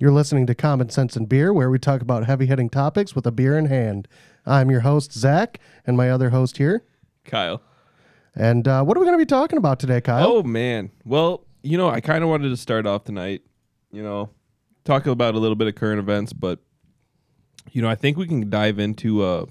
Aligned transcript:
You're 0.00 0.10
listening 0.10 0.46
to 0.48 0.56
Common 0.56 0.88
Sense 0.88 1.14
and 1.14 1.28
Beer, 1.28 1.52
where 1.52 1.70
we 1.70 1.78
talk 1.78 2.02
about 2.02 2.26
heavy 2.26 2.46
hitting 2.46 2.68
topics 2.68 3.14
with 3.14 3.26
a 3.26 3.30
beer 3.30 3.56
in 3.56 3.66
hand. 3.66 4.08
I'm 4.44 4.68
your 4.68 4.80
host, 4.80 5.12
Zach, 5.12 5.60
and 5.86 5.96
my 5.96 6.10
other 6.10 6.30
host 6.30 6.56
here. 6.56 6.82
Kyle. 7.24 7.62
And 8.34 8.66
uh, 8.66 8.82
what 8.82 8.96
are 8.96 9.00
we 9.00 9.06
going 9.06 9.16
to 9.16 9.24
be 9.24 9.28
talking 9.28 9.56
about 9.56 9.78
today, 9.78 10.00
Kyle? 10.00 10.26
Oh 10.26 10.42
man. 10.42 10.90
Well, 11.04 11.44
you 11.62 11.78
know, 11.78 11.88
I 11.88 12.00
kind 12.00 12.24
of 12.24 12.30
wanted 12.30 12.48
to 12.48 12.56
start 12.56 12.86
off 12.86 13.04
tonight, 13.04 13.42
you 13.92 14.02
know, 14.02 14.30
talk 14.84 15.06
about 15.06 15.36
a 15.36 15.38
little 15.38 15.54
bit 15.54 15.68
of 15.68 15.76
current 15.76 16.00
events, 16.00 16.32
but 16.32 16.58
you 17.70 17.80
know, 17.80 17.88
I 17.88 17.94
think 17.94 18.16
we 18.16 18.26
can 18.26 18.50
dive 18.50 18.80
into 18.80 19.22
uh 19.22 19.46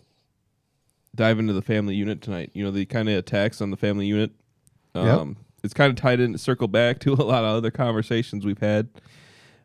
dive 1.16 1.39
into 1.39 1.54
the 1.54 1.62
family 1.62 1.96
unit 1.96 2.21
tonight. 2.21 2.52
You 2.54 2.66
know, 2.66 2.71
the 2.71 2.86
kind 2.86 3.07
of 3.07 3.16
attacks 3.16 3.62
on 3.62 3.71
the 3.71 3.78
family 3.78 4.07
unit. 4.07 4.32
Um 4.94 5.38
it's 5.64 5.73
kind 5.73 5.89
of 5.89 5.96
tied 5.96 6.20
in 6.20 6.38
circle 6.38 6.68
back 6.68 7.00
to 7.00 7.14
a 7.14 7.23
lot 7.23 7.46
of 7.46 7.55
other 7.55 7.71
conversations 7.71 8.46
we've 8.46 8.60
had. 8.60 8.89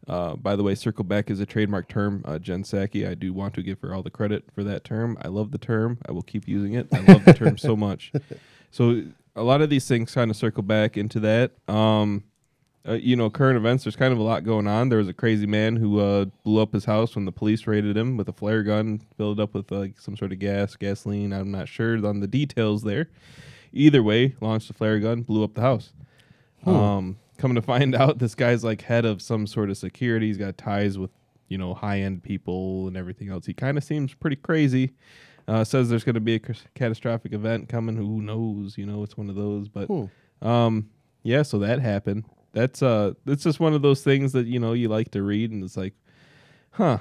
Uh, 0.09 0.37
by 0.37 0.57
the 0.57 0.63
way, 0.63 0.75
circle 0.75 1.05
back 1.05 1.31
is 1.31 1.41
a 1.41 1.47
trademark 1.47 1.89
term. 1.89 2.23
Uh, 2.25 2.39
Jen 2.39 2.63
Psaki, 2.63 3.09
I 3.09 3.15
do 3.15 3.33
want 3.33 3.55
to 3.55 3.63
give 3.63 3.81
her 3.81 3.95
all 3.95 4.03
the 4.03 4.11
credit 4.11 4.45
for 4.55 4.65
that 4.65 4.83
term. 4.83 5.19
I 5.23 5.29
love 5.29 5.51
the 5.51 5.59
term. 5.59 5.99
I 6.09 6.13
will 6.13 6.23
keep 6.23 6.49
using 6.49 6.75
it. 6.75 6.89
I 6.93 7.01
love 7.01 7.25
the 7.25 7.35
term 7.35 7.59
so 7.59 7.77
much. 7.77 8.13
So 8.71 9.03
a 9.37 9.43
lot 9.43 9.61
of 9.61 9.69
these 9.69 9.87
things 9.87 10.15
kind 10.15 10.31
of 10.31 10.37
circle 10.37 10.63
back 10.63 10.97
into 10.97 11.21
that. 11.21 11.53
Um, 11.69 12.25
uh, 12.89 12.95
you 12.95 13.17
know, 13.17 13.29
current 13.29 13.59
events. 13.59 13.85
There's 13.85 13.97
kind 13.97 14.13
of 14.13 14.19
a 14.19 14.23
lot 14.23 14.45
going 14.45 14.67
on. 14.67 14.89
There 14.89 14.99
was 14.99 15.09
a 15.09 15.13
crazy 15.13 15.47
man 15.47 15.77
who 15.77 16.01
uh, 16.01 16.27
blew 16.43 16.63
up 16.63 16.73
his 16.73 16.87
house 16.87 17.15
when 17.15 17.27
the 17.27 17.33
police 17.33 17.67
raided 17.67 17.97
him 17.97 18.17
with 18.17 18.29
a 18.29 18.33
flare 18.33 18.63
gun, 18.63 19.03
filled 19.19 19.41
up 19.41 19.53
with 19.53 19.71
like 19.71 20.01
some 20.01 20.17
sort 20.17 20.33
of 20.33 20.39
gas, 20.39 20.75
gasoline. 20.75 21.33
I'm 21.33 21.51
not 21.51 21.69
sure 21.69 22.05
on 22.07 22.21
the 22.21 22.27
details 22.27 22.83
there. 22.83 23.11
Either 23.73 24.03
way, 24.03 24.35
launched 24.41 24.71
a 24.71 24.73
flare 24.73 24.99
gun, 25.01 25.23
blew 25.23 25.45
up 25.45 25.53
the 25.53 25.61
house. 25.61 25.93
Um, 26.65 27.19
coming 27.39 27.55
to 27.55 27.63
find 27.63 27.95
out, 27.95 28.19
this 28.19 28.35
guy's 28.35 28.63
like 28.65 28.83
head 28.83 29.05
of 29.05 29.23
some 29.23 29.47
sort 29.47 29.71
of 29.71 29.77
security. 29.79 30.27
He's 30.27 30.37
got 30.37 30.59
ties 30.59 30.99
with 30.99 31.11
you 31.49 31.57
know 31.57 31.73
high 31.75 32.01
end 32.01 32.23
people 32.23 32.87
and 32.89 32.97
everything 32.97 33.31
else. 33.31 33.47
He 33.47 33.55
kind 33.55 33.79
of 33.79 33.85
seems 33.85 34.13
pretty 34.15 34.37
crazy. 34.37 34.93
Uh, 35.47 35.65
says 35.65 35.89
there's 35.89 36.05
going 36.05 36.15
to 36.15 36.21
be 36.21 36.35
a 36.35 36.41
c- 36.55 36.61
catastrophic 36.75 37.33
event 37.33 37.71
coming. 37.71 37.97
Who 37.97 38.21
knows? 38.21 38.77
You 38.77 38.85
know, 38.85 39.03
it's 39.03 39.17
one 39.17 39.31
of 39.31 39.35
those. 39.35 39.67
But 39.69 39.89
um, 40.47 40.91
yeah, 41.23 41.41
so 41.43 41.59
that 41.61 41.81
happened. 41.81 42.25
That's 42.53 42.83
uh, 42.83 43.13
it's 43.27 43.45
just 43.45 43.59
one 43.61 43.73
of 43.73 43.81
those 43.81 44.03
things 44.03 44.33
that 44.33 44.47
you 44.47 44.59
know 44.59 44.75
you 44.75 44.89
like 44.89 45.11
to 45.13 45.23
read, 45.23 45.51
and 45.51 45.65
it's 45.65 45.77
like, 45.77 45.95
huh, 46.73 46.99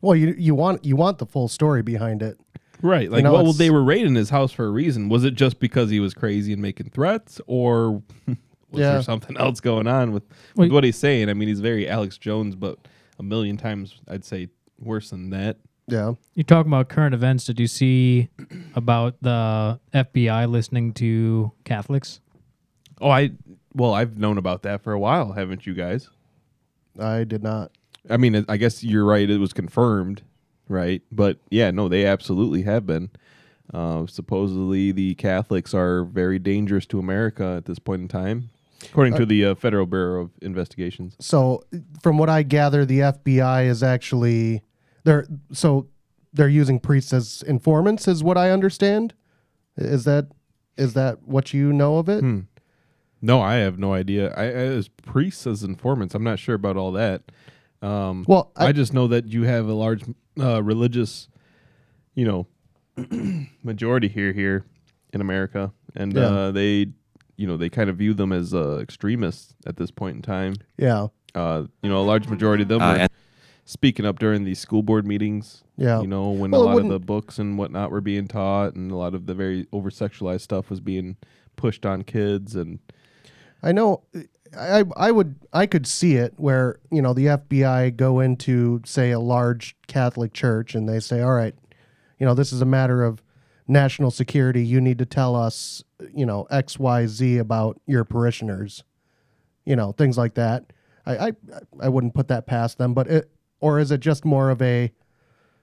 Well, 0.00 0.16
you 0.16 0.34
you 0.38 0.54
want 0.54 0.84
you 0.84 0.96
want 0.96 1.18
the 1.18 1.26
full 1.26 1.48
story 1.48 1.82
behind 1.82 2.22
it. 2.22 2.38
right? 2.80 3.10
Like, 3.10 3.24
know, 3.24 3.32
well, 3.34 3.52
they 3.52 3.70
were 3.70 3.82
raiding 3.84 4.14
his 4.14 4.30
house 4.30 4.52
for 4.52 4.64
a 4.64 4.70
reason. 4.70 5.08
Was 5.10 5.24
it 5.24 5.34
just 5.34 5.60
because 5.60 5.90
he 5.90 6.00
was 6.00 6.14
crazy 6.14 6.52
and 6.54 6.62
making 6.62 6.90
threats, 6.90 7.40
or 7.46 8.02
was 8.72 8.80
Yeah. 8.80 8.92
there 8.94 9.02
something 9.02 9.36
else 9.36 9.60
going 9.60 9.86
on 9.86 10.12
with, 10.12 10.24
Well, 10.56 10.66
with 10.66 10.72
what 10.72 10.84
he's 10.84 10.96
saying? 10.96 11.28
I 11.28 11.34
mean, 11.34 11.48
he's 11.48 11.60
very 11.60 11.88
Alex 11.88 12.18
Jones, 12.18 12.56
but 12.56 12.78
a 13.18 13.22
million 13.22 13.56
times 13.56 14.00
I'd 14.08 14.24
say 14.24 14.48
worse 14.80 15.10
than 15.10 15.30
that. 15.30 15.58
Yeah. 15.88 16.14
You're 16.34 16.44
talking 16.44 16.70
about 16.72 16.88
current 16.88 17.14
events. 17.14 17.44
Did 17.44 17.60
you 17.60 17.66
see 17.66 18.28
about 18.74 19.16
the 19.20 19.78
FBI 19.92 20.46
listening 20.50 20.92
to 20.94 21.52
Catholics? 21.64 22.20
Oh, 23.00 23.10
I 23.10 23.32
well, 23.74 23.94
I've 23.94 24.16
known 24.18 24.38
about 24.38 24.62
that 24.62 24.82
for 24.82 24.92
a 24.92 24.98
while, 24.98 25.32
haven't 25.32 25.66
you 25.66 25.74
guys? 25.74 26.08
I 26.98 27.24
did 27.24 27.42
not. 27.42 27.72
I 28.10 28.16
mean, 28.16 28.44
I 28.48 28.56
guess 28.58 28.84
you're 28.84 29.04
right. 29.04 29.28
It 29.28 29.38
was 29.38 29.52
confirmed, 29.52 30.22
right? 30.68 31.02
But 31.10 31.38
yeah, 31.50 31.70
no, 31.70 31.88
they 31.88 32.04
absolutely 32.04 32.62
have 32.62 32.86
been. 32.86 33.10
Uh, 33.72 34.06
supposedly, 34.06 34.92
the 34.92 35.14
Catholics 35.14 35.72
are 35.72 36.04
very 36.04 36.38
dangerous 36.38 36.84
to 36.86 36.98
America 36.98 37.54
at 37.56 37.64
this 37.64 37.78
point 37.78 38.02
in 38.02 38.08
time, 38.08 38.50
according 38.84 39.14
to 39.16 39.26
the 39.26 39.44
uh, 39.46 39.54
Federal 39.54 39.86
Bureau 39.86 40.22
of 40.22 40.30
Investigations. 40.42 41.16
So, 41.20 41.62
from 42.02 42.18
what 42.18 42.28
I 42.28 42.42
gather, 42.42 42.84
the 42.84 43.00
FBI 43.00 43.66
is 43.66 43.82
actually 43.82 44.62
they're 45.04 45.26
so 45.52 45.88
they're 46.32 46.48
using 46.48 46.80
priests 46.80 47.12
as 47.12 47.42
informants, 47.46 48.08
is 48.08 48.22
what 48.22 48.38
I 48.38 48.50
understand. 48.50 49.14
Is 49.76 50.04
that 50.04 50.28
is 50.76 50.94
that 50.94 51.22
what 51.26 51.52
you 51.52 51.72
know 51.72 51.98
of 51.98 52.08
it? 52.08 52.20
Hmm. 52.20 52.40
No, 53.20 53.40
I 53.40 53.54
have 53.56 53.78
no 53.78 53.92
idea. 53.94 54.32
I, 54.34 54.44
I 54.44 54.46
as 54.48 54.88
priests 54.88 55.46
as 55.46 55.62
informants, 55.62 56.14
I'm 56.14 56.24
not 56.24 56.38
sure 56.38 56.56
about 56.56 56.76
all 56.76 56.92
that. 56.92 57.22
Um, 57.80 58.24
Well, 58.26 58.50
I, 58.56 58.66
I, 58.66 58.72
just 58.72 58.92
know 58.92 59.08
that 59.08 59.26
you 59.26 59.42
have 59.44 59.68
a 59.68 59.72
large 59.72 60.02
uh, 60.40 60.62
religious, 60.62 61.28
you 62.14 62.24
know, 62.24 62.46
majority 63.62 64.08
here 64.08 64.32
here 64.32 64.64
in 65.12 65.20
America, 65.20 65.72
and 65.94 66.12
Yeah. 66.14 66.20
uh, 66.22 66.50
they, 66.52 66.88
you 67.42 67.48
know, 67.48 67.56
they 67.56 67.68
kind 67.68 67.90
of 67.90 67.96
view 67.96 68.14
them 68.14 68.32
as 68.32 68.54
uh, 68.54 68.78
extremists 68.80 69.56
at 69.66 69.76
this 69.76 69.90
point 69.90 70.14
in 70.14 70.22
time. 70.22 70.54
yeah, 70.78 71.08
Uh, 71.34 71.64
you 71.82 71.90
know, 71.90 71.98
a 72.00 72.06
large 72.12 72.28
majority 72.28 72.62
of 72.62 72.68
them 72.68 72.80
Uh, 72.80 72.98
are 72.98 73.08
speaking 73.64 74.06
up 74.06 74.20
during 74.20 74.44
these 74.44 74.60
school 74.60 74.82
board 74.82 75.04
meetings. 75.04 75.64
yeah. 75.76 76.00
You 76.00 76.06
know, 76.06 76.30
when 76.30 76.52
Well, 76.52 76.62
a 76.62 76.64
lot 76.66 76.78
of 76.78 76.88
the 76.88 77.00
books 77.00 77.40
and 77.40 77.58
whatnot 77.58 77.90
were 77.90 78.00
being 78.00 78.28
taught, 78.28 78.76
and 78.76 78.92
a 78.92 78.96
lot 78.96 79.12
of 79.14 79.26
the 79.26 79.34
very 79.34 79.66
over 79.72 79.90
sexualized 79.90 80.42
stuff 80.42 80.70
was 80.70 80.78
being 80.80 81.16
pushed 81.56 81.84
on 81.84 82.02
kids, 82.02 82.54
and 82.54 82.78
I 83.60 83.72
know. 83.72 84.02
I 84.56 84.84
I 84.96 85.10
would 85.10 85.34
I 85.52 85.64
could 85.66 85.86
see 85.86 86.14
it 86.16 86.34
where 86.36 86.78
you 86.90 87.00
know 87.02 87.12
the 87.14 87.26
FBI 87.26 87.96
go 87.96 88.20
into 88.20 88.82
say 88.84 89.10
a 89.10 89.18
large 89.18 89.74
Catholic 89.86 90.32
church 90.34 90.74
and 90.76 90.86
they 90.88 91.00
say, 91.00 91.22
all 91.22 91.32
right, 91.32 91.54
you 92.18 92.26
know 92.26 92.34
this 92.34 92.52
is 92.52 92.60
a 92.60 92.66
matter 92.66 93.02
of 93.02 93.22
national 93.66 94.10
security. 94.10 94.62
You 94.62 94.78
need 94.80 94.98
to 94.98 95.06
tell 95.06 95.34
us 95.34 95.82
you 96.14 96.26
know 96.26 96.46
X 96.50 96.78
Y 96.78 97.06
Z 97.06 97.38
about 97.38 97.80
your 97.86 98.04
parishioners, 98.04 98.84
you 99.64 99.76
know 99.76 99.92
things 99.92 100.16
like 100.18 100.34
that. 100.34 100.72
I 101.06 101.28
I, 101.28 101.32
I 101.80 101.88
wouldn't 101.88 102.14
put 102.14 102.28
that 102.28 102.46
past 102.46 102.78
them, 102.78 102.94
but 102.94 103.06
it 103.08 103.30
or 103.60 103.78
is 103.78 103.90
it 103.90 104.00
just 104.00 104.24
more 104.24 104.50
of 104.50 104.60
a 104.62 104.92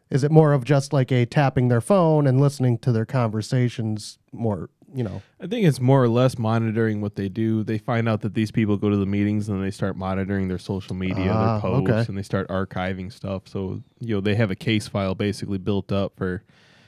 is 0.10 0.24
it 0.24 0.32
more 0.32 0.54
of 0.54 0.64
just 0.64 0.92
like 0.92 1.12
a 1.12 1.26
tapping 1.26 1.68
their 1.68 1.82
phone 1.82 2.26
and 2.26 2.42
listening 2.42 2.78
to 2.80 2.92
their 2.92 3.06
conversations 3.06 4.18
more 4.32 4.70
you 4.94 5.04
know 5.04 5.22
I 5.40 5.46
think 5.46 5.68
it's 5.68 5.80
more 5.80 6.04
or 6.04 6.10
less 6.10 6.38
monitoring 6.40 7.00
what 7.00 7.16
they 7.16 7.30
do. 7.30 7.64
They 7.64 7.78
find 7.78 8.10
out 8.10 8.22
that 8.22 8.34
these 8.34 8.50
people 8.52 8.76
go 8.76 8.90
to 8.90 8.98
the 8.98 9.06
meetings 9.06 9.48
and 9.48 9.64
they 9.64 9.70
start 9.72 9.96
monitoring 9.96 10.48
their 10.48 10.58
social 10.58 10.96
media, 10.96 11.32
Ah, 11.32 11.54
their 11.54 11.62
posts, 11.62 11.90
okay. 11.92 12.06
and 12.10 12.18
they 12.18 12.24
start 12.24 12.48
archiving 12.50 13.12
stuff. 13.14 13.44
So, 13.48 13.84
you 14.00 14.16
know, 14.16 14.22
they 14.22 14.34
have 14.36 14.50
a 14.50 14.56
case 14.56 14.88
file 14.88 15.14
basically 15.14 15.60
built 15.60 15.92
up 15.92 16.14
for 16.18 16.44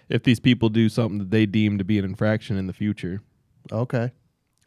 if 0.09 0.23
these 0.23 0.40
people 0.40 0.69
do 0.69 0.90
something 0.90 1.19
that 1.19 1.29
they 1.29 1.45
deem 1.45 1.78
to 1.78 1.84
be 1.84 2.00
an 2.00 2.03
infraction 2.06 2.57
in 2.57 2.66
the 2.67 2.73
future. 2.73 3.22
Okay 3.72 4.11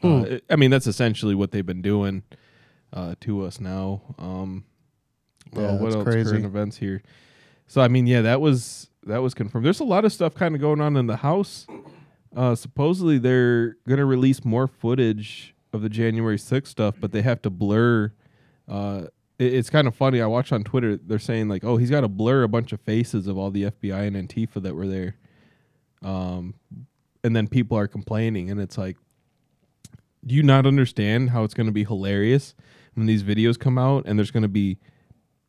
Uh, 0.03 0.25
I- 0.25 0.41
I 0.51 0.57
mean, 0.57 0.71
that's 0.71 0.87
essentially 0.87 1.35
what 1.35 1.51
they've 1.51 1.65
been 1.65 1.81
doing 1.83 2.23
uh, 2.93 3.15
to 3.21 3.43
us 3.45 3.59
now. 3.61 4.03
Um, 4.19 4.65
well, 5.53 5.77
Yeah, 5.77 5.81
what 5.81 5.95
else? 5.95 6.05
crazy. 6.05 6.31
Current 6.31 6.45
events 6.45 6.77
here. 6.77 7.03
So, 7.67 7.81
I 7.81 7.89
mean, 7.89 8.07
yeah, 8.07 8.21
that 8.23 8.41
was 8.41 8.91
that 9.07 9.19
was 9.23 9.33
confirmed. 9.35 9.65
There's 9.65 9.81
a 9.81 9.85
lot 9.85 10.05
of 10.05 10.13
stuff 10.13 10.35
kind 10.35 10.55
of 10.55 10.61
going 10.61 10.81
on 10.81 10.97
in 10.97 11.07
the 11.07 11.17
house. 11.17 11.67
Uh, 12.37 12.55
supposedly, 12.55 13.17
they're 13.19 13.77
gonna 13.89 14.05
release 14.05 14.45
more 14.45 14.67
footage 14.67 15.55
of 15.73 15.81
the 15.83 15.89
January 15.89 16.39
6th 16.39 16.69
stuff, 16.69 16.97
but 17.01 17.13
they 17.13 17.23
have 17.23 17.41
to 17.43 17.51
blur. 17.51 18.13
Uh, 18.69 19.07
it- 19.39 19.55
it's 19.55 19.71
kind 19.71 19.87
of 19.89 19.95
funny. 19.95 20.21
I 20.21 20.27
watched 20.27 20.53
on 20.53 20.65
Twitter. 20.65 20.97
They're 20.97 21.19
saying 21.19 21.49
like, 21.49 21.65
"Oh, 21.65 21.77
he's 21.79 21.91
got 21.91 22.03
to 22.03 22.09
blur 22.09 22.43
a 22.43 22.49
bunch 22.49 22.73
of 22.73 22.81
faces 22.81 23.27
of 23.27 23.37
all 23.39 23.51
the 23.51 23.65
FBI 23.65 24.03
and 24.07 24.17
Antifa 24.17 24.63
that 24.63 24.75
were 24.75 24.87
there." 24.89 25.17
Um, 26.03 26.55
and 27.25 27.35
then 27.35 27.49
people 27.49 27.77
are 27.77 27.89
complaining, 27.89 28.51
and 28.51 28.61
it's 28.61 28.79
like, 28.79 28.97
do 30.25 30.35
you 30.35 30.43
not 30.43 30.67
understand 30.67 31.31
how 31.31 31.43
it's 31.43 31.55
going 31.55 31.67
to 31.67 31.73
be 31.73 31.85
hilarious 31.85 32.55
when 32.95 33.07
these 33.07 33.23
videos 33.25 33.59
come 33.59 33.77
out 33.79 34.05
and 34.07 34.19
there's 34.19 34.31
going 34.31 34.43
to 34.43 34.49
be 34.49 34.79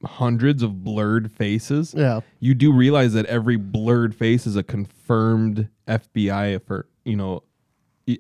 hundreds 0.04 0.64
of 0.64 0.84
blurred 0.84 1.32
faces? 1.32 1.94
yeah 1.96 2.22
You 2.40 2.54
do 2.56 2.74
realize 2.74 3.14
that 3.14 3.26
every 3.28 3.58
blurred 3.58 4.16
face 4.16 4.48
is 4.48 4.56
a 4.56 4.64
confirmed 4.64 5.70
FBI 5.88 6.56
effort. 6.56 6.90
You 7.04 7.16
know, 7.18 7.44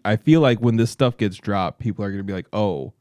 I- 0.03 0.15
feel 0.17 0.41
like 0.41 0.59
when 0.59 0.75
this 0.77 0.91
stuff 0.91 1.17
gets 1.17 1.37
dropped, 1.37 1.79
people 1.79 2.03
are 2.05 2.09
going 2.09 2.19
to 2.19 2.23
be 2.23 2.33
like, 2.33 2.47
"Oh, 2.53 2.93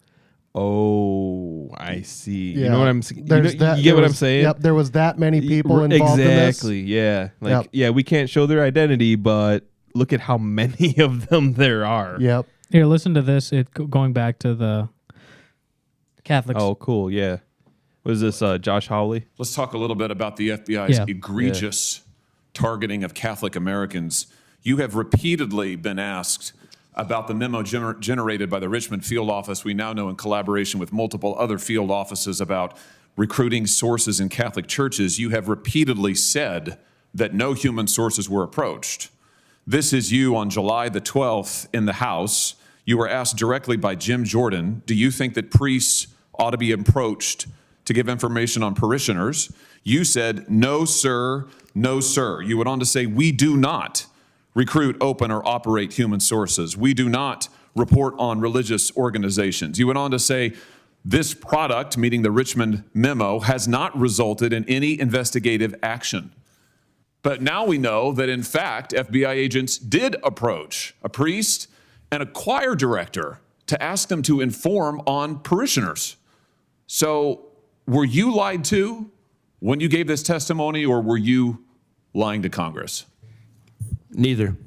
oh, 0.54 1.71
I 1.76 2.03
see." 2.03 2.53
You 2.53 2.69
know 2.69 2.78
what 2.78 2.88
I'm 2.88 3.03
saying? 3.03 3.26
You, 3.26 3.42
know- 3.42 3.75
you 3.75 3.82
get 3.82 3.94
what 3.94 4.03
was- 4.03 4.12
I'm 4.12 4.16
saying? 4.16 4.42
Yep, 4.44 4.59
there 4.60 4.74
was 4.74 4.91
that 4.92 5.18
many 5.18 5.41
people 5.41 5.83
involved 5.83 6.21
exactly, 6.21 6.80
in 6.80 6.86
yeah. 6.89 7.28
Like, 7.41 7.51
Yep. 7.65 7.66
yeah, 7.72 7.91
we 7.91 8.03
can't 8.03 8.28
show 8.30 8.47
their 8.47 8.62
identity, 8.62 9.15
but 9.16 9.65
look 9.94 10.12
at 10.12 10.20
how 10.20 10.36
many 10.38 10.96
of 10.98 11.28
them 11.28 11.54
there 11.54 11.86
are. 11.86 12.16
Yep. 12.20 12.46
Here, 12.70 12.86
listen 12.86 13.14
to 13.14 13.22
this. 13.22 13.52
It 13.52 13.72
going 13.72 14.12
back 14.12 14.38
to 14.41 14.54
the 14.54 14.88
Catholics. 16.24 16.60
Oh, 16.60 16.74
cool. 16.74 17.10
Yeah. 17.10 17.38
Was 18.02 18.20
this 18.20 18.42
uh, 18.42 18.58
Josh 18.58 18.88
Hawley? 18.88 19.26
Let's 19.38 19.54
talk 19.54 19.72
a 19.72 19.78
little 19.78 19.96
bit 19.96 20.10
about 20.10 20.36
the 20.36 20.50
FBI's 20.50 20.98
Yeah. 20.98 21.04
egregious 21.08 22.02
targeting 22.52 23.02
of 23.04 23.14
Catholic 23.14 23.56
Americans. 23.56 24.26
You 24.62 24.78
have 24.78 24.94
repeatedly 24.94 25.76
been 25.76 25.98
asked 25.98 26.52
about 26.94 27.28
the 27.28 27.34
memo 27.34 27.62
gener- 27.62 27.98
generated 27.98 28.48
by 28.50 28.58
the 28.60 28.68
Richmond 28.68 29.04
field 29.04 29.30
office. 29.30 29.64
We 29.64 29.74
now 29.74 29.92
know 29.92 30.08
in 30.08 30.16
collaboration 30.16 30.78
with 30.80 30.92
multiple 30.92 31.34
other 31.38 31.58
field 31.58 31.91
offices 31.91 32.41
about 32.41 32.76
recruiting 33.16 33.66
sources 33.66 34.20
in 34.20 34.28
Catholic 34.28 34.66
churches. 34.66 35.18
You 35.18 35.30
have 35.30 35.48
repeatedly 35.48 36.14
said 36.14 36.78
that 37.12 37.34
no 37.34 37.52
human 37.52 37.86
sources 37.86 38.28
were 38.28 38.42
approached. 38.42 39.10
This 39.66 39.93
is 39.93 40.13
you 40.13 40.37
on 40.37 40.51
July 40.51 40.89
the 40.89 41.01
12th 41.01 41.69
in 41.72 41.87
the 41.87 41.95
House. 41.95 42.55
You 42.84 42.99
were 42.99 43.09
asked 43.09 43.37
directly 43.37 43.77
by 43.77 43.95
Jim 43.95 44.25
Jordan 44.25 44.83
Do 44.87 44.95
you 44.95 45.11
think 45.11 45.34
that 45.34 45.51
priests 45.51 46.09
ought 46.39 46.51
to 46.51 46.59
be 46.59 46.72
approached 46.72 47.47
to 47.84 47.93
give 47.93 48.09
information 48.09 48.63
on 48.63 48.75
parishioners. 48.75 49.53
You 49.83 50.05
said, 50.05 50.51
no, 50.51 50.84
sir, 50.84 51.47
no, 51.75 52.01
sir. 52.01 52.41
You 52.43 52.57
went 52.57 52.69
on 52.69 52.81
to 52.81 52.87
say, 52.87 53.07
we 53.07 53.33
do 53.33 53.57
not 53.57 54.07
recruit, 54.55 54.97
open, 55.01 55.31
or 55.31 55.47
operate 55.47 55.93
human 55.93 56.21
sources. 56.21 56.77
We 56.77 56.95
do 56.95 57.09
not 57.09 57.49
report 57.75 58.15
on 58.19 58.41
religious 58.41 58.97
organizations. 58.97 59.78
You 59.78 59.87
went 59.87 59.99
on 59.99 60.11
to 60.13 60.19
say, 60.19 60.55
this 61.05 61.34
product, 61.34 61.99
meaning 61.99 62.22
the 62.22 62.31
Richmond 62.31 62.84
memo, 62.95 63.41
has 63.41 63.69
not 63.69 63.99
resulted 63.99 64.55
in 64.55 64.65
any 64.66 64.99
investigative 64.99 65.75
action. 65.83 66.33
But 67.24 67.41
now 67.41 67.65
we 67.65 67.78
know 67.78 68.12
that, 68.12 68.28
in 68.28 68.42
fact, 68.42 68.92
FBI 68.92 69.30
agents 69.30 69.78
did 69.78 70.15
approach 70.22 70.94
a 71.03 71.09
priest 71.09 71.68
and 72.12 72.22
a 72.22 72.26
choir 72.26 72.74
director 72.74 73.41
to 73.66 73.82
ask 73.82 74.09
them 74.09 74.22
to 74.24 74.42
inform 74.42 75.00
on 75.06 75.38
parishioners. 75.38 76.16
So, 76.86 77.47
were 77.86 78.04
you 78.04 78.32
lied 78.32 78.62
to 78.66 79.10
when 79.60 79.80
you 79.80 79.88
gave 79.88 80.06
this 80.06 80.22
testimony, 80.22 80.84
or 80.84 81.00
were 81.00 81.16
you 81.16 81.65
lying 82.12 82.42
to 82.42 82.50
Congress? 82.50 83.06
Neither. 84.10 84.59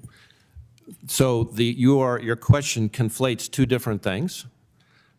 So 1.05 1.43
the 1.43 1.65
your 1.65 2.19
your 2.19 2.35
question 2.35 2.89
conflates 2.89 3.49
two 3.49 3.67
different 3.67 4.01
things. 4.01 4.47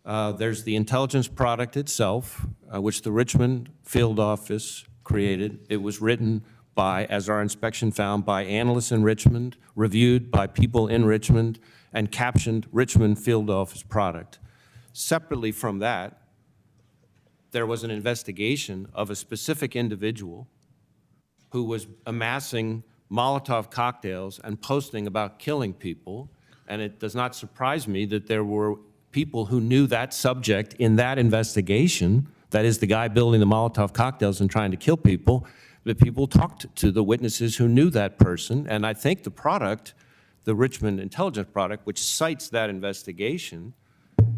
Uh, 0.04 0.32
there's 0.32 0.64
the 0.64 0.74
intelligence 0.74 1.28
product 1.28 1.76
itself, 1.76 2.46
uh, 2.74 2.80
which 2.80 3.02
the 3.02 3.12
Richmond 3.12 3.70
field 3.84 4.18
office 4.18 4.84
created. 5.04 5.60
It 5.68 5.82
was 5.82 6.00
written 6.00 6.42
by, 6.78 7.06
as 7.06 7.28
our 7.28 7.42
inspection 7.42 7.90
found, 7.90 8.24
by 8.24 8.44
analysts 8.44 8.92
in 8.92 9.02
Richmond, 9.02 9.56
reviewed 9.74 10.30
by 10.30 10.46
people 10.46 10.86
in 10.86 11.04
Richmond, 11.04 11.58
and 11.92 12.12
captioned 12.12 12.68
Richmond 12.70 13.18
field 13.18 13.50
office 13.50 13.82
product. 13.82 14.38
Separately 14.92 15.50
from 15.50 15.80
that, 15.80 16.22
there 17.50 17.66
was 17.66 17.82
an 17.82 17.90
investigation 17.90 18.86
of 18.94 19.10
a 19.10 19.16
specific 19.16 19.74
individual 19.74 20.46
who 21.50 21.64
was 21.64 21.88
amassing 22.06 22.84
Molotov 23.10 23.72
cocktails 23.72 24.38
and 24.44 24.62
posting 24.62 25.08
about 25.08 25.40
killing 25.40 25.72
people. 25.72 26.30
And 26.68 26.80
it 26.80 27.00
does 27.00 27.16
not 27.16 27.34
surprise 27.34 27.88
me 27.88 28.06
that 28.06 28.28
there 28.28 28.44
were 28.44 28.76
people 29.10 29.46
who 29.46 29.60
knew 29.60 29.88
that 29.88 30.14
subject 30.14 30.74
in 30.74 30.94
that 30.94 31.18
investigation, 31.18 32.28
that 32.50 32.64
is, 32.64 32.78
the 32.78 32.86
guy 32.86 33.08
building 33.08 33.40
the 33.40 33.46
Molotov 33.46 33.92
cocktails 33.92 34.40
and 34.40 34.48
trying 34.48 34.70
to 34.70 34.76
kill 34.76 34.96
people, 34.96 35.44
that 35.88 35.98
people 35.98 36.26
talked 36.26 36.74
to 36.76 36.90
the 36.90 37.02
witnesses 37.02 37.56
who 37.56 37.66
knew 37.66 37.88
that 37.90 38.18
person. 38.18 38.66
And 38.68 38.86
I 38.86 38.92
think 38.92 39.22
the 39.24 39.30
product, 39.30 39.94
the 40.44 40.54
Richmond 40.54 41.00
intelligence 41.00 41.48
product, 41.50 41.86
which 41.86 41.98
cites 41.98 42.50
that 42.50 42.68
investigation, 42.68 43.72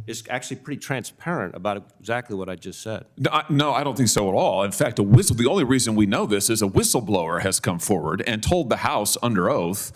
is 0.07 0.23
actually 0.31 0.59
pretty 0.59 0.79
transparent 0.81 1.57
about 1.57 1.91
exactly 1.99 2.37
what 2.37 2.49
I 2.49 2.55
just 2.55 2.81
said. 2.83 3.05
No, 3.19 3.31
I, 3.33 3.45
no, 3.51 3.73
I 3.73 3.83
don't 3.83 3.97
think 3.97 4.09
so 4.09 4.29
at 4.29 4.35
all. 4.35 4.63
In 4.63 4.71
fact, 4.71 5.01
a 5.01 5.03
whistle, 5.03 5.35
the 5.35 5.47
only 5.49 5.65
reason 5.65 5.97
we 5.97 6.07
know 6.07 6.25
this 6.25 6.51
is 6.51 6.63
a 6.63 6.67
whistleblower 6.67 7.41
has 7.43 7.59
come 7.59 7.81
forward 7.81 8.23
and 8.29 8.43
told 8.43 8.69
the 8.69 8.79
House 8.79 9.17
under 9.21 9.51
oath 9.51 9.93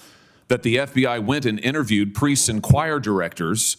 that 0.48 0.64
the 0.64 0.76
FBI 0.76 1.24
went 1.24 1.46
and 1.46 1.60
interviewed 1.60 2.14
priests 2.14 2.48
and 2.48 2.62
choir 2.64 2.98
directors 2.98 3.76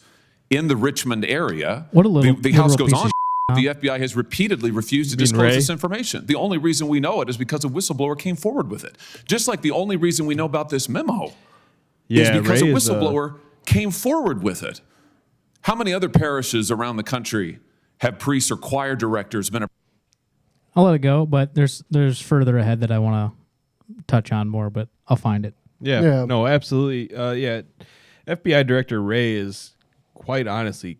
in 0.50 0.69
the 0.69 0.78
Richmond 0.78 1.25
area. 1.25 1.88
What 1.92 2.06
a 2.06 2.10
little- 2.10 2.36
The, 2.36 2.42
the 2.42 2.51
House 2.54 2.78
goes 2.78 2.94
on. 2.94 3.12
Of 3.47 3.57
The 3.57 3.65
FBI 3.68 4.00
has 4.00 4.15
repeatedly 4.15 4.71
refused 4.71 5.12
to 5.12 5.15
disclose 5.15 5.44
Wray? 5.44 5.53
this 5.56 5.69
information. 5.69 6.25
The 6.25 6.33
only 6.33 6.57
reason 6.57 6.88
we 6.88 7.00
know 7.00 7.21
it 7.21 7.30
is 7.30 7.38
because 7.38 7.63
a 7.63 7.68
whistleblower 7.68 8.18
came 8.18 8.36
forward 8.36 8.71
with 8.71 8.83
it. 8.83 8.97
Just 9.27 9.47
like 9.47 9.62
the 9.62 9.69
only 9.69 9.97
reason 9.97 10.25
we 10.25 10.33
know 10.33 10.45
about 10.45 10.69
this 10.69 10.89
memo 10.89 11.31
is 12.09 12.31
because 12.31 12.62
Wray 12.63 12.69
a 12.71 12.75
is, 12.75 12.89
uh, 12.89 12.94
whistleblower 12.95 13.38
came 13.68 13.92
forward 13.92 14.42
with 14.42 14.63
it. 14.63 14.81
How 15.62 15.75
many 15.75 15.94
other 15.94 16.09
parishes 16.09 16.71
around 16.71 16.97
the 16.97 17.03
country 17.03 17.59
have 18.00 18.18
priests 18.18 18.50
or 18.50 18.57
choir 18.57 18.95
directors 18.95 19.51
been 19.51 19.68
I'll 20.75 20.83
let 20.83 20.95
it 20.95 21.00
go, 21.00 21.25
but 21.27 21.53
there's 21.53 21.83
there's 21.92 22.19
further 22.19 22.57
ahead 22.57 22.80
that 22.81 22.92
I 22.92 22.97
want 22.97 23.31
to 23.88 23.95
touch 24.07 24.31
on 24.31 24.50
more, 24.50 24.71
but 24.71 24.89
I'll 25.07 25.15
find 25.18 25.45
it. 25.45 25.53
Yeah, 25.80 26.01
Yeah. 26.01 26.25
no, 26.25 26.47
absolutely. 26.47 27.15
Uh, 27.15 27.31
yeah, 27.33 27.62
FBI 28.27 28.65
Director 28.65 29.01
Wray 29.03 29.33
is 29.33 29.75
quite 30.15 30.47
honestly 30.47 30.97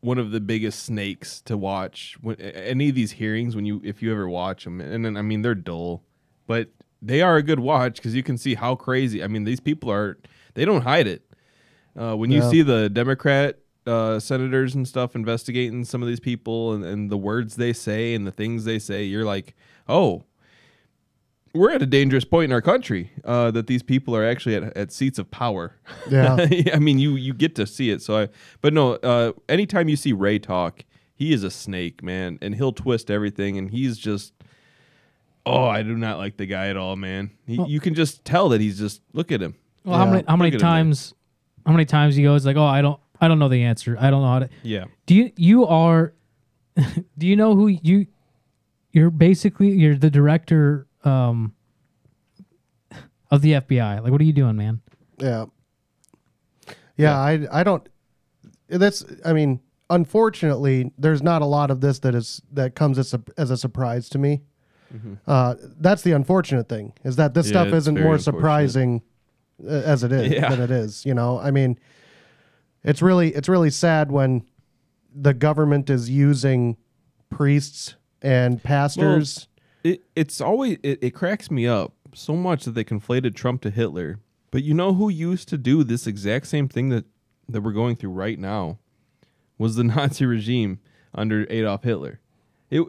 one 0.00 0.18
of 0.18 0.30
the 0.30 0.40
biggest 0.40 0.84
snakes 0.84 1.40
to 1.42 1.56
watch. 1.56 2.16
When 2.20 2.36
any 2.40 2.88
of 2.90 2.94
these 2.94 3.12
hearings, 3.12 3.56
when 3.56 3.64
you 3.64 3.80
if 3.84 4.02
you 4.02 4.12
ever 4.12 4.28
watch 4.28 4.64
them, 4.64 4.80
and 4.80 5.04
then 5.04 5.16
I 5.16 5.22
mean 5.22 5.42
they're 5.42 5.54
dull, 5.54 6.02
but 6.46 6.68
they 7.02 7.22
are 7.22 7.36
a 7.36 7.42
good 7.42 7.60
watch 7.60 7.96
because 7.96 8.14
you 8.14 8.22
can 8.22 8.38
see 8.38 8.54
how 8.54 8.74
crazy. 8.74 9.22
I 9.22 9.26
mean 9.26 9.44
these 9.44 9.60
people 9.60 9.90
are. 9.90 10.18
They 10.54 10.64
don't 10.64 10.82
hide 10.82 11.06
it. 11.06 11.22
Uh, 11.98 12.14
when 12.14 12.30
you 12.30 12.40
Yeah. 12.40 12.50
see 12.50 12.62
the 12.62 12.88
Democrat 12.88 13.58
uh, 13.86 14.20
senators 14.20 14.74
and 14.74 14.86
stuff 14.86 15.14
investigating 15.16 15.84
some 15.84 16.02
of 16.02 16.08
these 16.08 16.20
people 16.20 16.74
and, 16.74 16.84
and 16.84 17.10
the 17.10 17.16
words 17.16 17.56
they 17.56 17.72
say 17.72 18.14
and 18.14 18.26
the 18.26 18.30
things 18.30 18.64
they 18.64 18.78
say, 18.78 19.04
you're 19.04 19.24
like, 19.24 19.56
oh, 19.88 20.24
we're 21.54 21.70
at 21.70 21.82
a 21.82 21.86
dangerous 21.86 22.24
point 22.24 22.46
in 22.46 22.52
our 22.52 22.60
country 22.62 23.10
uh, 23.24 23.50
that 23.52 23.66
these 23.66 23.82
people 23.82 24.14
are 24.14 24.24
actually 24.24 24.54
at, 24.54 24.76
at 24.76 24.92
seats 24.92 25.18
of 25.18 25.30
power. 25.30 25.74
Yeah. 26.10 26.36
I 26.72 26.78
mean, 26.78 26.98
you 26.98 27.16
you 27.16 27.34
get 27.34 27.54
to 27.56 27.66
see 27.66 27.90
it. 27.90 28.00
So, 28.00 28.16
I, 28.16 28.28
but 28.62 28.72
no, 28.72 28.94
uh, 28.94 29.32
anytime 29.48 29.88
you 29.88 29.96
see 29.96 30.12
Wray 30.12 30.38
talk, 30.38 30.84
he 31.14 31.32
is 31.32 31.42
a 31.42 31.50
snake, 31.50 32.02
man, 32.02 32.38
and 32.40 32.54
he'll 32.54 32.72
twist 32.72 33.10
everything, 33.10 33.58
and 33.58 33.70
he's 33.70 33.98
just. 33.98 34.32
Oh, 35.44 35.64
I 35.64 35.82
do 35.82 35.96
not 35.96 36.18
like 36.18 36.36
the 36.36 36.46
guy 36.46 36.68
at 36.68 36.76
all, 36.76 36.96
man. 36.96 37.30
He, 37.46 37.62
you 37.66 37.80
can 37.80 37.94
just 37.94 38.24
tell 38.24 38.50
that 38.50 38.60
he's 38.60 38.78
just 38.78 39.02
look 39.12 39.32
at 39.32 39.42
him. 39.42 39.54
Well, 39.84 39.98
how 39.98 40.06
many 40.06 40.24
how 40.26 40.36
many 40.36 40.50
Look 40.50 40.60
times 40.60 41.14
how 41.66 41.72
many 41.72 41.84
times 41.84 42.16
he 42.16 42.22
goes 42.22 42.44
like, 42.46 42.56
"Oh, 42.56 42.64
I 42.64 42.82
don't 42.82 43.00
I 43.20 43.28
don't 43.28 43.38
know 43.38 43.48
the 43.48 43.62
answer. 43.64 43.96
I 43.98 44.10
don't 44.10 44.22
know 44.22 44.28
how 44.28 44.38
to." 44.40 44.48
Yeah, 44.62 44.84
Do 45.06 45.14
you 45.14 45.32
you 45.36 45.66
are 45.66 46.14
do 47.18 47.26
you 47.26 47.36
know 47.36 47.54
who 47.54 47.68
you 47.68 48.06
you're 48.92 49.10
basically 49.10 49.70
you're 49.70 49.96
the 49.96 50.10
director 50.10 50.87
um 51.04 51.54
of 53.30 53.42
the 53.42 53.52
FBI. 53.52 54.02
Like 54.02 54.10
what 54.12 54.20
are 54.20 54.24
you 54.24 54.32
doing, 54.32 54.56
man? 54.56 54.80
Yeah. 55.18 55.46
Yeah, 56.96 57.18
I 57.18 57.46
I 57.52 57.62
don't 57.64 57.86
that's 58.68 59.04
I 59.24 59.32
mean, 59.32 59.60
unfortunately, 59.90 60.92
there's 60.98 61.22
not 61.22 61.42
a 61.42 61.46
lot 61.46 61.70
of 61.70 61.80
this 61.80 62.00
that 62.00 62.14
is 62.14 62.42
that 62.52 62.74
comes 62.74 62.98
as 62.98 63.14
a, 63.14 63.22
as 63.36 63.50
a 63.50 63.56
surprise 63.56 64.08
to 64.10 64.18
me. 64.18 64.42
Uh, 65.26 65.54
that's 65.78 66.00
the 66.00 66.12
unfortunate 66.12 66.66
thing 66.68 66.94
is 67.04 67.16
that 67.16 67.34
this 67.34 67.46
Mm-hmm. 67.48 67.54
Yeah, 67.56 67.62
stuff 67.64 67.74
isn't 67.76 68.00
more 68.02 68.18
surprising 68.18 69.02
uh, 69.62 69.68
as 69.68 70.02
it 70.02 70.12
is 70.12 70.32
Yeah. 70.32 70.48
than 70.48 70.60
it 70.62 70.70
is. 70.70 71.04
You 71.04 71.12
know, 71.12 71.38
I 71.38 71.50
mean, 71.50 71.78
it's 72.82 73.02
really 73.02 73.34
it's 73.34 73.48
really 73.50 73.68
sad 73.70 74.10
when 74.10 74.46
the 75.14 75.34
government 75.34 75.90
is 75.90 76.08
using 76.08 76.78
priests 77.30 77.96
and 78.22 78.62
pastors. 78.62 79.47
It, 79.84 80.02
it's 80.14 80.40
always 80.40 80.78
it, 80.82 80.98
it 81.02 81.10
cracks 81.10 81.50
me 81.50 81.66
up 81.66 81.94
so 82.14 82.34
much 82.34 82.64
that 82.64 82.72
they 82.72 82.84
conflated 82.84 83.34
Trump 83.34 83.62
to 83.62 83.70
Hitler. 83.70 84.20
But 84.50 84.64
you 84.64 84.74
know 84.74 84.94
who 84.94 85.08
used 85.08 85.48
to 85.48 85.58
do 85.58 85.84
this 85.84 86.06
exact 86.06 86.46
same 86.46 86.68
thing 86.68 86.88
that 86.88 87.04
that 87.48 87.62
we're 87.62 87.72
going 87.72 87.96
through 87.96 88.12
right 88.12 88.38
now 88.38 88.78
was 89.56 89.76
the 89.76 89.84
Nazi 89.84 90.26
regime 90.26 90.80
under 91.14 91.46
Adolf 91.50 91.82
Hitler. 91.84 92.20
It 92.70 92.82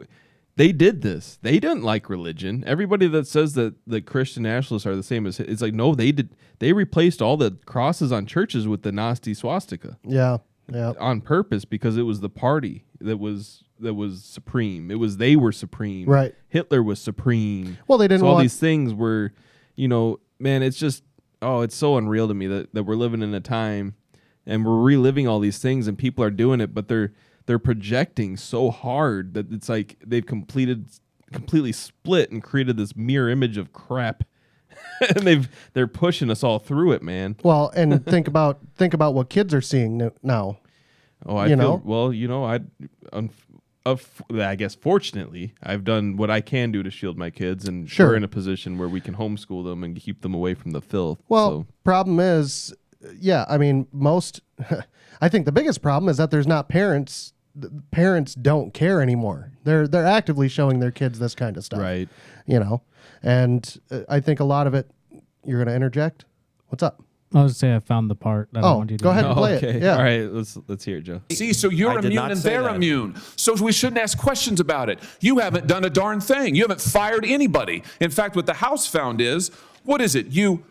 they 0.56 0.72
did 0.72 1.02
this. 1.02 1.38
They 1.40 1.58
didn't 1.58 1.82
like 1.82 2.10
religion. 2.10 2.64
Everybody 2.66 3.06
that 3.08 3.26
says 3.26 3.54
that 3.54 3.76
the 3.86 4.02
Christian 4.02 4.42
nationalists 4.42 4.86
are 4.86 4.96
the 4.96 5.02
same 5.02 5.26
as 5.26 5.40
it's 5.40 5.62
like 5.62 5.74
no, 5.74 5.94
they 5.94 6.12
did. 6.12 6.34
They 6.58 6.72
replaced 6.72 7.22
all 7.22 7.36
the 7.36 7.56
crosses 7.64 8.12
on 8.12 8.26
churches 8.26 8.68
with 8.68 8.82
the 8.82 8.92
Nazi 8.92 9.32
swastika 9.32 9.96
yeah, 10.04 10.38
yeah, 10.70 10.92
on 10.98 11.22
purpose 11.22 11.64
because 11.64 11.96
it 11.96 12.02
was 12.02 12.20
the 12.20 12.28
party 12.28 12.84
that 13.00 13.16
was 13.16 13.64
that 13.80 13.94
was 13.94 14.22
supreme. 14.24 14.90
It 14.90 14.98
was 14.98 15.16
they 15.16 15.36
were 15.36 15.52
supreme. 15.52 16.08
Right. 16.08 16.34
Hitler 16.48 16.82
was 16.82 17.00
supreme. 17.00 17.78
Well, 17.88 17.98
they 17.98 18.08
didn't 18.08 18.20
So 18.20 18.26
all 18.26 18.34
want- 18.34 18.44
these 18.44 18.56
things 18.58 18.92
were, 18.94 19.32
you 19.76 19.88
know, 19.88 20.20
man, 20.38 20.62
it's 20.62 20.78
just 20.78 21.02
oh, 21.42 21.62
it's 21.62 21.74
so 21.74 21.96
unreal 21.96 22.28
to 22.28 22.34
me 22.34 22.46
that, 22.46 22.74
that 22.74 22.82
we're 22.84 22.96
living 22.96 23.22
in 23.22 23.32
a 23.34 23.40
time 23.40 23.94
and 24.46 24.64
we're 24.64 24.80
reliving 24.80 25.26
all 25.26 25.40
these 25.40 25.58
things 25.58 25.86
and 25.88 25.96
people 25.98 26.22
are 26.22 26.30
doing 26.30 26.60
it, 26.60 26.74
but 26.74 26.88
they're 26.88 27.12
they're 27.46 27.58
projecting 27.58 28.36
so 28.36 28.70
hard 28.70 29.34
that 29.34 29.50
it's 29.52 29.68
like 29.68 29.96
they've 30.06 30.26
completed 30.26 30.86
completely 31.32 31.72
split 31.72 32.30
and 32.30 32.42
created 32.42 32.76
this 32.76 32.94
mirror 32.96 33.30
image 33.30 33.56
of 33.56 33.72
crap. 33.72 34.24
and 35.14 35.26
they've 35.26 35.48
they're 35.72 35.86
pushing 35.88 36.30
us 36.30 36.42
all 36.44 36.58
through 36.58 36.92
it, 36.92 37.02
man. 37.02 37.36
Well, 37.42 37.70
and 37.74 38.04
think 38.14 38.28
about 38.28 38.60
think 38.76 38.92
about 38.94 39.14
what 39.14 39.28
kids 39.30 39.52
are 39.54 39.60
seeing 39.60 40.10
now. 40.22 40.58
Oh, 41.26 41.36
I 41.36 41.46
You 41.48 41.56
feel 41.56 41.58
know? 41.58 41.82
well. 41.84 42.12
You 42.12 42.28
know, 42.28 42.44
I, 42.44 42.60
of, 43.86 44.22
I 44.32 44.54
guess 44.56 44.74
fortunately, 44.74 45.54
I've 45.62 45.84
done 45.84 46.16
what 46.16 46.30
I 46.30 46.40
can 46.40 46.70
do 46.70 46.82
to 46.82 46.90
shield 46.90 47.16
my 47.16 47.30
kids, 47.30 47.66
and 47.66 47.88
Sure. 47.88 48.08
we're 48.08 48.16
in 48.16 48.24
a 48.24 48.28
position 48.28 48.78
where 48.78 48.88
we 48.88 49.00
can 49.00 49.14
homeschool 49.14 49.64
them 49.64 49.82
and 49.82 49.96
keep 49.96 50.20
them 50.22 50.34
away 50.34 50.54
from 50.54 50.72
the 50.72 50.80
filth. 50.82 51.18
Well, 51.28 51.50
so, 51.50 51.66
problem 51.84 52.20
is, 52.20 52.74
yeah, 53.18 53.44
I 53.48 53.56
mean, 53.58 53.86
most. 53.92 54.40
I 55.22 55.28
think 55.28 55.44
the 55.46 55.52
biggest 55.52 55.82
problem 55.82 56.08
is 56.08 56.16
that 56.18 56.30
there's 56.30 56.46
not 56.46 56.68
parents. 56.68 57.32
Parents 57.90 58.34
don't 58.34 58.72
care 58.72 59.02
anymore. 59.02 59.52
They're 59.64 59.88
they're 59.88 60.06
actively 60.06 60.48
showing 60.48 60.78
their 60.78 60.92
kids 60.92 61.18
this 61.18 61.34
kind 61.34 61.56
of 61.56 61.64
stuff, 61.64 61.80
right. 61.80 62.08
You 62.46 62.60
know, 62.60 62.82
and 63.22 63.76
uh, 63.90 64.00
I 64.08 64.20
think 64.20 64.40
a 64.40 64.44
lot 64.44 64.66
of 64.66 64.74
it. 64.74 64.90
You're 65.44 65.58
going 65.58 65.68
to 65.68 65.74
interject. 65.74 66.26
What's 66.68 66.82
up? 66.82 67.02
I 67.32 67.42
was 67.44 67.56
say 67.56 67.74
I 67.74 67.78
found 67.78 68.10
the 68.10 68.16
part 68.16 68.48
that 68.52 68.64
I 68.64 68.68
Oh, 68.68 68.78
wanted 68.78 68.92
you 68.92 68.98
to 68.98 69.04
go 69.04 69.10
ahead. 69.10 69.24
know. 69.24 69.34
Play 69.34 69.54
it. 69.54 69.64
okay. 69.64 69.80
Yeah. 69.80 69.96
All 69.96 70.02
right. 70.02 70.22
Let's 70.32 70.58
let's 70.66 70.84
hear 70.84 70.96
it, 70.98 71.02
Joe. 71.02 71.20
See, 71.30 71.52
so 71.52 71.68
you're 71.70 71.90
I 71.92 71.94
did 71.96 72.06
immune 72.06 72.16
not 72.16 72.30
and 72.32 72.40
say 72.40 72.50
they're 72.50 72.62
that. 72.62 72.74
immune. 72.74 73.14
So 73.36 73.54
we 73.54 73.70
shouldn't 73.72 73.98
ask 74.00 74.18
questions 74.18 74.58
about 74.58 74.88
it. 74.90 74.98
You 75.20 75.38
haven't 75.38 75.66
done 75.68 75.84
a 75.84 75.90
darn 75.90 76.20
thing. 76.20 76.56
You 76.56 76.62
haven't 76.62 76.80
fired 76.80 77.24
anybody. 77.24 77.84
In 78.00 78.10
fact, 78.10 78.34
what 78.34 78.46
the 78.46 78.54
House 78.54 78.86
found 78.88 79.20
is, 79.20 79.50
what 79.84 80.00
is 80.00 80.14
it? 80.16 80.26
You 80.28 80.64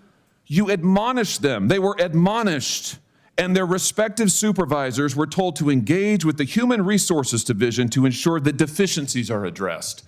you 0.48 0.70
admonished 0.70 1.42
them. 1.42 1.68
They 1.70 1.80
were 1.80 1.96
admonished. 2.00 2.98
And 3.38 3.56
their 3.56 3.66
respective 3.66 4.30
supervisors 4.34 5.16
were 5.16 5.28
told 5.28 5.56
to 5.58 5.70
engage 5.70 6.25
with 6.25 6.36
the 6.38 6.44
Human 6.44 6.84
Resources 6.84 7.46
Division 7.46 7.88
to 7.92 8.06
ensure 8.06 8.38
that 8.42 8.58
deficiencies 8.58 9.32
are 9.32 9.46
addressed. 9.46 10.04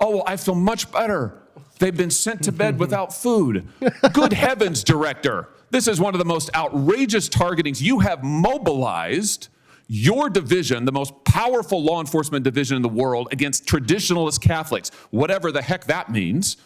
Oh, 0.00 0.12
well, 0.16 0.24
I 0.26 0.38
feel 0.38 0.54
much 0.54 0.90
better. 0.90 1.34
They've 1.80 1.96
been 1.96 2.10
sent 2.10 2.44
to 2.44 2.52
bed 2.52 2.78
without 2.78 3.12
food. 3.12 3.66
Good 4.12 4.32
heavens, 4.44 4.84
director. 4.84 5.48
This 5.70 5.88
is 5.88 5.98
one 5.98 6.14
of 6.14 6.18
the 6.18 6.26
most 6.26 6.50
outrageous 6.54 7.28
targetings. 7.28 7.80
You 7.80 8.00
have 8.00 8.22
mobilized 8.22 9.48
your 9.88 10.28
division, 10.28 10.84
the 10.84 10.92
most 10.92 11.12
powerful 11.24 11.82
law 11.82 12.00
enforcement 12.00 12.44
division 12.44 12.76
in 12.76 12.82
the 12.82 12.88
world, 12.88 13.28
against 13.32 13.66
traditionalist 13.66 14.40
Catholics, 14.40 14.90
whatever 15.10 15.50
the 15.50 15.62
heck 15.62 15.84
that 15.84 16.10
means. 16.10 16.58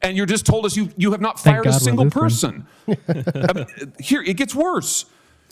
And 0.00 0.16
you're 0.16 0.26
just 0.26 0.46
told 0.46 0.64
us 0.64 0.76
you, 0.76 0.88
you 0.96 1.12
have 1.12 1.20
not 1.20 1.38
fired 1.38 1.66
a 1.66 1.72
single 1.74 2.10
person. 2.10 2.66
I 2.88 3.52
mean, 3.52 3.66
here, 4.00 4.22
it 4.22 4.36
gets 4.36 4.54
worse. 4.54 5.04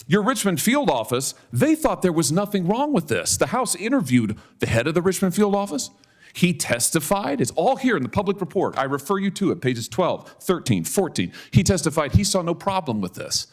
Your 0.07 0.23
Richmond 0.23 0.59
field 0.59 0.89
office, 0.89 1.35
they 1.53 1.75
thought 1.75 2.01
there 2.01 2.11
was 2.11 2.31
nothing 2.31 2.67
wrong 2.67 2.91
with 2.91 3.07
this. 3.07 3.37
The 3.37 3.47
House 3.47 3.75
interviewed 3.75 4.37
the 4.59 4.67
head 4.67 4.87
of 4.87 4.95
the 4.95 5.01
Richmond 5.01 5.35
field 5.35 5.55
office. 5.55 5.91
He 6.33 6.53
testified. 6.53 7.41
It's 7.41 7.51
all 7.51 7.75
here 7.75 7.97
in 7.97 8.03
the 8.03 8.09
public 8.09 8.39
report. 8.39 8.77
I 8.77 8.83
refer 8.83 9.17
you 9.17 9.31
to 9.31 9.51
it, 9.51 9.61
pages 9.61 9.87
12, 9.87 10.35
13, 10.39 10.83
14. 10.83 11.31
He 11.51 11.63
testified 11.63 12.13
he 12.13 12.23
saw 12.23 12.41
no 12.41 12.53
problem 12.53 13.01
with 13.01 13.15
this. 13.15 13.47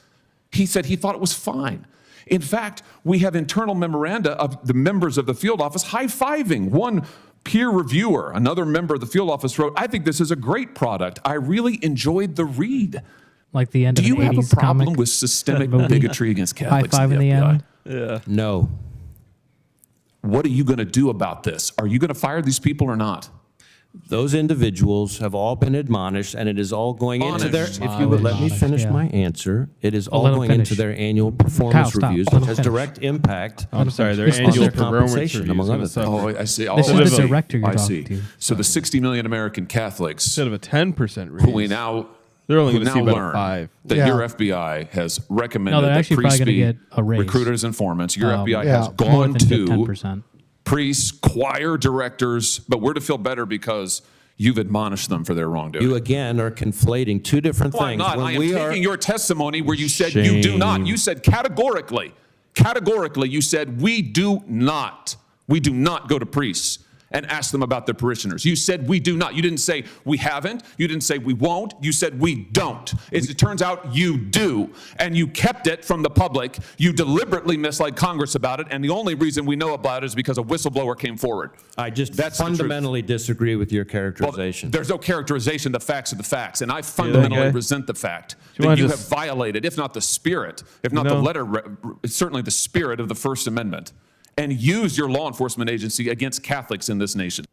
He 0.52 0.66
said 0.66 0.86
he 0.86 0.96
thought 0.96 1.14
it 1.14 1.20
was 1.20 1.34
fine. 1.34 1.86
In 2.26 2.40
fact, 2.40 2.82
we 3.04 3.20
have 3.20 3.34
internal 3.34 3.74
memoranda 3.74 4.32
of 4.32 4.66
the 4.66 4.74
members 4.74 5.18
of 5.18 5.26
the 5.26 5.34
field 5.34 5.60
office 5.60 5.84
high 5.84 6.06
fiving. 6.06 6.70
One 6.70 7.06
peer 7.44 7.70
reviewer, 7.70 8.32
another 8.32 8.66
member 8.66 8.94
of 8.94 9.00
the 9.00 9.06
field 9.06 9.30
office 9.30 9.58
wrote, 9.58 9.72
I 9.76 9.86
think 9.86 10.04
this 10.04 10.20
is 10.20 10.30
a 10.30 10.36
great 10.36 10.74
product. 10.74 11.18
I 11.24 11.34
really 11.34 11.78
enjoyed 11.82 12.36
the 12.36 12.44
read. 12.44 13.02
Like 13.52 13.70
the 13.70 13.86
end 13.86 13.98
of 13.98 14.04
the 14.04 14.10
Do 14.10 14.16
you 14.16 14.22
have 14.22 14.36
a 14.36 14.54
problem 14.54 14.92
with 14.94 15.08
systemic 15.08 15.70
bigotry 15.88 16.30
against 16.30 16.56
Catholics? 16.56 16.70
High 16.70 16.80
Catholics? 16.82 16.96
five 16.96 17.12
in 17.12 17.18
the 17.18 17.30
FBI? 17.30 17.50
end. 17.50 17.64
Yeah. 17.86 18.20
No. 18.26 18.68
What 20.22 20.44
are 20.44 20.50
you 20.50 20.64
going 20.64 20.78
to 20.78 20.84
do 20.84 21.10
about 21.10 21.42
this? 21.44 21.72
Are 21.78 21.86
you 21.86 21.98
going 21.98 22.08
to 22.08 22.14
fire 22.14 22.42
these 22.42 22.58
people 22.58 22.86
or 22.88 22.96
not? 22.96 23.30
Those 24.08 24.34
individuals 24.34 25.18
have 25.18 25.34
all 25.34 25.56
been 25.56 25.74
admonished, 25.74 26.34
and 26.34 26.48
it 26.48 26.58
is 26.58 26.72
all 26.74 26.92
going 26.92 27.22
into 27.22 27.48
their, 27.48 27.64
Admonished. 27.64 27.94
if 27.94 28.00
you 28.00 28.08
would 28.08 28.20
let 28.20 28.34
me 28.34 28.46
Admonished, 28.46 28.60
finish 28.60 28.82
yeah. 28.82 28.90
my 28.90 29.06
answer, 29.08 29.70
it 29.80 29.94
is 29.94 30.06
all 30.08 30.22
let 30.24 30.30
him 30.32 30.36
going 30.36 30.50
into 30.50 30.64
finish. 30.66 30.78
their 30.78 30.94
annual 30.96 31.32
performance 31.32 31.94
stop. 31.94 32.02
reviews, 32.10 32.26
Let 32.26 32.34
which 32.34 32.42
him 32.42 32.48
has 32.48 32.56
finish. 32.58 32.64
direct 32.70 32.98
impact 32.98 33.66
I'm 33.72 33.88
sorry. 33.90 34.14
Their 34.14 34.26
This- 34.26 34.38
on 34.40 34.44
annual 34.46 34.62
their 34.64 34.70
performance 34.72 35.10
compensation, 35.12 35.40
reviews 35.40 35.50
among 35.52 35.66
gonna 35.68 35.78
other 35.78 35.88
things. 35.88 36.06
Oh, 36.06 36.40
I 36.40 36.44
see. 36.44 36.64
This 36.76 36.88
is 36.90 37.16
the 37.16 37.26
director 37.26 37.58
you're 37.58 37.66
I 37.66 37.72
talking 37.74 37.86
see. 37.86 38.04
to. 38.04 38.22
So 38.38 38.54
the 38.54 38.62
60 38.64 39.00
million 39.00 39.24
American 39.24 39.66
Catholics 39.66 40.26
Instead 40.26 40.46
of 40.46 40.52
a 40.52 40.58
ten 40.58 40.92
percent 40.92 41.32
raise, 41.32 41.44
who 41.44 41.50
we 41.52 41.66
now 41.66 42.08
They're 42.48 42.58
only 42.58 42.72
gonna 42.72 42.86
see 42.86 42.94
now 42.96 43.02
about 43.02 43.14
a 43.14 43.20
learn 43.20 43.32
five. 43.34 43.68
that 43.84 43.96
Yeah. 43.98 44.06
your 44.06 44.22
FBI 44.22 44.88
has 44.92 45.20
recommended 45.28 45.76
No, 45.76 45.82
they're 45.82 45.90
that 45.92 45.98
actually 45.98 46.16
priests 46.16 46.38
probably 46.38 46.54
be 46.54 46.60
gonna 46.60 46.72
get 46.72 46.82
a 46.92 47.02
raise. 47.02 47.18
recruiters 47.20 47.62
informants. 47.64 48.16
Your 48.16 48.32
Um, 48.34 48.40
FBI 48.48 48.64
Yeah. 48.64 48.76
has 48.78 48.88
gone 48.96 49.34
to 49.34 49.66
10%. 49.66 50.24
priests, 50.64 51.10
choir 51.12 51.76
directors, 51.76 52.60
but 52.68 52.80
we're 52.80 52.94
to 52.94 53.00
feel 53.02 53.18
better 53.18 53.44
because 53.46 54.00
you've 54.38 54.56
admonished 54.58 55.08
them 55.10 55.24
for 55.24 55.34
their 55.34 55.48
wrongdoing. 55.48 55.84
You 55.84 55.94
again 55.94 56.40
are 56.40 56.50
conflating 56.50 57.22
two 57.22 57.40
different 57.42 57.74
Well, 57.74 57.82
I'm 57.82 57.88
things. 57.90 57.98
not. 57.98 58.16
When 58.16 58.26
I 58.26 58.32
am 58.32 58.38
we 58.38 58.48
taking 58.52 58.62
are- 58.62 58.76
your 58.76 58.96
testimony 58.96 59.60
where 59.60 59.76
you 59.76 59.88
said 59.88 60.14
you 60.14 60.40
do 60.42 60.56
not. 60.56 60.86
You 60.86 60.96
said 60.96 61.22
categorically, 61.22 62.14
categorically, 62.54 63.28
you 63.28 63.40
said 63.42 63.82
we 63.82 64.00
do 64.02 64.42
not. 64.46 65.16
We 65.48 65.60
do 65.60 65.72
not 65.72 66.08
go 66.08 66.18
to 66.18 66.26
priests 66.26 66.78
and 67.10 67.24
ask 67.26 67.50
them 67.52 67.62
about 67.62 67.86
their 67.86 67.94
parishioners. 67.94 68.44
You 68.44 68.56
said 68.56 68.88
we 68.88 69.00
do 69.00 69.16
not. 69.16 69.34
You 69.34 69.42
didn't 69.42 69.58
say 69.58 69.84
we 70.04 70.18
haven't. 70.18 70.62
You 70.76 70.86
didn't 70.88 71.04
say 71.04 71.18
we 71.18 71.34
won't. 71.34 71.74
You 71.80 71.92
said 71.92 72.20
we 72.20 72.34
don't. 72.34 72.92
As 73.12 73.30
it 73.30 73.38
turns 73.38 73.62
out, 73.62 73.94
you 73.94 74.18
do. 74.18 74.70
And 74.98 75.16
you 75.16 75.26
kept 75.26 75.66
it 75.66 75.84
from 75.84 76.02
the 76.02 76.10
public. 76.10 76.58
You 76.76 76.92
deliberately 76.92 77.56
misled 77.56 77.96
Congress 77.96 78.34
about 78.34 78.60
it. 78.60 78.66
And 78.70 78.84
the 78.84 78.90
only 78.90 79.14
reason 79.14 79.46
we 79.46 79.56
know 79.56 79.74
about 79.74 80.02
it 80.02 80.06
is 80.06 80.14
because 80.14 80.38
a 80.38 80.42
whistleblower 80.42 80.98
came 80.98 81.16
forward. 81.16 81.52
I 81.76 81.90
just 81.90 82.12
That's 82.14 82.38
fundamentally 82.38 83.02
disagree 83.02 83.56
with 83.56 83.72
your 83.72 83.84
Well, 83.84 83.92
characterization. 83.92 84.70
there's 84.70 84.88
no 84.88 84.98
characterization. 84.98 85.72
The 85.72 85.80
facts 85.80 86.12
are 86.12 86.16
the 86.16 86.22
facts, 86.22 86.60
and 86.60 86.70
I 86.70 86.82
fundamentally 86.82 87.40
guy? 87.42 87.48
resent 87.50 87.86
the 87.86 87.94
fact 87.94 88.36
you 88.58 88.64
that 88.68 88.78
you 88.78 88.88
have 88.88 89.08
violated, 89.08 89.64
if 89.64 89.76
not 89.76 89.94
the 89.94 90.00
spirit, 90.00 90.62
if 90.82 90.92
not 90.92 91.04
No. 91.06 91.14
the 91.16 91.22
letter, 91.22 91.46
certainly 92.06 92.42
the 92.42 92.50
spirit 92.50 93.00
of 93.00 93.08
the 93.08 93.14
First 93.14 93.46
Amendment, 93.46 93.92
and 94.38 94.52
use 94.52 94.96
your 94.96 95.10
law 95.10 95.26
enforcement 95.28 95.68
agency 95.68 96.08
against 96.08 96.42
Catholics 96.42 96.88
in 96.88 96.98
this 96.98 97.14
nation. 97.14 97.44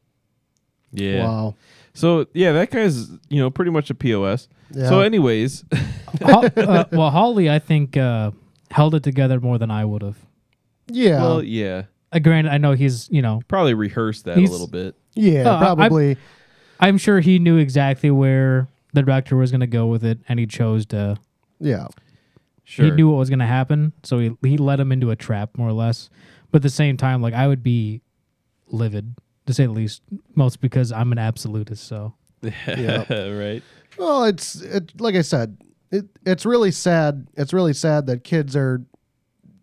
Yeah. 0.92 1.26
Wow. 1.26 1.56
So 1.94 2.28
yeah, 2.34 2.52
that 2.54 2.72
guy's 2.72 3.10
you 3.30 3.40
know 3.42 3.50
pretty 3.50 3.72
much 3.72 3.90
a 3.90 3.96
pos. 3.96 4.48
Yeah. 4.72 4.90
So 4.90 5.02
anyways, 5.02 5.64
Ho- 6.24 6.50
uh, 6.56 6.86
well, 6.92 7.10
Hawley, 7.12 7.50
I 7.50 7.60
think 7.60 7.98
uh, 7.98 8.32
held 8.72 8.96
it 8.96 9.04
together 9.04 9.40
more 9.40 9.58
than 9.58 9.72
I 9.72 9.86
would 9.86 10.02
have. 10.02 10.18
Yeah. 10.88 11.22
well 11.22 11.44
yeah, 11.44 11.84
Uh, 12.12 12.20
granted, 12.20 12.52
I 12.54 12.58
know 12.58 12.74
he's 12.74 13.10
you 13.12 13.22
know 13.22 13.42
probably 13.48 13.74
rehearsed 13.74 14.26
that 14.26 14.38
He's- 14.38 14.50
a 14.50 14.52
little 14.52 14.68
bit. 14.68 14.96
yeah, 15.16 15.50
Uh, 15.50 15.56
I- 15.56 15.76
probably. 15.76 16.18
I'm 16.80 16.98
sure 16.98 17.22
he 17.22 17.40
knew 17.40 17.56
exactly 17.58 18.12
where 18.12 18.68
the 18.94 19.02
director 19.02 19.38
was 19.38 19.50
going 19.50 19.62
to 19.62 19.68
go 19.68 19.88
with 19.88 20.04
it, 20.04 20.20
and 20.28 20.40
he 20.40 20.46
chose 20.46 20.86
to. 20.88 21.18
yeah. 21.60 21.88
Sure. 22.68 22.86
He 22.86 22.92
knew 22.92 23.08
what 23.10 23.18
was 23.18 23.30
going 23.30 23.40
to 23.40 23.46
happen, 23.46 23.94
so 24.02 24.18
he 24.20 24.32
he 24.42 24.58
led 24.58 24.80
him 24.80 24.92
into 24.92 25.12
a 25.12 25.16
trap, 25.16 25.56
more 25.58 25.70
or 25.70 25.74
less. 25.74 26.10
But 26.56 26.60
at 26.60 26.64
the 26.64 26.70
same 26.70 26.96
time, 26.96 27.22
like 27.22 27.34
I 27.34 27.50
would 27.50 27.64
be 27.64 28.02
livid 28.68 29.16
to 29.46 29.54
say 29.54 29.66
the 29.66 29.74
least, 29.74 30.02
most 30.36 30.62
because 30.62 30.90
I'm 30.90 31.12
an 31.12 31.18
absolutist. 31.18 31.86
So 31.86 32.14
yeah, 32.42 33.04
right. 33.30 33.62
Well, 33.98 34.24
it's 34.24 34.62
it, 34.62 34.94
like 35.02 35.16
I 35.16 35.22
said, 35.22 35.58
it, 35.92 36.06
it's 36.26 36.46
really 36.46 36.72
sad. 36.72 37.28
It's 37.36 37.52
really 37.52 37.74
sad 37.74 38.06
that 38.06 38.24
kids 38.24 38.56
are, 38.56 38.82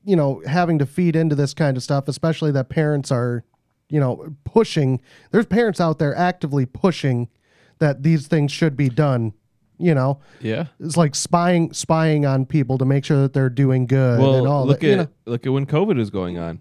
you 0.05 0.17
know, 0.17 0.43
having 0.47 0.79
to 0.81 0.85
feed 0.85 1.17
into 1.17 1.35
this 1.35 1.55
kind 1.55 1.79
of 1.79 1.83
stuff, 1.83 2.09
especially 2.09 2.51
that 2.53 2.69
parents 2.69 3.11
are, 3.11 3.43
you 3.89 3.99
know, 3.99 4.37
pushing. 4.45 5.01
There's 5.31 5.47
parents 5.47 5.81
out 5.81 5.99
there 5.99 6.15
actively 6.15 6.67
pushing 6.67 7.31
that 7.79 8.03
these 8.03 8.27
things 8.27 8.53
should 8.53 8.77
be 8.77 8.91
done. 8.91 9.33
You 9.79 9.95
know, 9.95 10.21
Yeah. 10.43 10.67
it's 10.79 10.99
like 10.99 11.15
spying 11.15 11.73
spying 11.73 12.27
on 12.27 12.45
people 12.45 12.77
to 12.77 12.85
make 12.85 13.07
sure 13.07 13.23
that 13.23 13.33
they're 13.33 13.49
doing 13.49 13.87
good 13.87 14.21
and 14.21 14.23
Well, 14.23 14.47
all 14.47 14.67
look 14.67 14.81
that. 14.81 14.87
at 14.87 14.91
you 14.91 14.97
know. 14.97 15.09
look 15.25 15.47
at 15.47 15.53
when 15.55 15.65
COVID 15.65 15.99
is 15.99 16.11
going 16.11 16.37
on. 16.37 16.61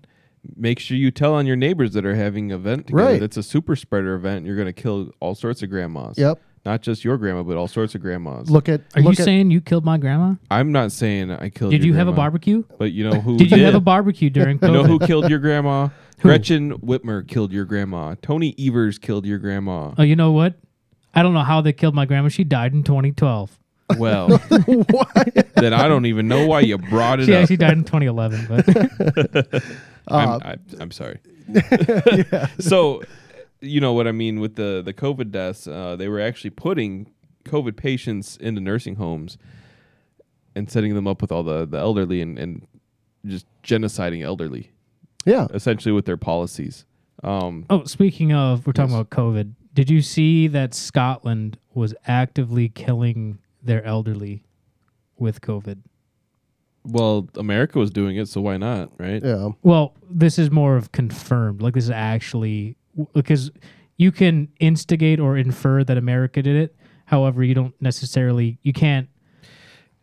Make 0.55 0.79
sure 0.79 0.97
you 0.97 1.11
tell 1.11 1.33
on 1.33 1.45
your 1.45 1.55
neighbors 1.55 1.93
that 1.93 2.05
are 2.05 2.15
having 2.15 2.51
an 2.51 2.59
event 2.59 2.87
together. 2.87 3.03
Right. 3.03 3.19
That's 3.19 3.37
a 3.37 3.43
super 3.43 3.75
spreader 3.75 4.15
event. 4.15 4.45
You're 4.45 4.55
going 4.55 4.67
to 4.67 4.73
kill 4.73 5.11
all 5.19 5.35
sorts 5.35 5.61
of 5.61 5.69
grandmas. 5.69 6.17
Yep. 6.17 6.39
Not 6.63 6.81
just 6.81 7.03
your 7.03 7.17
grandma, 7.17 7.41
but 7.41 7.57
all 7.57 7.67
sorts 7.67 7.95
of 7.95 8.01
grandmas. 8.01 8.49
Look 8.49 8.69
at. 8.69 8.81
are 8.95 9.01
you 9.01 9.09
at, 9.09 9.17
saying 9.17 9.49
you 9.49 9.61
killed 9.61 9.83
my 9.83 9.97
grandma? 9.97 10.35
I'm 10.51 10.71
not 10.71 10.91
saying 10.91 11.31
I 11.31 11.49
killed. 11.49 11.71
Did 11.71 11.83
your 11.83 11.87
you 11.87 11.93
have 11.93 12.07
a 12.07 12.11
grandma, 12.11 12.23
barbecue? 12.23 12.63
But 12.77 12.91
you 12.91 13.09
know 13.09 13.19
who 13.19 13.37
Did 13.39 13.49
you 13.49 13.57
did. 13.57 13.65
have 13.65 13.75
a 13.75 13.79
barbecue 13.79 14.29
during 14.29 14.59
You 14.61 14.71
know 14.71 14.83
who 14.83 14.99
killed 14.99 15.29
your 15.29 15.39
grandma? 15.39 15.89
Gretchen 16.21 16.77
Whitmer 16.79 17.27
killed 17.27 17.51
your 17.51 17.65
grandma. 17.65 18.15
Tony 18.21 18.53
Evers 18.59 18.99
killed 18.99 19.25
your 19.25 19.39
grandma. 19.39 19.93
Oh, 19.97 20.03
you 20.03 20.15
know 20.15 20.31
what? 20.31 20.53
I 21.15 21.23
don't 21.23 21.33
know 21.33 21.41
how 21.41 21.61
they 21.61 21.73
killed 21.73 21.95
my 21.95 22.05
grandma. 22.05 22.29
She 22.29 22.43
died 22.43 22.73
in 22.73 22.83
2012. 22.83 23.57
Well, 23.97 24.27
then 25.55 25.73
I 25.73 25.87
don't 25.87 26.05
even 26.05 26.27
know 26.27 26.47
why 26.47 26.61
you 26.61 26.77
brought 26.77 27.19
it 27.19 27.25
She 27.25 27.35
up. 27.35 27.41
actually 27.41 27.57
died 27.57 27.73
in 27.73 27.83
2011. 27.83 28.47
But 28.47 29.63
I'm, 30.07 30.29
I, 30.43 30.57
I'm 30.79 30.91
sorry. 30.91 31.19
So, 32.59 33.01
you 33.59 33.79
know 33.81 33.93
what 33.93 34.07
I 34.07 34.11
mean 34.11 34.39
with 34.39 34.55
the 34.55 34.81
the 34.83 34.93
COVID 34.93 35.31
deaths? 35.31 35.67
Uh, 35.67 35.95
they 35.95 36.07
were 36.07 36.19
actually 36.19 36.49
putting 36.51 37.11
COVID 37.45 37.75
patients 37.75 38.37
into 38.37 38.61
nursing 38.61 38.95
homes 38.95 39.37
and 40.55 40.69
setting 40.69 40.95
them 40.95 41.07
up 41.07 41.21
with 41.21 41.31
all 41.31 41.43
the 41.43 41.65
the 41.65 41.77
elderly 41.77 42.21
and, 42.21 42.37
and 42.39 42.67
just 43.25 43.45
genociding 43.63 44.23
elderly, 44.23 44.71
yeah. 45.25 45.47
essentially 45.53 45.91
with 45.91 46.05
their 46.05 46.17
policies. 46.17 46.85
Um, 47.23 47.65
oh, 47.69 47.83
speaking 47.83 48.33
of, 48.33 48.65
we're 48.65 48.73
talking 48.73 48.91
Yes. 48.91 49.01
about 49.01 49.09
COVID. 49.11 49.53
Did 49.73 49.89
you 49.91 50.01
see 50.01 50.47
that 50.47 50.73
Scotland 50.73 51.57
was 51.73 51.93
actively 52.07 52.67
killing 52.69 53.37
their 53.61 53.83
elderly 53.85 54.43
with 55.17 55.39
COVID? 55.41 55.77
Well, 56.83 57.29
America 57.35 57.77
was 57.79 57.91
doing 57.91 58.17
it, 58.17 58.27
so 58.27 58.41
why 58.41 58.57
not, 58.57 58.91
right? 58.97 59.23
Yeah. 59.23 59.49
Well, 59.61 59.93
this 60.09 60.39
is 60.39 60.49
more 60.51 60.75
of 60.77 60.91
confirmed. 60.91 61.61
Like 61.61 61.73
this 61.75 61.85
is 61.85 61.89
actually 61.91 62.75
because 63.13 63.51
you 63.97 64.11
can 64.11 64.49
instigate 64.59 65.19
or 65.19 65.37
infer 65.37 65.83
that 65.83 65.97
America 65.97 66.41
did 66.41 66.55
it. 66.55 66.75
However, 67.05 67.43
you 67.43 67.53
don't 67.53 67.79
necessarily 67.81 68.57
you 68.63 68.73
can't 68.73 69.09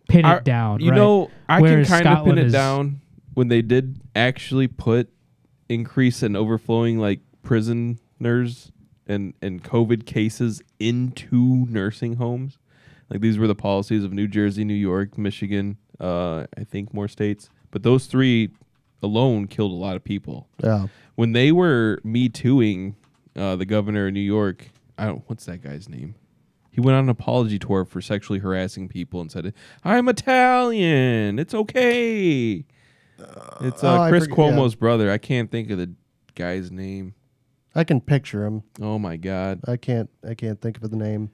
pin 0.08 0.24
it 0.24 0.44
down. 0.44 0.80
You 0.80 0.90
right? 0.90 0.96
know, 0.96 1.30
I 1.48 1.60
Whereas 1.60 1.88
can 1.88 2.04
kind 2.04 2.06
of 2.06 2.12
pin 2.12 2.16
Scotland 2.16 2.38
it 2.38 2.46
is- 2.46 2.52
down 2.52 3.00
when 3.34 3.48
they 3.48 3.62
did 3.62 4.00
actually 4.14 4.68
put 4.68 5.10
increase 5.68 6.22
in 6.22 6.34
overflowing 6.36 6.98
like 6.98 7.20
prisoners 7.42 8.72
and 9.06 9.34
and 9.42 9.62
COVID 9.62 10.06
cases 10.06 10.62
into 10.78 11.66
nursing 11.68 12.16
homes. 12.16 12.58
Like 13.10 13.20
these 13.20 13.38
were 13.38 13.46
the 13.46 13.54
policies 13.54 14.04
of 14.04 14.12
New 14.12 14.28
Jersey, 14.28 14.64
New 14.64 14.74
York, 14.74 15.16
Michigan, 15.16 15.78
Uh, 16.00 16.46
I 16.56 16.64
think 16.64 16.94
more 16.94 17.08
states, 17.08 17.50
but 17.70 17.82
those 17.82 18.06
three 18.06 18.50
alone 19.02 19.46
killed 19.46 19.72
a 19.72 19.74
lot 19.74 19.96
of 19.96 20.04
people. 20.04 20.48
Yeah. 20.62 20.86
When 21.16 21.32
they 21.32 21.52
were 21.52 22.00
me 22.04 22.28
tooing 22.28 22.96
uh, 23.36 23.56
the 23.56 23.66
governor 23.66 24.06
of 24.06 24.12
New 24.12 24.20
York, 24.20 24.68
I 24.96 25.06
don't 25.06 25.22
what's 25.26 25.44
that 25.46 25.62
guy's 25.62 25.88
name. 25.88 26.14
He 26.70 26.80
went 26.80 26.96
on 26.96 27.04
an 27.04 27.10
apology 27.10 27.58
tour 27.58 27.84
for 27.84 28.00
sexually 28.00 28.38
harassing 28.38 28.88
people 28.88 29.20
and 29.20 29.30
said, 29.32 29.52
"I'm 29.84 30.08
Italian. 30.08 31.38
It's 31.38 31.54
okay." 31.54 32.64
It's 33.60 33.82
uh, 33.82 34.04
oh, 34.04 34.08
Chris 34.08 34.24
forget- 34.24 34.38
yeah. 34.38 34.52
Cuomo's 34.52 34.74
brother. 34.76 35.10
I 35.10 35.18
can't 35.18 35.50
think 35.50 35.70
of 35.70 35.78
the 35.78 35.92
guy's 36.36 36.70
name. 36.70 37.14
I 37.74 37.82
can 37.82 38.00
picture 38.00 38.44
him. 38.44 38.62
Oh 38.80 38.98
my 38.98 39.16
god. 39.16 39.60
I 39.66 39.76
can't. 39.76 40.08
I 40.28 40.34
can't 40.34 40.60
think 40.60 40.80
of 40.80 40.88
the 40.88 40.96
name. 40.96 41.30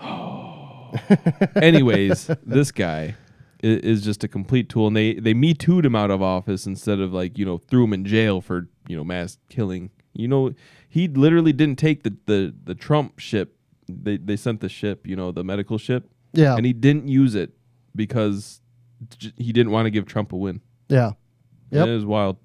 Anyways, 1.56 2.30
this 2.44 2.70
guy 2.72 3.14
i- 3.62 3.66
is 3.66 4.02
just 4.04 4.24
a 4.24 4.28
complete 4.28 4.68
tool, 4.68 4.86
and 4.88 4.96
they 4.96 5.14
they 5.14 5.34
me 5.34 5.54
too'd 5.54 5.84
him 5.84 5.94
out 5.96 6.10
of 6.10 6.22
office 6.22 6.66
instead 6.66 7.00
of 7.00 7.12
like 7.12 7.38
you 7.38 7.44
know 7.44 7.58
threw 7.58 7.84
him 7.84 7.92
in 7.92 8.04
jail 8.04 8.40
for 8.40 8.68
you 8.88 8.96
know 8.96 9.04
mass 9.04 9.38
killing. 9.48 9.90
You 10.12 10.28
know, 10.28 10.52
he 10.88 11.08
literally 11.08 11.52
didn't 11.52 11.78
take 11.78 12.02
the 12.04 12.16
the 12.26 12.54
the 12.64 12.74
Trump 12.74 13.18
ship. 13.18 13.56
They 13.88 14.16
they 14.16 14.36
sent 14.36 14.60
the 14.60 14.68
ship, 14.68 15.06
you 15.06 15.16
know, 15.16 15.32
the 15.32 15.44
medical 15.44 15.76
ship, 15.78 16.08
Yeah. 16.32 16.56
and 16.56 16.64
he 16.64 16.72
didn't 16.72 17.08
use 17.08 17.34
it 17.34 17.52
because 17.94 18.60
j- 19.18 19.32
he 19.36 19.52
didn't 19.52 19.72
want 19.72 19.86
to 19.86 19.90
give 19.90 20.06
Trump 20.06 20.32
a 20.32 20.36
win. 20.36 20.60
yeah. 20.88 21.12
Yep. 21.70 21.88
It 21.88 21.92
is 21.94 22.04
wild. 22.06 22.36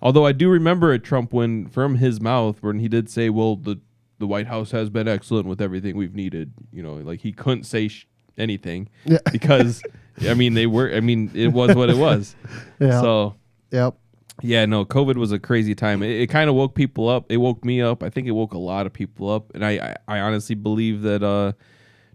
Although 0.00 0.26
I 0.26 0.32
do 0.32 0.48
remember 0.50 0.92
a 0.92 0.98
Trump 0.98 1.32
win 1.32 1.68
from 1.68 1.94
his 1.96 2.20
mouth 2.20 2.60
when 2.60 2.80
he 2.80 2.88
did 2.88 3.08
say, 3.08 3.30
"Well, 3.30 3.54
the 3.54 3.80
the 4.22 4.26
White 4.26 4.46
House 4.46 4.70
has 4.70 4.88
been 4.88 5.06
excellent 5.08 5.46
with 5.46 5.60
everything 5.60 5.96
we've 5.96 6.14
needed." 6.14 6.52
You 6.72 6.82
know, 6.82 6.94
like 6.94 7.20
he 7.20 7.32
couldn't 7.32 7.64
say 7.64 7.88
sh- 7.88 8.06
anything 8.38 8.88
Yeah. 9.04 9.18
because 9.32 9.82
I 10.26 10.32
mean 10.34 10.54
they 10.54 10.66
were. 10.66 10.90
I 10.94 11.00
mean 11.00 11.30
it 11.34 11.48
was 11.48 11.74
what 11.76 11.90
it 11.90 11.96
was. 11.96 12.34
Yeah. 12.80 13.00
So 13.00 13.34
Yep. 13.70 13.94
yeah, 14.42 14.64
no, 14.66 14.84
COVID 14.84 15.16
was 15.16 15.32
a 15.32 15.38
crazy 15.38 15.74
time. 15.74 16.02
It, 16.02 16.10
it 16.22 16.26
kind 16.28 16.48
of 16.50 16.56
woke 16.56 16.74
people 16.74 17.08
up. 17.08 17.30
It 17.30 17.36
woke 17.38 17.64
me 17.64 17.80
up. 17.82 18.02
I 18.02 18.10
think 18.10 18.26
it 18.28 18.32
woke 18.32 18.54
a 18.54 18.58
lot 18.58 18.86
of 18.86 18.92
people 18.92 19.30
up, 19.30 19.52
and 19.54 19.64
I 19.64 19.96
I, 20.08 20.16
I 20.16 20.20
honestly 20.20 20.54
believe 20.54 21.02
that 21.02 21.22
uh, 21.22 21.52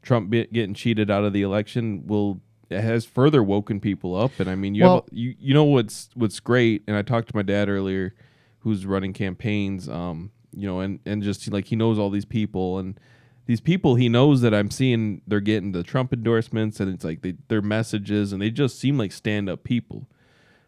Trump 0.02 0.30
be, 0.30 0.46
getting 0.48 0.74
cheated 0.74 1.10
out 1.12 1.24
of 1.24 1.34
the 1.34 1.42
election 1.44 2.06
will 2.08 2.42
it 2.70 2.82
has 2.82 3.06
further 3.06 3.42
woken 3.42 3.80
people 3.80 4.14
up. 4.16 4.32
And 4.40 4.50
I 4.50 4.56
mean, 4.56 4.76
you 4.76 4.84
Well- 4.84 4.96
have, 4.96 5.06
you 5.12 5.36
you 5.40 5.54
know 5.54 5.64
what's 5.64 6.10
what's 6.16 6.40
great. 6.40 6.84
And 6.88 6.96
I 6.98 7.02
talked 7.02 7.30
to 7.30 7.36
my 7.36 7.44
dad 7.44 7.70
earlier, 7.70 8.14
who's 8.60 8.86
running 8.86 9.14
campaigns. 9.14 9.88
Um, 9.88 10.32
you 10.60 10.68
know, 10.68 10.80
and 10.80 11.00
and 11.06 11.24
just 11.24 11.50
like 11.52 11.66
he 11.66 11.76
knows 11.76 12.00
all 12.00 12.10
these 12.10 12.26
people 12.26 12.78
and. 12.78 13.00
These 13.46 13.62
people, 13.62 13.96
he 13.96 14.10
knows 14.10 14.42
that 14.42 14.54
I'm 14.54 14.70
seeing 14.70 15.22
they're 15.26 15.40
getting 15.40 15.72
the 15.72 15.82
Trump 15.82 16.12
endorsements, 16.12 16.82
and 16.82 16.94
it's 16.94 17.06
like 17.06 17.22
they, 17.22 17.36
their 17.48 17.62
messages, 17.62 18.34
and 18.34 18.42
they 18.42 18.50
just 18.50 18.78
seem 18.78 18.98
like 18.98 19.14
stand-up 19.14 19.64
people. 19.64 20.06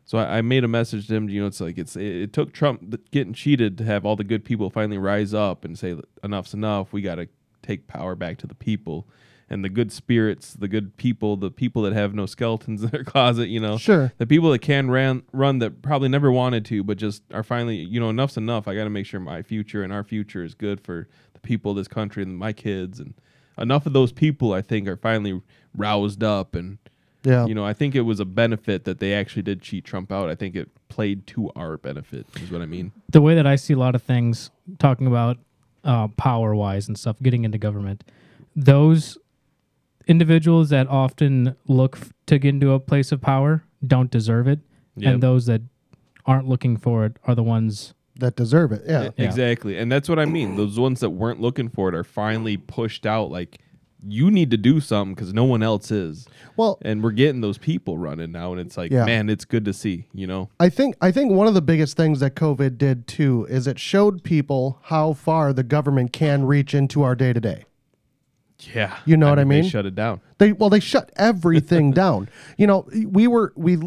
So 0.06 0.18
I, 0.18 0.38
I 0.38 0.42
made 0.42 0.64
a 0.64 0.68
message 0.70 1.08
to 1.08 1.16
him. 1.16 1.28
You 1.28 1.42
know, 1.42 1.48
it's 1.48 1.60
like 1.60 1.78
it's 1.78 1.98
it, 1.98 2.06
it 2.06 2.32
took 2.32 2.54
Trump 2.54 2.96
getting 3.12 3.34
cheated 3.34 3.78
to 3.80 3.84
have 3.84 4.06
all 4.06 4.16
the 4.16 4.24
good 4.24 4.46
people 4.46 4.70
finally 4.70 4.98
rise 4.98 5.34
up 5.34 5.66
and 5.66 5.78
say 5.78 5.94
enough's 6.24 6.54
enough. 6.54 6.94
We 6.94 7.02
got 7.02 7.16
to 7.16 7.28
take 7.62 7.88
power 7.88 8.16
back 8.16 8.38
to 8.38 8.48
the 8.48 8.56
people 8.56 9.06
and 9.50 9.64
the 9.64 9.70
good 9.70 9.92
spirits, 9.92 10.54
the 10.54 10.68
good 10.68 10.96
people, 10.98 11.36
the 11.36 11.50
people 11.52 11.82
that 11.82 11.94
have 11.94 12.14
no 12.14 12.26
skeletons 12.26 12.84
in 12.84 12.90
their 12.90 13.04
closet. 13.04 13.48
You 13.50 13.60
know, 13.60 13.78
Sure. 13.78 14.14
the 14.18 14.28
people 14.28 14.52
that 14.52 14.60
can 14.60 14.90
ran 14.92 15.24
run 15.34 15.60
that 15.60 15.82
probably 15.82 16.10
never 16.10 16.32
wanted 16.32 16.66
to, 16.66 16.84
but 16.84 16.98
just 16.98 17.24
are 17.34 17.44
finally 17.44 17.78
you 17.78 18.00
know 18.00 18.10
enough's 18.10 18.38
enough. 18.38 18.68
I 18.68 18.76
got 18.76 18.84
to 18.86 18.90
make 18.90 19.06
sure 19.06 19.20
my 19.20 19.42
future 19.42 19.84
and 19.84 19.92
our 19.94 20.04
future 20.04 20.44
is 20.44 20.54
good 20.54 20.80
for 20.82 21.08
the 21.34 21.40
people 21.40 21.72
of 21.72 21.78
this 21.78 21.88
country 21.88 22.24
and 22.24 22.38
my 22.38 22.54
kids 22.54 23.00
and 23.00 23.14
enough 23.58 23.86
of 23.86 23.94
those 23.94 24.12
people. 24.12 24.54
I 24.54 24.62
think 24.62 24.88
are 24.88 24.98
finally 24.98 25.42
roused 25.76 26.24
up 26.24 26.56
and 26.56 26.78
Yeah. 27.24 27.46
you 27.46 27.54
know, 27.54 27.66
I 27.66 27.74
think 27.74 27.96
it 27.96 28.02
was 28.02 28.20
a 28.20 28.26
benefit 28.26 28.86
that 28.86 29.00
they 29.00 29.14
actually 29.14 29.42
did 29.42 29.62
cheat 29.62 29.84
Trump 29.84 30.12
out. 30.12 30.30
I 30.30 30.36
think 30.36 30.56
it 30.56 30.70
played 30.88 31.28
to 31.28 31.52
our 31.56 31.78
benefit, 31.78 32.26
is 32.42 32.50
what 32.52 32.62
I 32.62 32.66
mean. 32.66 32.92
the 33.10 33.22
way 33.22 33.36
that 33.36 33.46
I 33.46 33.56
see 33.58 33.74
a 33.74 33.78
lot 33.78 33.94
of 33.96 34.02
things 34.04 34.50
talking 34.80 35.06
about 35.08 35.38
uh, 35.84 36.08
power 36.10 36.56
wise 36.56 36.88
and 36.88 36.98
stuff, 36.98 37.18
getting 37.22 37.44
into 37.46 37.58
government, 37.58 38.04
those 38.56 39.18
individuals 40.10 40.70
that 40.70 40.88
often 40.88 41.56
look 41.68 41.98
f- 42.02 42.12
to 42.26 42.38
get 42.40 42.50
into 42.50 42.72
a 42.74 42.80
place 42.80 43.12
of 43.12 43.22
power 43.22 43.64
don't 43.86 44.12
deserve 44.12 44.48
it, 44.48 44.60
Yep. 44.98 45.14
and 45.14 45.24
those 45.24 45.46
that 45.46 45.62
aren't 46.26 46.48
looking 46.50 46.76
for 46.78 47.06
it 47.06 47.18
are 47.26 47.36
the 47.36 47.44
ones. 47.44 47.94
that 48.20 48.36
deserve 48.36 48.74
it. 48.74 48.82
Yeah. 48.86 49.12
Yeah. 49.16 49.26
Exactly. 49.26 49.78
And 49.78 49.90
that's 49.90 50.10
what 50.10 50.20
I 50.20 50.26
mean. 50.26 50.58
Those 50.58 50.78
ones 50.78 51.00
that 51.00 51.12
weren't 51.12 51.40
looking 51.40 51.70
for 51.70 51.88
it 51.88 51.96
are 51.96 52.04
finally 52.04 52.58
pushed 52.58 53.06
out 53.06 53.32
like 53.32 53.60
you 54.06 54.30
need 54.30 54.52
to 54.52 54.58
do 54.58 54.82
something 54.82 55.16
because 55.16 55.34
no 55.34 55.46
one 55.46 55.64
else 55.64 55.90
is. 55.90 56.28
Well, 56.58 56.78
And 56.82 57.02
we're 57.02 57.12
getting 57.12 57.40
those 57.40 57.58
people 57.58 57.98
running 57.98 58.34
now. 58.34 58.52
And 58.52 58.60
it's 58.60 58.76
like, 58.76 58.92
Yeah. 58.92 59.06
man, 59.06 59.30
it's 59.30 59.46
good 59.46 59.64
to 59.64 59.72
see, 59.74 60.08
you 60.14 60.28
know? 60.28 60.50
I 60.60 60.68
think 60.68 60.98
I 61.00 61.12
think 61.14 61.32
one 61.32 61.48
of 61.48 61.54
the 61.54 61.62
biggest 61.62 61.96
things 61.96 62.20
that 62.20 62.36
COVID 62.36 62.78
did 62.78 63.08
too 63.08 63.48
is 63.50 63.68
it 63.68 63.80
showed 63.80 64.22
people 64.24 64.80
how 64.84 65.14
far 65.14 65.54
the 65.54 65.64
government 65.64 66.12
can 66.12 66.44
reach 66.46 66.74
into 66.76 67.04
our 67.04 67.16
day 67.16 67.32
to 67.32 67.40
day. 67.40 67.64
Yeah. 68.76 68.98
You 69.06 69.18
know 69.18 69.30
what 69.30 69.40
I 69.40 69.44
they 69.44 69.50
mean? 69.62 69.64
shut 69.70 69.86
it 69.86 69.96
down. 69.96 70.22
They 70.38 70.52
well 70.54 70.70
they 70.70 70.80
shut 70.80 71.12
everything 71.16 71.92
down. 72.04 72.30
You 72.58 72.68
know, 72.68 72.88
we 73.08 73.28
were 73.28 73.54
we 73.56 73.78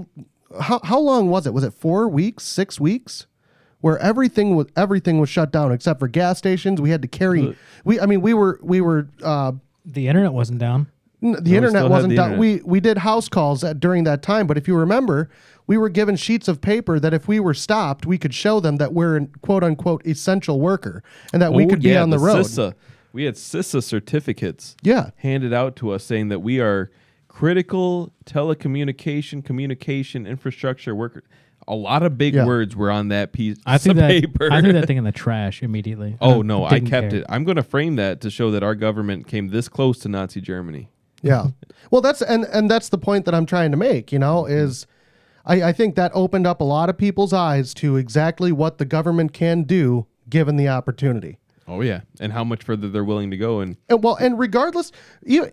how 0.60 0.80
how 0.84 0.98
long 0.98 1.28
was 1.30 1.46
it? 1.46 1.52
Was 1.54 1.64
it 1.64 1.74
4 1.74 2.08
weeks, 2.08 2.44
6 2.44 2.80
weeks? 2.80 3.26
Where 3.80 3.98
everything 3.98 4.54
was 4.54 4.66
everything 4.76 5.18
was 5.18 5.28
shut 5.28 5.50
down 5.50 5.72
except 5.72 5.98
for 6.00 6.08
gas 6.08 6.38
stations. 6.38 6.80
We 6.80 6.90
had 6.90 7.02
to 7.02 7.08
carry 7.08 7.56
we 7.84 8.00
I 8.00 8.06
mean 8.06 8.20
we 8.20 8.32
were 8.34 8.58
we 8.62 8.80
were 8.80 9.08
uh 9.22 9.52
The 9.84 10.08
internet 10.08 10.32
wasn't 10.32 10.58
down. 10.58 10.86
N- 11.22 11.32
the 11.32 11.38
still 11.40 11.54
internet 11.54 11.90
wasn't 11.90 12.10
the 12.10 12.16
done. 12.16 12.32
internet. 12.34 12.38
We 12.64 12.70
we 12.70 12.80
did 12.80 12.98
house 12.98 13.28
calls 13.28 13.62
at, 13.64 13.78
during 13.80 14.04
that 14.04 14.22
time, 14.22 14.46
but 14.46 14.56
if 14.56 14.66
you 14.68 14.76
remember, 14.76 15.30
we 15.66 15.76
were 15.76 15.88
given 15.88 16.16
sheets 16.16 16.48
of 16.48 16.60
paper 16.60 16.98
that 17.00 17.12
if 17.14 17.28
we 17.28 17.38
were 17.40 17.54
stopped, 17.54 18.06
we 18.06 18.18
could 18.18 18.34
show 18.34 18.58
them 18.60 18.76
that 18.76 18.92
we're 18.92 19.16
an 19.16 19.32
quote 19.42 19.62
unquote 19.64 20.04
essential 20.06 20.60
worker 20.60 21.02
and 21.32 21.40
that 21.42 21.52
we 21.52 21.64
Oh, 21.64 21.68
could 21.68 21.82
be 21.82 21.90
yeah, 21.90 22.02
on 22.02 22.10
the, 22.10 22.18
road. 22.18 22.44
CISA. 22.46 22.74
We 23.12 23.24
had 23.24 23.34
CISA 23.34 23.82
certificates. 23.82 24.76
Yeah. 24.82 25.10
handed 25.16 25.52
out 25.52 25.76
to 25.76 25.90
us 25.90 26.04
saying 26.04 26.28
that 26.28 26.40
we 26.40 26.60
are 26.60 26.90
critical 27.28 28.12
telecommunication 28.24 29.44
communication 29.44 30.26
infrastructure 30.26 30.94
worker. 30.94 31.24
A 31.68 31.74
lot 31.74 32.02
of 32.02 32.18
big 32.18 32.34
Yeah. 32.34 32.44
words 32.46 32.74
were 32.74 32.90
on 32.90 33.08
that 33.08 33.32
piece 33.32 33.56
I 33.64 33.78
threw 33.78 33.92
of 33.92 33.96
that. 33.98 34.08
paper. 34.08 34.48
I 34.50 34.60
threw 34.60 34.72
that 34.72 34.86
thing 34.86 34.96
in 35.02 35.04
the 35.04 35.12
trash 35.12 35.62
immediately. 35.62 36.16
oh 36.20 36.40
I 36.40 36.42
no, 36.42 36.64
I 36.64 36.70
didn't 36.70 36.88
kept 36.88 37.10
care. 37.10 37.20
it. 37.20 37.26
I'm 37.28 37.44
going 37.44 37.56
to 37.56 37.62
frame 37.62 37.96
that 37.96 38.20
to 38.22 38.30
show 38.30 38.50
that 38.50 38.62
our 38.62 38.74
government 38.74 39.26
came 39.28 39.48
this 39.48 39.68
close 39.68 39.98
to 40.00 40.08
Nazi 40.08 40.40
Germany. 40.40 40.88
Yeah. 41.22 41.48
Well, 41.90 42.00
that's 42.00 42.20
and 42.20 42.44
and 42.46 42.70
that's 42.70 42.88
the 42.88 42.98
point 42.98 43.24
that 43.26 43.34
I'm 43.34 43.46
trying 43.46 43.70
to 43.70 43.76
make. 43.76 44.10
You 44.12 44.18
know, 44.18 44.42
mm. 44.42 44.50
is 44.50 44.86
I, 45.46 45.62
I 45.62 45.72
think 45.72 45.94
that 45.94 46.10
opened 46.14 46.46
up 46.46 46.60
a 46.60 46.64
lot 46.64 46.88
of 46.90 46.98
people's 46.98 47.32
eyes 47.32 47.72
to 47.74 47.96
exactly 47.96 48.50
what 48.52 48.78
the 48.78 48.84
government 48.84 49.32
can 49.32 49.62
do 49.62 50.06
given 50.28 50.56
the 50.56 50.68
opportunity. 50.68 51.38
Oh 51.68 51.80
yeah, 51.80 52.00
and 52.20 52.32
how 52.32 52.44
much 52.44 52.64
further 52.64 52.88
they're 52.88 53.04
willing 53.04 53.30
to 53.30 53.36
go. 53.36 53.60
And 53.60 53.76
And 53.88 54.02
well, 54.02 54.16
and 54.16 54.38
regardless, 54.38 54.90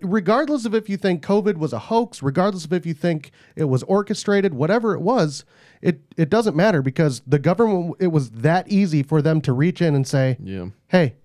regardless 0.01 0.65
of 0.65 0.73
if 0.73 0.89
you 0.89 0.97
think 0.97 1.23
COVID 1.23 1.57
was 1.57 1.73
a 1.73 1.79
hoax, 1.79 2.23
regardless 2.23 2.65
of 2.65 2.73
if 2.73 2.85
you 2.85 2.93
think 2.93 3.31
it 3.55 3.65
was 3.65 3.83
orchestrated, 3.83 4.53
whatever 4.53 4.93
it 4.93 5.01
was, 5.01 5.45
it 5.81 6.01
it 6.17 6.29
doesn't 6.29 6.55
matter 6.55 6.81
because 6.81 7.21
the 7.27 7.39
government 7.39 7.95
it 7.99 8.07
was 8.07 8.31
that 8.31 8.67
easy 8.67 9.03
for 9.03 9.21
them 9.21 9.41
to 9.41 9.53
reach 9.53 9.81
in 9.81 9.95
and 9.95 10.07
say, 10.07 10.37
yeah, 10.43 10.67
"Hey, 10.87 11.15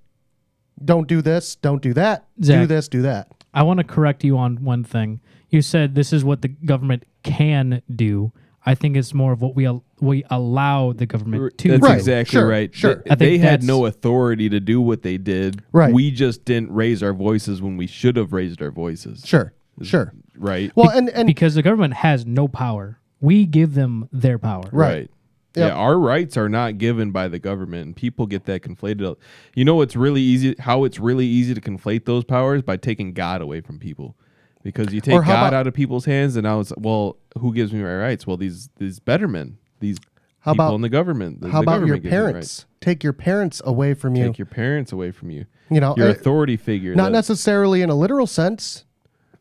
don't 0.85 1.09
do 1.09 1.23
this, 1.23 1.57
don't 1.57 1.83
do 1.83 1.95
that, 1.95 2.27
do 2.39 2.67
this, 2.67 2.89
do 2.89 3.03
that." 3.03 3.29
I 3.55 3.63
want 3.63 3.79
to 3.79 3.85
correct 3.85 4.25
you 4.25 4.37
on 4.37 4.65
one 4.65 4.85
thing. 4.85 5.21
You 5.49 5.63
said 5.63 5.95
this 5.95 6.13
is 6.13 6.25
what 6.25 6.43
the 6.43 6.49
government 6.49 7.05
can 7.23 7.81
do. 7.95 8.33
I 8.67 8.75
think 8.75 8.97
it's 8.97 9.13
more 9.13 9.33
of 9.33 9.43
what 9.43 9.55
we 9.55 9.67
al- 9.67 9.85
we 10.01 10.25
allow 10.31 10.93
the 10.93 11.07
government 11.07 11.59
to 11.59 11.69
that's 11.69 11.81
do. 11.81 11.87
Right, 11.87 11.99
exactly 11.99 12.33
sure, 12.33 12.49
right. 12.49 12.75
sure. 12.75 13.03
They, 13.07 13.15
they 13.15 13.39
had 13.39 13.63
no 13.63 13.87
authority 13.87 14.49
to 14.49 14.61
do 14.61 14.81
what 14.81 15.03
they 15.03 15.19
did. 15.19 15.63
Right. 15.73 15.93
We 15.93 16.11
just 16.11 16.45
didn't 16.45 16.73
raise 16.73 17.03
our 17.03 17.13
voices 17.13 17.61
when 17.61 17.77
we 17.77 17.87
should 17.87 18.17
have 18.17 18.33
raised 18.33 18.63
our 18.63 18.71
voices. 18.71 19.23
Sure, 19.27 19.53
sure. 19.83 20.15
Right. 20.37 20.73
Well, 20.75 20.91
and 20.91 21.11
and 21.11 21.27
because 21.27 21.55
the 21.55 21.63
government 21.63 21.95
has 21.95 22.25
no 22.27 22.49
power. 22.49 22.99
We 23.21 23.47
give 23.47 23.75
them 23.75 24.09
their 24.13 24.39
power. 24.39 24.69
Right. 24.71 25.11
Yeah, 25.57 25.69
Yep. 25.69 25.77
our 25.77 25.99
rights 25.99 26.37
are 26.37 26.49
not 26.49 26.79
given 26.79 27.11
by 27.13 27.29
the 27.29 27.39
government, 27.39 27.87
and 27.87 27.97
people 27.97 28.27
get 28.27 28.45
that 28.47 28.63
conflated. 28.63 29.17
You 29.55 29.65
know, 29.65 29.81
it's 29.83 29.95
really 29.95 30.21
easy. 30.21 30.57
How 30.59 30.85
it's 30.85 30.99
really 30.99 31.27
easy 31.27 31.55
to 31.55 31.61
conflate 31.61 32.07
those 32.07 32.25
powers 32.25 32.63
by 32.63 32.77
taking 32.77 33.13
God 33.13 33.41
away 33.41 33.61
from 33.61 33.79
people, 33.79 34.17
because 34.65 34.93
you 34.93 35.01
take 35.01 35.15
Or 35.15 35.23
how 35.23 35.35
God 35.35 35.47
about- 35.49 35.55
out 35.61 35.67
of 35.69 35.75
people's 35.75 36.07
hands, 36.07 36.35
and 36.35 36.43
now 36.43 36.59
it's 36.59 36.73
well, 36.77 37.17
who 37.39 37.55
gives 37.55 37.73
me 37.73 37.81
my 37.83 37.95
rights? 37.97 38.27
Well, 38.27 38.37
these 38.37 38.69
these 38.79 38.99
better 38.99 39.29
men, 39.29 39.59
these 39.79 39.99
How 40.41 40.53
people 40.55 40.65
about- 40.67 40.75
in 40.75 40.81
the 40.81 40.89
government. 40.89 41.41
the- 41.43 41.51
how 41.51 41.61
the 41.61 41.63
about 41.63 41.73
your 41.87 41.97
government 41.99 42.03
gives 42.03 42.13
me 42.13 42.19
rights. 42.19 42.33
parents? 42.33 42.67
Take 42.81 43.05
your 43.05 43.13
parents 43.13 43.63
away 43.65 43.95
from 43.95 44.17
you. 44.17 44.25
Take 44.27 44.39
your 44.39 44.47
parents 44.47 44.91
away 44.91 45.11
from 45.13 45.31
you. 45.31 45.45
You 45.71 45.81
know, 45.81 45.95
your 45.97 46.09
uh, 46.09 46.11
authority 46.11 46.57
figure. 46.57 46.95
Not 46.97 47.05
that- 47.05 47.13
necessarily 47.13 47.81
in 47.83 47.89
a 47.91 47.95
literal 47.95 48.27
sense, 48.27 48.85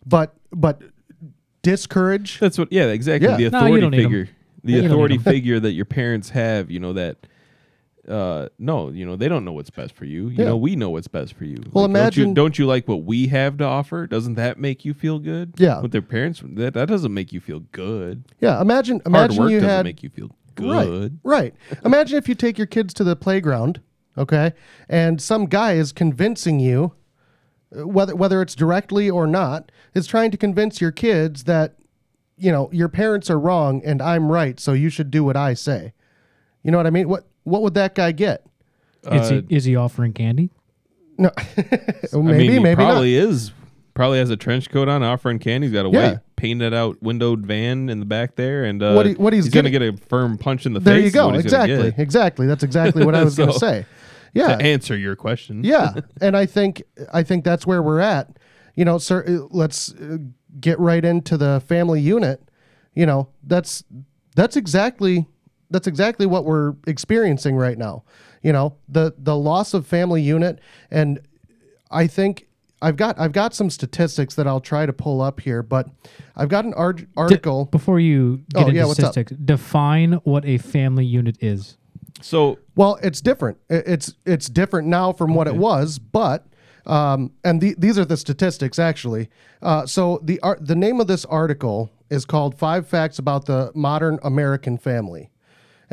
but 0.06 0.36
but 0.52 0.82
discourage. 1.62 2.40
That's 2.40 2.58
what. 2.58 2.72
Yeah, 2.72 2.86
exactly. 2.86 3.30
Yeah. 3.30 3.38
The 3.38 3.50
No, 3.50 3.60
you 3.60 3.76
authority 3.76 3.82
don't 3.82 3.92
need 3.92 3.98
'em. 3.98 4.04
figure. 4.06 4.30
The 4.64 4.72
You 4.74 4.82
don't 4.82 4.92
authority 4.92 5.18
figure 5.20 5.60
that 5.60 5.72
your 5.72 5.86
parents 5.86 6.30
have. 6.30 6.72
You 6.72 6.80
know 6.80 6.94
that 6.94 7.18
uh, 8.08 8.50
no, 8.60 8.90
you 8.90 9.06
know 9.06 9.16
they 9.16 9.30
don't 9.30 9.46
know 9.46 9.54
what's 9.54 9.70
best 9.70 9.96
for 9.96 10.06
you. 10.06 10.28
You 10.30 10.40
Yeah. 10.40 10.46
know 10.46 10.58
we 10.58 10.76
know 10.76 10.90
what's 10.90 11.08
best 11.08 11.34
for 11.36 11.46
you. 11.46 11.58
Well, 11.72 11.88
Like, 11.88 11.94
don't 11.94 12.18
you, 12.18 12.24
imagine- 12.24 12.34
don't 12.34 12.60
you 12.60 12.66
like 12.66 12.88
what 12.88 13.04
we 13.04 13.28
have 13.28 13.58
to 13.58 13.64
offer? 13.64 14.08
Doesn't 14.08 14.36
that 14.36 14.60
make 14.60 14.84
you 14.86 14.94
feel 14.94 15.20
good? 15.20 15.54
Yeah. 15.58 15.82
with 15.82 15.92
their 15.92 16.02
parents, 16.02 16.42
that 16.56 16.74
that 16.74 16.88
doesn't 16.88 17.14
make 17.14 17.32
you 17.32 17.40
feel 17.40 17.62
good. 17.72 18.26
Yeah, 18.42 18.62
imagine 18.62 19.02
imagine 19.06 19.14
Hard 19.14 19.32
imagine 19.32 19.44
work 19.44 19.52
you 19.52 19.58
doesn't 19.60 19.70
had 19.70 19.86
make 19.86 20.04
you 20.04 20.10
feel 20.10 20.32
good. 20.56 21.20
Right. 21.24 21.52
Right. 21.72 21.80
Imagine 21.86 22.18
if 22.18 22.28
you 22.28 22.36
take 22.36 22.58
your 22.58 22.68
kids 22.68 22.94
to 22.96 23.04
the 23.04 23.16
playground, 23.16 23.80
okay, 24.18 24.54
and 24.90 25.22
some 25.22 25.46
guy 25.46 25.74
is 25.74 25.92
convincing 25.92 26.60
you, 26.60 26.94
uh, 27.78 27.88
whether 27.88 28.16
whether 28.16 28.42
it's 28.42 28.54
directly 28.56 29.10
or 29.10 29.26
not, 29.28 29.72
is 29.96 30.08
trying 30.08 30.30
to 30.32 30.38
convince 30.38 30.82
your 30.82 30.92
kids 30.92 31.46
that, 31.46 31.76
you 32.38 32.52
know, 32.52 32.70
your 32.74 32.90
parents 32.90 33.30
are 33.30 33.40
wrong 33.40 33.82
and 33.86 34.02
I'm 34.02 34.30
right, 34.32 34.60
so 34.60 34.74
you 34.74 34.90
should 34.90 35.10
do 35.10 35.24
what 35.24 35.38
I 35.38 35.54
say. 35.54 35.94
You 36.64 36.72
know 36.72 36.78
what 36.78 36.86
I 36.88 36.92
mean? 36.92 37.08
What 37.10 37.28
what 37.44 37.62
would 37.62 37.74
that 37.76 37.96
guy 37.96 38.12
get? 38.12 38.46
is 39.12 39.32
Uh, 39.32 39.42
he 39.48 39.56
is 39.56 39.66
he 39.66 39.76
offering 39.76 40.14
candy? 40.14 40.50
No, 41.18 41.30
I 41.38 41.58
maybe 42.14 42.22
mean, 42.22 42.52
he 42.52 42.60
maybe 42.60 42.82
not. 42.82 42.90
probably 42.92 43.16
is. 43.16 43.52
Probably 43.94 44.18
has 44.18 44.32
a 44.32 44.38
trench 44.38 44.72
coat 44.72 44.88
on, 44.90 45.04
offering 45.04 45.38
candy. 45.38 45.68
He's 45.68 45.74
got 45.74 45.86
a 45.86 45.90
Yeah. 45.90 46.10
white 46.14 46.20
painted 46.36 46.74
out 46.74 46.98
windowed 47.04 47.46
van 47.46 47.90
in 47.90 48.00
the 48.00 48.06
back 48.08 48.36
there, 48.36 48.64
and 48.64 48.82
uh, 48.82 48.94
What 48.94 49.06
he- 49.06 49.14
what 49.14 49.34
he's 49.34 49.46
he's 49.46 49.54
gonna 49.54 49.70
get 49.70 49.82
a 49.84 49.94
firm 50.10 50.38
punch 50.38 50.66
in 50.66 50.74
the 50.74 50.80
There 50.80 50.96
face. 50.96 51.12
There 51.14 51.22
you 51.24 51.28
go. 51.30 51.34
what 51.36 51.44
he's 51.44 51.52
gonna 51.52 51.64
Exactly. 51.72 52.04
Exactly. 52.04 52.48
That's 52.48 52.64
exactly 52.64 53.06
what 53.06 53.14
I 53.16 53.24
was 53.24 53.36
going 53.38 53.52
to 53.52 53.60
say. 53.60 53.86
Yeah. 54.34 54.56
To 54.58 54.64
answer 54.66 54.98
your 54.98 55.16
question, 55.16 55.64
yeah 55.64 55.94
and 56.20 56.36
i 56.36 56.48
think 56.48 56.82
i 57.14 57.22
think 57.22 57.44
that's 57.44 57.68
where 57.68 57.84
we're 57.84 58.00
at 58.00 58.36
you 58.74 58.84
know 58.84 58.98
sir 58.98 59.24
uh, 59.28 59.46
let's 59.52 59.94
uh, 59.94 60.18
get 60.60 60.80
right 60.80 61.06
into 61.06 61.38
the 61.38 61.62
family 61.68 62.02
unit 62.02 62.42
you 62.96 63.06
know 63.06 63.28
that's 63.44 63.84
that's 64.36 64.56
exactly 64.58 65.28
that's 65.74 65.88
exactly 65.88 66.26
what 66.26 66.46
we're 66.46 66.74
experiencing 66.88 67.56
right 67.58 67.78
now 67.78 68.04
you 68.42 68.54
know 68.54 68.76
the 68.88 69.14
the 69.18 69.36
loss 69.36 69.74
of 69.74 69.86
family 69.86 70.22
unit 70.22 70.60
and 70.92 71.20
i 71.92 72.08
think 72.08 72.48
i've 72.82 72.96
got 72.96 73.20
i've 73.20 73.32
got 73.34 73.54
some 73.54 73.70
statistics 73.70 74.36
that 74.36 74.48
i'll 74.48 74.62
try 74.62 74.86
to 74.86 74.94
pull 74.94 75.20
up 75.22 75.40
here 75.42 75.62
but 75.64 75.88
i've 76.38 76.50
got 76.50 76.64
an 76.64 76.74
ar- 76.76 76.94
D- 76.94 77.06
article 77.18 77.66
before 77.66 78.00
you 78.00 78.38
get 78.54 78.64
Oh, 78.64 78.68
into 78.68 78.74
yeah, 78.76 78.86
what's 78.86 79.00
up? 79.02 79.12
statistics, 79.12 79.42
define 79.44 80.14
what 80.24 80.46
a 80.46 80.58
family 80.60 81.06
unit 81.06 81.38
is. 81.42 81.78
So 82.22 82.60
Well, 82.76 83.00
it's 83.04 83.20
different. 83.20 83.58
It's 83.70 84.14
it's 84.26 84.48
different 84.48 84.88
now 84.88 85.12
from 85.12 85.34
what 85.34 85.48
it 85.48 85.56
was, 85.56 86.00
but 86.00 86.46
um, 86.86 87.32
and 87.44 87.60
the, 87.60 87.76
these 87.78 87.98
are 88.00 88.06
the 88.06 88.16
statistics 88.18 88.78
actually. 88.80 89.30
Uh, 89.62 89.86
so 89.86 90.20
the 90.24 90.40
ar- 90.42 90.58
the 90.62 90.76
name 90.76 91.02
of 91.02 91.08
this 91.08 91.26
article 91.26 91.90
is 92.10 92.24
called 92.26 92.58
Five 92.58 92.88
Facts 92.88 93.20
About 93.20 93.46
the 93.46 93.72
Modern 93.76 94.20
American 94.24 94.78
Family, 94.78 95.32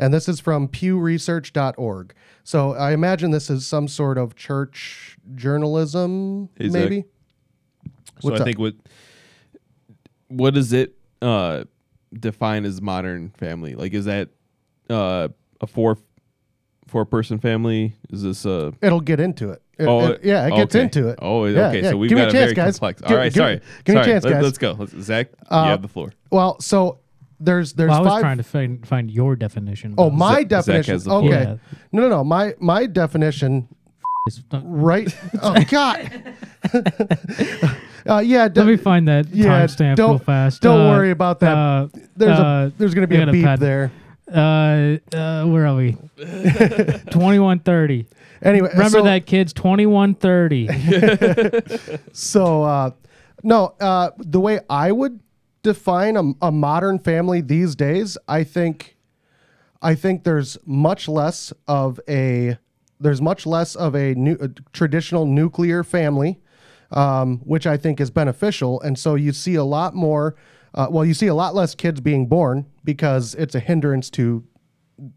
and 0.01 0.13
this 0.13 0.27
is 0.27 0.39
from 0.41 0.67
PewResearch.org. 0.67 2.13
So 2.43 2.73
I 2.73 2.91
imagine 2.91 3.31
this 3.31 3.49
is 3.49 3.65
some 3.65 3.87
sort 3.87 4.17
of 4.17 4.35
church 4.35 5.17
journalism, 5.35 6.49
Zach. 6.61 6.71
maybe. 6.71 7.05
So 8.19 8.29
What's 8.29 8.39
I 8.39 8.41
up? 8.41 8.45
think 8.47 8.59
what 8.59 8.73
what 10.27 10.53
does 10.53 10.73
it 10.73 10.95
uh, 11.21 11.63
define 12.13 12.65
as 12.65 12.81
modern 12.81 13.29
family? 13.37 13.75
Like, 13.75 13.93
is 13.93 14.05
that 14.05 14.29
uh, 14.89 15.29
a 15.61 15.67
four 15.67 15.97
four 16.87 17.05
person 17.05 17.37
family? 17.39 17.95
Is 18.09 18.23
this 18.23 18.45
a 18.45 18.73
It'll 18.81 19.01
get 19.01 19.19
into 19.19 19.51
it. 19.51 19.61
It- 19.77 19.87
Oh, 19.87 20.07
it- 20.11 20.23
yeah, 20.23 20.45
it 20.47 20.51
gets 20.55 20.75
okay. 20.75 20.83
into 20.83 21.07
it. 21.07 21.17
Oh, 21.21 21.45
Yeah, 21.45 21.69
okay. 21.69 21.81
yeah. 21.81 21.89
So 21.91 21.97
we've 21.97 22.09
Give 22.09 22.17
got 22.19 22.25
a 22.25 22.29
a, 22.29 22.31
chance, 22.31 22.43
very 22.43 22.53
guys. 22.53 22.77
complex. 22.79 23.01
Give- 23.01 23.11
All 23.11 23.17
right, 23.17 23.33
give- 23.33 23.41
sorry. 23.41 23.61
give 23.83 23.95
me 23.95 24.01
a 24.01 24.03
Sorry. 24.03 24.13
chance, 24.13 24.25
Let, 24.25 24.43
us 24.45 24.57
go. 24.59 24.71
Let's, 24.77 24.91
Zach, 25.01 25.29
Uh, 25.49 25.61
you 25.65 25.69
have 25.71 25.81
the 25.81 25.87
floor. 25.87 26.11
Well, 26.31 26.59
so 26.61 26.99
there's 27.41 27.73
there's 27.73 27.89
Well, 27.89 27.99
I 27.99 28.01
was 28.03 28.11
five. 28.13 28.21
trying 28.21 28.37
to 28.37 28.43
find 28.43 28.87
find 28.87 29.11
your 29.11 29.35
definition. 29.35 29.95
Oh, 29.97 30.09
but 30.09 30.15
my 30.17 30.33
Zach- 30.33 30.39
Zach 30.41 30.49
definition. 30.49 30.93
has 30.93 31.03
the 31.05 31.11
okay. 31.13 31.27
floor. 31.27 31.41
Yeah. 31.41 31.55
No, 31.91 32.01
no, 32.03 32.09
no. 32.09 32.23
My 32.23 32.53
my 32.59 32.85
definition, 32.85 33.67
it's 34.27 34.41
not- 34.51 34.63
right? 34.65 35.13
oh 35.41 35.63
God. 35.69 36.35
uh, 38.07 38.19
yeah. 38.19 38.43
Let 38.43 38.53
de- 38.53 38.65
me 38.65 38.77
find 38.77 39.07
that 39.07 39.29
yeah. 39.29 39.47
timestamp 39.65 39.95
don't 39.95 40.09
real 40.11 40.19
fast. 40.19 40.61
Don't 40.61 40.81
Uh, 40.87 40.89
worry 40.89 41.11
about 41.11 41.39
that. 41.41 41.57
Uh, 41.57 41.87
there's 42.15 42.39
uh, 42.39 42.43
a 42.43 42.73
there's 42.77 42.93
gonna 42.93 43.07
be 43.07 43.17
I 43.17 43.21
a 43.21 43.25
got 43.25 43.29
a 43.29 43.31
beep 43.33 43.45
pad. 43.45 43.59
there. 43.59 43.91
uh, 44.31 44.97
uh, 45.15 45.45
where 45.45 45.65
are 45.67 45.75
we? 45.75 45.97
Twenty 47.11 47.39
one 47.39 47.59
thirty. 47.59 48.07
Anyway, 48.43 48.69
Remember 48.71 48.99
so, 48.99 49.03
that, 49.03 49.25
kids? 49.25 49.53
Twenty 49.53 49.85
one 49.85 50.15
thirty. 50.15 50.67
So 52.13 52.63
uh, 52.63 52.91
no, 53.43 53.73
uh, 53.79 54.11
the 54.17 54.39
way 54.39 54.59
I 54.69 54.91
would 54.91 55.19
define 55.63 56.17
a, 56.17 56.33
a 56.41 56.51
modern 56.51 56.99
family 56.99 57.41
these 57.41 57.75
days, 57.75 58.17
I 58.27 58.43
think, 58.43 58.97
I 59.81 59.95
think 59.95 60.23
there's 60.23 60.57
much 60.65 61.07
less 61.07 61.53
of 61.67 61.99
a 62.07 62.57
there's 62.99 63.21
much 63.21 63.47
less 63.47 63.75
of 63.75 63.95
a, 63.95 64.13
new, 64.13 64.37
a 64.39 64.49
traditional 64.73 65.25
nuclear 65.25 65.83
family, 65.83 66.39
um, 66.91 67.39
which 67.39 67.65
I 67.65 67.75
think 67.75 67.99
is 67.99 68.11
beneficial, 68.11 68.79
and 68.81 68.97
so 68.97 69.15
you 69.15 69.33
see 69.33 69.55
a 69.55 69.63
lot 69.63 69.95
more. 69.95 70.35
Uh, 70.73 70.87
well, 70.89 71.03
you 71.03 71.13
see 71.13 71.27
a 71.27 71.33
lot 71.33 71.53
less 71.53 71.75
kids 71.75 71.99
being 71.99 72.27
born 72.27 72.65
because 72.83 73.35
it's 73.35 73.55
a 73.55 73.59
hindrance 73.59 74.09
to 74.11 74.45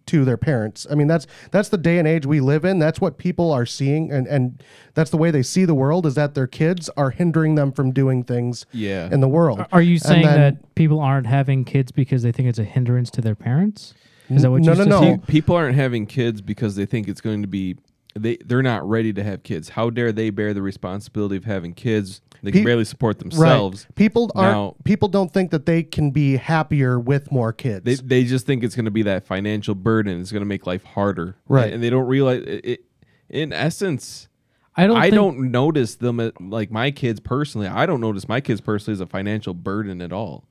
to 0.07 0.25
their 0.25 0.37
parents. 0.37 0.87
I 0.91 0.95
mean, 0.95 1.07
that's 1.07 1.27
that's 1.51 1.69
the 1.69 1.77
day 1.79 1.99
and 1.99 2.09
age 2.09 2.27
we 2.27 2.41
live 2.41 2.65
in. 2.65 2.79
That's 2.79 3.01
what 3.01 3.19
people 3.19 3.53
are 3.53 3.67
seeing, 3.67 4.11
and 4.11 4.27
and 4.27 4.63
that's 4.95 5.11
the 5.11 5.17
way 5.17 5.31
they 5.31 5.43
see 5.43 5.65
the 5.65 5.75
world 5.75 6.07
is 6.07 6.15
that 6.15 6.35
their 6.35 6.47
kids 6.47 6.89
are 6.97 7.11
hindering 7.11 7.55
them 7.55 7.73
from 7.73 7.91
doing 7.93 8.25
things 8.25 8.67
Yeah. 8.73 9.09
in 9.13 9.21
the 9.21 9.29
world. 9.29 9.65
Are 9.73 9.83
you 9.83 9.99
saying 9.99 10.25
then- 10.25 10.39
that 10.41 10.75
people 10.75 11.01
aren't 11.01 11.27
having 11.27 11.65
kids 11.65 11.93
because 11.93 12.23
they 12.23 12.33
think 12.33 12.49
it's 12.49 12.59
a 12.59 12.65
hindrance 12.65 13.11
to 13.13 13.21
their 13.21 13.35
parents? 13.35 13.95
Is 14.31 14.41
that 14.43 14.51
what 14.51 14.63
No, 14.63 14.73
you 14.73 14.79
no, 14.79 14.85
just 14.85 14.89
no. 14.89 15.01
said? 15.03 15.23
Pe- 15.27 15.33
People 15.33 15.55
aren't 15.55 15.77
having 15.77 16.07
kids 16.07 16.41
because 16.41 16.77
they 16.77 16.87
think 16.87 17.09
it's 17.09 17.21
going 17.21 17.43
to 17.43 17.49
be 17.49 17.77
they 18.15 18.37
they're 18.45 18.63
not 18.63 18.89
ready 18.89 19.13
to 19.13 19.23
have 19.23 19.43
kids. 19.43 19.71
How 19.71 19.91
dare 19.91 20.13
they 20.13 20.31
bear 20.31 20.55
the 20.55 20.63
responsibility 20.63 21.37
of 21.37 21.45
having 21.45 21.75
kids? 21.75 22.21
They 22.43 22.53
can 22.53 22.61
Pe- 22.61 22.65
barely 22.65 22.85
support 22.85 23.19
themselves. 23.19 23.85
Right. 23.85 23.95
People 23.97 24.31
aren't. 24.35 24.53
Now- 24.53 24.77
people 24.85 25.09
don't 25.09 25.33
think 25.33 25.51
that 25.51 25.67
they 25.67 25.83
can 25.83 26.11
be 26.11 26.37
happier 26.37 26.99
with 27.01 27.33
more 27.33 27.53
kids. 27.53 27.85
They 27.85 27.95
they 27.95 28.25
just 28.25 28.47
think 28.47 28.63
it's 28.63 28.75
going 28.75 28.85
to 28.85 28.91
be 28.91 29.03
that 29.03 29.25
financial 29.27 29.75
burden. 29.75 30.21
It's 30.21 30.33
going 30.33 30.43
to 30.43 30.47
make 30.47 30.67
life 30.67 30.85
harder. 30.85 31.37
Right. 31.49 31.73
And 31.73 31.83
they 31.83 31.91
don't 31.91 32.07
realize 32.07 32.43
it, 32.43 32.65
it 32.65 32.85
in 33.29 33.53
essence 33.53 34.29
I 34.77 34.87
don't. 34.87 34.97
I 34.97 35.03
think, 35.03 35.15
don't 35.15 35.51
notice 35.51 35.97
them 35.97 36.21
at, 36.21 36.41
like 36.41 36.71
my 36.71 36.91
kids 36.91 37.21
personally. 37.21 37.67
I 37.67 37.87
don't 37.87 38.01
notice 38.01 38.29
my 38.29 38.41
kids 38.41 38.61
personally 38.61 38.95
as 38.95 39.01
a 39.01 39.07
financial 39.07 39.55
burden 39.55 40.03
at 40.03 40.13
all. 40.13 40.45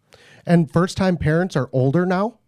and 0.46 0.72
first 0.72 0.98
time 0.98 1.18
parents 1.18 1.56
are 1.56 1.70
older 1.72 2.06
now. 2.06 2.40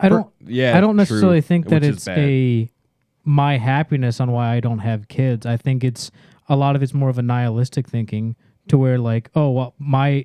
I 0.00 0.08
don't. 0.08 0.30
Yeah, 0.44 0.76
I 0.76 0.80
don't 0.80 0.90
true, 0.90 0.96
necessarily 0.96 1.40
think 1.40 1.68
that 1.68 1.84
it's 1.84 2.08
a 2.08 2.68
my 3.24 3.56
happiness 3.58 4.20
on 4.20 4.32
why 4.32 4.54
I 4.54 4.60
don't 4.60 4.80
have 4.80 5.08
kids. 5.08 5.46
I 5.46 5.56
think 5.56 5.84
it's 5.84 6.10
a 6.48 6.56
lot 6.56 6.74
of 6.76 6.82
it's 6.82 6.94
more 6.94 7.08
of 7.08 7.18
a 7.18 7.22
nihilistic 7.22 7.88
thinking 7.88 8.36
to 8.68 8.76
where 8.78 8.98
like, 8.98 9.30
oh 9.34 9.50
well, 9.50 9.74
my 9.78 10.24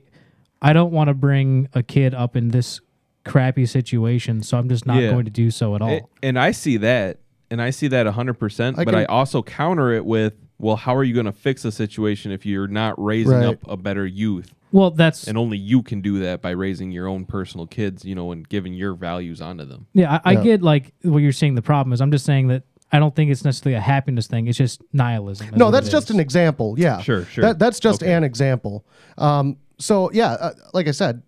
I 0.61 0.73
don't 0.73 0.91
want 0.91 1.09
to 1.09 1.13
bring 1.13 1.69
a 1.73 1.83
kid 1.83 2.13
up 2.15 2.35
in 2.35 2.49
this 2.49 2.81
crappy 3.25 3.65
situation, 3.65 4.41
so 4.41 4.57
I'm 4.57 4.69
just 4.69 4.85
not 4.87 5.01
Yeah. 5.01 5.11
going 5.11 5.25
to 5.25 5.31
do 5.31 5.51
so 5.51 5.75
at 5.75 5.81
all. 5.81 5.89
A- 5.89 6.01
And 6.23 6.39
I 6.39 6.51
see 6.51 6.77
that, 6.77 7.19
and 7.51 7.61
I 7.61 7.69
see 7.69 7.87
that 7.89 8.07
100%, 8.07 8.79
I 8.79 8.83
but 8.85 8.91
can- 8.91 8.95
I 9.01 9.05
also 9.05 9.43
counter 9.43 9.91
it 9.91 10.05
with, 10.05 10.33
well, 10.57 10.77
how 10.77 10.95
are 10.95 11.03
you 11.03 11.13
going 11.13 11.25
to 11.27 11.31
fix 11.31 11.63
a 11.65 11.71
situation 11.71 12.31
if 12.31 12.45
you're 12.45 12.67
not 12.67 13.01
raising 13.03 13.33
Right. 13.37 13.45
up 13.45 13.59
a 13.67 13.77
better 13.77 14.05
youth? 14.07 14.53
well, 14.73 14.91
that's 14.91 15.27
And 15.27 15.37
only 15.37 15.57
you 15.57 15.81
can 15.83 16.01
do 16.01 16.19
that 16.19 16.41
by 16.41 16.49
raising 16.51 16.91
your 16.91 17.07
own 17.07 17.23
personal 17.25 17.67
kids, 17.67 18.03
you 18.03 18.13
know, 18.15 18.31
and 18.33 18.47
giving 18.49 18.73
your 18.73 18.93
values 18.95 19.39
onto 19.41 19.63
them. 19.65 19.85
yeah. 19.93 20.19
I, 20.25 20.31
I 20.31 20.31
Yeah. 20.33 20.43
get 20.43 20.61
like 20.63 20.93
what 21.03 21.19
you're 21.19 21.31
saying. 21.31 21.55
The 21.55 21.61
problem 21.61 21.93
is, 21.93 22.01
I'm 22.01 22.11
just 22.11 22.25
saying 22.25 22.47
that 22.47 22.63
I 22.91 22.99
don't 22.99 23.15
think 23.15 23.31
it's 23.31 23.43
necessarily 23.43 23.75
a 23.75 23.81
happiness 23.81 24.27
thing. 24.27 24.47
It's 24.47 24.57
just 24.57 24.81
nihilism. 24.93 25.49
No, 25.55 25.71
that's 25.71 25.89
just 25.89 26.09
an 26.09 26.19
example. 26.19 26.75
Yeah, 26.77 27.01
Sure, 27.01 27.25
sure. 27.25 27.41
That, 27.43 27.59
that's 27.59 27.79
just 27.79 28.01
Okay. 28.01 28.13
an 28.13 28.23
example. 28.23 28.85
Um, 29.17 29.57
so 29.77 30.09
yeah, 30.13 30.31
uh, 30.33 30.53
like 30.73 30.87
I 30.87 30.91
said, 30.91 31.21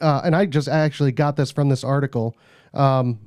uh, 0.00 0.20
and 0.24 0.36
I 0.36 0.46
just 0.46 0.68
actually 0.68 1.12
got 1.12 1.36
this 1.36 1.50
from 1.50 1.68
this 1.70 1.82
article. 1.82 2.36
Um, 2.74 3.18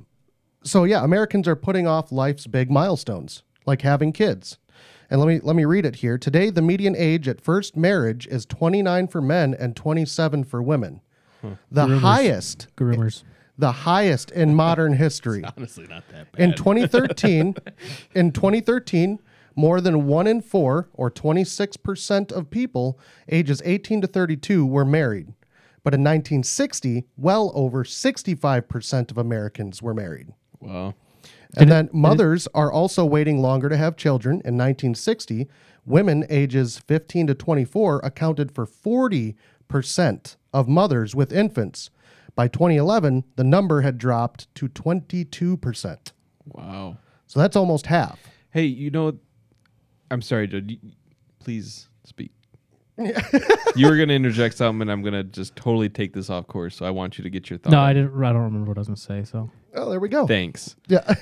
so 0.62 0.84
yeah, 0.84 1.02
Americans 1.04 1.48
are 1.48 1.56
putting 1.56 1.86
off 1.88 2.12
life's 2.12 2.46
big 2.46 2.70
milestones, 2.70 3.42
like 3.66 3.82
having 3.82 4.12
kids. 4.12 4.58
And 5.10 5.20
let 5.20 5.26
me 5.28 5.40
let 5.42 5.56
me 5.56 5.64
read 5.66 5.84
it 5.84 5.96
here. 5.96 6.16
Today, 6.16 6.48
the 6.48 6.62
median 6.62 6.94
age 6.96 7.28
at 7.28 7.40
first 7.40 7.76
marriage 7.76 8.26
is 8.28 8.46
29 8.46 9.08
for 9.08 9.20
men 9.20 9.52
and 9.58 9.76
27 9.76 10.44
for 10.44 10.62
women. 10.62 11.00
The 11.70 11.98
highest, 11.98 12.68
groomers. 12.76 13.24
The 13.62 13.72
highest 13.72 14.32
in 14.32 14.54
modern 14.66 14.94
history. 14.94 15.44
Honestly, 15.56 15.86
not 15.86 16.06
that 16.08 16.32
bad. 16.32 16.40
In 16.42 16.52
2013, 16.52 17.54
in 18.14 18.32
2013, 18.32 19.20
more 19.54 19.80
than 19.80 20.06
one 20.06 20.26
in 20.26 20.40
four, 20.40 20.88
or 20.94 21.10
26% 21.10 22.32
of 22.32 22.50
people 22.50 22.98
ages 23.28 23.62
18 23.64 24.00
to 24.00 24.06
32, 24.06 24.66
were 24.66 24.84
married. 24.84 25.28
But 25.84 25.94
in 25.94 26.00
1960, 26.00 27.04
well 27.16 27.52
over 27.54 27.84
65% 27.84 29.10
of 29.10 29.18
Americans 29.18 29.82
were 29.82 29.94
married. 29.94 30.32
Wow. 30.60 30.94
And 31.56 31.70
then 31.70 31.90
mothers 31.92 32.48
are 32.54 32.72
also 32.72 33.04
waiting 33.04 33.42
longer 33.42 33.68
to 33.68 33.76
have 33.76 33.96
children. 33.96 34.36
In 34.36 34.56
1960, 34.56 35.48
women 35.84 36.24
ages 36.30 36.78
15 36.78 37.26
to 37.26 37.34
24 37.34 38.00
accounted 38.02 38.52
for 38.52 38.66
40% 38.66 40.36
of 40.52 40.68
mothers 40.68 41.14
with 41.14 41.32
infants. 41.32 41.90
By 42.34 42.48
2011, 42.48 43.24
the 43.36 43.44
number 43.44 43.82
had 43.82 43.98
dropped 43.98 44.52
to 44.56 44.68
22%. 44.68 45.98
Wow. 46.46 46.96
So 47.26 47.40
that's 47.40 47.56
almost 47.56 47.86
half. 47.86 48.18
Hey, 48.50 48.64
you 48.64 48.90
know, 48.90 49.18
I'm 50.10 50.22
sorry, 50.22 50.46
Joe. 50.46 50.60
Please 51.40 51.88
speak. 52.04 52.30
you 52.98 53.86
were 53.88 53.96
gonna 53.96 54.12
interject 54.12 54.54
something, 54.54 54.82
and 54.82 54.92
I'm 54.92 55.02
gonna 55.02 55.24
just 55.24 55.56
totally 55.56 55.88
take 55.88 56.12
this 56.12 56.28
off 56.28 56.46
course. 56.46 56.76
So 56.76 56.84
I 56.84 56.90
want 56.90 57.16
you 57.16 57.24
to 57.24 57.30
get 57.30 57.48
your 57.48 57.58
thoughts. 57.58 57.72
No, 57.72 57.80
I 57.80 57.94
didn't. 57.94 58.22
I 58.22 58.32
don't 58.32 58.42
remember 58.42 58.68
what 58.68 58.76
I 58.76 58.80
was 58.80 58.88
gonna 58.88 58.96
say. 58.96 59.24
So 59.24 59.50
Oh, 59.74 59.88
there 59.90 59.98
we 59.98 60.10
go. 60.10 60.26
Thanks 60.26 60.76
Yeah. 60.88 61.00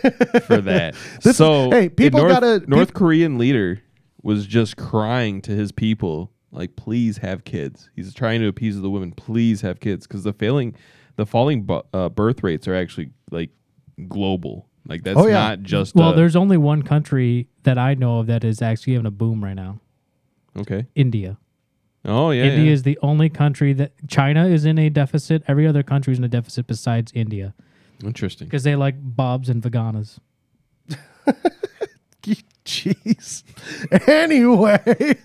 for 0.47 0.61
that. 0.63 0.95
This 1.23 1.27
is- 1.27 1.37
so, 1.37 1.71
hey, 1.71 1.89
people 1.89 2.21
North, 2.21 2.33
got 2.33 2.43
a 2.43 2.59
North 2.69 2.89
peop- 2.89 2.95
Korean 2.97 3.39
leader 3.39 3.81
was 4.23 4.47
just 4.47 4.77
crying 4.77 5.41
to 5.43 5.53
his 5.53 5.71
people, 5.71 6.33
like, 6.51 6.75
"Please 6.75 7.19
have 7.19 7.45
kids." 7.45 7.89
He's 7.95 8.13
trying 8.13 8.41
to 8.41 8.49
appease 8.49 8.79
the 8.81 8.91
women. 8.91 9.13
Please 9.13 9.61
have 9.61 9.79
kids, 9.79 10.09
because 10.09 10.25
the 10.25 10.33
failing, 10.33 10.75
the 11.17 11.27
falling 11.27 11.63
bu- 11.65 11.83
uh, 11.93 12.09
birth 12.09 12.43
rates 12.43 12.67
are 12.69 12.75
actually 12.75 13.11
like 13.31 13.51
global. 14.09 14.67
Like 14.87 15.03
that's 15.05 15.19
Oh, 15.19 15.27
yeah. 15.27 15.35
not 15.51 15.63
just 15.63 15.95
well, 15.95 16.13
a- 16.13 16.17
there's 16.17 16.37
only 16.37 16.57
one 16.57 16.83
country 16.83 17.49
that 17.65 17.79
I 17.79 17.95
know 17.95 18.19
of 18.21 18.27
that 18.29 18.45
is 18.45 18.63
actually 18.63 18.95
having 18.95 19.07
a 19.07 19.11
boom 19.11 19.43
right 19.45 19.55
now. 19.55 19.81
okay. 20.59 20.87
India. 20.95 21.37
Oh 22.05 22.31
yeah, 22.31 22.45
India 22.45 22.65
yeah. 22.67 22.73
is 22.73 22.83
the 22.85 22.99
only 23.03 23.29
country 23.29 23.75
that 23.75 23.93
China 24.09 24.47
is 24.47 24.65
in 24.65 24.79
a 24.79 24.89
deficit. 24.89 25.43
Every 25.47 25.67
other 25.67 25.83
country 25.83 26.13
is 26.15 26.19
in 26.19 26.25
a 26.25 26.29
deficit 26.29 26.67
besides 26.67 27.13
India 27.15 27.53
interesting. 28.03 28.47
because 28.47 28.63
they 28.63 28.75
like 28.75 28.95
bobs 28.99 29.51
and 29.51 29.63
veganas. 29.63 30.19
Jeez. 32.65 33.43
Anyway. 34.09 35.17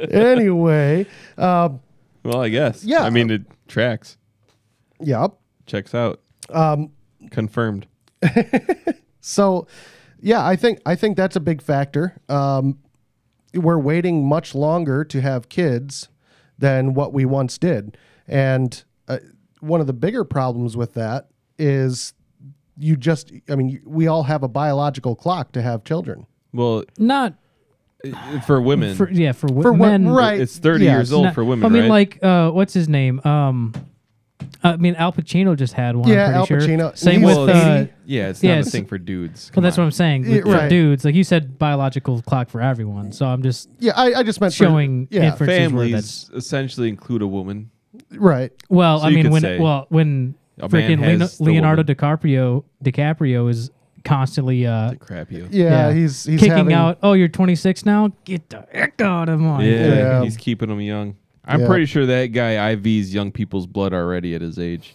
anyway. 0.10 1.06
Um, 1.36 1.80
Well, 2.22 2.42
I 2.42 2.48
guess. 2.48 2.84
Yeah. 2.84 3.02
I 3.04 3.10
mean, 3.10 3.30
it 3.30 3.42
tracks. 3.68 4.16
Yep. 5.00 5.32
Checks 5.66 5.94
out. 5.94 6.20
Um, 6.50 6.90
Confirmed. 7.30 7.86
so 9.20 9.66
yeah, 10.20 10.44
I 10.46 10.56
think 10.56 10.80
I 10.86 10.94
think 10.96 11.16
that's 11.16 11.36
a 11.36 11.40
big 11.40 11.62
factor. 11.62 12.16
Um, 12.28 12.78
we're 13.54 13.78
waiting 13.78 14.26
much 14.28 14.54
longer 14.54 15.04
to 15.04 15.20
have 15.20 15.48
kids 15.48 16.08
than 16.58 16.94
what 16.94 17.12
we 17.12 17.24
once 17.24 17.58
did, 17.58 17.96
and 18.28 18.82
uh, 19.08 19.18
one 19.60 19.80
of 19.80 19.86
the 19.86 19.92
bigger 19.92 20.24
problems 20.24 20.76
with 20.76 20.94
that 20.94 21.28
is 21.58 22.12
you 22.78 22.96
just 22.96 23.32
I 23.48 23.54
mean 23.56 23.80
we 23.84 24.06
all 24.06 24.24
have 24.24 24.42
a 24.42 24.48
biological 24.48 25.14
clock 25.14 25.52
to 25.52 25.62
have 25.62 25.84
children. 25.84 26.26
Well, 26.52 26.84
Not 26.98 27.34
for 28.46 28.60
women, 28.60 28.96
for 28.96 29.10
yeah 29.10 29.32
for, 29.32 29.46
w- 29.48 29.62
For 29.62 29.72
what- 29.72 29.88
men. 29.88 30.08
right. 30.08 30.40
it's 30.40 30.58
30 30.58 30.84
Yes. 30.84 30.92
years 30.96 31.12
old 31.12 31.24
not- 31.26 31.34
for 31.34 31.44
women, 31.44 31.66
I 31.66 31.68
mean, 31.68 31.82
right? 31.82 31.90
like 31.90 32.24
uh, 32.24 32.50
what's 32.50 32.72
his 32.74 32.88
name? 32.88 33.20
Um, 33.24 33.72
I 34.62 34.76
mean, 34.76 34.94
Al 34.96 35.12
Pacino 35.12 35.56
just 35.56 35.72
had 35.72 35.96
one. 35.96 36.08
Yeah, 36.08 36.28
I'm 36.28 36.34
Al 36.34 36.46
pretty 36.46 36.66
sure. 36.66 36.76
Pacino. 36.76 36.98
Same 36.98 37.20
He's 37.20 37.26
with. 37.26 37.36
well, 37.36 37.48
Uh, 37.50 37.74
it's- 37.82 37.88
yeah, 38.04 38.28
it's 38.28 38.42
yeah, 38.42 38.50
not 38.50 38.56
a 38.56 38.58
it's- 38.60 38.72
thing 38.72 38.84
for 38.84 38.98
dudes. 38.98 39.50
well, 39.54 39.62
that's 39.62 39.76
what 39.76 39.82
Come 39.82 39.86
I'm 39.86 39.90
saying. 39.92 40.24
Yeah, 40.24 40.30
With- 40.36 40.44
for 40.44 40.50
right. 40.52 40.68
dudes, 40.68 41.04
like 41.04 41.14
you 41.14 41.24
said, 41.24 41.58
biological 41.58 42.20
clock 42.22 42.48
for 42.50 42.60
everyone. 42.60 43.12
So 43.12 43.26
I'm 43.26 43.42
just 43.42 43.68
Yeah, 43.78 43.92
I, 43.96 44.20
I 44.20 44.22
just 44.22 44.40
meant 44.40 44.52
for- 44.52 44.64
showing 44.64 45.08
yeah, 45.10 45.30
differences 45.30 45.46
where 45.48 45.68
Families 45.86 46.30
essentially 46.34 46.88
include 46.88 47.22
a 47.22 47.26
woman. 47.26 47.70
right. 48.16 48.52
Well, 48.68 49.00
So 49.00 49.06
I 49.06 49.08
you 49.08 49.14
mean, 49.16 49.24
could 49.24 49.32
when 49.32 49.42
say 49.42 49.58
well 49.58 49.86
when 49.88 50.34
a 50.58 50.68
man 50.68 50.70
freaking 50.70 50.88
Leonardo, 51.00 51.18
has 51.20 51.38
the 51.38 51.44
Leonardo 51.44 51.82
woman. 51.82 51.94
DiCaprio 51.96 52.64
DiCaprio 52.84 53.48
is 53.50 53.70
constantly 54.04 54.66
uh, 54.66 54.94
crap 54.94 55.30
you. 55.32 55.46
Yeah, 55.50 55.88
Yeah. 55.88 55.92
he's 55.94 56.24
he's 56.24 56.40
kicking 56.40 56.56
having, 56.56 56.72
out. 56.74 56.98
Oh, 57.02 57.12
you're 57.14 57.28
26 57.28 57.84
now. 57.86 58.12
Get 58.24 58.48
the 58.50 58.66
heck 58.72 59.00
out 59.00 59.28
of 59.28 59.40
mine. 59.40 59.66
Yeah, 59.66 59.86
Yeah. 59.86 60.22
he's 60.24 60.36
keeping 60.36 60.68
them 60.68 60.80
young. 60.80 61.16
I'm 61.44 61.60
Yeah. 61.62 61.66
pretty 61.66 61.86
sure 61.86 62.06
that 62.06 62.26
guy 62.26 62.74
IVs 62.74 63.12
young 63.12 63.32
people's 63.32 63.66
blood 63.66 63.92
already 63.92 64.34
at 64.34 64.40
his 64.40 64.58
age. 64.58 64.94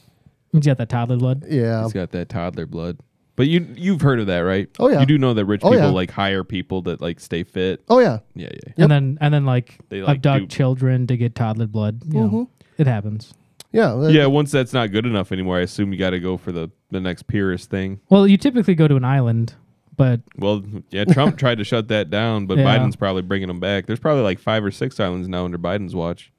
He's 0.52 0.66
got 0.66 0.78
that 0.78 0.90
toddler 0.90 1.18
blood. 1.18 1.44
Yeah, 1.50 1.84
He's 1.84 1.94
got 1.94 2.12
that 2.12 2.30
toddler 2.30 2.66
blood. 2.66 2.98
But 3.36 3.48
you 3.48 3.68
you've 3.76 4.00
heard 4.00 4.20
of 4.22 4.28
that, 4.28 4.40
right? 4.40 4.70
Oh, 4.80 4.88
yeah. 4.90 5.02
You 5.02 5.06
do 5.06 5.18
know 5.18 5.34
that 5.34 5.44
rich 5.46 5.60
Oh, 5.64 5.72
people 5.72 5.88
yeah. 5.88 5.92
like 5.92 6.12
hire 6.12 6.46
people 6.46 6.82
that 6.84 7.02
like 7.02 7.20
stay 7.20 7.44
fit. 7.44 7.84
Oh 7.90 8.00
yeah, 8.00 8.20
Yeah, 8.36 8.48
yeah. 8.54 8.60
Yep. 8.68 8.74
And 8.78 8.92
then 8.92 9.18
and 9.20 9.34
then 9.34 9.46
like, 9.46 9.78
They, 9.90 10.02
like, 10.02 10.18
abduct 10.18 10.40
dupe. 10.44 10.50
children 10.52 11.08
to 11.08 11.18
get 11.18 11.36
toddler 11.36 11.68
blood. 11.68 12.02
You 12.06 12.14
Mm-hmm. 12.14 12.36
know, 12.38 12.50
it 12.78 12.88
happens. 12.88 13.34
yeah, 13.74 13.92
uh, 13.94 14.08
Yeah, 14.08 14.28
once 14.28 14.52
that's 14.52 14.72
not 14.72 14.92
good 14.94 15.06
enough 15.06 15.34
anymore, 15.34 15.58
I 15.58 15.62
assume 15.62 15.92
you 15.92 16.00
got 16.00 16.12
to 16.12 16.20
go 16.20 16.38
for 16.38 16.54
the 16.54 16.70
the 16.92 17.02
next 17.02 17.28
purest 17.28 17.70
thing. 17.70 18.00
Well, 18.10 18.26
you 18.26 18.38
typically 18.38 18.76
go 18.76 18.88
to 18.88 18.96
an 18.96 19.04
island, 19.04 19.56
but 19.98 20.22
Well, 20.38 20.64
yeah, 20.92 21.04
Trump 21.04 21.38
tried 21.44 21.58
to 21.58 21.66
shut 21.66 21.90
that 21.90 22.10
down, 22.10 22.46
but 22.46 22.58
Yeah. 22.58 22.64
Biden's 22.78 22.96
probably 22.96 23.24
bringing 23.24 23.50
them 23.50 23.60
back. 23.60 23.86
There's 23.88 24.00
probably 24.00 24.24
like 24.24 24.40
five 24.40 24.64
or 24.64 24.72
six 24.72 24.98
islands 25.02 25.28
now 25.28 25.44
under 25.44 25.58
Biden's 25.58 25.94
watch. 25.96 26.32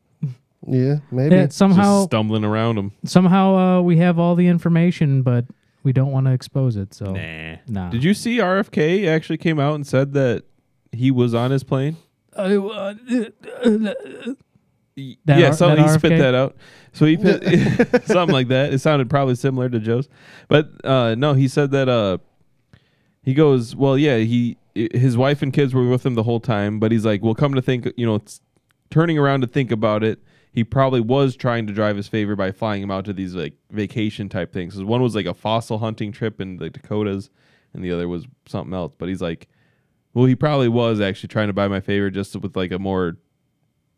Yeah, 0.66 0.96
maybe. 1.10 1.34
yeah, 1.34 1.46
Just 1.46 1.58
somehow 1.58 2.04
stumbling 2.06 2.44
around 2.44 2.76
them. 2.76 2.92
somehow 3.04 3.56
uh, 3.56 3.82
we 3.82 3.96
have 3.98 4.18
all 4.18 4.34
the 4.34 4.46
information, 4.48 5.22
but 5.22 5.44
we 5.82 5.92
don't 5.92 6.10
want 6.12 6.26
to 6.26 6.32
expose 6.32 6.76
it. 6.76 6.92
So 6.94 7.12
Nah. 7.12 7.56
nah. 7.68 7.90
Did 7.90 8.02
you 8.04 8.14
see 8.14 8.38
RFK 8.38 9.06
actually 9.08 9.38
came 9.38 9.58
out 9.60 9.74
and 9.74 9.86
said 9.86 10.12
that 10.14 10.44
he 10.92 11.10
was 11.10 11.34
on 11.34 11.50
his 11.50 11.62
plane? 11.64 11.96
I, 12.36 12.56
uh, 12.56 12.94
That 15.26 15.38
yeah, 15.38 15.46
R- 15.48 15.52
so 15.52 15.68
that 15.68 15.78
he 15.78 15.88
spit 15.88 16.12
RFK? 16.12 16.18
that 16.18 16.34
out. 16.34 16.56
So 16.92 17.04
he 17.04 17.16
pit, 17.18 17.42
something 18.06 18.32
like 18.32 18.48
that. 18.48 18.72
It 18.72 18.78
sounded 18.78 19.10
probably 19.10 19.34
similar 19.34 19.68
to 19.68 19.78
Joe's, 19.78 20.08
but 20.48 20.70
uh, 20.84 21.14
no, 21.16 21.34
he 21.34 21.48
said 21.48 21.70
that. 21.72 21.88
Uh, 21.88 22.18
he 23.22 23.34
goes, 23.34 23.74
well, 23.76 23.98
yeah, 23.98 24.18
he 24.18 24.56
i- 24.76 24.88
his 24.94 25.16
wife 25.16 25.42
and 25.42 25.52
kids 25.52 25.74
were 25.74 25.86
with 25.88 26.06
him 26.06 26.14
the 26.14 26.22
whole 26.22 26.40
time, 26.40 26.78
but 26.78 26.92
he's 26.92 27.04
like, 27.04 27.22
well, 27.22 27.34
come 27.34 27.54
to 27.54 27.60
think, 27.62 27.92
you 27.96 28.06
know, 28.06 28.14
it's 28.14 28.40
turning 28.88 29.18
around 29.18 29.40
to 29.42 29.46
think 29.48 29.70
about 29.72 30.02
it. 30.04 30.20
He 30.56 30.64
probably 30.64 31.00
was 31.00 31.36
trying 31.36 31.66
to 31.66 31.72
drive 31.74 31.96
his 31.98 32.08
favor 32.08 32.34
by 32.34 32.50
flying 32.50 32.82
him 32.82 32.90
out 32.90 33.04
to 33.04 33.12
these 33.12 33.34
like 33.34 33.52
vacation 33.70 34.28
type 34.30 34.52
things. 34.54 34.72
'Cause 34.74 34.82
one 34.84 35.02
was 35.02 35.14
like 35.14 35.26
a 35.26 35.34
fossil 35.34 35.78
hunting 35.78 36.10
trip 36.12 36.40
in 36.40 36.56
the 36.56 36.70
Dakotas, 36.70 37.28
and 37.74 37.84
the 37.84 37.92
other 37.92 38.08
was 38.08 38.26
something 38.46 38.72
else. 38.72 38.94
But 38.96 39.10
he's 39.10 39.20
like, 39.20 39.48
well, 40.14 40.24
he 40.24 40.34
probably 40.34 40.68
was 40.68 40.98
actually 40.98 41.28
trying 41.28 41.48
to 41.48 41.52
buy 41.52 41.68
my 41.68 41.80
favor 41.80 42.10
just 42.10 42.34
with 42.36 42.56
like 42.56 42.72
a 42.72 42.78
more 42.78 43.18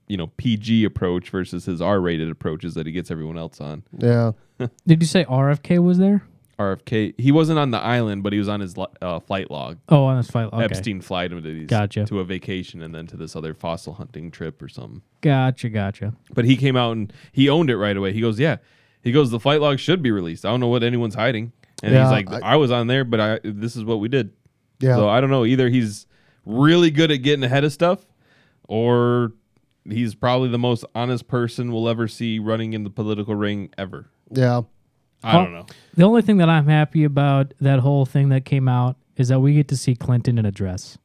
you 0.08 0.16
know 0.16 0.26
PG 0.36 0.82
approach 0.84 1.30
versus 1.30 1.66
his 1.66 1.80
R-rated 1.80 2.28
approaches 2.28 2.74
that 2.74 2.86
he 2.86 2.92
gets 2.92 3.10
everyone 3.10 3.38
else 3.38 3.60
on. 3.60 3.84
yeah, 3.96 4.32
Did 4.86 5.00
you 5.00 5.06
say 5.06 5.24
RFK 5.26 5.78
was 5.82 5.98
there? 5.98 6.24
RFK, 6.58 7.14
he 7.18 7.30
wasn't 7.32 7.58
on 7.58 7.70
the 7.70 7.78
island, 7.78 8.22
but 8.22 8.32
he 8.32 8.38
was 8.38 8.48
on 8.48 8.60
his 8.60 8.74
uh, 9.00 9.20
flight 9.20 9.50
log. 9.50 9.78
Oh, 9.88 10.04
on 10.04 10.16
his 10.16 10.28
flight. 10.30 10.52
Okay. 10.52 10.64
Epstein 10.64 11.00
flight 11.00 11.30
him 11.32 11.42
to 11.42 11.54
these 11.54 11.66
Gotcha. 11.68 12.04
to 12.06 12.20
a 12.20 12.24
vacation 12.24 12.82
and 12.82 12.94
then 12.94 13.06
to 13.06 13.16
this 13.16 13.36
other 13.36 13.54
fossil 13.54 13.94
hunting 13.94 14.30
trip 14.30 14.60
or 14.60 14.68
something. 14.68 15.02
Gotcha, 15.20 15.68
gotcha. 15.68 16.14
But 16.34 16.44
he 16.44 16.56
came 16.56 16.76
out 16.76 16.92
and 16.96 17.12
he 17.32 17.48
owned 17.48 17.70
it 17.70 17.76
right 17.76 17.96
away. 17.96 18.12
He 18.12 18.20
goes, 18.20 18.38
"Yeah." 18.40 18.56
He 19.02 19.12
goes, 19.12 19.30
"The 19.30 19.38
flight 19.40 19.60
log 19.60 19.78
should 19.78 20.02
be 20.02 20.10
released. 20.10 20.44
I 20.44 20.50
don't 20.50 20.60
know 20.60 20.66
what 20.68 20.82
anyone's 20.82 21.14
hiding." 21.14 21.52
And 21.82 21.92
Yeah, 21.94 22.02
he's 22.04 22.10
like, 22.10 22.42
I- 22.42 22.54
I, 22.54 22.56
was 22.56 22.72
on 22.72 22.88
there, 22.88 23.04
but 23.04 23.20
I 23.20 23.40
this 23.44 23.76
is 23.76 23.84
what 23.84 24.00
we 24.00 24.08
did." 24.08 24.32
yeah. 24.80 24.96
So 24.96 25.08
I 25.08 25.20
don't 25.20 25.30
know. 25.30 25.44
Either 25.44 25.68
he's 25.68 26.06
really 26.44 26.90
good 26.90 27.10
at 27.12 27.18
getting 27.18 27.44
ahead 27.44 27.62
of 27.62 27.72
stuff, 27.72 28.04
or 28.68 29.32
he's 29.84 30.14
probably 30.14 30.48
the 30.48 30.58
most 30.58 30.84
honest 30.94 31.28
person 31.28 31.72
we'll 31.72 31.88
ever 31.88 32.08
see 32.08 32.38
running 32.38 32.72
in 32.72 32.82
the 32.84 32.90
political 32.90 33.34
ring 33.34 33.70
ever. 33.78 34.10
yeah. 34.32 34.62
I 35.22 35.32
don't 35.32 35.52
know. 35.52 35.66
The 35.96 36.04
only 36.04 36.22
thing 36.22 36.36
that 36.38 36.48
I'm 36.48 36.66
happy 36.66 37.04
about 37.04 37.52
that 37.60 37.80
whole 37.80 38.06
thing 38.06 38.28
that 38.28 38.44
came 38.44 38.68
out 38.68 38.96
is 39.16 39.28
that 39.28 39.40
we 39.40 39.54
get 39.54 39.68
to 39.68 39.76
see 39.76 39.94
Clinton 39.96 40.38
in 40.38 40.46
a 40.46 40.52
dress. 40.52 40.96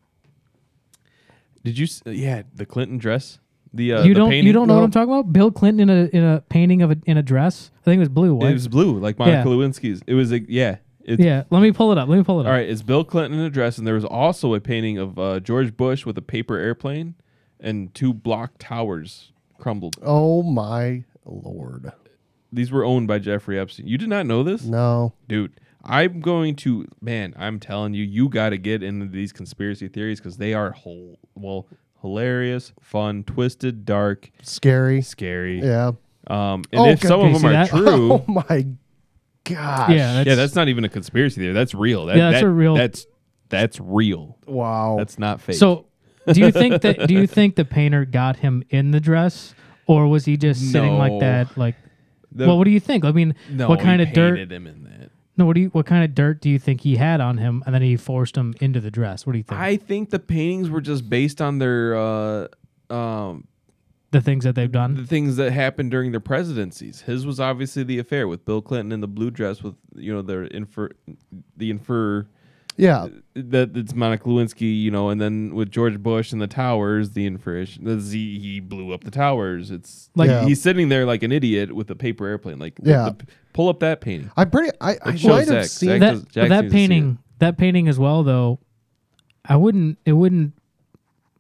Did 1.64 1.78
you? 1.78 1.86
s- 1.86 2.02
Yeah, 2.06 2.44
the 2.54 2.66
Clinton 2.66 2.98
dress. 2.98 3.40
The 3.74 3.94
uh, 3.94 4.04
you 4.04 4.14
the 4.14 4.20
don't 4.20 4.30
painting? 4.30 4.46
you 4.48 4.54
don't 4.54 4.68
know 4.68 4.76
what 4.76 4.84
I'm 4.84 4.92
talking 4.92 5.12
about? 5.12 5.34
Bill 5.34 5.50
Clinton 5.52 5.90
in 5.90 5.98
a 6.06 6.10
in 6.16 6.24
a 6.24 6.42
painting 6.42 6.82
of 6.84 6.92
a 6.92 6.98
in 7.06 7.18
a 7.18 7.24
dress. 7.24 7.72
I 7.82 7.84
think 7.86 7.98
it 7.98 8.02
was 8.02 8.10
blue. 8.10 8.40
It 8.40 8.44
Right? 8.46 8.54
was 8.54 8.68
blue, 8.68 9.00
like 9.00 9.18
Monica 9.18 9.38
Yeah. 9.38 9.44
Lewinsky's. 9.46 10.02
It 10.06 10.14
was 10.14 10.32
like 10.32 10.46
yeah. 10.48 10.78
It's, 11.06 11.22
yeah. 11.22 11.44
Let 11.50 11.62
me 11.62 11.72
pull 11.72 11.92
it 11.92 11.98
up. 11.98 12.08
Let 12.08 12.18
me 12.18 12.24
pull 12.24 12.40
it 12.40 12.44
up. 12.44 12.48
All 12.48 12.54
right, 12.54 12.70
it's 12.70 12.82
Bill 12.82 13.04
Clinton 13.04 13.38
in 13.40 13.46
a 13.46 13.50
dress, 13.50 13.78
and 13.78 13.86
there 13.88 13.96
was 13.96 14.06
also 14.06 14.54
a 14.54 14.62
painting 14.62 14.98
of 15.00 15.18
uh, 15.20 15.40
George 15.42 15.76
Bush 15.76 16.06
with 16.06 16.18
a 16.18 16.22
paper 16.22 16.58
airplane 16.58 17.16
and 17.60 17.94
two 17.94 18.14
block 18.14 18.52
towers 18.60 19.32
crumbled. 19.58 19.98
Oh 20.04 20.44
my 20.44 21.04
lord. 21.26 21.92
These 22.54 22.72
were 22.72 22.86
owned 22.86 23.08
by 23.08 23.20
Jeffrey 23.20 23.60
Epstein. 23.60 23.88
You 23.88 23.98
did 23.98 24.10
not 24.10 24.26
know 24.26 24.44
this, 24.44 24.64
No. 24.64 25.14
dude. 25.28 25.60
I'm 25.86 26.22
going 26.22 26.56
to 26.58 26.88
man. 27.02 27.34
I'm 27.38 27.60
telling 27.60 27.94
you, 27.94 28.04
you 28.06 28.30
got 28.30 28.50
to 28.50 28.58
get 28.58 28.82
into 28.84 29.06
these 29.08 29.34
conspiracy 29.34 29.88
theories 29.90 30.20
because 30.20 30.38
they 30.38 30.54
are 30.54 30.72
whole 30.72 31.20
well 31.36 31.68
hilarious, 32.02 32.72
fun, 32.82 33.24
twisted, 33.24 33.86
dark, 33.86 34.30
Scary. 34.42 35.02
scary. 35.02 35.60
Yeah. 35.62 35.92
Um, 36.28 36.64
and 36.72 36.80
Oh, 36.82 36.86
if 36.90 37.02
God, 37.02 37.08
some 37.10 37.20
of 37.22 37.34
them 37.34 37.46
are 37.46 37.52
that? 37.52 37.70
true, 37.70 38.14
Oh 38.14 38.26
my 38.28 38.66
gosh. 39.44 39.90
Yeah, 39.90 40.14
that's, 40.14 40.28
yeah, 40.28 40.36
that's 40.36 40.56
not 40.56 40.70
even 40.70 40.86
a 40.86 40.90
conspiracy 40.90 41.42
theory. 41.42 41.54
That's 41.54 41.74
real. 41.74 42.06
That, 42.06 42.16
Yeah, 42.18 42.32
that's 42.32 42.42
that- 42.44 42.48
a 42.48 42.50
real- 42.50 42.76
That's 42.76 43.06
that's 43.50 43.80
real. 43.80 44.38
wow. 44.48 44.96
That's 44.98 45.20
not 45.20 45.42
fake. 45.42 45.58
So, 45.58 45.86
do 46.32 46.40
you 46.40 46.52
think 46.52 46.82
that? 46.82 47.08
Do 47.08 47.14
you 47.14 47.28
think 47.28 47.56
the 47.56 47.66
painter 47.66 48.06
got 48.06 48.38
him 48.38 48.64
in 48.70 48.92
the 48.92 49.00
dress, 49.02 49.54
or 49.86 50.08
was 50.08 50.24
he 50.26 50.38
just 50.38 50.72
sitting 50.72 50.98
like 50.98 51.20
that? 51.20 51.56
Like, 51.58 51.76
The- 52.36 52.48
well, 52.48 52.58
what 52.58 52.66
do 52.66 52.72
you 52.72 52.80
think? 52.80 53.06
I 53.06 53.12
mean, 53.12 53.36
no, 53.50 53.70
what 53.70 53.80
kind 53.80 54.02
of 54.02 54.12
dirt? 54.14 54.52
him 54.52 54.68
in 54.68 54.84
that. 54.84 55.12
No, 55.36 55.46
what 55.46 55.54
do 55.56 55.62
you? 55.62 55.70
What 55.70 55.86
kind 55.86 56.04
of 56.04 56.14
dirt 56.14 56.42
do 56.42 56.50
you 56.50 56.60
think 56.60 56.82
he 56.82 56.96
had 56.96 57.20
on 57.20 57.38
him, 57.38 57.64
and 57.66 57.74
then 57.74 57.82
he 57.82 57.96
forced 57.96 58.38
him 58.38 58.54
into 58.62 58.80
the 58.80 58.92
dress? 58.92 59.26
What 59.26 59.34
do 59.34 59.38
you 59.40 59.44
think? 59.44 59.60
I 59.60 59.78
think 59.78 60.12
the 60.12 60.20
paintings 60.20 60.70
were 60.70 60.82
just 60.82 61.10
based 61.10 61.42
on 61.42 61.58
their 61.58 61.96
uh, 61.96 62.48
um, 62.94 63.48
the 64.12 64.22
things 64.22 64.44
that 64.44 64.54
they've 64.54 64.72
done, 64.72 64.96
the 64.96 65.08
things 65.08 65.36
that 65.38 65.52
happened 65.52 65.90
during 65.92 66.12
their 66.12 66.20
presidencies. 66.20 67.02
His 67.02 67.26
was 67.26 67.40
obviously 67.40 67.84
the 67.84 67.98
affair 68.00 68.28
with 68.28 68.46
Bill 68.46 68.62
Clinton 68.62 68.92
in 68.92 69.02
the 69.02 69.08
blue 69.08 69.32
dress 69.32 69.64
with 69.64 69.76
you 69.96 70.14
know 70.14 70.22
the 70.22 70.56
infer 70.56 70.90
the 71.58 71.72
infer 71.72 72.28
Yeah. 72.78 73.08
that 73.36 73.76
it's 73.78 73.94
Monica 73.94 74.26
Lewinsky, 74.26 74.82
you 74.82 74.90
know, 74.92 75.10
and 75.10 75.20
then 75.22 75.54
with 75.54 75.72
George 75.72 76.00
Bush 76.02 76.32
and 76.32 76.42
the 76.42 76.48
towers, 76.48 77.12
the 77.12 77.26
information, 77.26 77.84
the 77.86 78.00
Z, 78.00 78.40
he 78.40 78.60
blew 78.60 78.94
up 78.94 79.04
the 79.04 79.12
towers. 79.12 79.70
It's 79.72 80.10
Like- 80.16 80.30
like 80.30 80.42
Yeah. 80.42 80.48
he's 80.48 80.62
sitting 80.62 80.90
there 80.90 81.06
like 81.06 81.24
an 81.24 81.32
idiot 81.32 81.74
with 81.74 81.90
a 81.92 81.96
paper 81.96 82.26
airplane. 82.28 82.60
Like, 82.60 82.80
Yeah. 82.84 83.10
the- 83.18 83.26
pull 83.54 83.70
up 83.70 83.80
that 83.82 84.02
painting. 84.02 84.32
I'm 84.36 84.50
pretty. 84.50 84.72
I, 84.82 84.98
I 85.04 85.16
show 85.16 85.30
might 85.30 85.48
have 85.48 85.48
Zach. 85.48 85.66
seen 85.66 86.00
that 86.00 86.00
does- 86.00 86.24
that 86.34 86.50
seems 86.50 86.72
see 86.72 86.78
painting 86.78 87.18
that 87.40 87.58
painting 87.58 87.88
as 87.88 88.00
well 88.00 88.24
though 88.24 88.58
i 89.46 89.56
wouldn't 89.56 89.98
it 90.06 90.14
wouldn't 90.14 90.54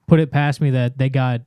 put 0.07 0.19
it 0.19 0.29
past 0.31 0.59
me 0.59 0.69
that 0.71 0.97
they 0.97 1.07
got 1.09 1.41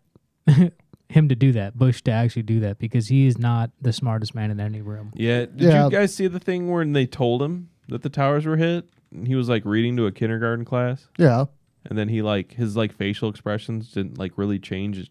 him 1.09 1.29
to 1.29 1.35
do 1.37 1.53
that 1.53 1.77
bush 1.77 2.01
to 2.03 2.11
actually 2.11 2.43
do 2.43 2.61
that 2.61 2.79
because 2.79 3.09
he 3.09 3.27
is 3.27 3.39
not 3.39 3.71
the 3.83 3.93
smartest 3.93 4.35
man 4.35 4.51
in 4.51 4.59
any 4.59 4.81
room 4.81 5.13
Yeah. 5.15 5.41
Did 5.41 5.61
Yeah. 5.61 5.85
you 5.85 5.91
guys 5.91 6.15
see 6.15 6.27
the 6.27 6.41
thing 6.41 6.71
where 6.71 6.85
they 6.85 7.07
told 7.07 7.43
him 7.43 7.69
that 7.89 8.03
the 8.03 8.09
towers 8.09 8.47
were 8.47 8.57
hit? 8.57 8.89
And 9.13 9.27
he 9.27 9.35
was 9.35 9.49
like 9.49 9.65
reading 9.65 9.97
to 9.97 10.07
a 10.07 10.13
kindergarten 10.13 10.65
class, 10.65 11.07
Yeah. 11.19 11.47
and 11.85 11.97
then 11.99 12.09
he 12.09 12.23
like 12.23 12.53
his 12.55 12.77
like 12.77 12.93
facial 12.93 13.29
expressions 13.31 13.93
didn't 13.93 14.19
like 14.19 14.33
really 14.37 14.59
change 14.59 15.11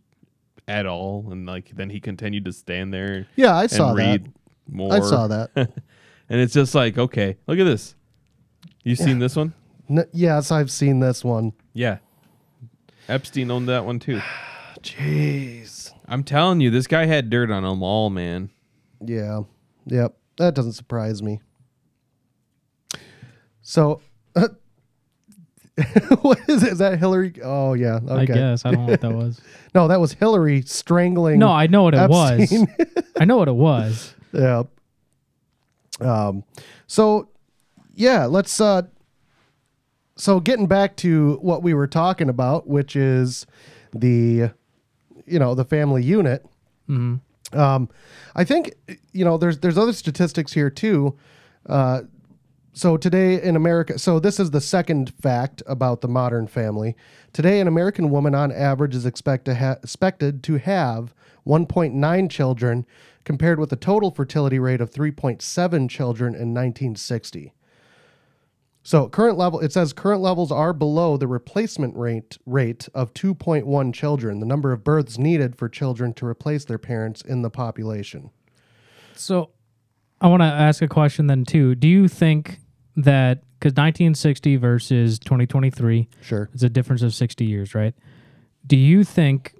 at 0.68 0.86
all, 0.86 1.28
and 1.32 1.46
like 1.46 1.72
then 1.76 1.90
he 1.90 2.00
continued 2.00 2.46
to 2.46 2.52
stand 2.52 2.94
there 2.94 3.28
Yeah, 3.36 3.56
I 3.56 3.64
and 3.64 3.72
saw 3.72 3.94
that. 3.94 3.98
read 4.04 4.34
more. 4.68 4.94
I 4.94 5.00
saw 5.00 5.28
that. 5.28 5.52
and 5.56 6.42
it's 6.42 6.54
just 6.54 6.74
like, 6.76 6.98
okay, 6.98 7.38
look 7.48 7.60
at 7.60 7.64
this. 7.66 7.96
You 8.84 8.96
seen 8.96 9.20
this 9.20 9.36
one? 9.36 9.54
N- 9.90 10.06
yes, 10.14 10.52
I've 10.52 10.70
seen 10.72 11.00
this 11.00 11.24
one. 11.24 11.54
Yeah. 11.74 11.98
Epstein 13.08 13.50
owned 13.52 13.70
that 13.70 13.86
one 13.86 14.00
too. 14.00 14.22
Jeez. 14.82 15.92
I'm 16.08 16.24
telling 16.24 16.62
you, 16.62 16.70
this 16.70 16.88
guy 16.88 17.06
had 17.06 17.30
dirt 17.30 17.50
on 17.52 17.64
them 17.64 17.82
all, 17.84 18.10
man. 18.10 18.50
Yeah. 19.04 19.42
Yep. 19.88 20.16
That 20.38 20.54
doesn't 20.56 20.74
surprise 20.74 21.22
me. 21.24 21.42
So, 23.68 24.00
what 26.22 26.40
is 26.48 26.62
it? 26.62 26.74
Is 26.74 26.78
that 26.78 27.00
Hillary? 27.00 27.34
Oh 27.44 27.74
yeah. 27.74 27.96
Okay. 28.08 28.14
i 28.22 28.26
guess 28.26 28.64
i 28.64 28.72
don't 28.72 28.86
know 28.86 28.92
what 28.92 29.02
that 29.02 29.12
was 29.12 29.42
No, 29.76 29.88
that 29.88 30.00
was 30.00 30.14
Hillary 30.14 30.62
strangling. 30.62 31.40
no 31.40 31.50
i 31.50 31.66
know 31.68 31.84
what 31.84 31.96
it 31.96 31.98
Epstein. 31.98 32.40
was 32.78 33.04
i 33.20 33.26
know 33.26 33.38
what 33.38 33.48
it 33.48 33.56
was 33.56 34.14
yeah. 34.32 34.64
Um. 36.02 36.44
So, 36.88 37.30
yeah. 37.94 38.26
Let's. 38.26 38.60
uh 38.62 38.84
So 40.18 40.40
getting 40.42 40.68
back 40.68 40.96
to 40.98 41.38
what 41.42 41.64
we 41.64 41.74
were 41.74 41.88
talking 41.88 42.28
about, 42.30 42.68
which 42.68 42.96
is 42.98 43.46
the, 43.94 44.52
you 45.26 45.40
know, 45.40 45.56
the 45.56 45.64
family 45.66 46.04
unit. 46.04 46.46
Um, 46.90 47.22
I 48.36 48.44
think 48.44 48.74
you 49.14 49.24
know 49.26 49.38
there's 49.38 49.60
there's 49.60 49.78
other 49.78 49.94
statistics 49.94 50.52
here 50.54 50.70
too. 50.70 51.18
Uh, 51.66 52.02
so 52.76 52.98
today 52.98 53.42
in 53.42 53.56
America, 53.56 53.98
so 53.98 54.20
this 54.20 54.38
is 54.38 54.52
the 54.52 54.60
second 54.60 55.14
fact 55.22 55.64
about 55.66 56.02
the 56.02 56.10
modern 56.10 56.46
family. 56.46 56.98
Today, 57.32 57.62
an 57.62 57.70
American 57.70 58.10
woman 58.10 58.36
on 58.36 58.52
average 58.52 58.94
is 58.94 59.06
expect 59.06 59.46
to 59.46 59.56
ha- 59.56 59.78
expected 59.82 60.44
to 60.44 60.58
have 60.58 61.14
1.9 61.48 62.30
children, 62.30 62.86
compared 63.24 63.62
with 63.62 63.72
a 63.72 63.78
total 63.78 64.12
fertility 64.12 64.60
rate 64.60 64.82
of 64.82 64.92
3.7 64.92 65.90
children 65.90 66.34
in 66.34 66.54
1960. 66.54 67.54
So 68.84 69.08
current 69.08 69.38
level, 69.38 69.62
it 69.62 69.72
says 69.72 69.94
current 69.94 70.22
levels 70.22 70.52
are 70.52 70.74
below 70.74 71.16
the 71.16 71.28
replacement 71.28 71.96
rate 71.96 72.38
rate 72.46 72.90
of 72.94 73.14
2.1 73.14 73.94
children, 73.94 74.42
the 74.42 74.46
number 74.46 74.74
of 74.74 74.84
births 74.84 75.18
needed 75.18 75.56
for 75.56 75.70
children 75.70 76.14
to 76.16 76.26
replace 76.26 76.66
their 76.66 76.78
parents 76.78 77.22
in 77.22 77.42
the 77.42 77.50
population. 77.50 78.32
So 79.16 79.52
I 80.22 80.28
want 80.28 80.42
to 80.42 80.48
ask 80.48 80.82
a 80.82 80.88
question 80.88 81.28
then 81.28 81.46
too. 81.46 81.74
Do 81.74 81.88
you 81.88 82.08
think 82.08 82.60
that 82.96 83.42
because 83.60 83.72
1960 83.72 84.56
versus 84.58 85.20
2023, 85.20 86.08
Sure. 86.22 86.50
it's 86.54 86.64
a 86.64 86.70
difference 86.70 87.02
of 87.02 87.14
60 87.14 87.46
years, 87.46 87.74
right? 87.76 87.94
Do 88.66 88.78
you 88.78 89.04
think 89.04 89.56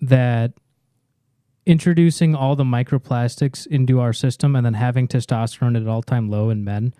that 0.00 0.52
introducing 1.66 2.34
all 2.34 2.56
the 2.56 2.64
microplastics 2.64 3.66
into 3.66 4.00
our 4.00 4.12
system 4.12 4.54
and 4.54 4.66
then 4.66 4.74
having 4.74 5.08
testosterone 5.08 5.80
at 5.80 5.86
all-time 5.88 6.28
low 6.28 6.50
in 6.50 6.62
men 6.64 6.92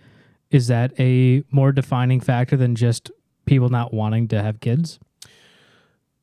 is 0.50 0.68
that 0.68 0.92
a 0.98 1.42
more 1.50 1.72
defining 1.72 2.20
factor 2.20 2.56
than 2.56 2.74
just 2.74 3.10
people 3.44 3.68
not 3.68 3.92
wanting 3.92 4.28
to 4.28 4.40
have 4.42 4.60
kids? 4.60 4.98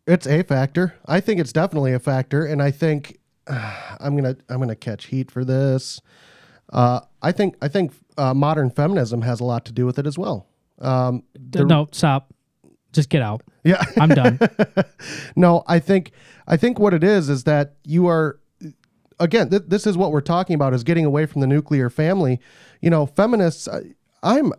It's 0.07 0.25
a 0.25 0.41
factor. 0.43 0.95
I 1.05 1.19
think 1.19 1.39
it's 1.39 1.53
definitely 1.53 1.93
a 1.93 1.99
factor, 1.99 2.45
and 2.45 2.61
I 2.61 2.71
think 2.71 3.19
I'm 3.47 4.15
gonna 4.15 4.37
I'm 4.49 4.59
gonna 4.59 4.75
catch 4.75 5.05
heat 5.07 5.29
for 5.29 5.43
this. 5.45 6.01
Uh, 6.71 7.01
I 7.21 7.31
think 7.31 7.55
I 7.61 7.67
think 7.67 7.93
uh, 8.17 8.33
modern 8.33 8.69
feminism 8.69 9.21
has 9.21 9.39
a 9.39 9.43
lot 9.43 9.65
to 9.65 9.71
do 9.71 9.85
with 9.85 9.99
it 9.99 10.07
as 10.07 10.17
well. 10.17 10.47
Um, 10.79 11.23
D- 11.49 11.63
no, 11.63 11.87
stop. 11.91 12.33
Just 12.91 13.09
get 13.09 13.21
out. 13.21 13.41
yeah, 13.63 13.81
I'm 13.97 14.09
done. 14.09 14.39
no, 15.35 15.63
I 15.67 15.79
think 15.79 16.11
I 16.47 16.57
think 16.57 16.79
what 16.79 16.93
it 16.93 17.03
is 17.03 17.29
is 17.29 17.43
that 17.45 17.75
you 17.85 18.07
are 18.07 18.39
again. 19.19 19.49
Th- 19.49 19.63
this 19.65 19.87
is 19.87 19.95
what 19.95 20.11
we're 20.11 20.21
talking 20.21 20.55
about: 20.55 20.73
is 20.73 20.83
getting 20.83 21.05
away 21.05 21.25
from 21.25 21.41
the 21.41 21.47
nuclear 21.47 21.89
family. 21.89 22.39
You 22.81 22.89
know, 22.89 23.05
feminists. 23.05 23.67
I, 23.67 23.81
I'm 24.23 24.51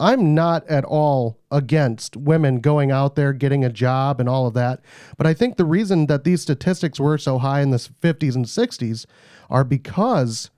I'm 0.00 0.34
not 0.34 0.66
at 0.68 0.84
all 0.84 1.38
against 1.50 2.16
women 2.16 2.60
going 2.60 2.90
out 2.90 3.16
there 3.16 3.32
getting 3.32 3.64
a 3.64 3.70
job 3.70 4.20
and 4.20 4.28
all 4.28 4.46
of 4.46 4.54
that, 4.54 4.80
but 5.16 5.26
I 5.26 5.34
think 5.34 5.56
the 5.56 5.64
reason 5.64 6.06
that 6.06 6.24
these 6.24 6.42
statistics 6.42 7.00
were 7.00 7.18
so 7.18 7.38
high 7.38 7.62
in 7.62 7.70
the 7.70 7.78
50s 7.78 8.36
and 8.36 8.44
60s 8.44 9.06
are 9.50 9.64
because 9.64 10.50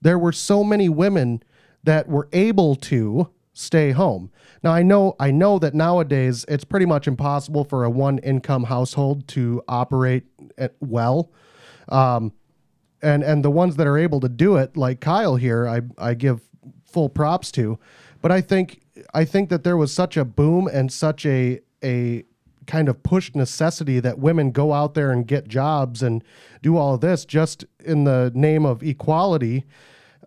there 0.00 0.18
were 0.18 0.32
so 0.32 0.62
many 0.62 0.88
women 0.88 1.42
that 1.84 2.08
were 2.08 2.28
able 2.32 2.76
to 2.76 3.30
stay 3.52 3.90
home. 3.90 4.30
Now 4.62 4.72
I 4.72 4.82
know 4.82 5.16
I 5.18 5.30
know 5.30 5.58
that 5.58 5.74
nowadays 5.74 6.44
it's 6.48 6.64
pretty 6.64 6.86
much 6.86 7.08
impossible 7.08 7.64
for 7.64 7.84
a 7.84 7.90
one 7.90 8.18
income 8.18 8.64
household 8.64 9.26
to 9.28 9.62
operate 9.66 10.24
at 10.56 10.74
well. 10.80 11.32
Um, 11.88 12.32
and 13.02 13.22
and 13.22 13.44
the 13.44 13.50
ones 13.50 13.76
that 13.76 13.86
are 13.86 13.98
able 13.98 14.20
to 14.20 14.28
do 14.28 14.56
it 14.56 14.76
like 14.76 15.00
Kyle 15.00 15.36
here 15.36 15.66
I 15.66 15.80
I 15.98 16.14
give 16.14 16.40
full 16.84 17.08
props 17.08 17.50
to. 17.52 17.78
But 18.20 18.32
I 18.32 18.40
think 18.40 18.82
I 19.14 19.24
think 19.24 19.48
that 19.50 19.64
there 19.64 19.76
was 19.76 19.92
such 19.92 20.16
a 20.16 20.24
boom 20.24 20.68
and 20.72 20.92
such 20.92 21.26
a 21.26 21.60
a 21.82 22.24
kind 22.68 22.88
of 22.88 23.02
pushed 23.02 23.34
necessity 23.34 23.98
that 23.98 24.20
women 24.20 24.52
go 24.52 24.72
out 24.72 24.94
there 24.94 25.10
and 25.10 25.26
get 25.26 25.48
jobs 25.48 26.04
and 26.04 26.22
do 26.62 26.76
all 26.76 26.94
of 26.94 27.00
this 27.00 27.24
just 27.24 27.64
in 27.84 28.04
the 28.04 28.30
name 28.34 28.64
of 28.64 28.84
equality 28.84 29.64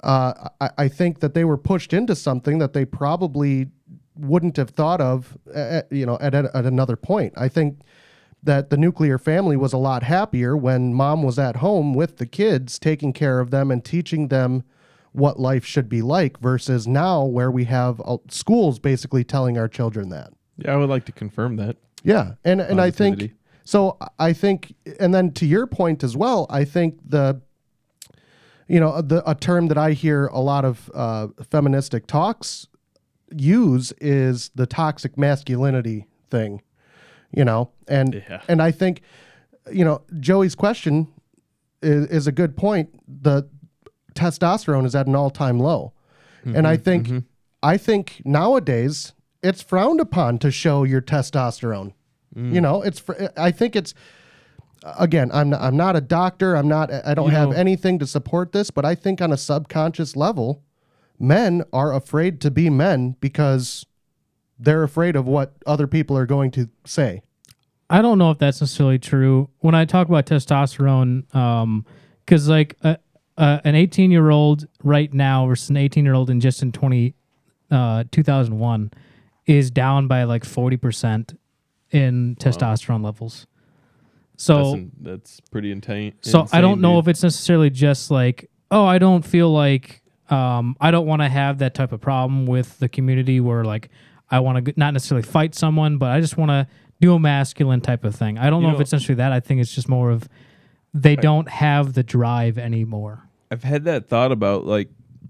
uh, 0.04 0.50
I, 0.60 0.70
I 0.78 0.88
think 0.88 1.20
that 1.20 1.34
they 1.34 1.46
were 1.46 1.58
pushed 1.58 1.94
into 1.94 2.16
something 2.16 2.58
that 2.60 2.74
they 2.74 2.86
probably 2.86 3.68
wouldn't 4.16 4.58
have 4.58 4.72
thought 4.72 5.02
of, 5.02 5.38
uh, 5.54 5.82
you 5.90 6.06
know, 6.06 6.18
at, 6.22 6.34
at 6.34 6.66
another 6.66 6.96
point. 6.96 7.34
I 7.38 7.48
think 7.48 7.82
that 8.44 8.70
the 8.70 8.78
nuclear 8.78 9.18
family 9.18 9.56
was 9.56 9.74
a 9.74 9.78
lot 9.78 10.04
happier 10.04 10.58
when 10.58 10.94
mom 10.94 11.22
was 11.24 11.38
at 11.38 11.58
home 11.58 11.94
with 11.94 12.18
the 12.18 12.26
kids, 12.26 12.80
taking 12.80 13.14
care 13.14 13.40
of 13.40 13.52
them 13.52 13.70
and 13.70 13.86
teaching 13.86 14.30
them 14.30 14.64
what 15.12 15.40
life 15.40 15.66
should 15.66 15.90
be 15.90 16.02
like, 16.02 16.40
versus 16.40 16.88
now 16.88 17.24
where 17.24 17.52
we 17.52 17.66
have 17.66 18.02
uh, 18.06 18.18
schools 18.30 18.80
basically 18.80 19.24
telling 19.24 19.58
our 19.58 19.68
children 19.68 20.10
that. 20.10 20.32
Yeah, 20.58 20.74
I 20.74 20.78
would 20.78 20.90
like 20.90 21.06
to 21.06 21.12
confirm 21.12 21.58
that. 21.58 21.78
Yeah, 22.04 22.34
and 22.44 22.62
and 22.62 22.82
I 22.82 22.92
think 22.92 23.34
so. 23.64 23.98
I 24.20 24.34
think, 24.34 24.74
and 25.00 25.14
then 25.14 25.32
to 25.34 25.46
your 25.46 25.68
point 25.68 26.04
as 26.04 26.18
well, 26.18 26.48
I 26.50 26.66
think 26.66 27.00
the, 27.08 27.42
you 28.68 28.80
know, 28.80 29.02
the 29.02 29.22
a 29.30 29.36
term 29.36 29.68
that 29.68 29.78
I 29.78 29.92
hear 29.92 30.28
a 30.28 30.40
lot 30.40 30.66
of 30.66 30.90
uh, 30.94 31.28
feministic 31.50 32.08
talks 32.08 32.68
use 33.36 33.94
is 34.02 34.50
the 34.56 34.66
toxic 34.66 35.18
masculinity 35.18 36.08
thing, 36.30 36.62
you 37.32 37.46
know, 37.46 37.70
and 37.88 38.24
Yeah. 38.28 38.42
and 38.48 38.62
I 38.62 38.72
think, 38.72 39.02
you 39.72 39.86
know, 39.86 40.02
Joey's 40.20 40.56
question 40.56 41.08
is, 41.82 42.08
is 42.08 42.28
a 42.28 42.32
good 42.32 42.58
point. 42.58 42.90
The 43.08 43.48
testosterone 44.16 44.86
is 44.86 44.96
at 44.96 45.08
an 45.08 45.16
all 45.16 45.30
time 45.30 45.60
low, 45.60 45.94
and 46.44 46.68
I 46.68 46.78
think 46.78 47.26
I 47.64 47.78
think 47.78 48.22
nowadays 48.26 49.14
it's 49.44 49.62
frowned 49.62 50.00
upon 50.00 50.38
to 50.40 50.52
show 50.52 50.84
your 50.84 51.02
testosterone. 51.02 51.94
You 52.34 52.62
know, 52.62 52.82
it's 52.82 52.98
fr- 53.00 53.28
I 53.36 53.52
think 53.52 53.76
it's 53.76 53.94
again, 54.98 55.30
I'm 55.34 55.50
not, 55.50 55.62
I'm 55.62 55.76
not 55.76 55.96
a 55.98 56.02
doctor. 56.02 56.56
I'm 56.56 56.68
not 56.70 56.90
I 57.06 57.14
don't 57.14 57.30
You 57.30 57.36
have 57.36 57.50
know- 57.50 57.56
anything 57.56 58.00
to 58.00 58.08
support 58.08 58.54
this, 58.54 58.72
but 58.72 58.86
I 58.86 58.96
think 58.96 59.22
on 59.22 59.34
a 59.34 59.38
subconscious 59.38 60.16
level, 60.16 60.64
men 61.20 61.64
are 61.74 61.94
afraid 61.94 62.40
to 62.42 62.50
be 62.52 62.70
men 62.70 63.18
because 63.20 63.86
they're 64.58 64.84
afraid 64.84 65.16
of 65.18 65.28
what 65.28 65.56
other 65.66 65.88
people 65.88 66.18
are 66.18 66.26
going 66.26 66.52
to 66.52 66.70
say. 66.86 67.22
I 67.90 68.02
don't 68.02 68.18
know 68.18 68.32
if 68.32 68.38
that's 68.38 68.62
necessarily 68.62 68.98
true. 69.00 69.50
When 69.60 69.76
I 69.76 69.84
talk 69.84 70.08
about 70.08 70.26
testosterone, 70.26 71.34
um, 71.36 71.86
because 72.26 72.48
like 72.48 72.78
uh, 72.82 72.96
uh, 73.38 73.60
an 73.66 73.76
18 73.76 74.10
year 74.10 74.30
old 74.30 74.68
right 74.84 75.14
now 75.14 75.48
versus 75.48 75.70
an 75.70 75.76
18 75.76 76.06
year 76.06 76.14
old 76.14 76.30
in 76.30 76.40
just 76.40 76.62
in 76.62 76.72
20, 76.72 77.14
uh, 77.72 78.06
2001 78.10 78.92
is 79.46 79.72
down 79.72 80.08
by 80.08 80.24
like 80.24 80.44
40% 80.44 81.36
in 81.92 82.36
testosterone 82.40 83.04
levels. 83.04 83.48
So, 84.38 84.76
That's, 84.76 84.90
that's 85.02 85.40
pretty 85.52 85.72
intense. 85.72 86.16
so 86.22 86.48
I 86.52 86.62
don't 86.62 86.82
know 86.82 86.98
if 86.98 87.08
it's 87.08 87.22
necessarily 87.22 87.70
just 87.70 88.10
like, 88.10 88.50
oh, 88.72 88.86
I 88.86 88.98
don't 88.98 89.24
feel 89.24 89.52
like, 89.52 90.02
um, 90.30 90.76
I 90.82 90.90
don't 90.90 91.06
want 91.06 91.22
to 91.22 91.30
have 91.30 91.60
that 91.60 91.76
type 91.76 91.92
of 91.92 92.02
problem 92.02 92.48
with 92.48 92.80
the 92.80 92.90
community 92.90 93.40
where 93.40 93.64
like 93.64 93.90
I 94.30 94.40
want 94.40 94.66
to 94.66 94.74
not 94.78 94.94
necessarily 94.94 95.28
fight 95.28 95.54
someone, 95.54 95.98
but 95.98 96.10
I 96.12 96.22
just 96.22 96.38
want 96.38 96.50
to 96.50 96.68
do 97.02 97.14
a 97.14 97.20
masculine 97.20 97.82
type 97.82 98.04
of 98.06 98.16
thing. 98.16 98.38
I 98.38 98.50
don't 98.50 98.62
You 98.62 98.70
know, 98.70 98.76
if 98.76 98.82
it's 98.82 98.94
necessarily 98.94 99.18
that. 99.18 99.34
I 99.34 99.42
think 99.42 99.60
it's 99.60 99.76
just 99.76 99.90
more 99.90 100.10
of 100.10 100.30
they 100.94 101.16
don't 101.16 101.50
have 101.50 101.94
the 101.94 102.04
drive 102.04 102.58
anymore. 102.58 103.30
I've 103.50 103.64
had 103.64 103.84
that 103.86 104.08
thought 104.08 104.32
about 104.32 104.66
like, 104.66 104.90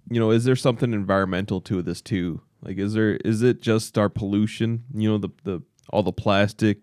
you 0.09 0.20
know, 0.20 0.32
is 0.32 0.43
there 0.43 0.55
something 0.55 0.93
environmental 0.93 1.62
to 1.62 1.82
this 1.82 2.01
too? 2.01 2.41
Like, 2.64 2.78
is 2.78 2.93
there 2.93 3.16
is 3.18 3.41
it 3.41 3.62
just 3.62 3.97
our 3.97 4.09
pollution? 4.09 4.84
You 4.93 5.09
know, 5.12 5.18
the 5.18 5.30
the 5.43 5.62
all 5.89 6.03
the 6.03 6.14
plastic 6.14 6.80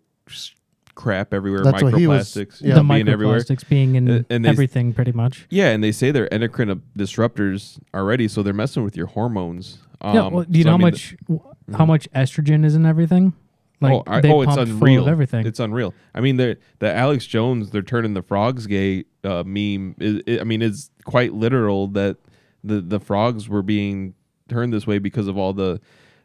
crap 0.95 1.33
everywhere, 1.33 1.63
That's 1.63 1.83
what 1.83 1.95
he 1.95 2.07
was- 2.09 2.35
microplastics 2.35 2.61
yeah. 2.61 2.75
the 2.75 2.83
being 2.83 3.09
everywhere. 3.09 3.45
being 3.69 3.95
in 3.95 4.27
and 4.29 4.45
they- 4.45 4.49
everything, 4.49 4.93
pretty 4.93 5.13
much. 5.13 5.47
Yeah, 5.49 5.69
and 5.71 5.83
they 5.83 5.93
say 5.93 6.11
they're 6.11 6.33
endocrine 6.35 6.83
disruptors 6.99 7.79
already, 7.95 8.27
so 8.27 8.43
they're 8.43 8.53
messing 8.53 8.83
with 8.83 8.97
your 8.97 9.07
hormones. 9.07 9.79
Um, 10.01 10.15
yeah, 10.15 10.29
well, 10.29 10.45
do 10.45 10.59
you 10.59 10.65
so, 10.65 10.71
know 10.71 10.75
I 10.75 10.79
how 10.79 10.83
much 10.83 11.17
w- 11.29 11.55
how 11.77 11.87
much 11.87 12.11
estrogen 12.13 12.65
is 12.65 12.75
in 12.75 12.85
everything? 12.85 13.33
Like 13.81 13.93
oh, 13.93 14.03
I, 14.09 14.21
they 14.21 14.33
oh, 14.33 14.43
it's 14.43 14.57
unreal. 14.57 15.03
of 15.03 15.09
everything. 15.09 15.47
It's 15.47 15.61
unreal. 15.61 15.95
I 16.15 16.21
mean, 16.21 16.37
the 16.37 16.59
the 16.81 16.93
Alex 16.93 17.27
Jones, 17.27 17.71
they're 17.71 17.81
turning 17.83 18.15
the 18.15 18.23
frogs 18.23 18.67
gay 18.67 19.05
uh, 19.23 19.45
meme. 19.47 19.95
Is, 20.01 20.41
I 20.41 20.45
mean, 20.45 20.63
it's 20.63 20.91
quite 21.05 21.33
literal 21.33 21.87
that 21.89 22.17
the 22.65 22.81
the 22.81 22.99
frogs 22.99 23.49
were 23.49 23.63
being 23.63 24.15
turned 24.49 24.73
this 24.73 24.87
way 24.87 24.99
because 24.99 25.29
of 25.29 25.37
all 25.37 25.53
the, 25.53 25.81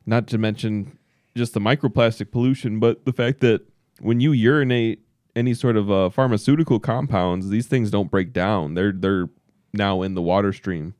not 0.05 0.28
to 0.28 0.38
mention 0.38 0.97
just 1.36 1.53
the 1.53 1.59
microplastic 1.59 2.32
pollution, 2.32 2.80
but 2.80 3.05
the 3.05 3.13
fact 3.13 3.39
that 3.41 3.61
when 3.99 4.19
you 4.19 4.32
urinate 4.32 4.99
any 5.36 5.53
sort 5.53 5.78
of 5.78 5.91
uh, 5.91 6.09
pharmaceutical 6.09 6.80
compounds, 6.80 7.49
these 7.49 7.67
things 7.67 7.89
don't 7.89 8.11
break 8.11 8.34
down. 8.34 8.74
They're 8.76 8.91
they're 8.91 9.30
now 9.74 10.01
in 10.01 10.13
the 10.13 10.21
water 10.21 10.53
stream, 10.53 10.93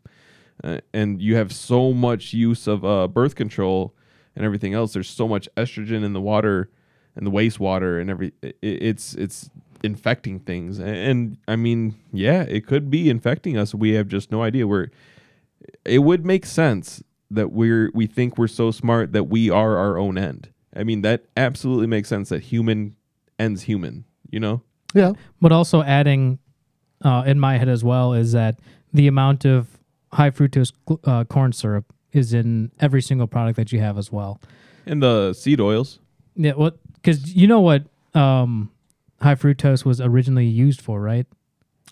uh, 0.63 0.80
and 0.93 1.21
you 1.21 1.36
have 1.36 1.51
so 1.51 1.93
much 1.93 2.34
use 2.34 2.67
of 2.67 2.84
uh, 2.84 3.07
birth 3.07 3.36
control 3.36 3.93
and 4.36 4.43
everything 4.43 4.74
else. 4.74 4.93
There's 4.93 5.09
so 5.09 5.28
much 5.28 5.47
estrogen 5.55 6.03
in 6.03 6.13
the 6.13 6.21
water 6.21 6.69
and 7.15 7.28
the 7.28 7.32
wastewater 7.32 8.01
and 8.01 8.09
every. 8.09 8.34
i 8.43 8.53
it's 8.61 9.13
it's 9.15 9.49
infecting 9.84 10.39
things, 10.39 10.80
and, 10.80 10.95
and 10.95 11.38
I 11.47 11.55
mean, 11.55 11.95
yeah, 12.11 12.43
it 12.43 12.65
could 12.65 12.89
be 12.89 13.09
infecting 13.09 13.57
us. 13.57 13.76
We 13.76 13.91
have 13.93 14.07
just 14.07 14.32
no 14.32 14.41
idea. 14.41 14.67
We're. 14.67 14.88
It 15.86 15.99
would 15.99 16.26
make 16.26 16.45
sense 16.45 17.01
that 17.36 17.51
we're 17.51 17.91
we 17.93 18.07
think 18.07 18.38
we're 18.38 18.47
so 18.47 18.71
smart 18.71 19.11
that 19.13 19.25
we 19.25 19.49
are 19.49 19.77
our 19.77 19.97
own 19.97 20.17
end. 20.17 20.49
I 20.75 20.84
mean, 20.84 21.01
that 21.01 21.25
absolutely 21.38 21.88
makes 21.88 22.09
sense. 22.09 22.29
That 22.29 22.43
human 22.43 22.95
ends 23.38 23.63
human. 23.63 24.05
You 24.29 24.39
know. 24.39 24.61
Yeah. 24.93 25.13
But 25.41 25.51
also 25.51 25.84
adding 25.84 26.39
uh, 27.03 27.23
in 27.25 27.39
my 27.39 27.57
head 27.57 27.69
as 27.69 27.84
well 27.84 28.13
is 28.13 28.31
that 28.31 28.59
the 28.93 29.07
amount 29.07 29.45
of 29.45 29.67
high 30.13 30.29
fructose 30.29 30.71
gl- 30.88 30.99
uh, 31.03 31.23
corn 31.25 31.51
syrup 31.51 31.91
is 32.11 32.34
in 32.34 32.71
every 32.79 33.01
single 33.01 33.27
product 33.27 33.55
that 33.57 33.71
you 33.71 33.79
have 33.79 33.97
as 33.97 34.11
well. 34.11 34.39
And 34.86 35.01
the 35.01 35.34
seed 35.34 35.59
oils. 35.59 35.99
Yeah, 36.36 36.53
what? 36.53 36.77
Because 36.95 37.34
you 37.36 37.47
know 37.47 37.59
what 37.59 37.86
um, 38.13 38.71
high 39.21 39.36
fructose 39.36 39.86
was 39.86 39.99
originally 39.99 40.45
used 40.45 40.81
for, 40.81 41.01
right? 41.01 41.25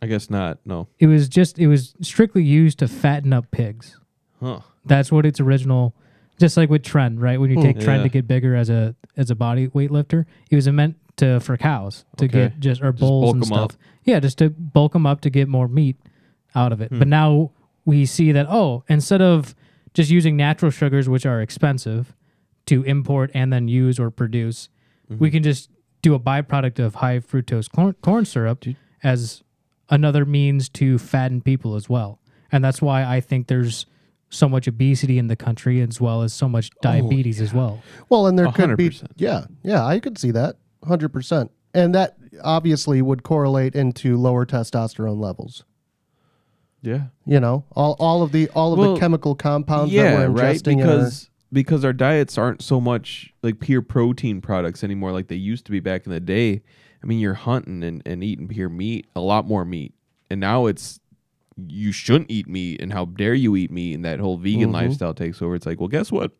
I 0.02 0.08
guess 0.08 0.30
not. 0.30 0.60
No. 0.66 0.88
It 1.00 1.08
was 1.08 1.30
just 1.30 1.60
it 1.60 1.68
was 1.68 1.94
strictly 2.02 2.44
used 2.44 2.80
to 2.80 2.88
fatten 2.88 3.34
up 3.34 3.52
pigs. 3.52 4.00
Huh. 4.40 4.62
That's 4.86 5.12
what 5.12 5.26
its 5.26 5.40
original. 5.40 5.94
Just 6.40 6.58
like 6.58 6.70
with 6.70 6.82
Tren, 6.82 7.16
right? 7.20 7.40
When 7.40 7.52
you 7.52 7.62
take 7.62 7.78
Tren 7.78 7.98
Yeah. 7.98 8.04
to 8.04 8.10
get 8.10 8.28
bigger 8.28 8.56
as 8.56 8.70
a 8.70 8.96
as 9.16 9.30
a 9.30 9.36
body 9.36 9.68
weight 9.68 9.92
lifter, 9.92 10.26
it 10.50 10.56
was 10.56 10.68
meant 10.70 10.96
to 11.18 11.40
for 11.40 11.56
cows 11.58 12.06
to 12.18 12.26
Okay. 12.26 12.38
get 12.50 12.60
just 12.60 12.82
or 12.82 12.92
bulls 12.92 13.34
and 13.34 13.46
stuff. 13.46 13.60
up. 13.60 13.74
Yeah, 14.06 14.20
just 14.20 14.38
to 14.40 14.50
bulk 14.50 14.94
them 14.94 15.06
up 15.06 15.22
to 15.22 15.30
get 15.30 15.48
more 15.48 15.68
meat 15.68 15.98
out 16.56 16.72
of 16.72 16.82
it. 16.82 16.90
Hmm. 16.90 17.00
But 17.00 17.08
now 17.08 17.52
we 17.86 18.06
see 18.06 18.32
that 18.32 18.48
oh, 18.50 18.84
instead 18.90 19.22
of 19.22 19.54
just 19.94 20.10
using 20.10 20.36
natural 20.38 20.72
sugars, 20.72 21.08
which 21.10 21.26
are 21.26 21.42
expensive 21.42 22.16
to 22.68 22.82
import 22.84 23.30
and 23.34 23.52
then 23.52 23.68
use 23.68 24.00
or 24.00 24.10
produce, 24.10 24.70
Mm-hmm. 25.12 25.20
we 25.22 25.30
can 25.32 25.44
just 25.44 25.70
do 26.02 26.14
a 26.14 26.20
byproduct 26.20 26.80
of 26.80 26.96
high 26.96 27.20
fructose 27.20 27.70
corn, 27.70 27.94
corn 28.02 28.24
syrup 28.24 28.62
Dude. 28.62 28.78
as 29.04 29.44
another 29.90 30.26
means 30.26 30.70
to 30.70 30.98
fatten 30.98 31.42
people 31.42 31.76
as 31.76 31.90
well. 31.90 32.20
And 32.52 32.64
that's 32.64 32.82
why 32.82 33.04
I 33.04 33.20
think 33.20 33.48
there's 33.48 33.86
so 34.32 34.50
much 34.50 34.68
obesity 34.68 35.20
in 35.20 35.28
the 35.28 35.36
country 35.36 35.82
as 35.82 36.02
well 36.02 36.22
as 36.24 36.34
so 36.34 36.48
much 36.50 36.72
Oh, 36.78 36.80
diabetes 36.82 37.40
as 37.42 37.54
well. 37.54 37.82
Well, 38.10 38.26
and 38.28 38.40
there 38.40 38.48
A 38.48 38.52
could 38.52 38.78
be, 38.78 38.92
yeah, 39.18 39.46
yeah, 39.62 39.86
I 39.86 40.00
could 40.00 40.18
see 40.18 40.32
that, 40.32 40.56
hundred 40.84 41.10
percent, 41.10 41.52
and 41.74 41.94
that 41.94 42.18
obviously 42.44 43.02
would 43.02 43.24
correlate 43.24 43.76
into 43.76 44.18
lower 44.18 44.46
testosterone 44.46 45.20
levels. 45.22 45.64
Yeah. 46.82 47.04
You 47.26 47.40
know, 47.40 47.66
all 47.76 47.96
all 48.00 48.24
of 48.24 48.32
the 48.32 48.50
all 48.50 48.74
of 48.74 48.80
Well, 48.80 48.94
the 48.96 49.00
chemical 49.00 49.36
compounds 49.36 49.94
yeah, 49.94 50.16
that 50.16 50.30
we're 50.30 50.42
right. 50.42 50.56
ingesting 50.56 50.80
are- 50.82 50.88
Because 50.88 51.30
because 51.54 51.84
our 51.86 51.92
diets 51.94 52.38
aren't 52.38 52.62
so 52.62 52.80
much 52.80 53.34
like 53.44 53.60
pure 53.60 53.82
protein 53.82 54.40
products 54.40 54.84
anymore, 54.84 55.12
like 55.12 55.28
they 55.28 55.36
used 55.36 55.66
to 55.66 55.72
be 55.72 55.82
back 55.82 56.06
in 56.06 56.12
the 56.12 56.20
day. 56.22 56.62
I 57.04 57.06
mean, 57.08 57.20
you're 57.20 57.34
hunting 57.34 57.84
and, 57.84 58.02
and 58.06 58.24
eating 58.24 58.48
pure 58.48 58.70
meat, 58.70 59.08
a 59.18 59.20
lot 59.20 59.46
more 59.46 59.66
meat, 59.66 59.94
and 60.30 60.40
now 60.40 60.68
it's 60.68 61.01
you 61.58 61.92
shouldn't 61.92 62.32
eat 62.32 62.48
meat, 62.48 62.82
and 62.82 62.94
how 62.94 63.06
dare 63.06 63.34
you 63.34 63.56
eat 63.56 63.72
meat, 63.72 63.94
and 63.94 64.06
that 64.06 64.20
whole 64.20 64.38
vegan 64.38 64.70
Mhm. 64.70 64.74
lifestyle 64.74 65.14
takes 65.14 65.42
over. 65.42 65.56
It's 65.56 65.66
like, 65.66 65.80
well, 65.80 65.90
guess 65.90 66.12
what? 66.12 66.32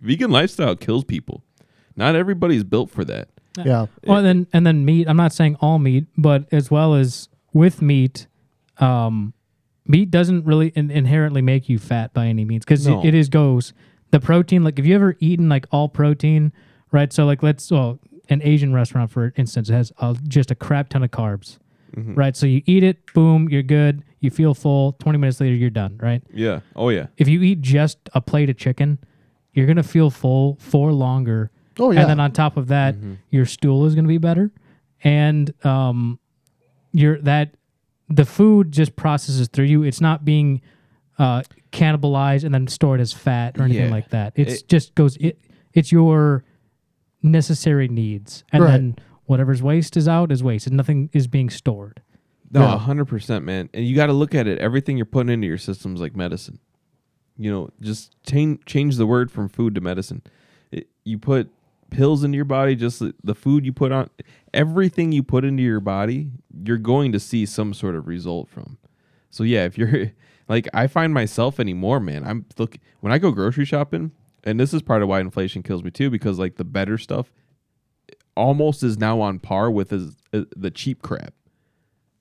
Vegan 0.00 0.30
lifestyle 0.30 0.76
kills 0.76 1.04
people. 1.04 1.42
Not 1.96 2.14
everybody's 2.14 2.64
built 2.64 2.90
for 2.90 3.04
that. 3.04 3.28
yeah, 3.64 3.86
Well, 4.06 4.18
and 4.18 4.26
then 4.26 4.46
and 4.52 4.66
then 4.66 4.84
meat. 4.84 5.08
I'm 5.08 5.16
not 5.16 5.32
saying 5.32 5.56
all 5.60 5.78
meat, 5.78 6.06
but 6.16 6.46
as 6.52 6.70
well 6.70 6.94
as 6.94 7.28
with 7.52 7.82
meat, 7.82 8.26
um, 8.78 9.34
meat 9.86 10.10
doesn't 10.10 10.46
really 10.46 10.68
in- 10.76 10.90
inherently 10.90 11.42
make 11.42 11.68
you 11.68 11.78
fat 11.78 12.14
by 12.14 12.26
any 12.28 12.44
means 12.44 12.64
because 12.64 12.86
No. 12.86 13.00
it, 13.00 13.06
it 13.08 13.14
is 13.14 13.28
goes 13.28 13.72
the 14.12 14.20
protein. 14.20 14.62
Like, 14.64 14.76
have 14.78 14.86
you 14.86 14.94
ever 14.94 15.16
eaten 15.20 15.48
like 15.48 15.66
all 15.72 15.88
protein? 15.88 16.52
Right. 16.92 17.12
So 17.12 17.26
like, 17.26 17.42
let's 17.42 17.70
well, 17.70 17.98
an 18.28 18.40
Asian 18.44 18.72
restaurant 18.72 19.10
for 19.10 19.32
instance 19.36 19.68
has 19.68 19.92
uh, 19.98 20.14
just 20.28 20.50
a 20.50 20.54
crap 20.54 20.88
ton 20.90 21.02
of 21.02 21.10
carbs. 21.10 21.58
Mm-hmm. 21.96 22.14
Right. 22.14 22.36
So 22.36 22.46
you 22.46 22.62
eat 22.66 22.84
it, 22.84 22.98
boom, 23.14 23.48
you're 23.48 23.62
good. 23.64 24.04
You 24.20 24.30
feel 24.30 24.54
full. 24.54 24.92
Twenty 24.92 25.18
minutes 25.18 25.40
later, 25.40 25.54
you're 25.54 25.70
done. 25.70 25.98
Right. 26.02 26.22
Yeah. 26.32 26.60
Oh 26.76 26.90
yeah. 26.90 27.06
If 27.16 27.26
you 27.28 27.40
eat 27.42 27.60
just 27.62 27.98
a 28.14 28.20
plate 28.20 28.50
of 28.50 28.56
chicken, 28.56 28.98
you're 29.54 29.66
gonna 29.66 29.82
feel 29.82 30.10
full 30.10 30.56
for 30.60 30.92
longer. 30.92 31.50
oh 31.78 31.90
yeah, 31.90 32.00
And 32.00 32.10
then 32.10 32.20
on 32.20 32.32
top 32.32 32.56
of 32.56 32.68
that, 32.68 32.94
your 33.30 33.46
stool 33.46 33.86
is 33.86 33.94
going 33.94 34.04
to 34.04 34.08
be 34.08 34.18
better, 34.18 34.50
and 35.02 35.52
um, 35.64 36.18
your 36.92 37.18
that 37.22 37.54
the 38.08 38.24
food 38.26 38.72
just 38.72 38.94
processes 38.96 39.48
through 39.48 39.64
you. 39.66 39.82
It's 39.84 40.00
not 40.00 40.24
being 40.24 40.60
uh, 41.18 41.42
cannibalized 41.72 42.44
and 42.44 42.52
then 42.52 42.66
stored 42.66 43.00
as 43.00 43.12
fat 43.12 43.58
or 43.58 43.62
anything 43.62 43.86
Yeah. 43.86 43.90
like 43.90 44.10
that. 44.10 44.32
It's 44.36 44.60
It- 44.62 44.68
just 44.68 44.94
goes. 44.94 45.16
It 45.16 45.38
it's 45.72 45.90
your 45.92 46.44
necessary 47.22 47.88
needs, 47.88 48.44
and 48.52 48.62
Right. 48.64 48.70
then 48.72 48.96
whatever's 49.26 49.62
waste 49.62 49.96
is 49.96 50.08
out 50.08 50.32
is 50.32 50.42
waste, 50.42 50.66
and 50.66 50.76
nothing 50.76 51.08
is 51.12 51.26
being 51.26 51.48
stored. 51.50 52.02
No, 52.50 52.60
Yeah. 52.62 52.78
hundred 52.78 53.04
percent, 53.06 53.44
man. 53.44 53.68
And 53.72 53.84
you 53.86 53.94
got 53.94 54.06
to 54.06 54.12
look 54.12 54.34
at 54.34 54.46
it. 54.46 54.58
Everything 54.58 54.96
you're 54.96 55.06
putting 55.06 55.32
into 55.32 55.46
your 55.46 55.58
system's 55.58 56.00
like 56.00 56.16
medicine. 56.16 56.58
You 57.36 57.50
know, 57.50 57.70
just 57.80 58.14
change 58.24 58.64
change 58.66 58.96
the 58.96 59.06
word 59.06 59.30
from 59.30 59.48
food 59.48 59.74
to 59.76 59.80
medicine. 59.80 60.22
It, 60.72 60.88
you 61.04 61.18
put 61.18 61.50
pills 61.90 62.22
into 62.22 62.36
your 62.36 62.44
body, 62.44 62.76
just 62.76 62.98
the, 63.00 63.14
the 63.24 63.34
food 63.34 63.64
you 63.64 63.72
put 63.72 63.90
on, 63.92 64.08
everything 64.54 65.10
you 65.10 65.22
put 65.24 65.44
into 65.44 65.62
your 65.62 65.80
body, 65.80 66.30
you're 66.64 66.76
going 66.78 67.10
to 67.12 67.18
see 67.18 67.44
some 67.46 67.74
sort 67.74 67.96
of 67.96 68.06
result 68.06 68.48
from. 68.48 68.78
So 69.30 69.42
yeah, 69.42 69.64
if 69.64 69.76
you're 69.78 70.12
like, 70.48 70.68
I 70.74 70.86
find 70.86 71.12
myself 71.14 71.58
anymore, 71.58 71.98
man. 72.00 72.24
I'm 72.24 72.46
look 72.58 72.76
when 73.00 73.12
I 73.12 73.18
go 73.18 73.30
grocery 73.30 73.64
shopping, 73.64 74.12
and 74.44 74.58
this 74.60 74.74
is 74.74 74.82
part 74.82 75.02
of 75.02 75.08
why 75.08 75.20
inflation 75.20 75.62
kills 75.62 75.82
me 75.82 75.90
too, 75.90 76.10
because 76.10 76.38
like 76.38 76.56
the 76.56 76.64
better 76.64 76.98
stuff 76.98 77.32
almost 78.36 78.82
is 78.82 78.98
now 78.98 79.20
on 79.20 79.38
par 79.38 79.70
with 79.70 79.92
is, 79.92 80.16
uh, 80.32 80.42
the 80.56 80.70
cheap 80.70 81.02
crap. 81.02 81.34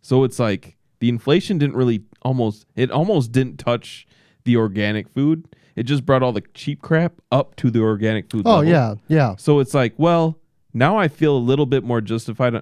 So 0.02 0.24
it's 0.24 0.39
like 0.39 0.76
the 1.00 1.10
inflation 1.10 1.58
didn't 1.58 1.76
really 1.76 2.04
almost 2.22 2.66
it 2.76 2.91
almost 2.91 3.32
didn't 3.32 3.58
touch 3.58 4.08
the 4.43 4.58
organic 4.58 5.10
food. 5.10 5.45
It 5.76 5.84
just 5.84 6.06
brought 6.06 6.24
all 6.24 6.34
the 6.34 6.43
cheap 6.54 6.82
crap 6.82 7.14
up 7.32 7.56
to 7.58 7.70
the 7.72 7.80
organic 7.82 8.30
food. 8.30 8.43
oh 8.45 8.58
level. 8.58 8.66
yeah, 8.72 8.95
yeah, 9.08 9.36
So 9.38 9.60
it's 9.60 9.74
like, 9.74 9.93
well, 9.97 10.38
now 10.74 10.97
I 10.97 11.08
feel 11.08 11.38
a 11.38 11.39
little 11.39 11.66
bit 11.66 11.84
more 11.84 12.02
justified. 12.02 12.54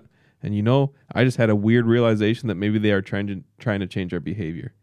And 0.43 0.55
you 0.55 0.61
know, 0.61 0.93
I 1.13 1.23
just 1.23 1.37
had 1.37 1.49
a 1.49 1.55
weird 1.55 1.87
realization 1.87 2.47
that 2.47 2.55
maybe 2.55 2.77
they 2.77 2.91
are 2.91 3.01
trying 3.01 3.25
to 3.27 3.43
trying 3.57 3.79
to 3.79 3.87
change 3.87 4.13
our 4.13 4.19
behavior. 4.19 4.73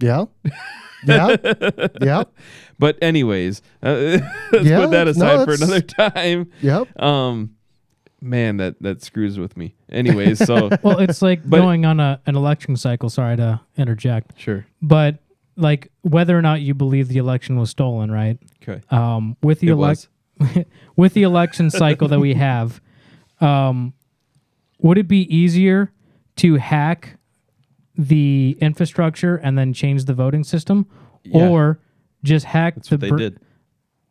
yeah, 0.00 0.24
yeah, 1.06 1.36
yeah, 2.00 2.24
But 2.78 2.98
anyways, 3.00 3.62
uh, 3.82 4.18
let's 4.52 4.64
Yeah, 4.66 4.80
put 4.80 4.90
that 4.90 5.04
no, 5.04 5.10
aside 5.10 5.44
for 5.44 5.54
another 5.54 5.80
time. 6.10 6.50
yep. 6.62 7.00
Um, 7.00 7.56
man, 8.20 8.56
that 8.58 8.80
that 8.82 9.02
screws 9.02 9.38
with 9.38 9.56
me. 9.56 9.74
Anyways, 9.90 10.44
so 10.44 10.68
Well, 10.82 10.98
it's 10.98 11.22
like 11.22 11.40
But- 11.48 11.58
going 11.60 11.84
on 11.84 12.00
a, 12.00 12.20
an 12.26 12.36
election 12.36 12.76
cycle. 12.76 13.08
Sorry 13.10 13.36
to 13.36 13.60
interject, 13.76 14.38
sure, 14.38 14.66
but 14.82 15.18
like 15.56 15.90
whether 16.02 16.38
or 16.38 16.42
not 16.42 16.60
you 16.62 16.74
believe 16.74 17.08
the 17.08 17.18
election 17.18 17.58
was 17.58 17.70
stolen, 17.70 18.10
right? 18.10 18.38
okay. 18.62 18.80
Um, 18.90 19.36
with 19.42 19.60
the 19.60 19.68
elect 19.68 20.08
with 20.96 21.12
the 21.14 21.22
election 21.22 21.70
cycle 21.70 22.08
that 22.08 22.20
we 22.20 22.34
have, 22.34 22.80
um, 23.40 23.92
would 24.78 24.96
it 24.98 25.08
be 25.08 25.22
easier 25.34 25.92
to 26.36 26.56
hack 26.56 27.18
the 27.96 28.56
infrastructure 28.60 29.36
and 29.36 29.58
then 29.58 29.72
change 29.74 30.06
the 30.06 30.14
voting 30.14 30.44
system, 30.44 30.86
Yeah. 31.24 31.48
or 31.48 31.80
just 32.24 32.46
hack 32.46 32.76
That's 32.76 32.88
the 32.88 32.94
what 32.94 33.00
they 33.00 33.08
br- 33.10 33.16
did. 33.18 33.40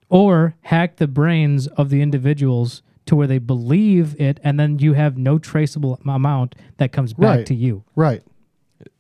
or 0.10 0.56
hack 0.62 0.98
the 0.98 1.08
brains 1.08 1.66
of 1.68 1.90
the 1.90 2.02
individuals 2.02 2.84
to 3.10 3.16
where 3.16 3.28
they 3.28 3.38
believe 3.40 4.16
it, 4.20 4.40
and 4.44 4.60
then 4.60 4.80
you 4.80 4.94
have 4.94 5.18
no 5.18 5.38
traceable 5.38 6.00
amount 6.06 6.56
that 6.78 6.92
comes 6.92 7.14
back 7.14 7.38
Right. 7.38 7.46
to 7.48 7.54
you. 7.56 7.84
Right. 7.96 8.24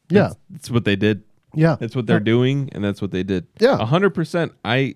Yeah. 0.09 0.21
That's, 0.21 0.35
that's 0.49 0.71
what 0.71 0.85
they 0.85 0.95
did. 0.95 1.23
Yeah. 1.55 1.77
That's 1.79 1.95
what 1.95 2.05
they're 2.05 2.19
doing, 2.19 2.69
and 2.73 2.83
that's 2.83 3.01
what 3.01 3.11
they 3.11 3.23
did. 3.23 3.47
Yeah. 3.59 3.77
a 3.79 3.85
hundred 3.85 4.11
percent. 4.11 4.51
I 4.65 4.95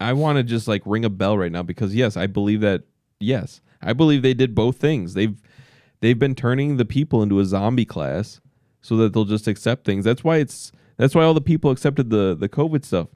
I 0.00 0.12
want 0.14 0.36
to 0.38 0.42
just 0.42 0.66
like 0.68 0.82
ring 0.84 1.04
a 1.04 1.10
bell 1.10 1.36
right 1.38 1.52
now 1.52 1.62
because 1.62 1.94
yes, 1.94 2.16
I 2.16 2.26
believe 2.26 2.60
that. 2.62 2.82
Yes, 3.20 3.60
I 3.82 3.92
believe 3.92 4.22
they 4.22 4.34
did 4.34 4.54
both 4.54 4.76
things. 4.76 5.14
They've 5.14 5.36
they've 6.00 6.18
been 6.18 6.34
turning 6.34 6.76
the 6.76 6.84
people 6.84 7.22
into 7.22 7.38
a 7.40 7.44
zombie 7.44 7.84
class 7.86 8.40
so 8.82 8.96
that 8.98 9.12
they'll 9.14 9.24
just 9.24 9.46
accept 9.48 9.84
things. 9.84 10.04
That's 10.04 10.22
why 10.22 10.36
it's 10.36 10.70
that's 10.98 11.14
why 11.14 11.24
all 11.24 11.34
the 11.34 11.40
people 11.40 11.70
accepted 11.70 12.10
the 12.10 12.36
the 12.38 12.48
COVID 12.48 12.84
stuff. 12.84 13.08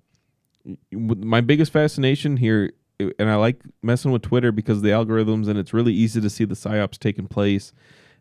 My 0.92 1.40
biggest 1.40 1.72
fascination 1.72 2.36
here, 2.36 2.72
and 3.18 3.30
I 3.30 3.36
like 3.36 3.62
messing 3.82 4.12
with 4.12 4.22
Twitter 4.22 4.52
because 4.52 4.82
the 4.82 4.90
algorithms, 4.90 5.48
and 5.48 5.58
it's 5.58 5.72
really 5.72 5.92
easy 5.92 6.20
to 6.20 6.30
see 6.30 6.44
the 6.44 6.54
psyops 6.54 6.98
taking 6.98 7.26
place 7.26 7.72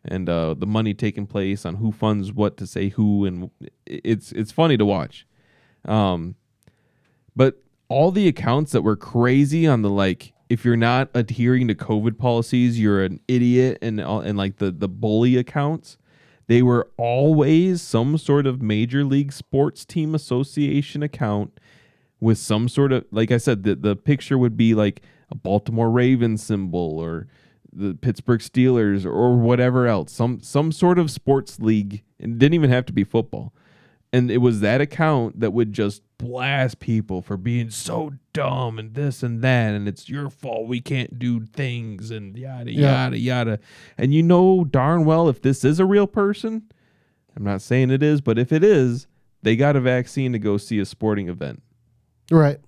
and 0.04 0.28
uh, 0.28 0.54
the 0.54 0.66
money 0.66 0.94
taking 0.94 1.26
place 1.26 1.66
on 1.66 1.76
who 1.76 1.92
funds 1.92 2.32
what 2.32 2.56
to 2.56 2.66
say 2.66 2.88
who, 2.88 3.24
and 3.24 3.50
it's 3.86 4.32
it's 4.32 4.52
funny 4.52 4.76
to 4.76 4.84
watch. 4.84 5.26
Um, 5.84 6.36
but 7.36 7.62
all 7.88 8.10
the 8.10 8.28
accounts 8.28 8.72
that 8.72 8.82
were 8.82 8.96
crazy 8.96 9.66
on 9.66 9.82
the 9.82 9.90
like, 9.90 10.32
if 10.48 10.64
you're 10.64 10.76
not 10.76 11.10
adhering 11.14 11.68
to 11.68 11.74
COVID 11.74 12.18
policies, 12.18 12.80
you're 12.80 13.04
an 13.04 13.20
idiot, 13.28 13.78
and 13.82 14.00
and 14.00 14.38
like 14.38 14.56
the 14.56 14.70
the 14.70 14.88
bully 14.88 15.36
accounts, 15.36 15.98
they 16.46 16.62
were 16.62 16.88
always 16.96 17.82
some 17.82 18.18
sort 18.18 18.46
of 18.46 18.62
major 18.62 19.04
league 19.04 19.32
sports 19.32 19.84
team 19.84 20.14
association 20.14 21.02
account 21.02 21.58
with 22.20 22.38
some 22.38 22.68
sort 22.68 22.92
of 22.92 23.04
like 23.10 23.30
I 23.30 23.38
said, 23.38 23.62
the 23.64 23.74
the 23.74 23.96
picture 23.96 24.36
would 24.38 24.56
be 24.56 24.74
like 24.74 25.02
a 25.30 25.34
Baltimore 25.34 25.90
Ravens 25.90 26.42
symbol 26.42 26.98
or 26.98 27.26
the 27.72 27.94
Pittsburgh 27.94 28.40
Steelers 28.40 29.04
or 29.06 29.36
whatever 29.36 29.86
else, 29.86 30.12
some 30.12 30.40
some 30.40 30.72
sort 30.72 30.98
of 30.98 31.10
sports 31.10 31.60
league. 31.60 32.02
It 32.18 32.38
didn't 32.38 32.54
even 32.54 32.70
have 32.70 32.86
to 32.86 32.92
be 32.92 33.04
football. 33.04 33.52
And 34.12 34.28
it 34.28 34.38
was 34.38 34.58
that 34.58 34.80
account 34.80 35.38
that 35.38 35.52
would 35.52 35.72
just 35.72 36.02
blast 36.18 36.80
people 36.80 37.22
for 37.22 37.36
being 37.36 37.70
so 37.70 38.10
dumb 38.32 38.76
and 38.80 38.92
this 38.94 39.22
and 39.22 39.40
that, 39.42 39.72
and 39.72 39.86
it's 39.86 40.08
your 40.08 40.28
fault 40.28 40.66
we 40.66 40.80
can't 40.80 41.16
do 41.16 41.46
things 41.46 42.10
and 42.10 42.36
yada 42.36 42.72
Yeah. 42.72 43.04
yada 43.04 43.18
yada. 43.18 43.58
And 43.96 44.12
you 44.12 44.24
know 44.24 44.64
darn 44.64 45.04
well 45.04 45.28
if 45.28 45.40
this 45.42 45.64
is 45.64 45.78
a 45.78 45.86
real 45.86 46.08
person, 46.08 46.64
I'm 47.36 47.44
not 47.44 47.62
saying 47.62 47.90
it 47.92 48.02
is, 48.02 48.20
but 48.20 48.36
if 48.36 48.50
it 48.50 48.64
is, 48.64 49.06
they 49.42 49.54
got 49.54 49.76
a 49.76 49.80
vaccine 49.80 50.32
to 50.32 50.40
go 50.40 50.56
see 50.56 50.80
a 50.80 50.84
sporting 50.84 51.28
event. 51.28 51.62
Right. 52.30 52.58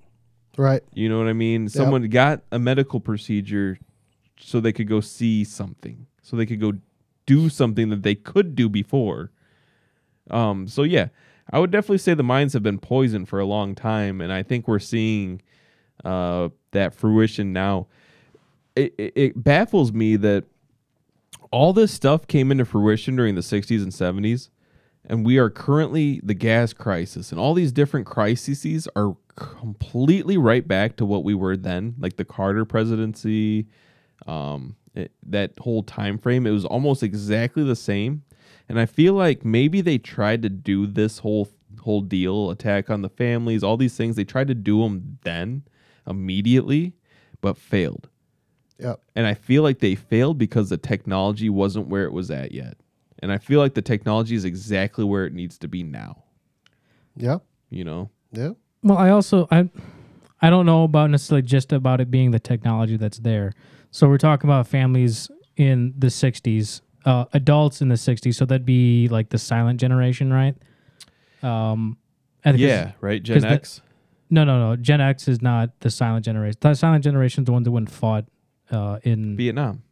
Right. 0.56 0.82
You 0.92 1.08
know 1.08 1.18
what 1.18 1.28
I 1.28 1.32
mean? 1.32 1.68
Someone 1.68 2.08
got 2.08 2.42
a 2.50 2.58
medical 2.58 3.00
procedure 3.00 3.78
so 4.38 4.60
they 4.60 4.72
could 4.72 4.88
go 4.88 5.00
see 5.00 5.44
something, 5.44 6.06
so 6.20 6.36
they 6.36 6.46
could 6.46 6.60
go 6.60 6.74
do 7.26 7.48
something 7.48 7.88
that 7.90 8.02
they 8.02 8.14
could 8.14 8.54
do 8.54 8.68
before. 8.68 9.30
Um, 10.30 10.68
so 10.68 10.82
yeah, 10.82 11.08
I 11.50 11.58
would 11.58 11.70
definitely 11.70 11.98
say 11.98 12.14
the 12.14 12.22
minds 12.22 12.52
have 12.52 12.62
been 12.62 12.78
poisoned 12.78 13.28
for 13.28 13.38
a 13.38 13.46
long 13.46 13.74
time, 13.74 14.20
and 14.20 14.32
I 14.32 14.42
think 14.42 14.68
we're 14.68 14.78
seeing 14.78 15.40
uh, 16.04 16.50
that 16.72 16.94
fruition 16.94 17.52
now. 17.52 17.86
It, 18.74 18.94
it, 18.98 19.12
it 19.14 19.44
baffles 19.44 19.92
me 19.92 20.16
that 20.16 20.44
all 21.50 21.72
this 21.72 21.92
stuff 21.92 22.26
came 22.26 22.50
into 22.50 22.64
fruition 22.64 23.16
during 23.16 23.34
the 23.34 23.42
60s 23.42 23.82
and 23.82 23.92
70s 23.92 24.48
and 25.06 25.26
we 25.26 25.38
are 25.38 25.50
currently 25.50 26.20
the 26.22 26.34
gas 26.34 26.72
crisis 26.72 27.32
and 27.32 27.40
all 27.40 27.54
these 27.54 27.72
different 27.72 28.06
crises 28.06 28.88
are 28.94 29.16
completely 29.36 30.36
right 30.36 30.68
back 30.68 30.96
to 30.96 31.04
what 31.04 31.24
we 31.24 31.34
were 31.34 31.56
then 31.56 31.94
like 31.98 32.16
the 32.16 32.24
carter 32.24 32.64
presidency 32.64 33.66
um 34.26 34.76
it, 34.94 35.10
that 35.26 35.52
whole 35.60 35.82
time 35.82 36.18
frame 36.18 36.46
it 36.46 36.50
was 36.50 36.64
almost 36.66 37.02
exactly 37.02 37.64
the 37.64 37.76
same 37.76 38.22
and 38.68 38.78
i 38.78 38.86
feel 38.86 39.14
like 39.14 39.44
maybe 39.44 39.80
they 39.80 39.98
tried 39.98 40.42
to 40.42 40.48
do 40.48 40.86
this 40.86 41.18
whole 41.18 41.48
whole 41.80 42.02
deal 42.02 42.50
attack 42.50 42.90
on 42.90 43.02
the 43.02 43.08
families 43.08 43.62
all 43.62 43.76
these 43.76 43.96
things 43.96 44.16
they 44.16 44.24
tried 44.24 44.46
to 44.48 44.54
do 44.54 44.82
them 44.82 45.18
then 45.22 45.62
immediately 46.06 46.94
but 47.40 47.56
failed 47.56 48.08
Yep. 48.78 49.00
and 49.14 49.26
I 49.28 49.34
feel 49.34 49.62
like 49.62 49.78
they 49.78 49.94
failed 49.94 50.38
because 50.38 50.68
the 50.68 50.76
technology 50.76 51.48
wasn't 51.48 51.86
where 51.86 52.04
it 52.04 52.12
was 52.12 52.32
at 52.32 52.50
yet. 52.50 52.78
And 53.22 53.30
I 53.32 53.38
feel 53.38 53.60
like 53.60 53.74
the 53.74 53.82
technology 53.82 54.34
is 54.34 54.44
exactly 54.44 55.04
where 55.04 55.24
it 55.24 55.32
needs 55.32 55.56
to 55.58 55.68
be 55.68 55.82
now. 55.84 56.24
Yeah. 57.16 57.38
You 57.70 57.84
know, 57.84 58.10
Yeah. 58.32 58.50
Well, 58.82 58.98
I 58.98 59.10
also 59.10 59.46
I 59.50 59.70
I 60.40 60.50
don't 60.50 60.66
know 60.66 60.82
about 60.84 61.08
necessarily 61.10 61.42
just 61.42 61.72
about 61.72 62.00
it 62.00 62.10
being 62.10 62.32
the 62.32 62.40
technology 62.40 62.96
that's 62.96 63.18
there. 63.18 63.52
So 63.92 64.08
we're 64.08 64.18
talking 64.18 64.50
about 64.50 64.66
families 64.66 65.30
in 65.56 65.94
the 65.96 66.08
'60s, 66.08 66.80
uh, 67.04 67.26
adults 67.32 67.80
in 67.80 67.88
the 67.88 67.94
'60s. 67.96 68.34
So 68.34 68.44
that'd 68.44 68.66
be 68.66 69.06
like 69.08 69.28
the 69.30 69.38
silent 69.38 69.78
generation, 69.80 70.32
right? 70.32 70.56
Um, 71.44 71.96
and 72.44 72.56
'cause- 72.56 72.60
yeah, 72.60 72.92
right. 73.00 73.22
Gen 73.22 73.36
'cause 73.36 73.42
the- 73.42 73.50
X. 73.50 73.82
No, 74.30 74.42
no, 74.44 74.58
no. 74.70 74.76
Gen 74.76 75.00
X 75.00 75.28
is 75.28 75.40
not 75.42 75.78
the 75.80 75.90
silent 75.90 76.24
generation. 76.24 76.56
The 76.60 76.74
silent 76.74 77.04
generation 77.04 77.42
is 77.42 77.46
the 77.46 77.52
one 77.52 77.62
that 77.62 77.70
went 77.70 77.88
and 77.88 77.94
fought 77.94 78.24
uh, 78.70 78.98
in. 79.04 79.36
Vietnam. 79.36 79.82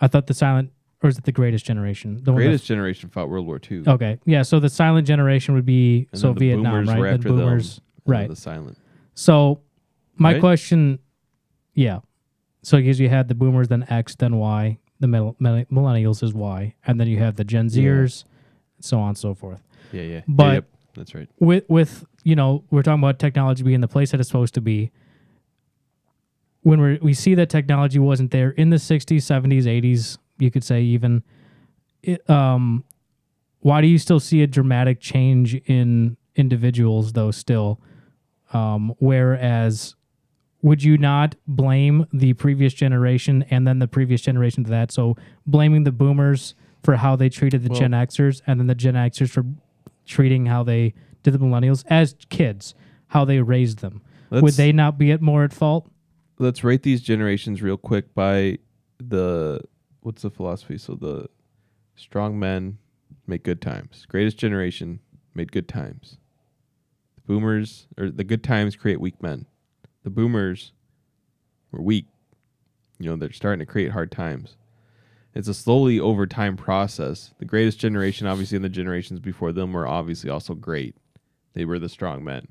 I 0.00 0.08
thought 0.08 0.26
the 0.26 0.34
silent, 0.34 0.70
or 1.06 1.08
is 1.10 1.18
it 1.18 1.24
the 1.24 1.32
greatest 1.32 1.64
generation? 1.64 2.16
The 2.16 2.20
that- 2.32 2.32
Greatest 2.36 2.66
generation 2.66 3.08
fought 3.08 3.28
World 3.30 3.46
War 3.46 3.60
II. 3.70 3.84
Okay, 3.86 4.18
yeah. 4.26 4.42
So 4.42 4.60
the 4.60 4.68
silent 4.68 5.06
generation 5.06 5.54
would 5.54 5.64
be 5.66 6.08
And 6.12 6.20
so 6.20 6.32
the 6.32 6.40
Vietnam, 6.40 6.86
right? 6.86 6.98
were 6.98 7.04
Then 7.06 7.14
after 7.14 7.28
them, 7.28 7.38
boomers, 7.38 7.80
and 8.04 8.12
right? 8.12 8.28
The 8.28 8.36
silent. 8.36 8.78
So 9.14 9.60
my 10.16 10.32
Right? 10.32 10.40
question, 10.40 10.98
yeah. 11.74 12.00
So 12.62 12.78
because 12.78 12.98
you 13.00 13.08
had 13.08 13.28
the 13.28 13.34
boomers, 13.34 13.68
then 13.68 13.84
X, 13.88 14.14
then 14.16 14.36
Y. 14.36 14.78
The 14.98 15.06
middle, 15.08 15.36
millennials 15.40 16.22
is 16.22 16.32
Y, 16.32 16.74
and 16.86 16.98
then 16.98 17.06
you 17.06 17.18
have 17.18 17.36
the 17.36 17.44
Gen 17.44 17.68
Zers, 17.68 18.24
so 18.80 18.98
on 18.98 19.08
and 19.10 19.18
so 19.18 19.34
forth. 19.34 19.62
Yeah, 19.92 20.00
yeah. 20.02 20.08
Yeah, 20.14 20.20
But- 20.26 20.52
yep, 20.54 20.68
that's 20.94 21.14
right. 21.14 21.28
With 21.38 21.64
with 21.68 22.04
you 22.24 22.34
know 22.34 22.64
we're 22.70 22.82
talking 22.82 23.02
about 23.02 23.18
technology 23.18 23.62
being 23.62 23.82
the 23.82 23.88
place 23.88 24.10
that 24.12 24.20
it's 24.20 24.28
supposed 24.30 24.54
to 24.54 24.62
be. 24.62 24.90
When 26.62 26.80
we 26.80 26.98
we 27.00 27.14
see 27.14 27.34
that 27.36 27.48
technology 27.50 27.98
wasn't 27.98 28.30
there 28.32 28.50
in 28.50 28.70
the 28.70 28.76
'60s, 28.78 29.22
'70s, 29.22 29.66
'80s, 29.66 30.18
you 30.38 30.50
could 30.50 30.64
say 30.64 30.82
even. 30.82 31.22
It, 32.02 32.28
um, 32.30 32.84
why 33.60 33.80
do 33.80 33.88
you 33.88 33.98
still 33.98 34.20
see 34.20 34.42
a 34.42 34.46
dramatic 34.46 35.00
change 35.00 35.54
in 35.66 36.16
individuals 36.36 37.12
though? 37.12 37.30
Still, 37.30 37.80
um, 38.52 38.94
whereas 38.98 39.96
would 40.62 40.82
you 40.82 40.98
not 40.98 41.34
blame 41.46 42.06
the 42.12 42.32
previous 42.34 42.74
generation 42.74 43.44
and 43.50 43.66
then 43.66 43.78
the 43.78 43.88
previous 43.88 44.20
generation 44.20 44.64
to 44.64 44.70
that? 44.70 44.92
So 44.92 45.16
blaming 45.46 45.84
the 45.84 45.92
boomers 45.92 46.54
for 46.82 46.96
how 46.96 47.16
they 47.16 47.28
treated 47.28 47.64
the 47.64 47.70
Well- 47.70 47.80
Gen 47.80 47.90
Xers 47.90 48.40
and 48.46 48.60
then 48.60 48.66
the 48.68 48.74
Gen 48.74 48.94
Xers 48.94 49.30
for 49.30 49.44
treating 50.06 50.46
how 50.46 50.62
they 50.62 50.94
did 51.22 51.32
the 51.32 51.38
millennials 51.38 51.84
as 51.88 52.14
kids, 52.28 52.74
how 53.08 53.24
they 53.24 53.40
raised 53.40 53.78
them. 53.80 54.00
Would 54.30 54.54
they 54.54 54.72
not 54.72 54.98
be 54.98 55.10
at 55.10 55.20
more 55.20 55.44
at 55.44 55.52
fault? 55.52 55.90
Let's 56.38 56.62
rate 56.62 56.82
these 56.82 57.00
generations 57.00 57.62
real 57.62 57.76
quick 57.76 58.14
by 58.14 58.58
the 58.98 59.60
what's 60.06 60.22
the 60.22 60.30
philosophy? 60.30 60.78
So 60.78 60.94
the 60.94 61.28
strong 61.96 62.38
men 62.38 62.78
make 63.26 63.42
good 63.42 63.60
times. 63.60 64.06
Greatest 64.08 64.38
generation 64.38 65.00
made 65.34 65.50
good 65.50 65.66
times. 65.66 66.18
The 67.16 67.22
boomers 67.22 67.88
or 67.98 68.10
the 68.10 68.22
good 68.22 68.44
times 68.44 68.76
create 68.76 69.00
weak 69.00 69.20
men. 69.20 69.46
The 70.04 70.10
boomers 70.10 70.70
were 71.72 71.82
weak. 71.82 72.06
You 73.00 73.10
know, 73.10 73.16
they're 73.16 73.32
starting 73.32 73.58
to 73.58 73.70
create 73.70 73.90
hard 73.90 74.12
times. 74.12 74.56
It's 75.34 75.48
a 75.48 75.54
slowly 75.54 75.98
over 75.98 76.24
time 76.24 76.56
process. 76.56 77.34
The 77.40 77.44
greatest 77.44 77.80
generation, 77.80 78.28
obviously, 78.28 78.54
and 78.54 78.64
the 78.64 78.68
generations 78.68 79.18
before 79.18 79.50
them 79.50 79.72
were 79.72 79.88
obviously 79.88 80.30
also 80.30 80.54
great. 80.54 80.94
They 81.54 81.64
were 81.64 81.80
the 81.80 81.88
strong 81.88 82.22
men. 82.22 82.46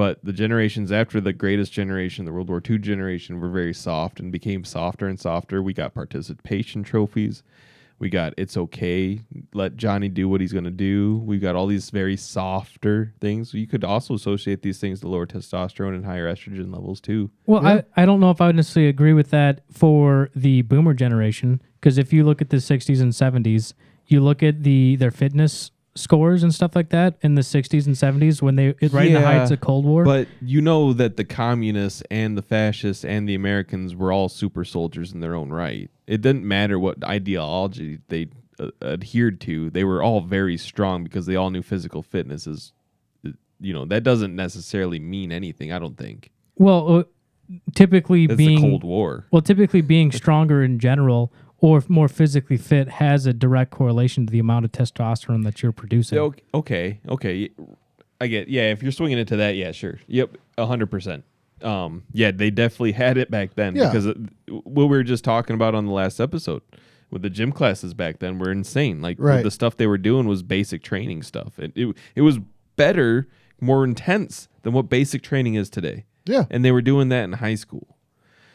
But 0.00 0.24
the 0.24 0.32
generations 0.32 0.90
after 0.90 1.20
the 1.20 1.34
greatest 1.34 1.74
generation, 1.74 2.24
the 2.24 2.32
World 2.32 2.48
War 2.48 2.62
II 2.66 2.78
generation, 2.78 3.38
were 3.38 3.50
very 3.50 3.74
soft 3.74 4.18
and 4.18 4.32
became 4.32 4.64
softer 4.64 5.06
and 5.06 5.20
softer. 5.20 5.62
We 5.62 5.74
got 5.74 5.92
participation 5.92 6.82
trophies. 6.82 7.42
We 7.98 8.08
got 8.08 8.32
it's 8.38 8.56
okay. 8.56 9.20
Let 9.52 9.76
Johnny 9.76 10.08
do 10.08 10.26
what 10.26 10.40
he's 10.40 10.54
going 10.54 10.64
to 10.64 10.70
do. 10.70 11.18
We've 11.26 11.42
got 11.42 11.54
all 11.54 11.66
these 11.66 11.90
very 11.90 12.16
softer 12.16 13.12
things. 13.20 13.52
You 13.52 13.66
could 13.66 13.84
also 13.84 14.14
associate 14.14 14.62
these 14.62 14.78
things 14.78 15.00
to 15.00 15.08
lower 15.08 15.26
testosterone 15.26 15.94
and 15.94 16.06
higher 16.06 16.32
estrogen 16.32 16.72
levels 16.72 17.02
too. 17.02 17.30
Well, 17.44 17.66
I, 17.66 17.84
I 17.94 18.06
don't 18.06 18.20
know 18.20 18.30
if 18.30 18.40
I 18.40 18.46
would 18.46 18.56
necessarily 18.56 18.88
agree 18.88 19.12
with 19.12 19.28
that 19.32 19.60
for 19.70 20.30
the 20.34 20.62
boomer 20.62 20.94
generation 20.94 21.60
because 21.78 21.98
if 21.98 22.10
you 22.10 22.24
look 22.24 22.40
at 22.40 22.48
the 22.48 22.56
60s 22.56 23.02
and 23.02 23.12
70s, 23.12 23.74
you 24.06 24.22
look 24.22 24.42
at 24.42 24.62
the 24.62 24.96
their 24.96 25.10
fitness 25.10 25.72
scores 25.94 26.42
and 26.42 26.54
stuff 26.54 26.76
like 26.76 26.90
that 26.90 27.16
in 27.22 27.34
the 27.34 27.42
60s 27.42 27.86
and 27.86 27.96
70s 27.96 28.40
when 28.40 28.56
they 28.56 28.74
it, 28.80 28.92
right 28.92 29.08
in 29.08 29.14
the 29.14 29.20
heights 29.20 29.50
of 29.50 29.60
Cold 29.60 29.84
War. 29.84 30.04
But 30.04 30.28
you 30.40 30.60
know 30.60 30.92
that 30.92 31.16
the 31.16 31.24
communists 31.24 32.02
and 32.10 32.38
the 32.38 32.42
fascists 32.42 33.04
and 33.04 33.28
the 33.28 33.34
Americans 33.34 33.94
were 33.94 34.12
all 34.12 34.28
super 34.28 34.64
soldiers 34.64 35.12
in 35.12 35.20
their 35.20 35.34
own 35.34 35.50
right. 35.50 35.90
It 36.06 36.20
didn't 36.20 36.46
matter 36.46 36.78
what 36.78 37.02
ideology 37.04 37.98
they 38.08 38.28
uh, 38.58 38.70
adhered 38.82 39.40
to; 39.42 39.70
they 39.70 39.84
were 39.84 40.02
all 40.02 40.20
very 40.20 40.56
strong 40.56 41.04
because 41.04 41.26
they 41.26 41.36
all 41.36 41.50
knew 41.50 41.62
physical 41.62 42.02
fitness 42.02 42.46
is 42.46 42.72
you 43.60 43.72
know 43.72 43.84
that 43.86 44.02
doesn't 44.02 44.34
necessarily 44.34 44.98
mean 44.98 45.32
anything. 45.32 45.72
I 45.72 45.78
don't 45.78 45.96
think 45.96 46.30
Well, 46.56 46.98
uh, 46.98 47.04
typically 47.74 48.24
it's 48.24 48.34
being 48.34 48.60
the 48.60 48.68
Cold 48.68 48.84
War. 48.84 49.26
well, 49.30 49.42
typically 49.42 49.80
being 49.80 50.12
stronger 50.12 50.62
in 50.62 50.78
general 50.78 51.32
or 51.60 51.82
more 51.88 52.08
physically 52.08 52.56
fit 52.56 52.88
has 52.88 53.26
a 53.26 53.32
direct 53.32 53.70
correlation 53.70 54.26
to 54.26 54.30
the 54.32 54.38
amount 54.38 54.64
of 54.64 54.72
testosterone 54.72 55.44
that 55.44 55.62
you're 55.62 55.72
producing. 55.72 56.16
Yeah, 56.16 56.22
ok- 56.22 56.42
Okay, 56.54 57.00
okay, 57.08 57.50
I 58.20 58.26
get. 58.26 58.48
Yeah, 58.48 58.70
if 58.70 58.82
you're 58.82 58.92
swinging 58.92 59.18
into 59.18 59.36
that, 59.36 59.56
yeah, 59.56 59.72
sure. 59.72 59.98
Yep, 60.06 60.36
hundred 60.58 60.90
percent. 60.90 61.24
Um, 61.62 62.04
yeah, 62.12 62.30
they 62.30 62.50
definitely 62.50 62.92
had 63.04 63.18
it 63.18 63.30
back 63.30 63.54
then 63.54 63.76
Yeah. 63.76 63.90
because 63.92 64.06
what 64.48 64.84
we 64.84 64.96
were 64.96 65.02
just 65.02 65.24
talking 65.24 65.54
about 65.54 65.74
on 65.74 65.84
the 65.86 65.92
last 65.92 66.18
episode 66.20 66.62
with 67.10 67.22
the 67.22 67.28
gym 67.30 67.52
classes 67.52 67.92
back 67.92 68.18
then 68.20 68.38
were 68.38 68.50
insane. 68.50 69.02
Like 69.02 69.16
Right. 69.18 69.42
the 69.42 69.50
stuff 69.50 69.76
they 69.76 69.86
were 69.86 69.98
doing 69.98 70.26
was 70.26 70.42
basic 70.42 70.82
training 70.82 71.22
stuff. 71.22 71.58
It, 71.58 71.72
it 71.74 71.94
it 72.14 72.22
was 72.22 72.38
better, 72.76 73.28
more 73.60 73.84
intense 73.84 74.48
than 74.62 74.72
what 74.72 74.88
basic 74.88 75.22
training 75.22 75.54
is 75.54 75.68
today. 75.68 76.04
Yeah. 76.26 76.44
and 76.50 76.64
they 76.64 76.70
were 76.70 76.82
doing 76.82 77.08
that 77.08 77.24
in 77.24 77.32
high 77.34 77.56
school. 77.56 77.96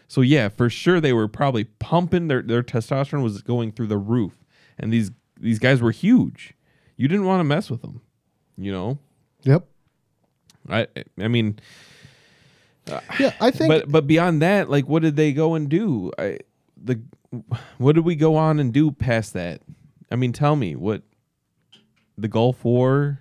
So 0.07 0.21
yeah, 0.21 0.49
for 0.49 0.69
sure 0.69 1.01
they 1.01 1.13
were 1.13 1.27
probably 1.27 1.63
pumping 1.63 2.27
their 2.27 2.41
their 2.41 2.63
testosterone 2.63 3.23
was 3.23 3.41
going 3.41 3.71
through 3.71 3.87
the 3.87 3.97
roof, 3.97 4.43
and 4.77 4.91
these 4.93 5.11
these 5.39 5.59
guys 5.59 5.81
were 5.81 5.91
huge. 5.91 6.53
You 6.97 7.07
didn't 7.07 7.25
want 7.25 7.39
to 7.41 7.43
mess 7.43 7.69
with 7.69 7.81
them, 7.81 8.01
you 8.57 8.71
know. 8.71 8.99
Yep. 9.43 9.65
I 10.69 10.87
I 11.19 11.27
mean, 11.27 11.59
Yeah, 13.19 13.33
I 13.39 13.51
think 13.51 13.69
but 13.69 13.91
but 13.91 14.07
beyond 14.07 14.41
that, 14.41 14.69
like, 14.69 14.87
what 14.87 15.01
did 15.01 15.15
they 15.15 15.33
go 15.33 15.55
and 15.55 15.69
do? 15.69 16.11
I 16.17 16.39
the 16.81 17.01
what 17.77 17.95
did 17.95 18.05
we 18.05 18.15
go 18.15 18.35
on 18.35 18.59
and 18.59 18.71
do 18.73 18.91
past 18.91 19.33
that? 19.33 19.61
I 20.11 20.15
mean, 20.15 20.31
tell 20.33 20.55
me 20.55 20.75
what 20.75 21.01
the 22.17 22.27
Gulf 22.27 22.63
War. 22.63 23.19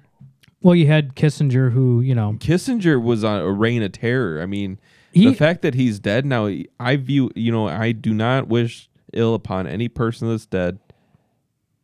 well, 0.61 0.75
you 0.75 0.87
had 0.87 1.17
Kissinger, 1.17 1.73
who 1.73 2.01
you 2.01 2.15
know 2.15 2.35
Kissinger 2.39 3.03
was 3.03 3.25
on 3.25 3.41
a 3.41 3.51
reign 3.51 3.83
of 3.83 3.93
terror. 3.93 4.41
I 4.43 4.47
mean, 4.47 4.79
He- 5.15 5.27
the 5.27 5.35
fact 5.35 5.63
that 5.63 5.75
he's 5.75 5.99
dead 5.99 6.27
now, 6.27 6.51
I 6.81 6.97
view, 6.97 7.31
you 7.35 7.51
know, 7.53 7.69
I 7.69 7.93
do 7.93 8.13
not 8.15 8.49
wish 8.49 8.89
ill 9.13 9.35
upon 9.35 9.67
any 9.67 9.89
person 9.89 10.29
that's 10.29 10.47
dead, 10.47 10.79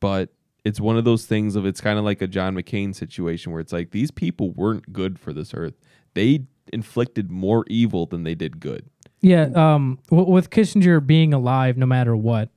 but 0.01 0.31
it's 0.65 0.81
one 0.81 0.97
of 0.97 1.05
those 1.05 1.27
things 1.27 1.57
of 1.57 1.65
it's 1.65 1.81
kind 1.81 1.99
of 1.99 2.05
like 2.05 2.21
a 2.21 2.27
John 2.27 2.55
McCain 2.55 2.95
situation 2.95 3.53
where 3.53 3.61
it's 3.61 3.73
like 3.73 3.93
these 3.93 4.11
people 4.11 4.51
weren't 4.51 4.93
good 4.93 5.19
for 5.19 5.33
this 5.33 5.55
earth. 5.55 5.75
They 6.15 6.45
inflicted 6.73 7.31
more 7.31 7.65
evil 7.69 8.07
than 8.07 8.25
they 8.25 8.35
did 8.35 8.61
good. 8.61 8.85
Yeah, 9.23 9.49
um, 9.55 9.99
w- 10.11 10.31
with 10.31 10.51
Kissinger 10.51 11.05
being 11.07 11.33
alive, 11.35 11.77
no 11.77 11.87
matter 11.87 12.17
what, 12.17 12.49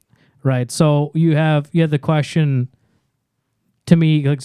right? 0.44 0.70
So 0.72 1.12
you 1.14 1.36
have 1.36 1.70
you 1.72 1.82
have 1.82 1.92
the 1.92 2.00
question. 2.00 2.70
To 3.88 3.96
me, 3.98 4.26
like, 4.28 4.42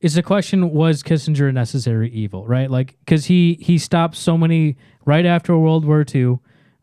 is 0.00 0.14
the 0.14 0.22
question 0.22 0.70
was 0.70 1.02
Kissinger 1.02 1.48
a 1.48 1.52
necessary 1.52 2.10
evil, 2.10 2.46
right? 2.46 2.70
Like, 2.70 2.96
because 3.00 3.26
he 3.26 3.54
he 3.60 3.76
stopped 3.78 4.16
so 4.16 4.36
many 4.38 4.76
right 5.04 5.26
after 5.26 5.56
World 5.58 5.84
War 5.84 6.04
II, 6.14 6.38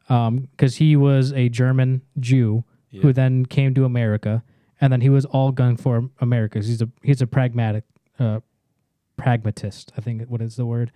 because 0.07 0.75
he 0.77 0.95
was 0.95 1.33
a 1.33 1.49
German 1.49 2.01
Jew 2.19 2.63
who 3.01 3.13
then 3.13 3.45
came 3.45 3.73
to 3.75 3.85
America, 3.85 4.43
and 4.81 4.91
then 4.91 5.01
he 5.01 5.09
was 5.09 5.25
all 5.25 5.51
gun 5.51 5.77
for 5.77 6.09
America. 6.19 6.59
He's 6.59 6.81
a 6.81 6.89
he's 7.03 7.21
a 7.21 7.27
pragmatic, 7.27 7.83
uh, 8.19 8.39
pragmatist. 9.17 9.91
I 9.97 10.01
think 10.01 10.23
what 10.29 10.41
is 10.41 10.55
the 10.55 10.65
word, 10.65 10.91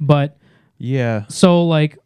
but 0.00 0.38
Yeah. 0.78 1.24
so 1.28 1.66
like 1.66 1.98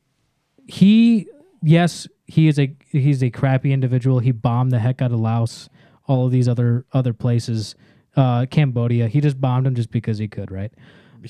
he 0.67 1.29
yes 1.63 2.07
he 2.27 2.49
is 2.49 2.59
a 2.59 2.75
he's 2.91 3.23
a 3.23 3.31
crappy 3.31 3.73
individual 3.73 4.19
he 4.19 4.33
bombed 4.33 4.71
the 4.73 4.79
heck 4.81 5.01
out 5.01 5.13
of 5.13 5.21
laos 5.21 5.69
all 6.07 6.27
of 6.27 6.33
these 6.33 6.49
other 6.49 6.85
other 6.93 7.13
places 7.13 7.75
uh 8.17 8.47
cambodia. 8.47 9.09
He 9.09 9.21
just 9.21 9.41
bombed 9.41 9.67
them 9.67 9.75
just 9.75 9.91
because 9.91 10.19
he 10.19 10.29
could 10.29 10.51
right? 10.51 10.73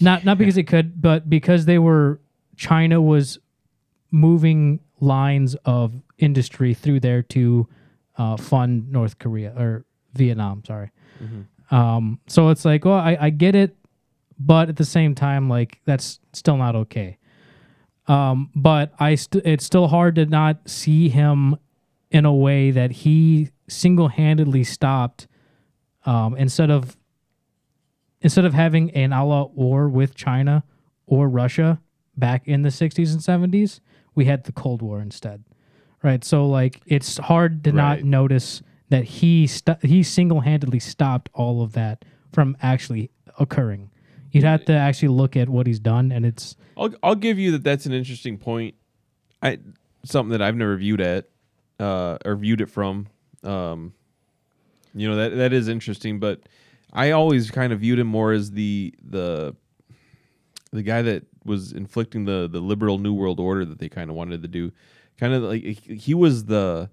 Not 0.01 0.25
not 0.25 0.39
because 0.39 0.55
he 0.55 0.63
could 0.65 1.01
but 1.01 1.29
because 1.29 1.65
they 1.67 1.79
were 1.79 2.21
china 2.57 3.01
was 3.03 3.39
moving 4.11 4.81
lines 5.01 5.55
of 5.65 5.93
industry 6.19 6.73
through 6.75 7.01
there 7.01 7.23
to 7.23 7.67
uh, 8.17 8.37
fund 8.37 8.91
north 8.91 9.19
korea 9.19 9.53
or 9.57 9.85
vietnam 10.15 10.63
sorry. 10.65 10.91
Um 11.71 12.19
so 12.27 12.49
it's 12.51 12.65
like 12.65 12.85
well 12.85 12.95
I, 12.99 13.17
I 13.21 13.31
get 13.31 13.55
it 13.55 13.77
but 14.39 14.69
at 14.69 14.77
the 14.77 14.85
same 14.85 15.15
time 15.15 15.49
like 15.49 15.81
that's 15.85 16.21
still 16.33 16.57
not 16.57 16.77
okay. 16.77 17.19
Um, 18.09 18.51
but 18.55 18.93
I 19.01 19.17
st- 19.17 19.45
it's 19.45 19.65
still 19.65 19.89
hard 19.89 20.15
to 20.15 20.27
not 20.27 20.69
see 20.69 21.09
him 21.09 21.57
in 22.11 22.25
a 22.25 22.33
way 22.33 22.71
that 22.71 22.93
he 22.93 23.51
single-handedly 23.69 24.63
stopped 24.63 25.27
um, 26.07 26.37
instead 26.37 26.71
of 26.71 26.97
instead 28.23 28.45
of 28.45 28.55
having 28.55 28.91
an 28.93 29.13
all-out 29.13 29.55
war 29.55 29.89
with 29.89 30.15
China 30.15 30.65
or 31.07 31.29
Russia 31.29 31.81
back 32.17 32.49
in 32.49 32.63
the 32.63 32.71
60s 32.71 33.13
and 33.13 33.53
70s, 33.53 33.81
we 34.15 34.25
had 34.25 34.45
the 34.45 34.53
Cold 34.53 34.81
War 34.81 35.01
instead. 35.01 35.45
Right? 36.03 36.25
So 36.25 36.47
like 36.47 36.81
it's 36.87 37.19
hard 37.19 37.65
to 37.65 37.73
not 37.73 38.03
notice 38.03 38.63
that 38.89 39.05
he 39.05 39.47
st- 39.47 39.85
he 39.85 40.03
single-handedly 40.03 40.79
stopped 40.79 41.29
all 41.35 41.63
of 41.63 41.73
that 41.73 42.05
from 42.33 42.57
actually 42.63 43.11
occurring. 43.39 43.91
You'd 44.31 44.45
have 44.45 44.65
to 44.67 44.73
actually 44.73 45.09
look 45.09 45.37
at 45.37 45.49
what 45.49 45.67
he's 45.67 45.81
done 45.81 46.13
and 46.13 46.25
it's 46.25 46.57
I'll 46.77 46.95
I'll 47.03 47.15
give 47.15 47.39
you 47.39 47.53
that 47.53 47.65
that's 47.65 47.87
an 47.87 47.93
interesting 47.93 48.39
point. 48.39 48.77
I 49.43 49.59
something 50.05 50.31
that 50.31 50.43
I've 50.43 50.57
never 50.57 50.77
viewed 50.77 51.01
at 51.01 51.29
uh, 51.81 52.19
or 52.25 52.37
viewed 52.37 52.61
it 52.61 52.71
from. 52.71 53.09
Um, 53.43 53.95
you 54.97 55.09
know 55.09 55.17
that 55.17 55.37
that 55.37 55.53
is 55.53 55.69
interesting, 55.69 56.19
but 56.19 56.41
I 56.93 57.11
always 57.11 57.51
kind 57.51 57.73
of 57.73 57.81
viewed 57.81 57.99
him 57.99 58.07
more 58.07 58.33
as 58.33 58.53
the 58.53 58.95
the 59.03 59.55
the 60.73 60.83
guy 60.83 61.03
that 61.03 61.25
was 61.45 61.73
inflicting 61.73 62.25
the 62.25 62.49
the 62.51 62.61
liberal 62.61 62.99
new 62.99 63.13
world 63.13 63.39
order 63.39 63.65
that 63.65 63.79
they 63.79 63.89
kind 63.89 64.11
of 64.11 64.17
wanted 64.17 64.43
to 64.43 64.49
do. 64.49 64.73
Kind 65.19 65.35
of 65.35 65.43
like 65.43 65.63
he 65.63 66.15
was 66.15 66.47
the 66.47 66.91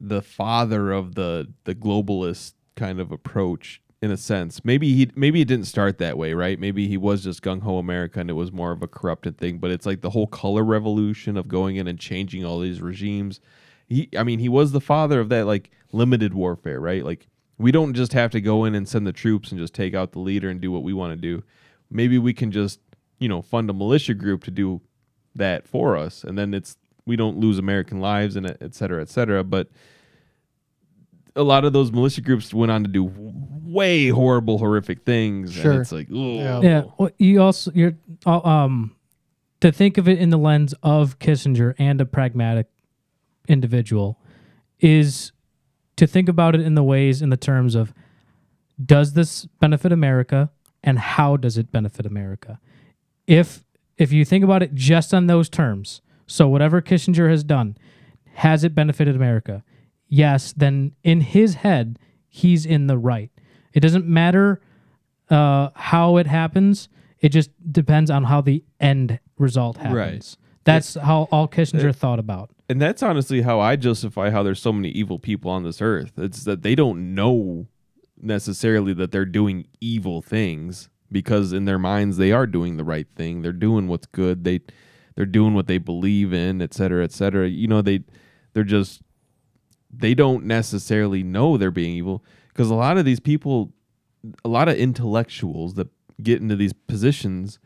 the 0.00 0.22
father 0.22 0.92
of 0.92 1.14
the 1.14 1.52
the 1.64 1.74
globalist 1.74 2.54
kind 2.76 3.00
of 3.00 3.10
approach 3.10 3.80
in 4.00 4.10
a 4.10 4.16
sense. 4.16 4.64
Maybe 4.64 4.94
he 4.94 5.10
maybe 5.14 5.40
it 5.40 5.48
didn't 5.48 5.66
start 5.66 5.98
that 5.98 6.16
way, 6.16 6.32
right? 6.34 6.58
Maybe 6.58 6.86
he 6.86 6.96
was 6.96 7.24
just 7.24 7.42
gung 7.42 7.62
ho 7.62 7.78
America 7.78 8.20
and 8.20 8.30
it 8.30 8.34
was 8.34 8.52
more 8.52 8.72
of 8.72 8.82
a 8.82 8.88
corrupted 8.88 9.38
thing. 9.38 9.58
But 9.58 9.70
it's 9.70 9.86
like 9.86 10.00
the 10.00 10.10
whole 10.10 10.28
color 10.28 10.64
revolution 10.64 11.36
of 11.36 11.48
going 11.48 11.76
in 11.76 11.88
and 11.88 11.98
changing 11.98 12.44
all 12.44 12.60
these 12.60 12.80
regimes. 12.80 13.40
He, 13.88 14.08
I 14.16 14.22
mean, 14.22 14.38
he 14.38 14.48
was 14.48 14.72
the 14.72 14.80
father 14.80 15.20
of 15.20 15.28
that 15.30 15.46
like 15.46 15.70
limited 15.92 16.34
warfare, 16.34 16.80
right? 16.80 17.04
Like 17.04 17.26
we 17.56 17.72
don't 17.72 17.94
just 17.94 18.12
have 18.12 18.30
to 18.32 18.40
go 18.40 18.64
in 18.64 18.74
and 18.74 18.88
send 18.88 19.06
the 19.06 19.12
troops 19.12 19.50
and 19.50 19.60
just 19.60 19.74
take 19.74 19.94
out 19.94 20.12
the 20.12 20.20
leader 20.20 20.48
and 20.48 20.60
do 20.60 20.70
what 20.70 20.82
we 20.82 20.92
want 20.92 21.12
to 21.12 21.16
do. 21.16 21.42
Maybe 21.90 22.18
we 22.18 22.34
can 22.34 22.52
just 22.52 22.80
you 23.18 23.28
know 23.28 23.42
fund 23.42 23.70
a 23.70 23.72
militia 23.72 24.14
group 24.14 24.44
to 24.44 24.50
do 24.50 24.80
that 25.34 25.66
for 25.66 25.96
us, 25.96 26.24
and 26.24 26.36
then 26.38 26.54
it's 26.54 26.76
we 27.06 27.16
don't 27.16 27.38
lose 27.38 27.58
American 27.58 28.00
lives 28.00 28.36
and 28.36 28.46
et 28.46 28.74
cetera, 28.74 29.00
et 29.00 29.08
cetera. 29.08 29.42
But 29.42 29.68
a 31.34 31.42
lot 31.42 31.64
of 31.64 31.72
those 31.72 31.90
militia 31.92 32.20
groups 32.20 32.52
went 32.52 32.70
on 32.70 32.82
to 32.82 32.88
do 32.88 33.10
way 33.14 34.08
horrible, 34.08 34.58
horrific 34.58 35.04
things. 35.04 35.54
Sure. 35.54 35.72
And 35.72 35.80
it's 35.80 35.92
like, 35.92 36.08
Yeah. 36.10 36.60
Yeah. 36.60 36.82
Well, 36.98 37.10
you 37.18 37.40
also 37.40 37.70
you're 37.74 37.94
uh, 38.26 38.40
um 38.40 38.94
to 39.60 39.72
think 39.72 39.98
of 39.98 40.08
it 40.08 40.18
in 40.18 40.30
the 40.30 40.36
lens 40.36 40.74
of 40.82 41.18
Kissinger 41.18 41.74
and 41.78 42.00
a 42.00 42.06
pragmatic 42.06 42.66
individual 43.48 44.20
is 44.78 45.32
to 45.96 46.06
think 46.06 46.28
about 46.28 46.54
it 46.54 46.60
in 46.60 46.74
the 46.74 46.84
ways 46.84 47.20
in 47.20 47.30
the 47.30 47.36
terms 47.36 47.74
of 47.74 47.92
does 48.84 49.14
this 49.14 49.46
benefit 49.60 49.92
America 49.92 50.50
and 50.82 50.98
how 50.98 51.36
does 51.36 51.58
it 51.58 51.72
benefit 51.72 52.06
America? 52.06 52.60
If 53.26 53.64
if 53.96 54.12
you 54.12 54.24
think 54.24 54.44
about 54.44 54.62
it 54.62 54.74
just 54.74 55.12
on 55.12 55.26
those 55.26 55.48
terms, 55.48 56.00
so 56.26 56.48
whatever 56.48 56.80
Kissinger 56.80 57.28
has 57.28 57.42
done, 57.42 57.76
has 58.34 58.62
it 58.62 58.74
benefited 58.74 59.16
America? 59.16 59.64
Yes, 60.06 60.52
then 60.56 60.94
in 61.02 61.20
his 61.20 61.56
head, 61.56 61.98
he's 62.28 62.64
in 62.64 62.86
the 62.86 62.96
right. 62.96 63.30
It 63.72 63.80
doesn't 63.80 64.06
matter 64.06 64.60
uh, 65.28 65.70
how 65.74 66.16
it 66.16 66.28
happens. 66.28 66.88
It 67.20 67.30
just 67.30 67.50
depends 67.72 68.10
on 68.10 68.24
how 68.24 68.40
the 68.40 68.64
end 68.78 69.18
result 69.36 69.78
happens. 69.78 69.94
That's 70.64 70.94
how 70.94 71.28
all 71.32 71.48
Kissinger 71.48 71.94
thought 71.94 72.18
about. 72.20 72.50
And 72.68 72.80
that's 72.80 73.02
honestly 73.02 73.42
how 73.42 73.60
I 73.60 73.76
justify 73.76 74.30
how 74.30 74.42
there's 74.42 74.60
so 74.60 74.72
many 74.72 74.90
evil 74.90 75.18
people 75.18 75.50
on 75.50 75.64
this 75.64 75.80
earth. 75.80 76.12
It's 76.18 76.44
that 76.44 76.62
they 76.62 76.74
don't 76.74 77.14
know 77.14 77.66
necessarily 78.20 78.92
that 78.94 79.10
they're 79.10 79.24
doing 79.24 79.66
evil 79.80 80.20
things 80.20 80.90
because 81.10 81.52
in 81.52 81.64
their 81.64 81.78
minds 81.78 82.18
they 82.18 82.32
are 82.32 82.46
doing 82.46 82.76
the 82.76 82.84
right 82.84 83.06
thing. 83.16 83.40
They're 83.40 83.52
doing 83.52 83.88
what's 83.88 84.06
good. 84.06 84.44
They 84.44 84.60
they're 85.14 85.26
doing 85.26 85.54
what 85.54 85.66
they 85.66 85.78
believe 85.78 86.32
in, 86.32 86.62
et 86.62 86.74
cetera, 86.74 87.02
et 87.02 87.12
cetera. 87.12 87.48
You 87.48 87.68
know, 87.68 87.80
they 87.80 88.00
they're 88.52 88.64
just 88.64 89.00
they 89.90 90.14
don't 90.14 90.44
necessarily 90.44 91.22
know 91.22 91.56
they're 91.56 91.70
being 91.70 91.94
evil 91.94 92.22
because 92.48 92.70
a 92.70 92.74
lot 92.74 92.98
of 92.98 93.06
these 93.06 93.20
people 93.20 93.72
a 94.44 94.48
lot 94.48 94.68
of 94.68 94.76
intellectuals 94.76 95.74
that 95.74 95.88
get 96.22 96.42
into 96.42 96.56
these 96.56 96.72
positions 96.72 97.58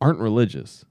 aren't 0.00 0.20
religious 0.20 0.84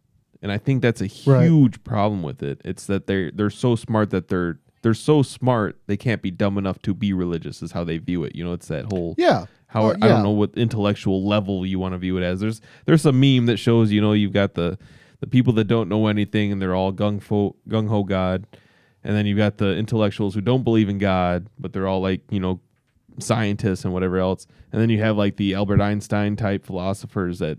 and 0.43 0.51
i 0.51 0.57
think 0.59 0.81
that's 0.83 1.01
a 1.01 1.09
Right. 1.25 1.45
huge 1.47 1.83
problem 1.83 2.21
with 2.21 2.43
it 2.43 2.61
it's 2.63 2.85
that 2.85 3.07
they're 3.07 3.31
they're 3.31 3.49
so 3.49 3.75
smart 3.75 4.11
that 4.11 4.27
they're 4.27 4.59
they're 4.83 4.93
so 4.93 5.23
smart 5.23 5.79
they 5.87 5.97
can't 5.97 6.21
be 6.21 6.29
dumb 6.29 6.57
enough 6.59 6.79
to 6.83 6.93
be 6.93 7.13
religious 7.13 7.63
is 7.63 7.71
how 7.71 7.83
they 7.83 7.97
view 7.97 8.23
it 8.23 8.35
you 8.35 8.43
know 8.43 8.53
it's 8.53 8.67
that 8.67 8.85
whole 8.91 9.15
Yeah. 9.17 9.45
How 9.67 9.87
Well, 9.87 9.95
I 10.03 10.07
don't 10.07 10.21
know 10.21 10.29
what 10.29 10.51
intellectual 10.55 11.25
level 11.25 11.65
you 11.65 11.79
want 11.79 11.93
to 11.93 11.97
view 11.97 12.15
it 12.17 12.23
as. 12.23 12.41
There's 12.41 12.61
there's 12.85 13.07
a 13.07 13.11
meme 13.11 13.47
that 13.47 13.57
shows 13.57 13.91
you 13.91 14.01
know 14.01 14.13
you've 14.13 14.31
got 14.33 14.53
the 14.53 14.77
the 15.19 15.25
people 15.25 15.51
that 15.53 15.63
don't 15.63 15.89
know 15.89 16.05
anything 16.05 16.51
and 16.51 16.61
they're 16.61 16.75
all 16.75 16.93
gung 16.93 17.23
ho 17.27 17.55
gung 17.67 17.87
ho 17.87 18.03
God, 18.03 18.45
and 19.03 19.15
then 19.15 19.25
you've 19.25 19.39
got 19.39 19.57
the 19.57 19.75
intellectuals 19.75 20.35
who 20.35 20.41
don't 20.41 20.63
believe 20.63 20.89
in 20.89 20.99
God, 20.99 21.47
but 21.57 21.73
they're 21.73 21.87
all 21.87 22.01
like 22.01 22.21
you 22.29 22.39
know 22.39 22.59
scientists 23.17 23.83
and 23.83 23.93
whatever 23.95 24.17
else, 24.19 24.45
and 24.71 24.79
then 24.79 24.89
you 24.91 24.99
have 24.99 25.17
like 25.17 25.37
the 25.37 25.55
Albert 25.55 25.81
Einstein 25.81 26.35
type 26.35 26.65
philosophers 26.67 27.39
that 27.39 27.57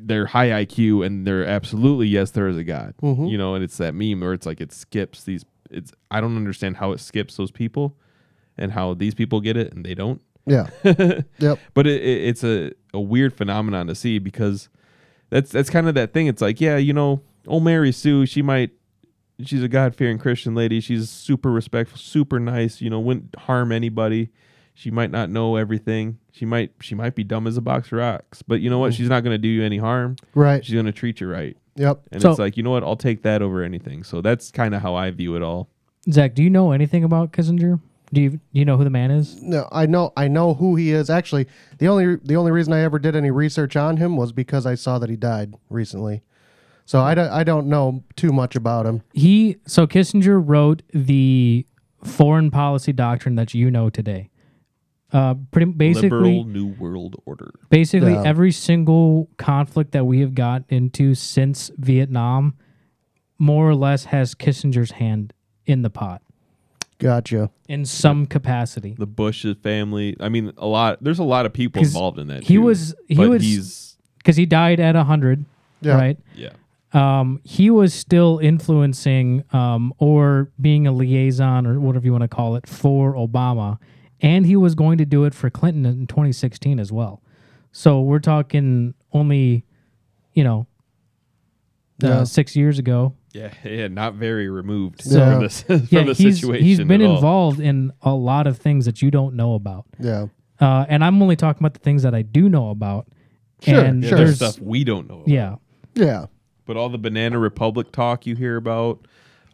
they're 0.00 0.26
high 0.26 0.48
IQ 0.64 1.04
and 1.04 1.26
they're 1.26 1.44
absolutely 1.46 2.06
yes 2.08 2.30
there 2.30 2.48
is 2.48 2.56
a 2.56 2.64
God, 2.64 2.94
Mm-hmm. 3.02 3.26
you 3.26 3.36
know, 3.38 3.54
and 3.54 3.62
it's 3.62 3.76
that 3.78 3.94
meme 3.94 4.20
where 4.20 4.32
it's 4.32 4.46
like 4.46 4.60
it 4.60 4.72
skips 4.72 5.24
these. 5.24 5.44
It's 5.70 5.92
I 6.10 6.20
don't 6.20 6.36
understand 6.36 6.76
how 6.78 6.92
it 6.92 7.00
skips 7.00 7.36
those 7.36 7.50
people, 7.50 7.96
and 8.58 8.72
how 8.72 8.94
these 8.94 9.14
people 9.14 9.40
get 9.40 9.56
it 9.56 9.72
and 9.72 9.84
they 9.84 9.94
don't 9.94 10.20
Yeah. 10.46 10.68
yep. 11.38 11.58
but 11.74 11.86
it, 11.86 12.02
it, 12.02 12.24
it's 12.28 12.44
a, 12.44 12.72
a 12.92 13.00
weird 13.00 13.32
phenomenon 13.34 13.86
to 13.86 13.94
see 13.94 14.18
because 14.18 14.68
that's 15.30 15.50
that's 15.50 15.70
kind 15.70 15.88
of 15.88 15.94
that 15.94 16.12
thing. 16.12 16.26
It's 16.26 16.42
like, 16.42 16.60
yeah, 16.60 16.76
you 16.76 16.92
know, 16.92 17.22
old 17.46 17.64
Mary 17.64 17.92
Sue, 17.92 18.26
she 18.26 18.42
might, 18.42 18.70
she's 19.44 19.62
a 19.62 19.68
God 19.68 19.94
fearing 19.96 20.18
Christian 20.18 20.54
lady. 20.54 20.80
She's 20.80 21.08
super 21.08 21.50
respectful, 21.50 21.98
super 21.98 22.38
nice. 22.38 22.80
You 22.82 22.90
know, 22.90 23.00
wouldn't 23.00 23.34
harm 23.36 23.72
anybody. 23.72 24.28
She 24.74 24.90
might 24.90 25.10
not 25.10 25.30
know 25.30 25.56
everything. 25.56 26.18
She 26.32 26.44
might 26.44 26.72
she 26.80 26.94
might 26.94 27.14
be 27.14 27.24
dumb 27.24 27.46
as 27.46 27.56
a 27.56 27.60
box 27.60 27.88
of 27.88 27.98
rocks. 27.98 28.42
But 28.42 28.60
you 28.60 28.70
know 28.70 28.78
what? 28.78 28.92
Mm. 28.92 28.96
She's 28.96 29.08
not 29.08 29.22
going 29.22 29.34
to 29.34 29.38
do 29.38 29.48
you 29.48 29.62
any 29.62 29.78
harm. 29.78 30.16
Right. 30.34 30.64
She's 30.64 30.74
going 30.74 30.86
to 30.86 30.92
treat 30.92 31.20
you 31.20 31.28
right. 31.28 31.56
Yep. 31.76 32.02
And 32.12 32.22
So- 32.22 32.30
it's 32.30 32.38
like, 32.38 32.56
you 32.56 32.62
know 32.62 32.70
what? 32.70 32.82
I'll 32.82 32.96
take 32.96 33.22
that 33.22 33.42
over 33.42 33.62
anything. 33.62 34.02
So 34.02 34.20
that's 34.20 34.50
kind 34.50 34.74
of 34.74 34.82
how 34.82 34.94
I 34.94 35.10
view 35.10 35.36
it 35.36 35.42
all. 35.42 35.68
Zach, 36.10 36.34
do 36.34 36.42
you 36.42 36.50
know 36.50 36.72
anything 36.72 37.04
about 37.04 37.32
Kissinger? 37.32 37.80
Do 38.12 38.20
you 38.20 38.30
do 38.30 38.40
you 38.52 38.64
know 38.64 38.76
who 38.76 38.84
the 38.84 38.90
man 38.90 39.10
is? 39.10 39.40
No, 39.40 39.68
I 39.72 39.86
know 39.86 40.12
I 40.16 40.28
know 40.28 40.54
who 40.54 40.76
he 40.76 40.90
is. 40.90 41.08
Actually, 41.08 41.46
the 41.78 41.88
only 41.88 42.16
the 42.16 42.36
only 42.36 42.50
reason 42.50 42.72
I 42.72 42.80
ever 42.80 42.98
did 42.98 43.16
any 43.16 43.30
research 43.30 43.74
on 43.76 43.96
him 43.96 44.16
was 44.16 44.32
because 44.32 44.66
I 44.66 44.74
saw 44.74 44.98
that 44.98 45.08
he 45.08 45.16
died 45.16 45.54
recently. 45.70 46.22
So 46.84 47.00
I 47.00 47.14
don't, 47.14 47.30
I 47.30 47.44
don't 47.44 47.68
know 47.68 48.02
too 48.16 48.32
much 48.32 48.56
about 48.56 48.84
him. 48.86 49.02
He 49.14 49.56
so 49.66 49.86
Kissinger 49.86 50.42
wrote 50.44 50.82
the 50.92 51.64
foreign 52.04 52.50
policy 52.50 52.92
doctrine 52.92 53.36
that 53.36 53.54
you 53.54 53.70
know 53.70 53.88
today. 53.88 54.28
Uh, 55.12 55.34
pretty 55.50 55.70
basically, 55.70 56.08
Liberal 56.38 56.44
New 56.44 56.66
World 56.78 57.16
Order. 57.26 57.52
basically 57.68 58.12
Yeah. 58.12 58.22
every 58.24 58.50
single 58.50 59.28
conflict 59.36 59.92
that 59.92 60.06
we 60.06 60.20
have 60.20 60.34
got 60.34 60.64
into 60.70 61.14
since 61.14 61.70
Vietnam, 61.76 62.54
more 63.38 63.68
or 63.68 63.74
less 63.74 64.06
has 64.06 64.34
Kissinger's 64.34 64.92
hand 64.92 65.34
in 65.66 65.82
the 65.82 65.90
pot 65.90 66.22
Gotcha. 66.98 67.50
in 67.68 67.84
some 67.84 68.24
capacity. 68.26 68.94
The 68.98 69.06
Bush 69.06 69.44
family. 69.62 70.16
I 70.18 70.28
mean, 70.30 70.52
a 70.56 70.66
lot. 70.66 71.02
There's 71.02 71.18
a 71.18 71.24
lot 71.24 71.44
of 71.44 71.52
people 71.52 71.82
involved 71.82 72.18
in 72.18 72.28
that. 72.28 72.44
he 72.44 72.54
too. 72.54 72.62
was- 72.62 72.94
he 73.08 73.18
was- 73.26 73.98
Because 74.18 74.36
he 74.36 74.46
died 74.46 74.78
at 74.80 74.94
hundred, 74.96 75.44
Yeah. 75.82 75.94
right? 75.94 76.18
yeah. 76.36 76.50
um, 76.94 77.40
he 77.42 77.70
was 77.70 77.92
still 77.94 78.38
influencing 78.42 79.42
um, 79.52 79.92
or 79.98 80.50
being 80.60 80.86
a 80.86 80.92
liaison 80.92 81.66
or 81.66 81.80
whatever 81.80 82.04
you 82.04 82.12
want 82.12 82.22
to 82.22 82.28
call 82.28 82.54
it 82.54 82.66
for 82.68 83.14
Obama, 83.14 83.78
and 84.22 84.46
he 84.46 84.56
was 84.56 84.74
going 84.74 84.96
to 84.98 85.04
do 85.04 85.24
it 85.24 85.34
for 85.34 85.50
Clinton 85.50 85.84
in 85.84 86.06
2016 86.06 86.78
as 86.80 86.90
well. 86.92 87.22
So 87.72 88.00
we're 88.00 88.18
talking 88.20 88.94
only, 89.12 89.64
you 90.32 90.44
know, 90.44 90.66
uh, 92.02 92.06
Yeah. 92.08 92.24
six 92.24 92.56
years 92.56 92.78
ago. 92.78 93.14
Yeah, 93.32 93.52
yeah, 93.64 93.88
not 93.88 94.14
very 94.14 94.48
removed 94.48 95.02
Yeah. 95.06 95.32
from 95.34 95.42
this 95.42 95.62
from 95.66 95.88
yeah, 95.90 96.04
the 96.04 96.14
he's 96.14 96.40
situation. 96.40 96.64
he's 96.64 96.78
been 96.78 97.00
at 97.02 97.08
all. 97.08 97.14
involved 97.16 97.60
in 97.60 97.92
a 98.02 98.14
lot 98.14 98.46
of 98.46 98.58
things 98.58 98.84
that 98.86 99.02
you 99.02 99.10
don't 99.10 99.34
know 99.34 99.54
about, 99.54 99.86
Yeah. 99.98 100.26
uh, 100.60 100.86
and 100.88 101.04
I'm 101.04 101.20
only 101.22 101.36
talking 101.36 101.60
about 101.62 101.74
the 101.74 101.80
things 101.80 102.02
that 102.02 102.14
I 102.14 102.22
do 102.22 102.48
know 102.48 102.70
about. 102.70 103.08
Sure, 103.60 103.80
and 103.84 104.04
sure. 104.04 104.18
there's 104.18 104.38
there's 104.40 104.54
stuff 104.54 104.64
we 104.64 104.82
don't 104.84 105.08
know. 105.08 105.16
About. 105.20 105.28
yeah, 105.28 105.54
Yeah. 105.94 106.26
but 106.66 106.76
all 106.76 106.88
the 106.88 106.98
Banana 106.98 107.38
Republic 107.38 107.92
talk 107.92 108.26
you 108.26 108.34
hear 108.34 108.56
about, 108.56 109.06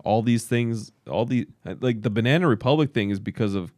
all 0.02 0.22
these 0.22 0.44
things, 0.46 0.92
all 1.08 1.26
the 1.26 1.46
like 1.80 2.00
the 2.02 2.10
Banana 2.10 2.48
Republic 2.48 2.94
thing 2.94 3.10
is 3.10 3.20
because 3.20 3.54
of, 3.54 3.72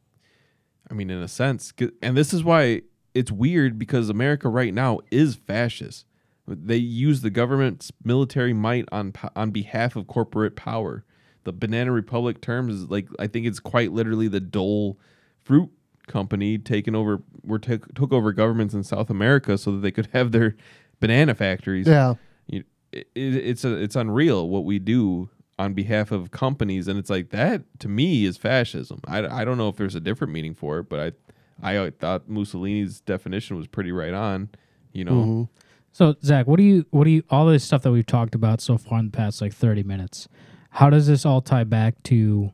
I 0.90 0.94
mean, 0.94 1.10
in 1.10 1.22
a 1.22 1.28
sense, 1.28 1.72
and 2.02 2.16
this 2.16 2.32
is 2.34 2.42
why 2.42 2.82
it's 3.14 3.30
weird 3.30 3.78
because 3.78 4.08
America 4.08 4.48
right 4.48 4.74
now 4.74 5.00
is 5.10 5.36
fascist. 5.36 6.06
They 6.46 6.76
use 6.76 7.20
the 7.20 7.30
government's 7.30 7.92
military 8.02 8.52
might 8.52 8.86
on 8.90 9.12
on 9.36 9.50
behalf 9.52 9.94
of 9.94 10.06
corporate 10.08 10.56
power. 10.56 11.04
The 11.44 11.52
Banana 11.52 11.92
Republic 11.92 12.40
terms 12.40 12.74
is 12.74 12.90
like 12.90 13.08
I 13.18 13.28
think 13.28 13.46
it's 13.46 13.60
quite 13.60 13.92
literally 13.92 14.26
the 14.26 14.40
Dole 14.40 14.98
fruit 15.42 15.70
company 16.08 16.58
taking 16.58 16.96
over 16.96 17.22
were 17.44 17.60
took 17.60 17.94
took 17.94 18.12
over 18.12 18.32
governments 18.32 18.74
in 18.74 18.82
South 18.82 19.10
America 19.10 19.56
so 19.56 19.70
that 19.72 19.78
they 19.78 19.92
could 19.92 20.08
have 20.12 20.32
their 20.32 20.56
banana 20.98 21.34
factories 21.34 21.86
Yeah. 21.86 22.14
you, 22.48 22.64
it, 22.92 23.06
it's 23.14 23.64
a, 23.64 23.74
it's 23.76 23.94
unreal 23.94 24.48
what 24.48 24.64
we 24.64 24.78
do 24.80 25.30
on 25.60 25.74
behalf 25.74 26.10
of 26.10 26.30
companies 26.30 26.88
and 26.88 26.98
it's 26.98 27.10
like 27.10 27.30
that 27.30 27.62
to 27.78 27.88
me 27.88 28.24
is 28.24 28.36
fascism 28.36 28.98
I, 29.06 29.40
I 29.40 29.44
don't 29.44 29.58
know 29.58 29.68
if 29.68 29.76
there's 29.76 29.94
a 29.94 30.00
different 30.00 30.32
meaning 30.32 30.54
for 30.54 30.78
it 30.78 30.88
but 30.88 31.14
I 31.62 31.76
I 31.84 31.90
thought 31.90 32.28
Mussolini's 32.28 33.00
definition 33.00 33.56
was 33.56 33.66
pretty 33.66 33.92
right 33.92 34.14
on 34.14 34.48
you 34.92 35.04
know 35.04 35.48
So 35.92 36.14
Zach, 36.22 36.46
what 36.46 36.56
do 36.56 36.62
you 36.62 36.86
what 36.90 37.04
do 37.04 37.10
you 37.10 37.22
all 37.30 37.46
this 37.46 37.64
stuff 37.64 37.82
that 37.82 37.92
we've 37.92 38.06
talked 38.06 38.34
about 38.34 38.60
so 38.60 38.78
far 38.78 38.98
in 39.00 39.06
the 39.06 39.10
past 39.10 39.40
like 39.42 39.52
thirty 39.52 39.82
minutes? 39.82 40.28
How 40.70 40.88
does 40.88 41.06
this 41.06 41.26
all 41.26 41.40
tie 41.42 41.64
back 41.64 42.02
to 42.04 42.52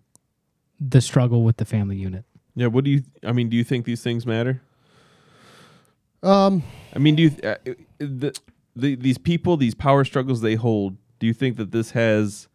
the 0.80 1.00
struggle 1.00 1.44
with 1.44 1.58
the 1.58 1.64
family 1.64 1.96
unit? 1.96 2.24
yeah 2.56 2.66
what 2.66 2.82
do 2.84 2.90
you 2.90 3.02
I 3.22 3.32
mean 3.32 3.48
do 3.50 3.56
you 3.56 3.64
think 3.64 3.84
these 3.84 4.02
things 4.02 4.26
matter 4.26 4.62
Um. 6.22 6.62
I 6.94 6.98
mean 6.98 7.14
do 7.14 7.22
you 7.24 7.30
uh, 7.44 7.56
the, 7.98 8.36
the 8.74 8.94
these 8.96 9.18
people 9.18 9.56
these 9.56 9.74
power 9.74 10.04
struggles 10.04 10.40
they 10.40 10.54
hold 10.54 10.96
do 11.18 11.26
you 11.26 11.34
think 11.34 11.56
that 11.58 11.70
this 11.70 11.90
has 11.92 12.48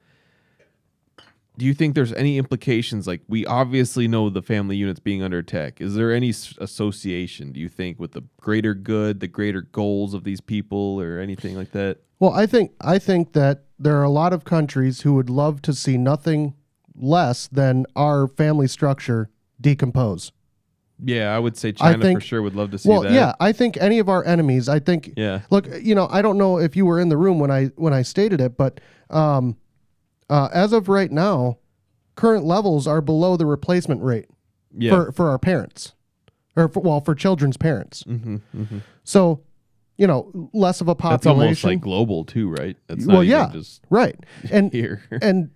do 1.61 1.67
you 1.67 1.75
think 1.75 1.93
there's 1.93 2.11
any 2.13 2.39
implications 2.39 3.05
like 3.05 3.21
we 3.27 3.45
obviously 3.45 4.07
know 4.07 4.31
the 4.31 4.41
family 4.41 4.75
units 4.75 4.99
being 4.99 5.21
under 5.21 5.37
attack 5.37 5.79
is 5.79 5.93
there 5.93 6.11
any 6.11 6.29
s- 6.29 6.55
association 6.59 7.51
do 7.51 7.59
you 7.59 7.69
think 7.69 7.99
with 7.99 8.13
the 8.13 8.23
greater 8.37 8.73
good 8.73 9.19
the 9.19 9.27
greater 9.27 9.61
goals 9.61 10.15
of 10.15 10.23
these 10.23 10.41
people 10.41 10.99
or 10.99 11.19
anything 11.19 11.55
like 11.55 11.71
that 11.71 11.99
Well, 12.19 12.33
I 12.33 12.47
think 12.47 12.71
I 12.81 12.97
think 12.97 13.33
that 13.33 13.65
there 13.77 13.95
are 13.99 14.03
a 14.03 14.09
lot 14.09 14.33
of 14.33 14.43
countries 14.43 15.01
who 15.01 15.13
would 15.13 15.29
love 15.29 15.61
to 15.61 15.73
see 15.73 15.97
nothing 15.97 16.55
less 16.95 17.47
than 17.47 17.85
our 17.95 18.27
family 18.27 18.67
structure 18.67 19.29
decompose. 19.59 20.31
yeah 21.03 21.35
i 21.35 21.37
would 21.37 21.55
say 21.57 21.71
china 21.71 22.01
think- 22.01 22.19
for 22.21 22.25
sure 22.25 22.41
would 22.41 22.55
love 22.55 22.71
to 22.71 22.77
see 22.79 22.89
well, 22.89 23.01
that 23.03 23.11
yeah, 23.11 23.33
I 23.39 23.51
think 23.51 23.77
any 23.77 23.99
of 23.99 24.09
our 24.09 24.25
enemies. 24.25 24.67
I 24.67 24.79
think. 24.79 25.13
yeah 25.15 25.41
Look, 25.51 25.67
you 25.81 25.93
know, 25.93 26.07
I 26.09 26.23
don't 26.23 26.37
know 26.39 26.57
if 26.57 26.75
you 26.75 26.87
were 26.87 26.99
in 26.99 27.09
the 27.09 27.17
room 27.17 27.37
when 27.39 27.51
I 27.51 27.65
when 27.83 27.93
I 27.93 28.01
stated 28.01 28.41
it, 28.41 28.57
but 28.57 28.81
um, 29.11 29.57
uh, 30.31 30.49
as 30.53 30.73
of 30.73 30.87
right 30.89 31.11
now, 31.11 31.57
current 32.15 32.45
levels 32.45 32.87
are 32.87 33.01
below 33.01 33.37
the 33.37 33.45
replacement 33.45 34.01
rate 34.01 34.27
yeah 34.75 34.89
for 34.91 35.11
for 35.11 35.29
our 35.29 35.37
parents, 35.39 35.93
or 36.55 36.67
for, 36.69 36.79
well, 36.79 37.01
for 37.01 37.13
children's 37.13 37.57
parents. 37.57 38.03
hmm 38.03 38.37
hmm 38.53 38.77
So, 39.03 39.41
you 39.97 40.07
know, 40.07 40.49
less 40.53 40.81
of 40.81 40.87
a 40.87 40.95
population. 40.95 41.19
that's 41.19 41.27
almost 41.27 41.63
like 41.63 41.81
global 41.81 42.23
too 42.25 42.49
right 42.49 42.77
that's 42.87 43.05
not 43.05 43.13
well, 43.13 43.23
yeah, 43.23 43.49
just 43.51 43.81
right, 43.89 44.15
and 44.51 44.71
here 44.79 45.03
and 45.21 45.51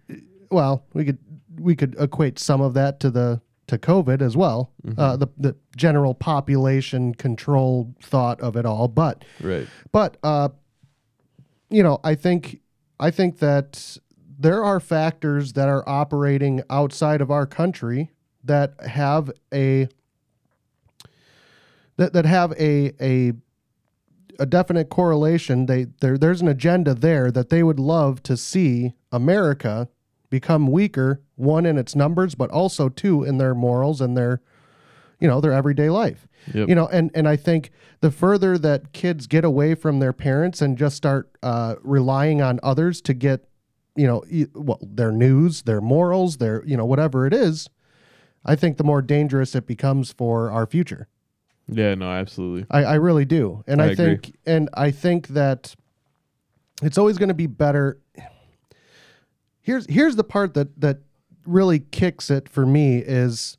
well, 0.51 0.83
we 0.93 1.05
could 1.05 1.17
we 1.59 1.75
could 1.75 1.95
equate 1.97 2.37
some 2.37 2.61
of 2.61 2.73
that 2.73 2.99
to 2.99 3.09
the 3.09 3.41
to 3.67 3.77
COVID 3.79 4.21
as 4.21 4.35
well, 4.37 4.71
Mm-hmm. 4.85 4.99
uh, 4.99 5.15
the 5.17 5.27
the 5.37 5.55
general 5.75 6.13
population 6.13 7.15
control 7.15 7.95
thought 8.03 8.39
of 8.41 8.55
it 8.55 8.65
all. 8.65 8.87
But 8.87 9.25
right 9.41 9.67
but 9.91 10.17
uh, 10.21 10.49
you 11.69 11.81
know, 11.83 11.99
I 12.03 12.15
think 12.15 12.59
I 12.99 13.09
think 13.11 13.39
that 13.39 13.97
there 14.37 14.63
are 14.63 14.79
factors 14.79 15.53
that 15.53 15.67
are 15.67 15.87
operating 15.87 16.61
outside 16.69 17.21
of 17.21 17.31
our 17.31 17.45
country 17.45 18.11
that 18.43 18.73
have 18.87 19.31
a 19.53 19.87
that, 21.97 22.13
that 22.13 22.25
have 22.25 22.51
a 22.53 22.93
a 23.01 23.33
a 24.37 24.45
definite 24.45 24.89
correlation. 24.89 25.65
They 25.65 25.87
there 26.01 26.17
there's 26.17 26.41
an 26.41 26.47
agenda 26.47 26.93
there 26.93 27.31
that 27.31 27.49
they 27.49 27.63
would 27.63 27.79
love 27.79 28.21
to 28.23 28.37
see 28.37 28.93
America 29.11 29.89
become 30.29 30.67
weaker, 30.67 31.21
one 31.35 31.65
in 31.65 31.77
its 31.77 31.95
numbers, 31.95 32.35
but 32.35 32.49
also 32.51 32.89
two 32.89 33.23
in 33.23 33.37
their 33.37 33.55
morals 33.55 34.01
and 34.01 34.17
their 34.17 34.41
you 35.19 35.27
know 35.27 35.39
their 35.39 35.53
everyday 35.53 35.89
life. 35.89 36.27
Yep. 36.53 36.69
You 36.69 36.75
know, 36.75 36.87
and 36.87 37.09
and 37.15 37.27
I 37.27 37.35
think 37.35 37.71
the 38.01 38.11
further 38.11 38.57
that 38.57 38.91
kids 38.93 39.27
get 39.27 39.45
away 39.45 39.75
from 39.75 39.99
their 39.99 40.13
parents 40.13 40.61
and 40.61 40.77
just 40.77 40.97
start 40.97 41.31
uh, 41.41 41.75
relying 41.81 42.41
on 42.41 42.59
others 42.61 43.01
to 43.01 43.13
get 43.13 43.47
you 43.95 44.07
know 44.07 44.23
well 44.53 44.79
their 44.81 45.11
news, 45.11 45.63
their 45.63 45.81
morals, 45.81 46.37
their 46.37 46.63
you 46.65 46.75
know 46.77 46.85
whatever 46.85 47.25
it 47.25 47.33
is, 47.33 47.69
I 48.45 48.55
think 48.55 48.77
the 48.77 48.83
more 48.83 49.01
dangerous 49.01 49.55
it 49.55 49.65
becomes 49.65 50.11
for 50.11 50.51
our 50.51 50.65
future. 50.65 51.07
yeah 51.67 51.95
no 51.95 52.11
absolutely 52.11 52.65
I, 52.69 52.83
I 52.83 52.95
really 52.95 53.25
do, 53.25 53.63
and 53.67 53.81
I 53.81 53.85
I, 53.85 53.87
agree. 53.89 54.05
think 54.05 54.37
and 54.45 54.69
I 54.73 54.91
think 54.91 55.29
that 55.29 55.75
it's 56.81 56.97
always 56.97 57.17
going 57.17 57.29
to 57.29 57.33
be 57.35 57.47
better. 57.47 57.99
Here's 59.61 59.85
here's 59.87 60.15
the 60.15 60.23
part 60.23 60.53
that 60.53 60.79
that 60.79 60.99
really 61.45 61.79
kicks 61.79 62.29
it 62.29 62.49
for 62.49 62.65
me 62.65 62.97
is 62.97 63.57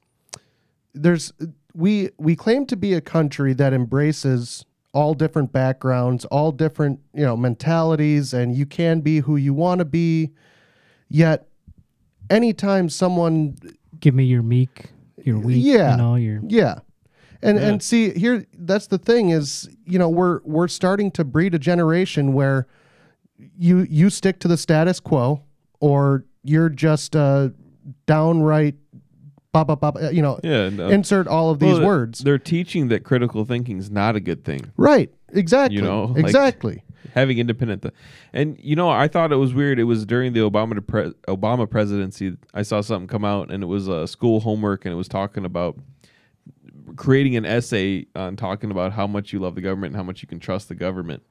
there's 0.95 1.32
we 1.74 2.11
we 2.18 2.37
claim 2.37 2.66
to 2.66 2.76
be 2.76 2.95
a 2.95 3.01
country 3.01 3.53
that 3.55 3.72
embraces 3.72 4.64
all 4.97 5.12
different 5.12 5.53
backgrounds, 5.53 6.24
all 6.26 6.51
different 6.53 6.99
you 7.12 7.22
know 7.22 7.36
mentalities, 7.36 8.32
and 8.32 8.57
you 8.57 8.64
can 8.64 9.01
be 9.01 9.18
who 9.20 9.36
you 9.36 9.53
want 9.53 9.78
to 9.80 9.84
be. 9.84 10.30
Yet, 11.09 11.47
anytime 12.30 12.88
someone 12.88 13.57
Give 14.01 14.14
me 14.14 14.24
your 14.24 14.42
meek, 14.42 14.86
your 15.22 15.38
weak, 15.38 15.64
Yeah. 15.64 15.92
you 15.92 15.97
know, 15.99 16.14
your 16.16 16.40
Yeah. 16.47 16.78
And 17.42 17.59
Yeah. 17.59 17.68
and 17.68 17.82
see 17.82 18.11
here 18.11 18.47
that's 18.59 18.86
the 18.88 18.99
thing 18.99 19.30
is, 19.30 19.68
you 19.84 19.99
know, 19.99 20.09
we're 20.09 20.40
we're 20.44 20.68
starting 20.68 21.11
to 21.12 21.24
breed 21.24 21.55
a 21.55 21.59
generation 21.59 22.32
where 22.32 22.66
you 23.59 23.86
you 23.90 24.09
stick 24.11 24.38
to 24.40 24.49
the 24.49 24.57
status 24.57 24.99
quo 25.01 25.42
or 25.80 26.24
you're 26.42 26.70
just 26.70 27.14
a 27.14 27.53
downright 28.07 28.74
ba 29.64 29.76
ba 29.76 29.92
ba, 29.92 29.92
ba, 29.92 30.14
you 30.14 30.22
know, 30.22 30.38
Yeah. 30.42 30.68
no. 30.70 30.86
Uh, 30.86 30.90
insert 30.90 31.26
all 31.28 31.50
of 31.50 31.59
these 31.59 31.78
Well, 31.78 31.86
words. 31.86 32.18
They're 32.20 32.38
teaching 32.38 32.88
that 32.88 33.04
critical 33.04 33.44
thinking 33.44 33.78
is 33.78 33.90
not 33.90 34.16
a 34.16 34.20
good 34.20 34.44
thing. 34.44 34.72
Right. 34.76 35.11
Exactly. 35.32 35.76
You 35.76 35.82
know, 35.82 36.04
like- 36.07 36.24
exactly. 36.24 36.82
having 37.14 37.38
independent 37.38 37.82
th- 37.82 37.94
and 38.34 38.59
you 38.61 38.74
know 38.74 38.90
i 38.90 39.07
thought 39.07 39.30
it 39.32 39.36
was 39.36 39.54
weird 39.54 39.78
it 39.78 39.84
was 39.84 40.04
during 40.04 40.32
the 40.32 40.40
obama 40.40 40.84
pre- 40.84 41.12
obama 41.28 41.70
presidency 41.70 42.36
i 42.52 42.62
saw 42.62 42.80
something 42.80 43.07
come 43.07 43.24
out 43.24 43.48
and 43.50 43.62
it 43.62 43.66
was 43.66 43.86
a 43.86 44.09
school 44.09 44.40
homework 44.40 44.84
and 44.84 44.92
it 44.92 44.96
was 44.96 45.07
talking 45.07 45.44
about 45.44 45.78
creating 46.96 47.36
an 47.36 47.44
essay 47.46 48.07
on 48.16 48.34
talking 48.36 48.70
about 48.72 48.92
how 48.92 49.07
much 49.07 49.32
you 49.32 49.38
love 49.38 49.54
the 49.54 49.61
government 49.61 49.92
and 49.92 49.96
how 49.96 50.02
much 50.02 50.20
you 50.20 50.26
can 50.28 50.40
trust 50.40 50.68
the 50.68 50.74
government 50.74 51.22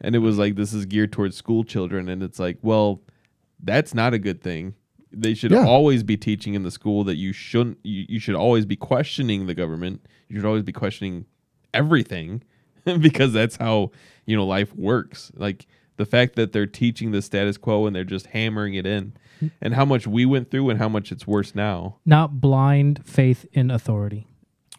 and 0.00 0.14
it 0.14 0.20
was 0.20 0.38
like 0.38 0.56
this 0.56 0.72
is 0.72 0.86
geared 0.86 1.12
towards 1.12 1.36
school 1.36 1.64
children 1.64 2.08
and 2.08 2.22
it's 2.22 2.38
like 2.38 2.56
well 2.62 3.00
that's 3.62 3.94
not 3.94 4.14
a 4.14 4.18
good 4.18 4.40
thing 4.42 4.74
they 5.16 5.34
should 5.34 5.50
Yeah. 5.52 5.64
always 5.66 6.02
be 6.02 6.16
teaching 6.16 6.54
in 6.54 6.62
the 6.62 6.70
school 6.70 7.04
that 7.04 7.16
you 7.16 7.32
shouldn't 7.32 7.78
you, 7.84 8.04
you 8.08 8.18
should 8.20 8.34
always 8.34 8.66
be 8.66 8.76
questioning 8.76 9.46
the 9.46 9.54
government. 9.54 10.04
You 10.28 10.36
should 10.36 10.46
always 10.46 10.62
be 10.62 10.72
questioning 10.72 11.26
everything 11.72 12.42
because 13.00 13.32
that's 13.32 13.56
how 13.56 13.90
you 14.26 14.36
know 14.36 14.46
life 14.46 14.74
works. 14.74 15.32
Like 15.34 15.66
the 15.96 16.06
fact 16.06 16.36
that 16.36 16.52
they're 16.52 16.66
teaching 16.66 17.12
the 17.12 17.22
status 17.22 17.56
quo 17.56 17.86
and 17.86 17.94
they're 17.94 18.04
just 18.04 18.26
hammering 18.26 18.74
it 18.74 18.86
in 18.86 19.12
and 19.60 19.74
how 19.74 19.84
much 19.84 20.06
we 20.06 20.24
went 20.26 20.50
through 20.50 20.70
and 20.70 20.78
how 20.78 20.88
much 20.88 21.12
it's 21.12 21.26
worse 21.26 21.54
now. 21.54 21.96
Not 22.06 22.40
blind 22.40 23.02
faith 23.04 23.46
in 23.52 23.70
authority. 23.70 24.26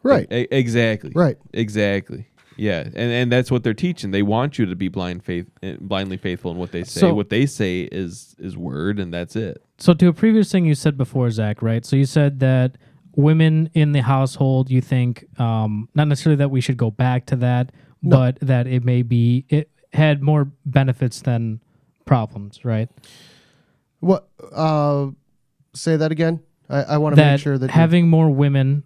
Right. 0.03 0.31
E- 0.31 0.47
exactly. 0.51 1.11
Right. 1.15 1.37
exactly. 1.53 2.27
Yeah. 2.57 2.81
And 2.81 2.95
and 3.11 3.31
that's 3.31 3.51
what 3.51 3.63
they're 3.63 3.73
teaching. 3.73 4.11
They 4.11 4.23
want 4.23 4.57
you 4.59 4.65
to 4.65 4.75
be 4.75 4.87
blind 4.87 5.23
faith 5.23 5.49
eh, 5.63 5.75
blindly 5.79 6.17
faithful 6.17 6.51
in 6.51 6.57
what 6.57 6.71
they 6.71 6.83
say. 6.83 7.01
So- 7.01 7.13
what 7.13 7.29
they 7.29 7.45
say 7.45 7.81
is 7.91 8.35
is 8.39 8.55
word 8.57 8.99
and 8.99 9.13
that's 9.13 9.35
it 9.35 9.61
So 9.77 9.93
to 9.93 10.07
a 10.07 10.13
previous 10.13 10.51
thing 10.51 10.65
you 10.65 10.75
said 10.75 10.97
before, 10.97 11.29
Zach, 11.31 11.61
right? 11.61 11.85
So 11.85 11.95
you 11.95 12.05
said 12.05 12.39
that 12.39 12.77
women 13.15 13.69
in 13.73 13.91
the 13.91 14.01
household, 14.01 14.69
you 14.69 14.81
think 14.81 15.25
um, 15.39 15.89
not 15.95 16.07
necessarily 16.07 16.37
that 16.37 16.49
we 16.49 16.61
should 16.61 16.77
go 16.77 16.91
back 16.91 17.25
to 17.27 17.35
that, 17.37 17.71
but 18.01 18.37
that 18.41 18.67
it 18.67 18.83
may 18.85 19.01
be 19.01 19.45
it 19.49 19.69
had 19.93 20.21
more 20.21 20.49
benefits 20.65 21.21
than 21.21 21.61
problems, 22.05 22.63
right? 22.63 22.89
What 23.99 24.27
uh 24.53 25.07
say 25.73 25.95
that 25.97 26.11
again? 26.11 26.41
I, 26.69 26.83
I 26.83 26.97
want 26.97 27.15
to 27.15 27.21
make 27.21 27.39
sure 27.41 27.57
that 27.57 27.71
having 27.71 28.07
more 28.09 28.29
women 28.29 28.83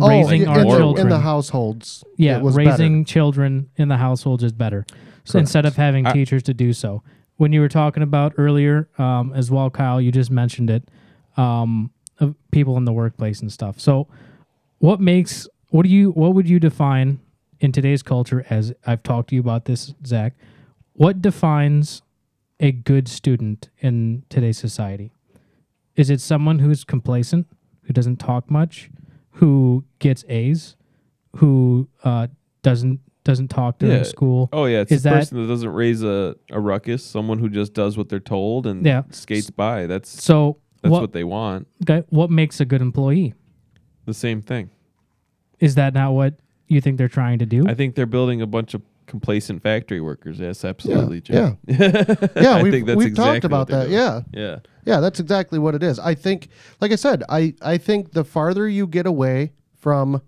Oh, 0.00 0.08
raising 0.08 0.42
in, 0.42 0.48
our 0.48 0.60
in 0.60 0.68
the, 0.68 0.76
children, 0.78 1.06
in 1.06 1.10
the 1.10 1.18
households. 1.18 2.02
yeah, 2.16 2.38
it 2.38 2.42
was 2.42 2.56
raising 2.56 3.02
better. 3.02 3.12
children 3.12 3.68
in 3.76 3.88
the 3.88 3.98
households 3.98 4.42
is 4.42 4.52
better. 4.52 4.86
So 5.24 5.38
instead 5.38 5.66
of 5.66 5.76
having 5.76 6.06
I- 6.06 6.12
teachers 6.12 6.42
to 6.44 6.54
do 6.54 6.72
so. 6.72 7.02
When 7.36 7.52
you 7.52 7.60
were 7.60 7.68
talking 7.68 8.02
about 8.02 8.34
earlier, 8.36 8.88
um, 8.98 9.32
as 9.34 9.50
well, 9.50 9.70
Kyle, 9.70 10.00
you 10.00 10.12
just 10.12 10.30
mentioned 10.30 10.70
it, 10.70 10.88
um, 11.36 11.90
people 12.50 12.76
in 12.76 12.84
the 12.84 12.92
workplace 12.92 13.40
and 13.40 13.50
stuff. 13.50 13.80
So, 13.80 14.06
what 14.78 15.00
makes 15.00 15.48
what 15.70 15.84
do 15.84 15.88
you 15.88 16.10
what 16.10 16.34
would 16.34 16.48
you 16.48 16.60
define 16.60 17.20
in 17.60 17.72
today's 17.72 18.02
culture 18.02 18.44
as 18.50 18.72
I've 18.86 19.02
talked 19.02 19.30
to 19.30 19.34
you 19.34 19.40
about 19.40 19.64
this, 19.64 19.94
Zach? 20.06 20.34
What 20.92 21.22
defines 21.22 22.02
a 22.60 22.70
good 22.72 23.08
student 23.08 23.70
in 23.80 24.24
today's 24.28 24.58
society? 24.58 25.12
Is 25.96 26.10
it 26.10 26.20
someone 26.20 26.58
who's 26.60 26.84
complacent, 26.84 27.46
who 27.84 27.92
doesn't 27.92 28.16
talk 28.16 28.50
much, 28.50 28.90
who 29.32 29.84
gets 29.98 30.24
A's, 30.28 30.76
who 31.36 31.88
uh, 32.04 32.28
doesn't 32.62 33.00
doesn't 33.24 33.48
talk 33.48 33.78
during 33.78 33.96
Yeah. 33.98 34.02
school? 34.02 34.48
oh 34.52 34.64
yeah 34.66 34.80
it's 34.80 34.92
Is 34.92 35.02
the 35.02 35.10
that- 35.10 35.18
person 35.20 35.40
that 35.42 35.48
doesn't 35.48 35.70
raise 35.72 36.02
a, 36.02 36.34
a 36.50 36.60
ruckus 36.60 37.04
someone 37.04 37.38
who 37.38 37.48
just 37.48 37.72
does 37.74 37.96
what 37.96 38.08
they're 38.08 38.18
told 38.20 38.66
and 38.66 38.84
Yeah. 38.84 39.02
skates 39.10 39.50
by 39.50 39.86
that's 39.86 40.08
So 40.22 40.58
that's 40.82 40.90
what 40.92 41.00
what 41.02 41.12
they 41.12 41.24
want 41.24 41.68
okay, 41.82 42.04
what 42.10 42.30
makes 42.30 42.60
a 42.60 42.64
good 42.64 42.82
employee? 42.82 43.34
the 44.06 44.14
same 44.14 44.42
thing 44.42 44.70
Is 45.60 45.74
that 45.76 45.94
not 45.94 46.12
what 46.12 46.34
you 46.66 46.80
think 46.80 46.96
they're 46.98 47.08
trying 47.08 47.38
to 47.38 47.46
do? 47.46 47.64
I 47.68 47.74
think 47.74 47.94
they're 47.94 48.06
building 48.06 48.40
a 48.42 48.46
bunch 48.46 48.72
of 48.74 48.82
complacent 49.06 49.62
factory 49.62 50.00
workers. 50.00 50.38
Yes, 50.40 50.64
Yeah. 50.64 50.70
absolutely, 50.70 51.22
Yeah. 51.28 51.54
Jim. 51.68 51.78
Yeah, 52.36 52.54
I 52.56 52.62
we've, 52.62 52.72
think 52.72 52.86
that's 52.86 52.96
we've 52.96 53.08
exactly 53.08 53.34
talked 53.40 53.44
about 53.44 53.58
what 53.58 53.68
that. 53.68 53.88
doing. 53.88 53.92
Yeah. 53.92 54.20
Yeah. 54.32 54.58
Yeah, 54.86 55.00
that's 55.00 55.20
exactly 55.20 55.58
what 55.58 55.74
it 55.74 55.82
is. 55.82 55.98
I 55.98 56.14
think, 56.14 56.48
like 56.80 56.90
I 56.92 56.96
said, 56.96 57.22
I, 57.28 57.54
I 57.60 57.76
think 57.78 58.12
the 58.12 58.24
farther 58.24 58.66
you 58.68 58.86
get 58.86 59.06
away 59.06 59.52
from. 59.76 60.22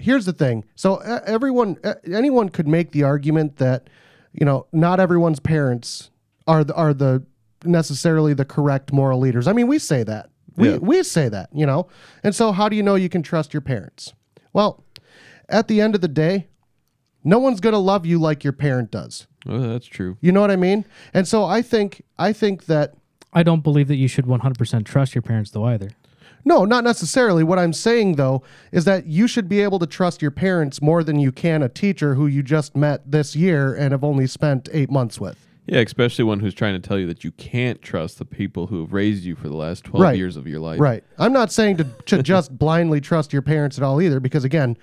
Here's 0.00 0.24
the 0.26 0.32
thing. 0.32 0.64
So 0.74 0.94
uh, 0.96 1.20
everyone, 1.26 1.76
uh, 1.84 1.94
anyone 2.12 2.48
could 2.48 2.66
make 2.66 2.92
the 2.92 3.02
argument 3.04 3.56
that, 3.56 3.88
you 4.32 4.44
know, 4.46 4.66
not 4.72 5.00
everyone's 5.00 5.40
parents 5.40 6.10
are 6.46 6.64
the, 6.64 6.74
are 6.74 6.94
the 6.94 7.24
necessarily 7.64 8.32
the 8.34 8.44
correct 8.44 8.92
moral 8.92 9.18
leaders. 9.20 9.46
I 9.46 9.52
mean, 9.52 9.66
we 9.66 9.78
say 9.78 10.02
that. 10.04 10.30
We 10.56 10.70
Yeah. 10.70 10.76
we 10.78 11.02
say 11.02 11.28
that, 11.28 11.50
you 11.52 11.66
know. 11.66 11.88
And 12.24 12.34
so, 12.34 12.52
how 12.52 12.68
do 12.68 12.76
you 12.76 12.82
know 12.82 12.94
you 12.96 13.08
can 13.08 13.22
trust 13.22 13.54
your 13.54 13.60
parents? 13.60 14.12
Well, 14.52 14.82
at 15.48 15.68
the 15.68 15.80
end 15.80 15.94
of 15.94 16.00
the 16.00 16.08
day, 16.08 16.48
no 17.22 17.38
one's 17.38 17.60
going 17.60 17.72
to 17.74 17.78
love 17.78 18.04
you 18.06 18.18
like 18.18 18.42
your 18.42 18.52
parent 18.52 18.90
does. 18.90 19.26
Oh, 19.48 19.58
that's 19.60 19.86
true. 19.86 20.16
You 20.20 20.32
know 20.32 20.40
what 20.40 20.50
I 20.50 20.56
mean? 20.56 20.84
And 21.14 21.26
so 21.28 21.44
I 21.44 21.62
think 21.62 22.02
I 22.18 22.32
think 22.32 22.66
that 22.66 22.94
I 23.32 23.42
don't 23.42 23.62
believe 23.62 23.88
that 23.88 23.96
you 23.96 24.08
should 24.08 24.26
100% 24.26 24.84
trust 24.84 25.14
your 25.14 25.22
parents 25.22 25.50
though 25.52 25.64
either. 25.66 25.90
No, 26.44 26.64
not 26.64 26.84
necessarily. 26.84 27.42
What 27.44 27.58
I'm 27.58 27.72
saying 27.72 28.16
though 28.16 28.42
is 28.72 28.84
that 28.84 29.06
you 29.06 29.26
should 29.26 29.48
be 29.48 29.60
able 29.60 29.78
to 29.78 29.86
trust 29.86 30.22
your 30.22 30.30
parents 30.30 30.80
more 30.82 31.02
than 31.04 31.18
you 31.18 31.32
can 31.32 31.62
a 31.62 31.68
teacher 31.68 32.14
who 32.14 32.26
you 32.26 32.42
just 32.42 32.76
met 32.76 33.10
this 33.10 33.34
year 33.36 33.74
and 33.74 33.92
have 33.92 34.04
only 34.04 34.26
spent 34.26 34.68
8 34.72 34.90
months 34.90 35.20
with. 35.20 35.46
Yeah, 35.66 35.80
especially 35.80 36.24
one 36.24 36.40
who's 36.40 36.54
trying 36.54 36.80
to 36.80 36.86
tell 36.88 36.98
you 36.98 37.06
that 37.06 37.22
you 37.22 37.30
can't 37.32 37.80
trust 37.80 38.18
the 38.18 38.24
people 38.24 38.66
who 38.66 38.80
have 38.80 38.92
raised 38.92 39.22
you 39.24 39.36
for 39.36 39.48
the 39.48 39.54
last 39.56 39.84
12 39.84 40.02
Right. 40.02 40.16
years 40.16 40.36
of 40.36 40.46
your 40.46 40.58
life. 40.58 40.80
Right. 40.80 41.04
I'm 41.18 41.32
not 41.32 41.52
saying 41.52 41.76
to, 41.76 41.84
to 42.06 42.22
just 42.24 42.56
blindly 42.58 43.00
trust 43.00 43.32
your 43.32 43.42
parents 43.42 43.78
at 43.78 43.84
all 43.84 44.00
either 44.02 44.18
because 44.18 44.42
again, 44.44 44.76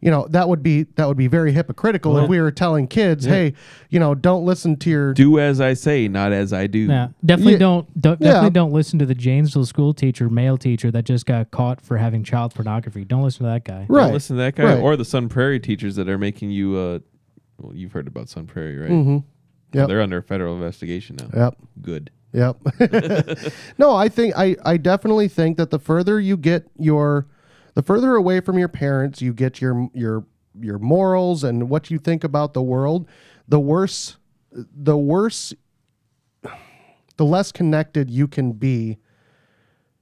you 0.00 0.10
know, 0.10 0.26
that 0.30 0.48
would 0.48 0.62
be 0.62 0.84
that 0.96 1.06
would 1.06 1.16
be 1.16 1.26
very 1.26 1.52
hypocritical 1.52 2.16
if 2.18 2.28
we 2.28 2.40
were 2.40 2.50
telling 2.50 2.86
kids, 2.88 3.24
"Hey, 3.26 3.52
you 3.90 4.00
know, 4.00 4.14
don't 4.14 4.44
listen 4.46 4.76
to 4.76 4.90
your 4.90 5.12
Do 5.14 5.38
as 5.38 5.60
I 5.60 5.74
say, 5.74 6.08
not 6.08 6.32
as 6.32 6.52
I 6.52 6.66
do. 6.66 6.80
Yeah, 6.80 7.08
definitely 7.24 7.52
Yeah. 7.54 7.58
don't, 7.58 8.00
don't 8.00 8.20
Yeah. 8.20 8.28
definitely 8.28 8.50
don't 8.50 8.72
listen 8.72 8.98
to 8.98 9.06
the 9.06 9.14
Janesville 9.14 9.66
school 9.66 9.92
teacher, 9.92 10.30
male 10.30 10.56
teacher 10.56 10.90
that 10.90 11.04
just 11.04 11.26
got 11.26 11.50
caught 11.50 11.80
for 11.82 11.98
having 11.98 12.24
child 12.24 12.54
pornography. 12.54 13.04
Don't 13.04 13.22
listen 13.22 13.44
to 13.44 13.50
that 13.52 13.64
guy. 13.64 13.86
Don't 13.88 14.12
listen 14.12 14.36
to 14.36 14.42
that 14.42 14.54
guy 14.56 14.64
Right. 14.74 14.80
or 14.80 14.96
the 14.96 15.04
Sun 15.04 15.28
Prairie 15.28 15.60
teachers 15.60 15.96
that 15.96 16.08
are 16.08 16.18
making 16.18 16.50
you. 16.50 16.76
Uh, 16.76 16.98
well, 17.58 17.74
you've 17.76 17.92
heard 17.92 18.06
about 18.08 18.28
Sun 18.30 18.46
Prairie, 18.46 18.78
right? 18.78 18.90
Mhm. 18.90 19.24
Yep. 19.74 19.88
They're 19.88 20.00
under 20.00 20.22
federal 20.22 20.54
investigation 20.54 21.16
now. 21.20 21.28
Yep. 21.44 21.56
Good. 21.82 22.10
Yep. 22.32 22.56
no, 23.78 23.94
I 23.94 24.08
think 24.08 24.34
I, 24.36 24.56
I 24.64 24.76
definitely 24.76 25.28
think 25.28 25.56
that 25.58 25.70
the 25.70 25.78
further 25.78 26.18
you 26.20 26.36
get 26.36 26.66
your 26.78 27.26
the 27.74 27.82
further 27.82 28.14
away 28.14 28.40
from 28.40 28.58
your 28.58 28.68
parents 28.68 29.22
you 29.22 29.32
get 29.32 29.60
your 29.60 29.88
your 29.94 30.24
your 30.60 30.78
morals 30.78 31.44
and 31.44 31.68
what 31.70 31.90
you 31.90 31.98
think 31.98 32.24
about 32.24 32.54
the 32.54 32.62
world, 32.62 33.08
the 33.48 33.60
worse 33.60 34.16
the 34.52 34.96
worse 34.96 35.54
the 37.16 37.24
less 37.24 37.52
connected 37.52 38.10
you 38.10 38.26
can 38.26 38.52
be 38.52 38.98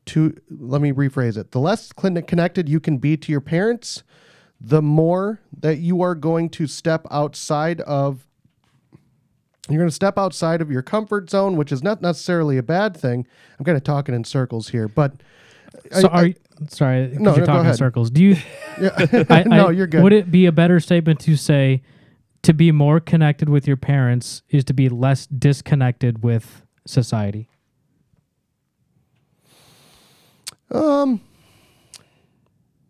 to 0.06 0.34
let 0.50 0.80
me 0.80 0.90
rephrase 0.92 1.36
it. 1.36 1.50
The 1.50 1.60
less 1.60 1.92
connected 1.92 2.68
you 2.68 2.80
can 2.80 2.96
be 2.96 3.16
to 3.18 3.30
your 3.30 3.42
parents, 3.42 4.02
the 4.60 4.80
more 4.80 5.40
that 5.60 5.78
you 5.78 6.00
are 6.00 6.14
going 6.14 6.48
to 6.50 6.66
step 6.66 7.06
outside 7.10 7.80
of 7.82 8.26
you're 9.68 9.78
going 9.78 9.88
to 9.90 9.94
step 9.94 10.16
outside 10.16 10.62
of 10.62 10.70
your 10.70 10.80
comfort 10.80 11.28
zone, 11.28 11.56
which 11.56 11.70
is 11.72 11.82
not 11.82 12.00
necessarily 12.00 12.56
a 12.56 12.62
bad 12.62 12.96
thing. 12.96 13.26
I'm 13.58 13.66
kind 13.66 13.76
of 13.76 13.84
talking 13.84 14.14
in 14.14 14.24
circles 14.24 14.68
here, 14.70 14.88
but 14.88 15.12
So 15.92 16.08
I- 16.08 16.22
are 16.22 16.34
sorry, 16.68 17.08
'cause 17.08 17.18
No, 17.20 17.30
you're 17.32 17.40
no, 17.40 17.46
talking 17.46 17.60
in 17.60 17.66
ahead. 17.66 17.76
circles. 17.76 18.10
Do 18.10 18.22
you? 18.22 18.36
yeah, 18.80 19.24
I, 19.30 19.42
no, 19.44 19.68
I- 19.68 19.70
you're 19.70 19.86
good. 19.86 20.02
Would 20.02 20.12
it 20.12 20.30
be 20.30 20.46
a 20.46 20.52
better 20.52 20.80
statement 20.80 21.20
to 21.20 21.36
say 21.36 21.82
to 22.42 22.52
be 22.52 22.70
more 22.72 23.00
connected 23.00 23.48
with 23.48 23.66
your 23.66 23.76
parents 23.76 24.42
is 24.50 24.64
to 24.64 24.72
be 24.74 24.88
less 24.88 25.26
disconnected 25.26 26.22
with 26.22 26.62
society? 26.86 27.48
um, 30.70 31.20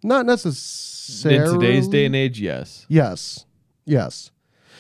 not 0.03 0.27
necessarily. 0.27 1.37
In 1.55 1.61
today's 1.61 1.89
day 1.89 2.07
and 2.07 2.17
age, 2.17 2.41
yes. 2.41 2.87
yes, 2.89 3.45
yes, 3.85 4.31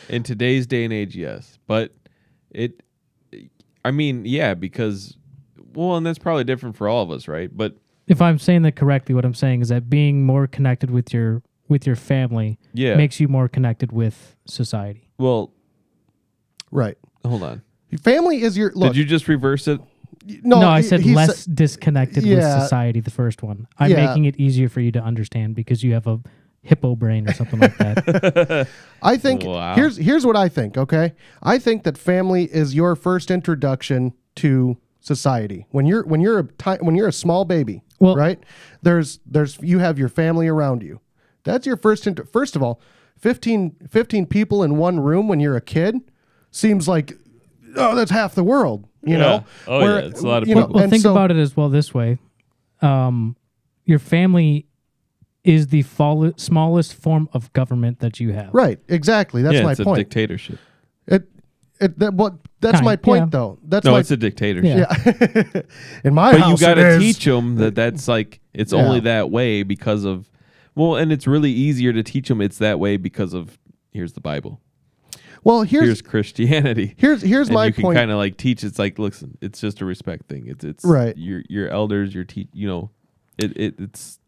In 0.08 0.22
today's 0.22 0.66
day 0.66 0.84
and 0.84 0.92
age, 0.92 1.14
yes. 1.16 1.58
But 1.66 1.92
it, 2.50 2.82
I 3.84 3.90
mean, 3.90 4.24
yeah, 4.24 4.54
because, 4.54 5.16
well, 5.74 5.96
and 5.96 6.04
that's 6.06 6.18
probably 6.18 6.44
different 6.44 6.76
for 6.76 6.88
all 6.88 7.02
of 7.02 7.10
us, 7.10 7.28
right? 7.28 7.54
But 7.56 7.76
if 8.08 8.20
I'm 8.22 8.38
saying 8.38 8.62
that 8.62 8.76
correctly, 8.76 9.14
what 9.14 9.24
I'm 9.24 9.34
saying 9.34 9.60
is 9.60 9.68
that 9.68 9.88
being 9.88 10.24
more 10.26 10.46
connected 10.46 10.90
with 10.90 11.12
your 11.14 11.42
with 11.68 11.86
your 11.86 11.96
family 11.96 12.58
Yeah. 12.72 12.96
makes 12.96 13.20
you 13.20 13.28
more 13.28 13.48
connected 13.48 13.92
with 13.92 14.34
society. 14.46 15.10
well, 15.18 15.52
Right. 16.70 16.96
hold 17.24 17.42
on. 17.42 17.62
Family 18.02 18.42
is 18.42 18.56
your 18.56 18.72
look. 18.74 18.92
Did 18.92 18.98
you 18.98 19.04
just 19.04 19.28
reverse 19.28 19.68
it? 19.68 19.80
no, 20.42 20.60
No, 20.60 20.68
I 20.68 20.80
he- 20.82 20.86
said 20.86 21.00
he 21.00 21.14
less 21.14 21.44
disconnected 21.46 22.24
with 22.24 22.38
Yeah. 22.38 22.58
society. 22.60 23.00
The 23.00 23.10
first 23.10 23.42
one. 23.42 23.66
I'm 23.78 23.90
Yeah. 23.90 24.06
making 24.06 24.24
it 24.26 24.36
easier 24.36 24.68
for 24.68 24.80
you 24.80 24.92
to 24.92 25.02
understand 25.02 25.54
because 25.54 25.82
you 25.82 25.94
have 25.94 26.06
a 26.06 26.20
hippo 26.62 26.94
brain 26.96 27.28
or 27.28 27.32
something 27.32 27.60
like 27.60 27.76
that. 27.78 28.68
I 29.02 29.16
think 29.16 29.44
Wow. 29.44 29.74
here's 29.74 29.96
here's 29.96 30.26
what 30.26 30.36
I 30.36 30.48
think. 30.48 30.76
Okay, 30.76 31.12
I 31.42 31.58
think 31.58 31.84
that 31.84 31.96
family 31.96 32.44
is 32.44 32.74
your 32.74 32.94
first 32.96 33.30
introduction 33.30 34.12
to 34.36 34.76
society. 35.00 35.66
When 35.70 35.86
you're 35.86 36.04
when 36.04 36.20
you're 36.20 36.38
a 36.40 36.44
ti- 36.46 36.82
when 36.82 36.94
you're 36.94 37.08
a 37.08 37.12
small 37.12 37.44
baby, 37.46 37.82
Well- 38.00 38.16
right? 38.16 38.42
There's 38.82 39.18
there's 39.26 39.58
you 39.60 39.78
have 39.80 39.98
your 39.98 40.08
family 40.08 40.48
around 40.48 40.82
you. 40.82 41.00
That's 41.44 41.66
your 41.66 41.76
first 41.76 42.06
intro. 42.06 42.24
First 42.26 42.56
of 42.56 42.62
all, 42.62 42.80
15, 43.18 43.76
15 43.88 44.26
people 44.26 44.62
in 44.62 44.76
one 44.76 45.00
room 45.00 45.26
when 45.28 45.40
you're 45.40 45.56
a 45.56 45.60
kid 45.60 45.96
seems 46.50 46.86
like 46.88 47.14
oh 47.76 47.94
that's 47.94 48.10
half 48.10 48.34
the 48.34 48.44
world. 48.44 48.86
You 49.02 49.12
Yeah. 49.12 49.18
know? 49.18 49.44
Oh, 49.66 49.80
yeah, 49.80 49.98
it's 49.98 50.20
a 50.20 50.26
lot 50.26 50.42
of 50.42 50.48
you 50.48 50.54
know, 50.54 50.66
well, 50.70 50.88
think 50.88 51.02
so- 51.02 51.12
about 51.12 51.30
it 51.30 51.36
as 51.36 51.56
well 51.56 51.68
this 51.68 51.92
way: 51.94 52.18
um, 52.82 53.36
your 53.84 53.98
family 53.98 54.66
is 55.44 55.68
the 55.68 55.82
fall- 55.82 56.32
smallest 56.36 56.94
form 56.94 57.28
of 57.32 57.50
government 57.52 58.00
that 58.00 58.20
you 58.20 58.32
have. 58.32 58.50
Right, 58.52 58.78
exactly. 58.88 59.42
That's 59.42 59.54
yeah, 59.54 59.62
my 59.62 59.70
it's 59.70 59.80
a 59.80 59.84
point. 59.84 59.98
dictatorship. 59.98 60.58
It, 61.80 61.84
it, 61.84 61.98
that, 61.98 62.14
what, 62.14 62.34
that's 62.60 62.74
Kind, 62.74 62.84
my 62.84 62.96
point, 62.96 63.22
yeah. 63.26 63.30
though. 63.30 63.58
That's 63.62 63.84
No, 63.84 63.92
my 63.92 64.00
it's 64.00 64.10
a 64.10 64.16
dictatorship. 64.16 64.88
Yeah. 64.90 65.62
in 66.04 66.14
my 66.14 66.32
But 66.38 66.48
you 66.48 66.56
got 66.58 66.74
to 66.74 66.98
teach 66.98 67.24
them 67.24 67.56
that 67.56 67.74
that's 67.74 68.08
like 68.08 68.40
it's 68.54 68.72
Yeah. 68.72 68.80
only 68.80 69.00
that 69.00 69.30
way 69.30 69.62
because 69.62 70.04
of 70.04 70.30
well, 70.74 70.96
and 70.96 71.10
it's 71.12 71.26
really 71.26 71.50
easier 71.50 71.92
to 71.92 72.02
teach 72.02 72.28
them 72.28 72.40
it's 72.40 72.58
that 72.58 72.78
way 72.78 72.96
because 72.96 73.34
of 73.34 73.58
here's 73.92 74.12
the 74.12 74.20
Bible, 74.20 74.60
Well, 75.42 75.62
here's, 75.62 75.84
here's 75.86 76.02
Christianity. 76.02 76.94
here's 76.98 77.22
here's 77.22 77.48
and 77.48 77.54
my 77.54 77.66
you 77.66 77.72
can 77.72 77.92
kind 77.94 78.10
of 78.10 78.16
like 78.18 78.36
teach. 78.36 78.62
It's 78.64 78.78
like 78.78 78.98
listen, 78.98 79.36
it's 79.40 79.60
just 79.60 79.80
a 79.80 79.84
respect 79.84 80.28
thing. 80.28 80.46
It's 80.46 80.64
it's 80.64 80.84
Right. 80.84 81.16
Your 81.16 81.42
your 81.48 81.68
elders, 81.68 82.14
your 82.14 82.24
te- 82.24 82.48
you 82.52 82.68
know, 82.68 82.90
it, 83.38 83.56
it 83.56 83.74
it's. 83.78 84.18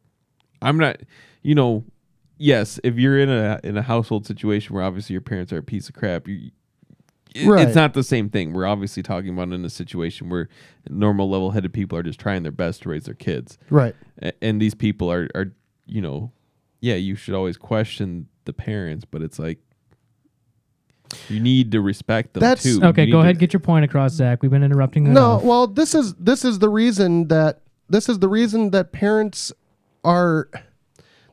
I'm 0.62 0.76
not, 0.76 0.98
you 1.42 1.55
know, 1.55 1.84
yes. 2.36 2.78
If 2.84 2.96
you're 2.98 3.18
in 3.18 3.30
a 3.30 3.59
in 3.64 3.76
a 3.76 3.82
household 3.82 4.26
situation 4.26 4.74
where 4.74 4.84
obviously 4.84 5.14
your 5.14 5.22
parents 5.22 5.53
are 5.53 5.59
a 5.59 5.62
piece 5.62 5.88
of 5.88 5.94
crap, 5.94 6.26
you. 6.28 6.51
It- 7.35 7.47
Right. 7.47 7.66
It's 7.66 7.76
not 7.76 7.95
the 7.95 8.03
same 8.03 8.28
thing. 8.28 8.53
We're 8.53 8.66
obviously 8.66 9.03
talking 9.03 9.31
about 9.31 9.53
in 9.53 9.64
a 9.64 9.70
situation 9.70 10.28
where 10.31 10.49
normal 10.89 11.28
level-headed 11.31 11.72
people 11.72 11.97
are 11.99 12.03
just 12.03 12.18
trying 12.20 12.43
their 12.43 12.53
best 12.53 12.83
to 12.83 12.89
raise 12.89 13.05
their 13.05 13.14
kids, 13.14 13.57
right. 13.70 13.95
A- 14.22 14.33
and 14.45 14.61
these 14.61 14.74
people 14.74 15.11
are 15.12 15.28
are 15.35 15.53
you 15.87 16.01
know, 16.01 16.33
yeah, 16.81 16.95
you 16.95 17.14
should 17.16 17.35
always 17.35 17.57
question 17.57 18.26
the 18.45 18.53
parents, 18.53 19.05
but 19.05 19.22
it's 19.22 19.39
like 19.39 19.59
you 21.28 21.41
need 21.41 21.72
to 21.72 21.81
respect 21.81 22.35
them 22.35 22.41
That's- 22.41 22.62
too. 22.62 22.81
Okay, 22.85 23.05
need 23.07 23.11
go 23.12 23.18
to- 23.18 23.22
ahead, 23.22 23.39
get 23.39 23.53
your 23.53 23.61
point 23.61 23.85
across, 23.85 24.12
Zach. 24.14 24.43
We've 24.43 24.51
been 24.51 24.62
interrupting. 24.62 25.05
No, 25.12 25.33
enough. 25.33 25.43
well, 25.43 25.66
this 25.66 25.95
is 25.95 26.14
this 26.14 26.45
is 26.45 26.59
the 26.61 26.68
reason 26.68 27.28
that 27.28 27.61
this 27.89 28.09
is 28.09 28.20
the 28.20 28.28
reason 28.28 28.70
that 28.70 28.93
parents 28.93 29.53
are 30.05 30.49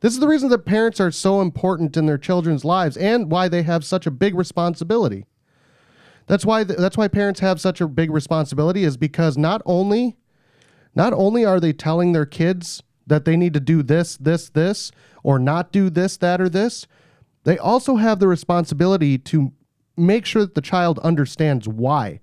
this 0.02 0.14
is 0.14 0.20
the 0.20 0.28
reason 0.28 0.50
that 0.50 0.60
parents 0.66 1.00
are 1.00 1.12
so 1.12 1.41
important 1.41 1.95
in 1.98 2.06
their 2.08 2.18
children's 2.18 2.66
lives 2.66 2.98
and 2.98 3.30
why 3.32 3.48
they 3.48 3.64
have 3.64 3.84
such 3.86 4.06
a 4.08 4.12
big 4.12 4.36
responsibility. 4.36 5.26
That's 6.28 6.45
why 6.45 6.63
th- 6.63 6.78
that's 6.80 6.97
why 6.97 7.07
parents 7.07 7.39
have 7.39 7.59
such 7.59 7.82
a 7.82 7.88
big 7.88 8.11
responsibility 8.11 8.84
is 8.84 8.97
because 8.97 9.38
not 9.38 9.61
only 9.65 10.17
not 10.95 11.13
only 11.13 11.45
are 11.45 11.59
they 11.59 11.73
telling 11.73 12.11
their 12.11 12.25
kids 12.25 12.84
that 13.05 13.23
they 13.25 13.38
need 13.38 13.53
to 13.53 13.59
do 13.59 13.82
this, 13.84 14.17
this, 14.17 14.49
this, 14.49 14.91
or 15.23 15.39
not 15.39 15.71
do 15.71 15.89
this, 15.89 16.17
that, 16.17 16.41
or 16.41 16.49
this, 16.49 16.88
they 17.43 17.57
also 17.57 17.95
have 17.95 18.19
the 18.19 18.28
responsibility 18.28 19.17
to 19.17 19.53
make 19.95 20.25
sure 20.25 20.41
that 20.41 20.55
the 20.55 20.61
child 20.61 20.99
understands 20.99 21.67
why 21.67 22.19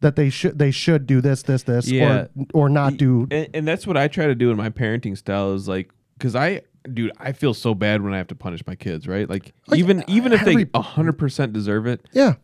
that 0.00 0.14
they 0.16 0.28
should 0.28 0.58
they 0.58 0.70
should 0.70 1.06
do 1.06 1.20
this, 1.22 1.42
this, 1.42 1.62
this, 1.62 1.88
Yeah. 1.90 2.26
or 2.52 2.66
or 2.66 2.68
not 2.68 2.98
do. 2.98 3.26
and, 3.30 3.48
and 3.54 3.66
that's 3.66 3.86
what 3.86 3.96
I 3.96 4.08
try 4.08 4.26
to 4.26 4.34
do 4.34 4.50
in 4.50 4.56
my 4.58 4.68
parenting 4.70 5.16
style 5.16 5.54
is 5.54 5.66
like 5.66 5.90
because 6.18 6.36
I 6.36 6.60
dude 6.92 7.12
I 7.18 7.32
feel 7.32 7.54
so 7.54 7.74
bad 7.74 8.02
when 8.02 8.12
I 8.12 8.18
have 8.18 8.28
to 8.28 8.34
punish 8.34 8.60
my 8.66 8.74
kids 8.76 9.08
right 9.08 9.28
like 9.28 9.54
oh, 9.70 9.74
even 9.74 10.04
even 10.06 10.32
if 10.34 10.44
they 10.44 10.52
every- 10.52 10.68
hundred 10.74 11.14
percent 11.14 11.52
deserve 11.54 11.86
it 11.86 12.04
Yeah, 12.12 12.34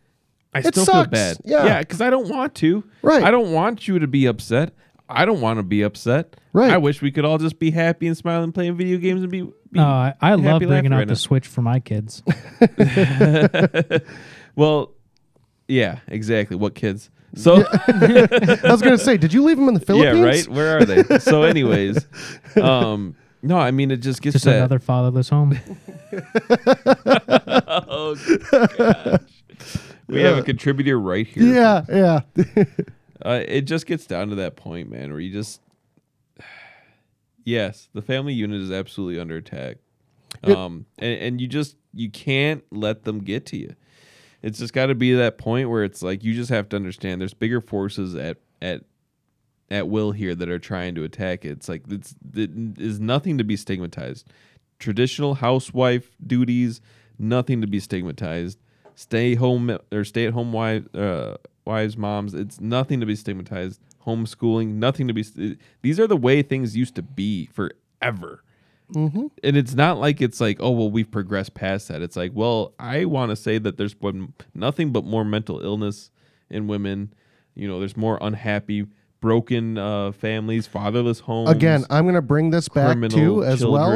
I 0.54 0.58
It 0.60 0.66
still 0.68 0.84
sucks. 0.84 0.94
feel 0.94 1.06
bad 1.10 1.36
Yeah. 1.44 1.64
yeah 1.64 1.78
because 1.80 2.00
I 2.00 2.10
don't 2.10 2.28
want 2.28 2.54
to 2.56 2.84
Right. 3.02 3.22
I 3.22 3.30
don't 3.30 3.52
want 3.52 3.88
you 3.88 3.98
to 3.98 4.06
be 4.06 4.26
upset 4.26 4.74
I 5.08 5.24
don't 5.24 5.40
want 5.40 5.58
to 5.58 5.62
be 5.62 5.82
upset 5.82 6.36
Right. 6.54 6.70
I 6.72 6.76
wish 6.78 7.00
we 7.00 7.10
could 7.10 7.24
all 7.24 7.38
just 7.38 7.58
be 7.58 7.70
happy 7.70 8.06
and 8.06 8.16
smiling 8.16 8.52
playing 8.52 8.76
video 8.76 8.98
games 8.98 9.22
and 9.22 9.30
be, 9.32 9.42
be 9.70 9.78
Uh, 9.80 9.84
I, 9.84 10.14
I 10.20 10.34
love 10.34 10.60
bringing 10.62 10.92
out 10.92 10.98
right 10.98 11.06
the 11.08 11.12
now. 11.12 11.16
Switch 11.16 11.46
for 11.46 11.62
my 11.62 11.80
kids. 11.80 12.22
well 14.56 14.92
yeah 15.68 15.98
exactly 16.08 16.56
what 16.56 16.74
kids 16.74 17.10
so 17.34 17.64
I 17.88 18.58
was 18.64 18.82
gonna 18.82 18.98
say, 18.98 19.16
did 19.16 19.32
you 19.32 19.42
leave 19.42 19.56
them 19.56 19.68
in 19.68 19.74
the 19.74 19.80
Philippines? 19.80 20.18
yeah 20.18 20.24
right 20.24 20.48
where 20.48 20.76
are 20.78 20.84
they 20.84 21.18
so 21.18 21.42
anyways 21.44 22.06
um 22.60 23.16
no 23.42 23.56
I 23.58 23.70
mean 23.70 23.90
it 23.90 23.98
just 23.98 24.20
gets 24.20 24.34
Just 24.34 24.44
that 24.44 24.56
another 24.56 24.78
fatherless 24.78 25.30
home. 25.30 25.58
Oh 27.64 28.14
gosh. 28.78 29.20
We 30.12 30.22
have 30.22 30.38
a 30.38 30.42
contributor 30.42 30.98
right 30.98 31.26
here. 31.26 31.44
Yeah, 31.44 31.84
yeah. 32.36 32.64
Uh, 33.24 33.40
it 33.46 33.60
just 33.60 33.86
gets 33.86 34.04
down 34.04 34.30
to 34.30 34.34
that 34.34 34.56
point, 34.56 34.90
man, 34.90 35.12
where 35.12 35.20
you 35.20 35.32
just 35.32 35.60
Yes, 37.44 37.88
the 37.94 38.02
family 38.02 38.34
unit 38.34 38.60
is 38.60 38.72
absolutely 38.72 39.20
under 39.20 39.36
attack. 39.36 39.76
Um 40.42 40.86
and, 40.98 41.20
and 41.20 41.40
you 41.40 41.46
just 41.46 41.76
you 41.94 42.10
can't 42.10 42.64
let 42.72 43.04
them 43.04 43.20
get 43.20 43.46
to 43.46 43.56
you. 43.56 43.76
It's 44.42 44.58
just 44.58 44.72
got 44.72 44.86
to 44.86 44.96
be 44.96 45.14
that 45.14 45.38
point 45.38 45.70
where 45.70 45.84
it's 45.84 46.02
like 46.02 46.24
you 46.24 46.34
just 46.34 46.50
have 46.50 46.68
to 46.70 46.76
understand 46.76 47.20
there's 47.20 47.34
bigger 47.34 47.60
forces 47.60 48.16
at 48.16 48.38
at 48.60 48.82
at 49.70 49.88
will 49.88 50.12
here 50.12 50.34
that 50.34 50.48
are 50.48 50.58
trying 50.58 50.94
to 50.96 51.04
attack 51.04 51.44
it. 51.44 51.50
It's 51.50 51.68
like 51.68 51.84
it's 51.88 52.14
it 52.34 52.50
is 52.78 52.98
nothing 52.98 53.38
to 53.38 53.44
be 53.44 53.56
stigmatized. 53.56 54.26
Traditional 54.78 55.34
housewife 55.34 56.10
duties, 56.26 56.80
nothing 57.18 57.60
to 57.60 57.66
be 57.68 57.78
stigmatized. 57.78 58.58
Stay 59.02 59.34
home 59.34 59.76
or 59.90 60.04
stay 60.04 60.26
at 60.26 60.32
home 60.32 60.52
wives, 60.52 60.86
uh, 60.94 61.36
wives, 61.64 61.96
moms, 61.96 62.34
it's 62.34 62.60
nothing 62.60 63.00
to 63.00 63.06
be 63.06 63.16
stigmatized. 63.16 63.80
Homeschooling, 64.06 64.74
nothing 64.74 65.08
to 65.08 65.14
be. 65.14 65.24
st- 65.24 65.58
These 65.82 65.98
are 65.98 66.06
the 66.06 66.16
way 66.16 66.42
things 66.42 66.76
used 66.76 66.94
to 66.94 67.02
be 67.02 67.46
forever. 67.46 68.42
And 69.42 69.56
it's 69.56 69.74
not 69.74 69.98
like 69.98 70.20
it's 70.20 70.40
like, 70.40 70.58
oh 70.60 70.70
well, 70.70 70.90
we've 70.90 71.10
progressed 71.10 71.54
past 71.54 71.88
that. 71.88 72.00
It's 72.02 72.14
like, 72.16 72.30
well, 72.34 72.74
I 72.78 73.06
want 73.06 73.30
to 73.30 73.36
say 73.36 73.58
that 73.58 73.76
there's 73.76 73.94
been 73.94 74.34
nothing 74.54 74.92
but 74.92 75.04
more 75.04 75.24
mental 75.24 75.60
illness 75.60 76.10
in 76.50 76.66
women. 76.68 77.12
You 77.54 77.66
know, 77.68 77.78
there's 77.80 77.96
more 77.96 78.18
unhappy, 78.20 78.86
broken 79.20 79.78
uh, 79.78 80.12
families, 80.12 80.66
fatherless 80.66 81.20
homes. 81.20 81.50
Again, 81.50 81.84
I'm 81.90 82.04
gonna 82.06 82.22
bring 82.22 82.50
this 82.50 82.68
back 82.68 82.96
to 83.10 83.44
as 83.44 83.64
well. 83.64 83.92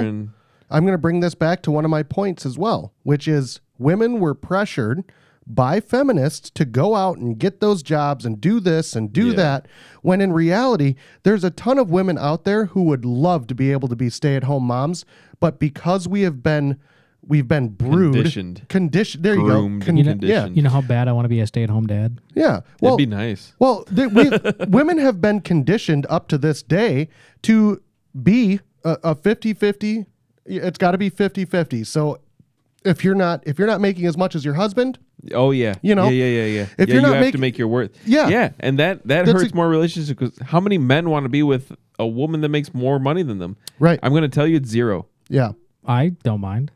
I'm 0.68 0.82
going 0.84 0.94
to 0.94 0.98
bring 0.98 1.20
this 1.20 1.36
back 1.36 1.62
to 1.62 1.70
one 1.70 1.84
of 1.84 1.92
my 1.92 2.02
points 2.02 2.44
as 2.44 2.58
well, 2.58 2.92
which 3.04 3.28
is 3.28 3.60
women 3.78 4.20
were 4.20 4.34
pressured 4.34 5.04
by 5.46 5.78
feminists 5.78 6.50
to 6.50 6.64
go 6.64 6.96
out 6.96 7.18
and 7.18 7.38
get 7.38 7.60
those 7.60 7.82
jobs 7.82 8.24
and 8.24 8.40
do 8.40 8.58
this 8.58 8.96
and 8.96 9.12
do 9.12 9.28
Yeah. 9.28 9.34
that 9.36 9.68
when 10.02 10.20
in 10.20 10.32
reality 10.32 10.96
there's 11.22 11.44
a 11.44 11.50
ton 11.50 11.78
of 11.78 11.88
women 11.88 12.18
out 12.18 12.44
there 12.44 12.66
who 12.66 12.82
would 12.84 13.04
love 13.04 13.46
to 13.48 13.54
be 13.54 13.70
able 13.70 13.86
to 13.88 13.94
be 13.96 14.10
stay-at-home 14.10 14.64
moms 14.64 15.04
but 15.38 15.60
because 15.60 16.08
we 16.08 16.22
have 16.22 16.42
been 16.42 16.78
we've 17.28 17.46
been 17.46 17.68
brewed 17.68 18.14
Conditioned. 18.14 18.62
conditioned 18.68 19.22
there 19.24 19.34
Groomed 19.36 19.84
you 19.84 19.86
go 19.86 19.90
and 19.90 19.98
You 19.98 20.04
know, 20.04 20.10
conditioned. 20.12 20.56
you 20.56 20.62
know 20.62 20.70
how 20.70 20.80
bad 20.80 21.06
I 21.06 21.12
want 21.12 21.24
to 21.26 21.28
be 21.28 21.38
a 21.40 21.46
stay-at-home 21.46 21.86
dad. 21.86 22.20
yeah 22.34 22.60
well 22.80 22.94
It'd 22.94 23.08
be 23.08 23.14
nice. 23.16 23.54
well, 23.60 23.84
they, 23.88 24.06
we, 24.08 24.30
women 24.68 24.98
have 24.98 25.20
been 25.20 25.40
conditioned 25.40 26.06
up 26.10 26.26
to 26.28 26.38
this 26.38 26.60
day 26.62 27.08
to 27.42 27.80
be 28.20 28.58
a, 28.84 28.98
a 29.04 29.14
50-50. 29.14 30.06
It's 30.44 30.78
got 30.78 30.92
to 30.92 30.98
be 30.98 31.10
50-50. 31.10 31.84
So 31.86 32.18
if 32.86 33.04
you're 33.04 33.14
not 33.14 33.42
if 33.46 33.58
you're 33.58 33.66
not 33.68 33.80
making 33.80 34.06
as 34.06 34.16
much 34.16 34.34
as 34.34 34.44
your 34.44 34.54
husband, 34.54 34.98
Oh 35.34 35.50
yeah, 35.50 35.74
You 35.82 35.94
know, 35.94 36.08
yeah, 36.08 36.24
yeah, 36.24 36.40
yeah, 36.40 36.44
yeah. 36.46 36.62
if 36.62 36.70
yeah, 36.78 36.84
you're 36.86 36.94
you 36.96 37.00
not 37.02 37.14
have 37.14 37.20
make- 37.24 37.32
to 37.32 37.38
make 37.38 37.58
your 37.58 37.68
worth. 37.68 37.90
Yeah. 38.06 38.28
yeah, 38.28 38.50
and 38.60 38.78
that 38.78 39.06
that 39.08 39.26
That's 39.26 39.32
hurts 39.40 39.52
a- 39.52 39.56
more 39.56 39.68
relationships 39.68 40.18
because 40.18 40.38
how 40.48 40.60
many 40.60 40.78
men 40.78 41.10
want 41.10 41.24
to 41.24 41.28
be 41.28 41.42
with 41.42 41.72
a 41.98 42.06
woman 42.06 42.40
that 42.42 42.48
makes 42.50 42.72
more 42.72 42.98
money 42.98 43.22
than 43.22 43.38
them? 43.38 43.56
Right. 43.78 43.98
I'm 44.02 44.12
going 44.12 44.22
to 44.22 44.28
tell 44.28 44.46
you 44.46 44.56
it's 44.56 44.68
zero, 44.70 45.06
yeah. 45.28 45.52
I 45.86 46.10
don't 46.22 46.40
mind. 46.40 46.70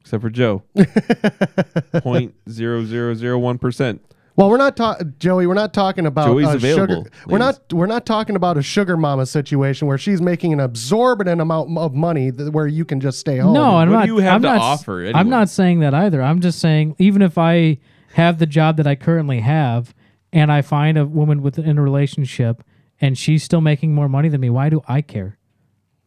except 0.00 0.22
for 0.22 0.30
Joe. 0.30 0.62
Point 2.02 2.34
zero 2.48 2.84
zero 2.84 3.14
zero 3.14 3.38
one 3.38 3.58
percent. 3.58 4.02
Well, 4.36 4.48
we're 4.48 4.56
not 4.56 4.76
talking 4.76 5.14
Joey, 5.18 5.46
we're 5.46 5.54
not 5.54 5.74
talking 5.74 6.06
about 6.06 6.26
Joey's 6.28 6.48
a 6.48 6.52
available, 6.54 7.04
sugar 7.04 7.10
We're 7.26 7.38
not 7.38 7.72
we're 7.72 7.86
not 7.86 8.06
talking 8.06 8.36
about 8.36 8.56
a 8.56 8.62
sugar 8.62 8.96
mama 8.96 9.26
situation 9.26 9.86
where 9.88 9.98
she's 9.98 10.20
making 10.22 10.52
an 10.52 10.60
absorbent 10.60 11.28
amount 11.28 11.76
of 11.76 11.94
money 11.94 12.30
that, 12.30 12.52
where 12.52 12.66
you 12.66 12.84
can 12.84 13.00
just 13.00 13.18
stay 13.18 13.38
home. 13.38 13.52
No, 13.54 13.76
I'm 13.76 13.90
what 13.90 13.96
not. 13.96 14.06
do 14.06 14.12
you 14.14 14.18
have 14.20 14.34
I'm 14.36 14.42
to 14.42 14.48
not, 14.48 14.56
s- 14.56 14.62
offer 14.62 15.04
I'm 15.14 15.28
not 15.28 15.48
saying 15.48 15.80
that 15.80 15.94
either. 15.94 16.22
I'm 16.22 16.40
just 16.40 16.58
saying 16.58 16.96
even 16.98 17.22
if 17.22 17.36
I 17.36 17.78
have 18.14 18.38
the 18.38 18.46
job 18.46 18.76
that 18.78 18.86
I 18.86 18.94
currently 18.94 19.40
have, 19.40 19.94
and 20.32 20.50
I 20.50 20.62
find 20.62 20.96
a 20.96 21.04
woman 21.06 21.42
within 21.42 21.76
a 21.78 21.82
relationship, 21.82 22.62
and 23.00 23.18
she's 23.18 23.42
still 23.42 23.60
making 23.60 23.94
more 23.94 24.08
money 24.08 24.28
than 24.28 24.40
me, 24.40 24.50
why 24.50 24.68
do 24.68 24.80
I 24.88 25.00
care? 25.02 25.38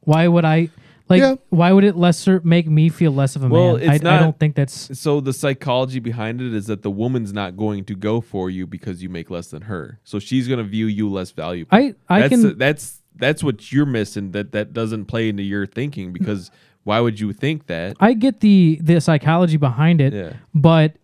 Why 0.01 0.27
would 0.27 0.45
I 0.45 0.69
like 1.09 1.19
Yeah. 1.19 1.35
why 1.49 1.71
would 1.71 1.83
it 1.83 1.95
lesser 1.95 2.41
make 2.43 2.67
me 2.67 2.89
feel 2.89 3.11
less 3.11 3.35
of 3.35 3.43
a 3.43 3.47
Well, 3.49 3.77
man? 3.77 3.89
I, 3.89 3.95
it's 3.95 4.05
I 4.05 4.09
not- 4.11 4.19
don't 4.21 4.39
think 4.39 4.55
that's 4.55 4.97
So 4.97 5.19
the 5.19 5.33
psychology 5.33 5.99
behind 5.99 6.41
it 6.41 6.53
is 6.53 6.67
that 6.67 6.81
the 6.81 6.91
woman's 6.91 7.33
not 7.33 7.57
going 7.57 7.83
to 7.85 7.95
go 7.95 8.21
for 8.21 8.49
you 8.49 8.65
because 8.65 9.03
you 9.03 9.09
make 9.09 9.29
less 9.29 9.47
than 9.47 9.63
her. 9.63 9.99
So 10.03 10.19
she's 10.19 10.47
going 10.47 10.59
to 10.59 10.63
view 10.63 10.85
you 10.87 11.09
less 11.09 11.31
valuable. 11.31 11.69
I 11.71 11.93
I 12.09 12.21
that's 12.27 12.29
can 12.41 12.57
that's 12.57 13.01
that's 13.15 13.43
what 13.43 13.71
you're 13.71 13.85
missing 13.85 14.31
that 14.31 14.51
that 14.53 14.73
doesn't 14.73 15.05
play 15.05 15.29
into 15.29 15.43
your 15.43 15.65
thinking 15.65 16.13
because 16.13 16.49
why 16.83 16.99
would 16.99 17.19
you 17.19 17.31
think 17.31 17.67
that? 17.67 17.95
I 17.99 18.13
get 18.13 18.39
the 18.39 18.79
the 18.81 18.99
psychology 18.99 19.57
behind 19.57 20.01
it, 20.01 20.13
Yeah. 20.13 20.33
but 20.55 20.95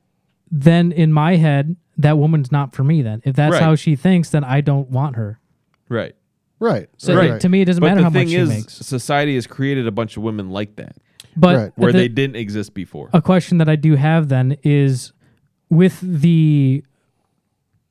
then 0.51 0.91
in 0.91 1.13
my 1.13 1.35
head, 1.35 1.75
that 1.97 2.17
woman's 2.17 2.51
not 2.51 2.73
for 2.73 2.83
me. 2.83 3.01
Then 3.01 3.21
if 3.25 3.35
that's 3.35 3.53
Right. 3.53 3.61
how 3.61 3.75
she 3.75 3.95
thinks, 3.95 4.29
then 4.31 4.43
I 4.43 4.61
don't 4.61 4.89
want 4.89 5.15
her. 5.17 5.39
Right. 5.87 6.15
Right. 6.59 6.89
So 6.97 7.15
right. 7.15 7.39
to 7.41 7.47
me, 7.49 7.61
it 7.61 7.65
doesn't 7.65 7.79
But 7.81 7.87
matter 7.89 8.01
how 8.03 8.09
thing 8.09 8.27
much 8.27 8.33
is, 8.33 8.49
she 8.49 8.55
makes. 8.57 8.73
society 8.75 9.35
has 9.35 9.47
created 9.47 9.87
a 9.87 9.91
bunch 9.91 10.17
of 10.17 10.23
women 10.23 10.49
like 10.49 10.75
that 10.75 10.95
But 11.37 11.55
Right. 11.57 11.71
where 11.77 11.91
the- 11.93 11.99
they 11.99 12.07
didn't 12.09 12.35
exist 12.35 12.73
before. 12.73 13.09
a 13.13 13.21
question 13.21 13.59
that 13.59 13.69
I 13.69 13.75
do 13.77 13.95
have 13.95 14.27
then 14.29 14.57
is 14.63 15.13
with 15.69 15.99
the 16.01 16.83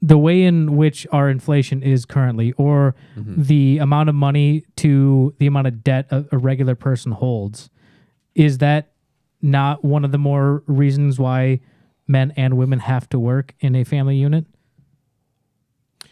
the 0.01 0.17
way 0.19 0.45
in 0.45 0.77
which 0.77 1.09
our 1.11 1.29
inflation 1.29 1.83
is 1.83 2.05
currently, 2.05 2.53
or 2.53 2.95
Mm-hmm. 3.17 3.43
the 3.43 3.79
amount 3.79 4.09
of 4.09 4.15
money 4.15 4.63
to 4.77 5.35
the 5.39 5.47
amount 5.49 5.67
of 5.67 5.83
debt 5.83 6.07
a, 6.13 6.25
a 6.31 6.39
regular 6.39 6.77
person 6.77 7.11
holds, 7.11 7.69
is 8.37 8.59
that 8.59 8.93
not 9.43 9.85
one 9.85 10.05
of 10.05 10.13
the 10.13 10.19
more 10.19 10.63
reasons 10.69 11.19
why 11.19 11.59
men 12.07 12.33
and 12.37 12.57
women 12.57 12.79
have 12.81 13.09
to 13.09 13.19
work 13.19 13.55
in 13.61 13.75
a 13.75 13.83
family 13.83 14.17
unit? 14.17 14.45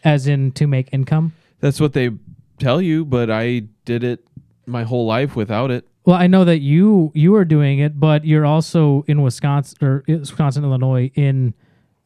As 0.05 0.27
in 0.27 0.51
to 0.53 0.67
make 0.67 0.89
income? 0.93 1.33
That's 1.61 1.81
what 1.81 1.93
they 1.93 2.11
tell 2.59 2.81
you, 2.81 3.05
but 3.05 3.31
I 3.31 3.65
did 3.85 4.05
it 4.05 4.27
my 4.67 4.83
whole 4.83 5.07
life 5.07 5.37
without 5.37 5.71
it. 5.71 5.87
Well, 6.05 6.17
I 6.17 6.29
know 6.29 6.45
that 6.45 6.61
you 6.61 7.11
you 7.15 7.35
are 7.35 7.45
doing 7.45 7.81
it, 7.81 7.99
but 7.99 8.25
you're 8.25 8.47
also 8.47 9.05
in 9.09 9.23
Wisconsin 9.23 9.77
or 9.83 10.05
uh, 10.09 10.19
Wisconsin, 10.19 10.65
Illinois, 10.65 11.11
in 11.15 11.55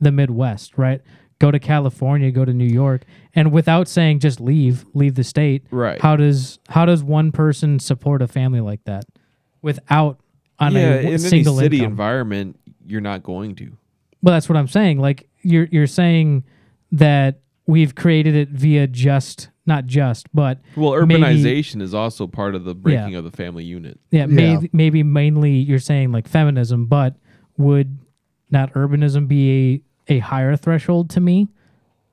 the 0.01 0.11
Midwest, 0.11 0.79
right? 0.79 1.03
Go 1.39 1.51
to 1.51 1.59
California, 1.59 2.31
go 2.31 2.45
to 2.45 2.53
New 2.53 2.67
York, 2.67 3.05
and 3.35 3.53
without 3.53 3.89
saying 3.89 4.21
just 4.21 4.41
leave, 4.41 4.85
leave 4.95 5.15
the 5.15 5.25
state. 5.25 5.65
Right. 5.71 6.01
How 6.01 6.17
does 6.17 6.59
how 6.69 6.87
does 6.87 7.03
one 7.03 7.31
person 7.33 7.79
support 7.79 8.23
a 8.23 8.27
family 8.27 8.61
like 8.61 8.85
that 8.85 9.05
without 9.63 10.19
on 10.59 10.73
yeah, 10.73 10.79
a 10.79 10.83
in 10.83 10.97
w- 10.97 11.09
any 11.09 11.19
single 11.19 11.59
city 11.59 11.79
income? 11.79 11.93
environment, 11.93 12.61
you're 12.87 13.01
not 13.03 13.23
going 13.23 13.55
to. 13.57 13.77
Well, 14.23 14.35
that's 14.35 14.49
what 14.49 14.57
I'm 14.57 14.69
saying. 14.69 14.99
Like 14.99 15.29
you're 15.43 15.69
you're 15.71 15.87
saying 15.87 16.45
that 16.93 17.41
we've 17.67 17.95
created 17.95 18.35
it 18.35 18.49
via 18.49 18.87
just 18.87 19.51
not 19.71 19.87
just, 19.87 20.27
but 20.35 20.59
Well, 20.77 21.07
maybe- 21.07 21.23
urbanization 21.23 21.81
is 21.81 21.95
also 21.95 22.27
part 22.27 22.55
of 22.57 22.65
the 22.65 22.75
breaking 22.75 23.15
of 23.15 23.23
the 23.25 23.31
family 23.31 23.65
unit. 23.65 23.99
Yeah, 24.11 24.21
Yeah. 24.23 24.27
maybe 24.27 24.71
maybe 24.73 25.03
mainly 25.05 25.53
you're 25.53 25.79
saying 25.79 26.11
like 26.13 26.27
feminism, 26.29 26.87
but 26.87 27.15
would 27.57 27.97
not 28.51 28.73
urbanism 28.75 29.29
be 29.29 29.83
a, 30.09 30.15
a 30.15 30.19
higher 30.19 30.57
threshold 30.57 31.09
to 31.11 31.21
me? 31.21 31.49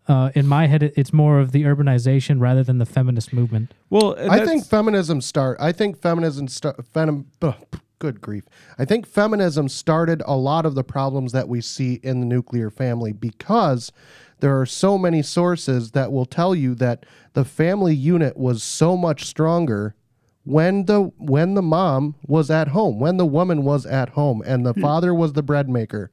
Uh, 0.07 0.29
in 0.35 0.47
my 0.47 0.67
head, 0.67 0.83
it's 0.95 1.11
more 1.11 1.39
of 1.39 1.51
the 1.51 1.63
urbanization 1.63 2.39
rather 2.39 2.63
than 2.63 2.77
the 2.77 2.85
feminist 2.85 3.33
movement. 3.33 3.73
Well, 3.89 4.15
I 4.29 4.45
think 4.45 4.63
feminism 4.65 5.19
start. 5.19 5.57
I 5.59 5.71
think 5.73 5.97
feminism 6.01 6.47
start. 6.47 6.77
Fenim, 6.93 7.25
ugh, 7.41 7.55
good 7.99 8.21
grief! 8.21 8.43
I 8.77 8.85
think 8.85 9.05
feminism 9.07 9.69
started 9.69 10.21
a 10.25 10.35
lot 10.35 10.65
of 10.65 10.75
the 10.75 10.83
problems 10.83 11.31
that 11.31 11.47
we 11.47 11.61
see 11.61 11.95
in 12.03 12.19
the 12.19 12.25
nuclear 12.25 12.69
family 12.69 13.13
because 13.13 13.91
there 14.39 14.59
are 14.59 14.65
so 14.65 14.97
many 14.97 15.21
sources 15.23 15.91
that 15.91 16.11
will 16.11 16.25
tell 16.25 16.53
you 16.53 16.75
that 16.75 17.05
the 17.33 17.43
family 17.45 17.95
unit 17.95 18.37
was 18.37 18.61
so 18.63 18.95
much 18.95 19.25
stronger 19.25 19.95
when 20.43 20.85
the 20.85 21.01
when 21.17 21.55
the 21.55 21.61
mom 21.61 22.15
was 22.25 22.49
at 22.49 22.69
home, 22.69 22.99
when 22.99 23.17
the 23.17 23.25
woman 23.25 23.63
was 23.63 23.85
at 23.85 24.09
home, 24.09 24.41
and 24.45 24.65
the 24.65 24.73
father 24.75 25.13
was 25.13 25.33
the 25.33 25.43
bread 25.43 25.67
maker. 25.69 26.11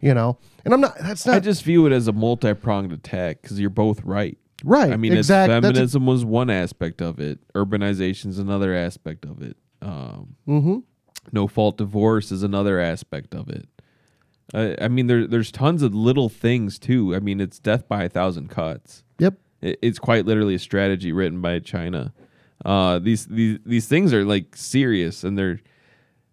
You 0.00 0.12
know, 0.12 0.38
and 0.64 0.74
I'm 0.74 0.80
not. 0.82 0.98
That's 0.98 1.24
not 1.26 1.36
I 1.36 1.40
just 1.40 1.62
view 1.64 1.86
it 1.86 1.92
as 1.92 2.08
a 2.08 2.12
multi-pronged 2.12 2.92
attack 2.92 3.40
because 3.42 3.58
you're 3.58 3.70
both 3.70 4.02
right. 4.04 4.36
right. 4.62 4.92
I 4.92 4.96
mean, 4.98 5.12
exact- 5.14 5.50
it's, 5.50 5.62
that's 5.62 5.64
a- 5.64 5.72
feminism 5.74 6.04
was 6.06 6.24
one 6.26 6.50
aspect 6.50 7.00
of 7.00 7.18
it. 7.20 7.38
Urbanization's 7.54 8.38
another 8.38 8.74
aspect 8.74 9.24
of 9.24 9.40
it. 9.42 9.56
Um, 9.80 10.36
Mhm. 10.46 10.82
No 11.32 11.46
fault 11.46 11.78
divorce 11.78 12.30
is 12.32 12.42
another 12.42 12.80
aspect 12.80 13.34
of 13.34 13.48
it. 13.48 13.68
I, 14.52 14.76
I 14.80 14.88
mean, 14.88 15.06
there, 15.06 15.26
there's 15.26 15.50
tons 15.50 15.82
of 15.82 15.94
little 15.94 16.28
things 16.28 16.78
too. 16.78 17.14
I 17.14 17.18
mean, 17.18 17.40
it's 17.40 17.58
death 17.58 17.88
by 17.88 18.04
a 18.04 18.08
thousand 18.08 18.50
cuts. 18.50 19.04
Yep. 19.18 19.34
It, 19.60 19.78
it's 19.82 19.98
quite 19.98 20.26
literally 20.26 20.54
a 20.54 20.58
strategy 20.58 21.12
written 21.12 21.40
by 21.40 21.58
China. 21.60 22.12
Uh, 22.64 22.98
these 22.98 23.26
these 23.26 23.58
these 23.64 23.86
things 23.86 24.12
are 24.12 24.24
like 24.24 24.56
serious, 24.56 25.24
and 25.24 25.36
they're 25.36 25.60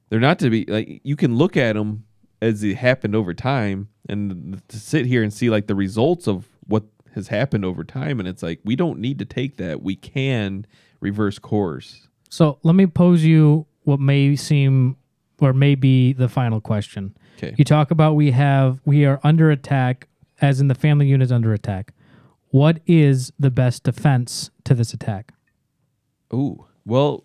they're 0.10 0.20
not 0.20 0.40
to 0.40 0.50
be 0.50 0.66
like 0.66 1.02
you 1.04 1.16
can 1.16 1.36
look 1.36 1.58
at 1.58 1.74
them 1.74 2.06
as 2.42 2.64
it 2.64 2.76
happened 2.78 3.16
over 3.16 3.34
time, 3.34 3.90
and 4.08 4.62
to 4.68 4.80
sit 4.80 5.06
here 5.06 5.24
and 5.24 5.34
see 5.34 5.50
like 5.50 5.68
the 5.68 5.76
results 5.76 6.28
of 6.28 6.48
what 6.68 6.84
has 7.16 7.28
happened 7.28 7.66
over 7.66 7.84
time, 7.84 8.20
and 8.20 8.28
it's 8.28 8.44
like 8.44 8.60
we 8.64 8.76
don't 8.76 9.00
need 9.00 9.20
to 9.20 9.26
take 9.26 9.58
that. 9.58 9.82
We 9.82 9.96
can 9.96 10.66
reverse 11.00 11.40
course. 11.40 12.08
So 12.30 12.60
let 12.64 12.76
me 12.76 12.88
pose 12.88 13.26
you 13.26 13.66
what 13.84 14.00
may 14.00 14.36
seem 14.36 14.98
or 15.40 15.54
may 15.54 15.76
be 15.76 16.14
the 16.14 16.30
final 16.30 16.62
question. 16.62 17.16
Okay. 17.38 17.56
You 17.58 17.66
talk 17.66 17.92
about 17.92 18.14
we 18.14 18.32
have 18.32 18.80
we 18.86 19.06
are 19.06 19.20
under 19.24 19.50
attack, 19.52 20.08
as 20.42 20.60
in 20.62 20.68
the 20.68 20.76
family 20.76 21.08
unit 21.08 21.26
is 21.26 21.32
under 21.32 21.54
attack. 21.54 21.94
What 22.50 22.80
is 22.86 23.32
the 23.40 23.50
best 23.50 23.84
defense 23.84 24.52
to 24.66 24.74
this 24.74 24.94
attack? 24.94 25.34
Ooh. 26.34 26.66
Well, 26.86 27.24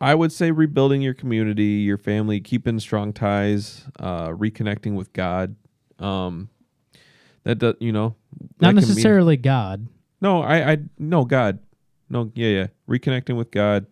I 0.00 0.14
would 0.14 0.32
say 0.32 0.50
rebuilding 0.50 1.02
your 1.02 1.14
community, 1.14 1.64
your 1.84 1.98
family, 1.98 2.40
keeping 2.40 2.80
strong 2.80 3.12
ties, 3.12 3.84
uh, 4.00 4.28
reconnecting 4.30 4.94
with 4.94 5.12
God. 5.12 5.54
Um, 5.98 6.48
that 7.44 7.58
does, 7.58 7.74
you 7.80 7.92
know, 7.92 8.16
Not 8.60 8.68
can 8.68 8.76
mean- 8.76 8.88
necessarily 8.88 9.36
God. 9.36 9.86
no, 10.20 10.42
I, 10.42 10.72
I, 10.72 10.78
no, 10.98 11.24
God, 11.24 11.58
no, 12.08 12.32
yeah, 12.34 12.48
yeah, 12.48 12.66
reconnecting 12.88 13.36
with 13.36 13.50
God. 13.50 13.86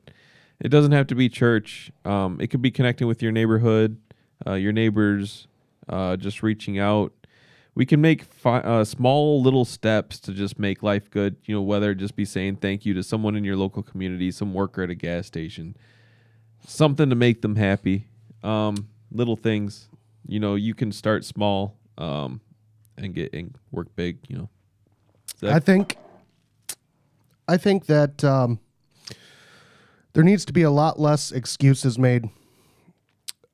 It 0.60 0.68
doesn't 0.68 0.92
have 0.92 1.06
to 1.08 1.14
be 1.14 1.28
church. 1.28 1.90
Um, 2.04 2.38
it 2.40 2.48
could 2.48 2.62
be 2.62 2.70
connecting 2.70 3.06
with 3.06 3.22
your 3.22 3.32
neighborhood, 3.32 3.96
uh, 4.46 4.54
your 4.54 4.72
neighbors, 4.72 5.46
uh, 5.88 6.16
just 6.16 6.42
reaching 6.42 6.78
out. 6.78 7.12
We 7.74 7.86
can 7.86 8.00
make 8.00 8.24
fi- 8.24 8.60
uh, 8.60 8.84
small 8.84 9.40
little 9.40 9.64
steps 9.64 10.18
to 10.20 10.32
just 10.32 10.58
make 10.58 10.82
life 10.82 11.10
good. 11.10 11.36
You 11.44 11.54
know, 11.54 11.62
whether 11.62 11.92
it 11.92 11.96
just 11.96 12.16
be 12.16 12.24
saying 12.24 12.56
thank 12.56 12.84
you 12.84 12.92
to 12.94 13.02
someone 13.02 13.36
in 13.36 13.44
your 13.44 13.56
local 13.56 13.82
community, 13.82 14.30
some 14.30 14.52
worker 14.52 14.82
at 14.82 14.90
a 14.90 14.94
gas 14.94 15.26
station, 15.26 15.76
something 16.66 17.08
to 17.08 17.16
make 17.16 17.42
them 17.42 17.56
happy. 17.56 18.06
Um, 18.42 18.88
little 19.10 19.36
things. 19.36 19.88
You 20.26 20.40
know, 20.40 20.56
you 20.56 20.74
can 20.74 20.92
start 20.92 21.24
small 21.24 21.76
um, 21.96 22.40
and 22.98 23.14
get 23.14 23.32
and 23.32 23.54
work 23.70 23.94
big. 23.96 24.18
You 24.28 24.36
know. 24.36 24.48
Zach? 25.38 25.52
I 25.52 25.58
think 25.58 25.96
I 27.48 27.56
think 27.56 27.86
that 27.86 28.22
um, 28.24 28.60
there 30.12 30.24
needs 30.24 30.44
to 30.46 30.52
be 30.52 30.62
a 30.62 30.70
lot 30.70 30.98
less 30.98 31.32
excuses 31.32 31.98
made. 31.98 32.28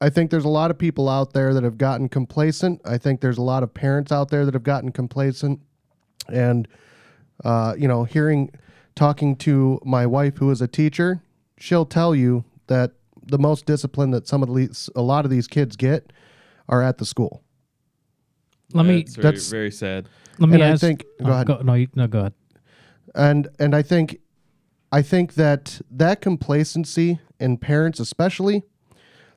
I 0.01 0.11
think 0.11 0.31
there's 0.31 0.45
a 0.45 0.49
lot 0.51 0.71
of 0.71 0.79
people 0.79 1.09
out 1.09 1.33
there 1.33 1.55
that 1.55 1.65
have 1.65 1.79
gotten 1.79 2.09
complacent. 2.09 2.81
I 2.85 2.99
think 2.99 3.21
there's 3.21 3.39
a 3.39 3.43
lot 3.43 3.63
of 3.63 3.73
parents 3.73 4.13
out 4.13 4.29
there 4.31 4.45
that 4.45 4.55
have 4.55 4.63
gotten 4.63 4.93
complacent. 4.93 5.61
And 6.29 6.69
uh, 7.45 7.75
you 7.79 7.89
know, 7.89 8.05
hearing 8.05 8.51
talking 8.95 9.37
to 9.37 9.81
my 9.85 10.07
wife 10.07 10.37
who 10.39 10.51
is 10.51 10.61
a 10.61 10.69
teacher, 10.69 11.23
she'll 11.59 11.87
tell 11.87 12.15
you 12.15 12.45
that 12.67 12.93
the 13.23 13.39
most 13.39 13.65
discipline 13.67 14.11
that 14.13 14.27
some 14.29 14.43
of 14.43 14.55
these 14.55 14.89
a 14.95 15.03
lot 15.03 15.25
of 15.25 15.31
these 15.31 15.47
kids 15.47 15.77
get 15.77 16.13
are 16.69 16.83
at 16.83 16.99
the 16.99 17.07
school. 17.07 17.43
Let 18.73 18.85
Yeah, 18.87 18.93
me 18.93 19.01
it's 19.01 19.15
very, 19.17 19.23
that's- 19.23 19.49
very 19.51 19.71
sad. 19.71 20.09
let 20.39 20.49
me 20.49 20.55
and 20.57 20.65
I 20.65 20.77
think- 20.77 21.05
go 21.23 21.27
oh, 21.27 21.33
ahead. 21.33 21.65
no, 21.65 21.75
you, 21.75 21.89
no, 21.95 22.07
go 22.07 22.19
ahead. 22.21 22.35
and 23.15 23.49
and 23.59 23.75
I 23.75 23.83
think 23.83 24.19
I 24.93 25.03
think 25.03 25.35
that 25.35 25.81
that 25.91 26.21
complacency 26.21 27.19
in 27.41 27.59
parents 27.59 28.01
especially 28.01 28.63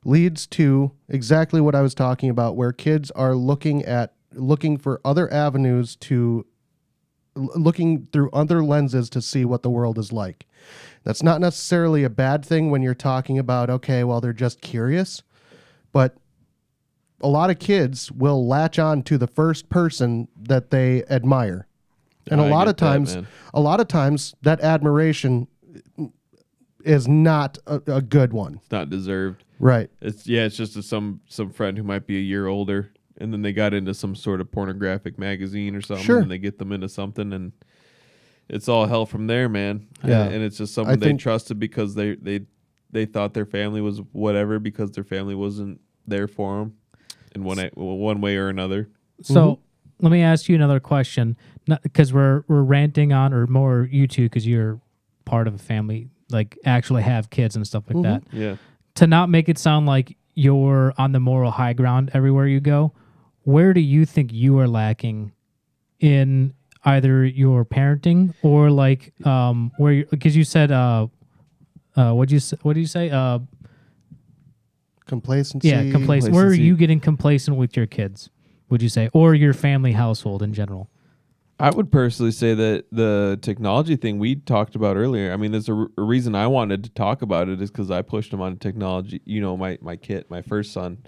leads 0.05 0.47
to 0.47 0.91
exactly 1.07 1.59
what 1.59 1.75
I 1.75 1.81
was 1.81 1.93
talking 1.93 2.29
about 2.29 2.55
where 2.55 2.71
kids 2.71 3.11
are 3.11 3.35
looking 3.35 3.83
at 3.83 4.13
looking 4.33 4.77
for 4.77 5.01
other 5.03 5.31
avenues 5.33 5.95
to 5.95 6.45
looking 7.35 8.07
through 8.11 8.29
other 8.31 8.63
lenses 8.63 9.09
to 9.09 9.21
see 9.21 9.45
what 9.45 9.63
the 9.63 9.69
world 9.69 9.97
is 9.97 10.11
like. 10.11 10.45
That's 11.03 11.23
not 11.23 11.41
necessarily 11.41 12.03
a 12.03 12.09
bad 12.09 12.45
thing 12.45 12.69
when 12.69 12.81
you're 12.81 12.93
talking 12.93 13.39
about 13.39 13.69
okay, 13.69 14.03
well 14.03 14.21
they're 14.21 14.33
just 14.33 14.61
curious, 14.61 15.23
but 15.91 16.15
a 17.21 17.27
lot 17.27 17.49
of 17.49 17.59
kids 17.59 18.11
will 18.11 18.47
latch 18.47 18.79
on 18.79 19.03
to 19.03 19.17
the 19.17 19.27
first 19.27 19.69
person 19.69 20.27
that 20.39 20.69
they 20.69 21.03
admire. 21.05 21.67
And 22.27 22.41
a 22.41 22.45
I 22.45 22.49
lot 22.49 22.67
of 22.67 22.75
times 22.75 23.15
man. 23.15 23.27
a 23.53 23.61
lot 23.61 23.79
of 23.79 23.87
times 23.87 24.35
that 24.41 24.61
admiration 24.61 25.47
is 26.83 27.07
not 27.07 27.57
a, 27.65 27.81
a 27.87 28.01
good 28.01 28.33
one. 28.33 28.55
It's 28.55 28.71
not 28.71 28.89
deserved. 28.89 29.43
Right. 29.59 29.89
It's 30.01 30.27
yeah, 30.27 30.45
it's 30.45 30.55
just 30.55 30.75
a, 30.75 30.83
some 30.83 31.21
some 31.27 31.49
friend 31.51 31.77
who 31.77 31.83
might 31.83 32.07
be 32.07 32.17
a 32.17 32.21
year 32.21 32.47
older, 32.47 32.91
and 33.17 33.33
then 33.33 33.41
they 33.41 33.53
got 33.53 33.73
into 33.73 33.93
some 33.93 34.15
sort 34.15 34.41
of 34.41 34.51
pornographic 34.51 35.17
magazine 35.19 35.75
or 35.75 35.81
something, 35.81 36.05
Sure. 36.05 36.19
and 36.19 36.31
they 36.31 36.37
get 36.37 36.59
them 36.59 36.71
into 36.71 36.87
something, 36.87 37.33
and 37.33 37.51
it's 38.47 38.69
all 38.69 38.85
hell 38.85 39.05
from 39.05 39.27
there, 39.27 39.49
man. 39.49 39.87
Yeah. 40.03 40.23
and, 40.23 40.35
and 40.35 40.43
it's 40.43 40.57
just 40.57 40.73
someone 40.73 40.99
they 40.99 41.07
think- 41.07 41.19
trusted 41.19 41.59
because 41.59 41.95
they 41.95 42.15
they 42.15 42.41
they 42.91 43.05
thought 43.05 43.33
their 43.33 43.45
family 43.45 43.81
was 43.81 43.99
whatever 44.13 44.59
because 44.59 44.91
their 44.91 45.03
family 45.03 45.35
wasn't 45.35 45.79
there 46.07 46.27
for 46.27 46.59
them 46.59 46.77
in 47.35 47.43
one 47.43 47.57
one 47.75 48.21
way 48.21 48.37
or 48.37 48.49
another. 48.49 48.89
So 49.21 49.35
mm-hmm. 49.35 50.05
let 50.05 50.11
me 50.11 50.21
ask 50.21 50.47
you 50.47 50.55
another 50.55 50.79
question, 50.79 51.37
because 51.83 52.13
we're 52.13 52.43
we're 52.47 52.63
ranting 52.63 53.13
on, 53.13 53.33
or 53.33 53.47
more 53.47 53.87
you 53.91 54.07
two, 54.07 54.23
because 54.23 54.45
you're 54.47 54.79
part 55.25 55.47
of 55.47 55.55
a 55.55 55.57
family, 55.59 56.09
like 56.29 56.57
actually 56.65 57.03
have 57.03 57.29
kids 57.29 57.55
and 57.55 57.65
stuff 57.65 57.83
like 57.91 58.03
that. 58.03 58.23
Yeah. 58.31 58.55
To 58.95 59.07
not 59.07 59.29
make 59.29 59.47
it 59.49 59.57
sound 59.57 59.85
like 59.85 60.17
you're 60.35 60.93
on 60.97 61.11
the 61.11 61.19
moral 61.19 61.51
high 61.51 61.73
ground 61.73 62.11
everywhere 62.13 62.47
you 62.47 62.59
go, 62.59 62.93
where 63.43 63.73
do 63.73 63.81
you 63.81 64.05
think 64.05 64.31
you 64.33 64.57
are 64.59 64.67
lacking 64.67 65.31
in 65.99 66.53
either 66.85 67.25
your 67.25 67.65
parenting 67.65 68.33
or 68.41 68.69
like 68.71 69.13
um 69.25 69.71
where 69.77 70.05
because 70.05 70.35
you 70.35 70.45
said 70.45 70.71
uh 70.71 71.07
uh 71.97 72.13
what 72.13 72.31
you 72.31 72.39
what 72.61 72.73
do 72.73 72.79
you 72.79 72.87
say 72.87 73.09
uh 73.09 73.37
Complacency. 75.05 75.67
yeah 75.67 75.91
complacency. 75.91 76.31
where 76.31 76.45
are 76.47 76.53
you 76.53 76.77
getting 76.77 76.99
complacent 76.99 77.57
with 77.57 77.75
your 77.75 77.85
kids 77.87 78.29
would 78.69 78.81
you 78.81 78.87
say 78.89 79.09
or 79.11 79.33
your 79.33 79.53
family 79.53 79.91
household 79.91 80.41
in 80.43 80.53
general 80.53 80.89
I 81.59 81.71
would 81.71 81.91
personally 81.91 82.31
say 82.31 82.53
that 82.53 82.85
the 82.89 83.37
technology 83.41 83.97
thing 83.97 84.17
we 84.17 84.35
talked 84.35 84.75
about 84.75 84.95
earlier. 84.95 85.33
I 85.33 85.35
mean, 85.35 85.51
there's 85.51 85.67
a, 85.67 85.73
r- 85.73 85.91
a 85.97 86.01
reason 86.01 86.33
I 86.33 86.47
wanted 86.47 86.85
to 86.85 86.89
talk 86.91 87.21
about 87.21 87.49
it 87.49 87.61
is 87.61 87.69
because 87.69 87.91
I 87.91 88.01
pushed 88.01 88.31
him 88.31 88.39
on 88.39 88.57
technology. 88.57 89.21
You 89.25 89.41
know, 89.41 89.57
my 89.57 89.77
my 89.81 89.97
kid, 89.97 90.25
my 90.29 90.41
first 90.41 90.71
son, 90.71 90.99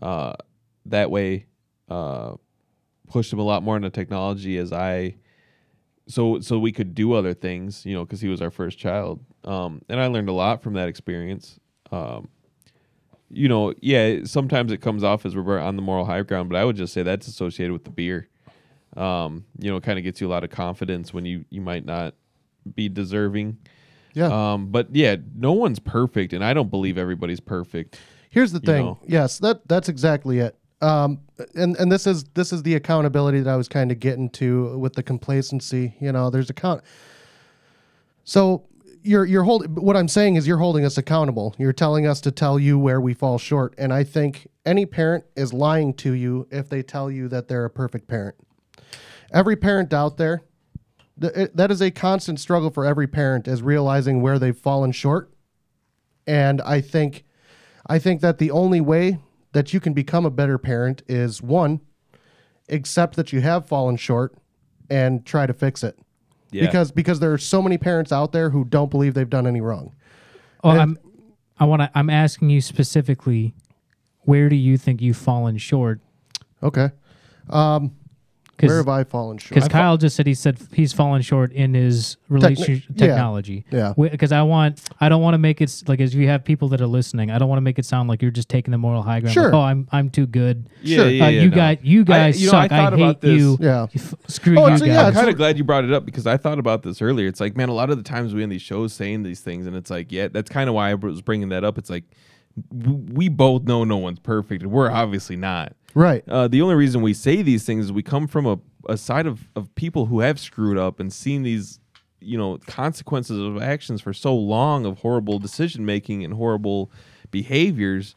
uh, 0.00 0.32
that 0.86 1.10
way, 1.12 1.46
uh, 1.88 2.34
pushed 3.08 3.32
him 3.32 3.38
a 3.38 3.44
lot 3.44 3.62
more 3.62 3.76
into 3.76 3.90
technology 3.90 4.58
as 4.58 4.72
I, 4.72 5.14
so 6.08 6.40
so 6.40 6.58
we 6.58 6.72
could 6.72 6.96
do 6.96 7.12
other 7.12 7.32
things. 7.32 7.86
You 7.86 7.94
know, 7.94 8.04
because 8.04 8.20
he 8.20 8.28
was 8.28 8.42
our 8.42 8.50
first 8.50 8.78
child, 8.78 9.24
um, 9.44 9.82
and 9.88 10.00
I 10.00 10.06
learned 10.08 10.28
a 10.28 10.32
lot 10.32 10.64
from 10.64 10.74
that 10.74 10.88
experience. 10.88 11.60
Um, 11.92 12.28
you 13.30 13.48
know, 13.48 13.72
yeah, 13.80 14.24
sometimes 14.24 14.72
it 14.72 14.78
comes 14.78 15.04
off 15.04 15.24
as 15.24 15.36
we're 15.36 15.60
on 15.60 15.76
the 15.76 15.82
moral 15.82 16.06
high 16.06 16.22
ground, 16.22 16.50
but 16.50 16.58
I 16.58 16.64
would 16.64 16.76
just 16.76 16.92
say 16.92 17.04
that's 17.04 17.28
associated 17.28 17.72
with 17.72 17.84
the 17.84 17.90
beer 17.90 18.28
um, 18.96 19.44
you 19.58 19.70
know, 19.70 19.76
it 19.76 19.82
kind 19.82 19.98
of 19.98 20.04
gets 20.04 20.20
you 20.20 20.26
a 20.26 20.30
lot 20.30 20.44
of 20.44 20.50
confidence 20.50 21.12
when 21.14 21.24
you 21.24 21.44
you 21.50 21.60
might 21.60 21.84
not 21.84 22.14
be 22.74 22.88
deserving. 22.88 23.58
Yeah. 24.14 24.52
Um, 24.52 24.66
but 24.66 24.94
yeah, 24.94 25.16
no 25.34 25.52
one's 25.52 25.78
perfect, 25.78 26.32
and 26.32 26.44
I 26.44 26.54
don't 26.54 26.70
believe 26.70 26.98
everybody's 26.98 27.40
perfect. 27.40 27.98
Here's 28.30 28.52
the 28.52 28.60
thing. 28.60 28.84
know. 28.84 28.98
Yes, 29.06 29.38
that 29.38 29.66
that's 29.68 29.88
exactly 29.88 30.38
it. 30.38 30.56
Um, 30.80 31.20
and 31.54 31.76
and 31.76 31.90
this 31.90 32.06
is 32.06 32.24
this 32.34 32.52
is 32.52 32.62
the 32.62 32.74
accountability 32.74 33.40
that 33.40 33.50
I 33.50 33.56
was 33.56 33.68
kind 33.68 33.92
of 33.92 34.00
getting 34.00 34.28
to 34.30 34.76
with 34.78 34.94
the 34.94 35.02
complacency. 35.02 35.94
You 36.00 36.12
know, 36.12 36.28
there's 36.30 36.50
account. 36.50 36.82
So 38.24 38.64
you're 39.02 39.24
you're 39.24 39.44
holding. 39.44 39.74
What 39.74 39.96
I'm 39.96 40.08
saying 40.08 40.36
is 40.36 40.46
you're 40.46 40.58
holding 40.58 40.84
us 40.84 40.98
accountable. 40.98 41.54
You're 41.58 41.72
telling 41.72 42.06
us 42.06 42.20
to 42.22 42.30
tell 42.30 42.58
you 42.58 42.78
where 42.78 43.00
we 43.00 43.14
fall 43.14 43.38
short, 43.38 43.74
and 43.78 43.92
I 43.92 44.04
think 44.04 44.48
any 44.66 44.86
parent 44.86 45.24
is 45.36 45.52
lying 45.52 45.94
to 45.94 46.12
you 46.12 46.46
if 46.50 46.68
they 46.68 46.82
tell 46.82 47.10
you 47.10 47.28
that 47.28 47.48
they're 47.48 47.64
a 47.64 47.70
perfect 47.70 48.08
parent. 48.08 48.36
Every 49.32 49.56
parent 49.56 49.92
out 49.92 50.16
there, 50.16 50.42
th- 51.20 51.32
it- 51.34 51.56
that 51.56 51.70
is 51.70 51.80
a 51.80 51.90
constant 51.90 52.38
struggle 52.40 52.70
for 52.70 52.84
every 52.84 53.06
parent 53.06 53.48
is 53.48 53.62
realizing 53.62 54.20
where 54.22 54.38
they've 54.38 54.56
fallen 54.56 54.92
short. 54.92 55.32
And 56.26 56.60
I 56.62 56.80
think 56.80 57.24
I 57.86 57.98
think 57.98 58.20
that 58.20 58.38
the 58.38 58.50
only 58.50 58.80
way 58.80 59.18
that 59.52 59.72
you 59.74 59.80
can 59.80 59.92
become 59.92 60.24
a 60.24 60.30
better 60.30 60.56
parent 60.58 61.02
is 61.08 61.42
one, 61.42 61.80
accept 62.68 63.16
that 63.16 63.32
you 63.32 63.40
have 63.40 63.66
fallen 63.66 63.96
short 63.96 64.34
and 64.88 65.26
try 65.26 65.46
to 65.46 65.52
fix 65.52 65.82
it. 65.82 65.98
Yeah. 66.52 66.66
Because 66.66 66.92
because 66.92 67.18
there 67.20 67.32
are 67.32 67.38
so 67.38 67.60
many 67.62 67.78
parents 67.78 68.12
out 68.12 68.32
there 68.32 68.50
who 68.50 68.64
don't 68.64 68.90
believe 68.90 69.14
they've 69.14 69.28
done 69.28 69.46
any 69.46 69.60
wrong. 69.60 69.94
oh 70.64 70.70
And- 70.70 70.80
i'm 70.80 70.98
i 71.58 71.64
want 71.64 71.82
to 71.82 71.90
i'm 71.94 72.08
asking 72.10 72.50
you 72.50 72.60
specifically 72.60 73.54
where 74.20 74.48
do 74.48 74.56
you 74.56 74.76
think 74.78 75.00
you've 75.02 75.16
fallen 75.16 75.58
short 75.58 76.00
Okay. 76.62 76.90
Um, 77.50 77.92
Where 78.68 78.78
have 78.78 78.88
I 78.88 79.04
fallen 79.04 79.38
short? 79.38 79.50
Because 79.54 79.68
Kyle 79.68 79.96
just 79.96 80.16
said 80.16 80.26
he 80.26 80.34
said 80.34 80.58
he's 80.72 80.92
fallen 80.92 81.22
short 81.22 81.52
in 81.52 81.74
his 81.74 82.16
relationship 82.28 82.84
yeah. 82.94 83.06
technology. 83.06 83.64
Yeah. 83.70 83.92
Because 83.96 84.32
I 84.32 84.42
want, 84.42 84.80
I 85.00 85.08
don't 85.08 85.22
want 85.22 85.34
to 85.34 85.38
make 85.38 85.60
it 85.60 85.82
like 85.86 86.00
as 86.00 86.14
you 86.14 86.28
have 86.28 86.44
people 86.44 86.68
that 86.68 86.80
are 86.80 86.86
listening. 86.86 87.30
I 87.30 87.38
don't 87.38 87.48
want 87.48 87.58
to 87.58 87.62
make 87.62 87.78
it 87.78 87.84
sound 87.84 88.08
like 88.08 88.22
you're 88.22 88.30
just 88.30 88.48
taking 88.48 88.72
the 88.72 88.78
moral 88.78 89.02
high 89.02 89.20
ground. 89.20 89.34
Sure. 89.34 89.44
Like, 89.44 89.54
oh, 89.54 89.60
I'm 89.60 89.88
I'm 89.92 90.10
too 90.10 90.26
good. 90.26 90.68
Yeah, 90.82 90.96
Sure. 90.96 91.08
yeah, 91.08 91.24
uh, 91.24 91.28
yeah, 91.28 91.42
you 91.42 91.50
no. 91.50 91.56
guys, 91.56 91.78
you 91.82 92.04
guys 92.04 92.36
I, 92.36 92.38
you 92.38 92.52
know, 92.52 92.58
I 92.58 92.62
suck. 92.68 92.72
I, 92.72 92.84
hate 92.84 92.92
about 92.94 93.20
this. 93.20 93.38
you. 93.40 93.58
Yeah. 93.60 93.86
F- 93.94 94.14
screw 94.28 94.58
Oh, 94.58 94.68
you 94.68 94.78
so 94.78 94.86
guys. 94.86 94.94
yeah, 94.94 95.06
I'm 95.06 95.12
kind 95.14 95.28
of 95.28 95.36
glad 95.36 95.58
you 95.58 95.64
brought 95.64 95.84
it 95.84 95.92
up 95.92 96.04
because 96.04 96.26
I 96.26 96.36
thought 96.36 96.58
about 96.58 96.82
this 96.82 97.02
earlier. 97.02 97.26
It's 97.26 97.40
like, 97.40 97.56
man, 97.56 97.68
a 97.68 97.74
lot 97.74 97.90
of 97.90 97.96
the 97.96 98.02
times 98.04 98.34
we 98.34 98.42
in 98.42 98.48
these 98.50 98.62
shows 98.62 98.92
saying 98.92 99.22
these 99.22 99.40
things, 99.40 99.66
and 99.66 99.76
it's 99.76 99.90
like, 99.90 100.12
yeah, 100.12 100.28
that's 100.28 100.50
kind 100.50 100.68
of 100.68 100.74
why 100.74 100.90
I 100.90 100.94
was 100.94 101.22
bringing 101.22 101.48
that 101.50 101.64
up. 101.64 101.78
It's 101.78 101.90
like 101.90 102.04
we 102.70 103.28
both 103.28 103.62
know 103.62 103.84
no 103.84 103.96
one's 103.96 104.18
perfect, 104.18 104.62
and 104.62 104.70
we're 104.70 104.90
obviously 104.90 105.36
not. 105.36 105.74
Right. 105.94 106.24
Uh, 106.28 106.48
the 106.48 106.62
only 106.62 106.74
reason 106.74 107.02
we 107.02 107.14
say 107.14 107.42
these 107.42 107.64
things 107.64 107.86
is 107.86 107.92
we 107.92 108.02
come 108.02 108.26
from 108.26 108.46
a, 108.46 108.58
a 108.88 108.96
side 108.96 109.26
of, 109.26 109.48
of 109.56 109.74
people 109.74 110.06
who 110.06 110.20
have 110.20 110.38
screwed 110.38 110.78
up 110.78 111.00
and 111.00 111.12
seen 111.12 111.42
these, 111.42 111.78
you 112.20 112.38
know, 112.38 112.58
consequences 112.66 113.38
of 113.38 113.60
actions 113.60 114.00
for 114.00 114.12
so 114.12 114.34
long 114.34 114.86
of 114.86 114.98
horrible 114.98 115.38
decision 115.38 115.84
making 115.84 116.24
and 116.24 116.34
horrible 116.34 116.90
behaviors. 117.30 118.14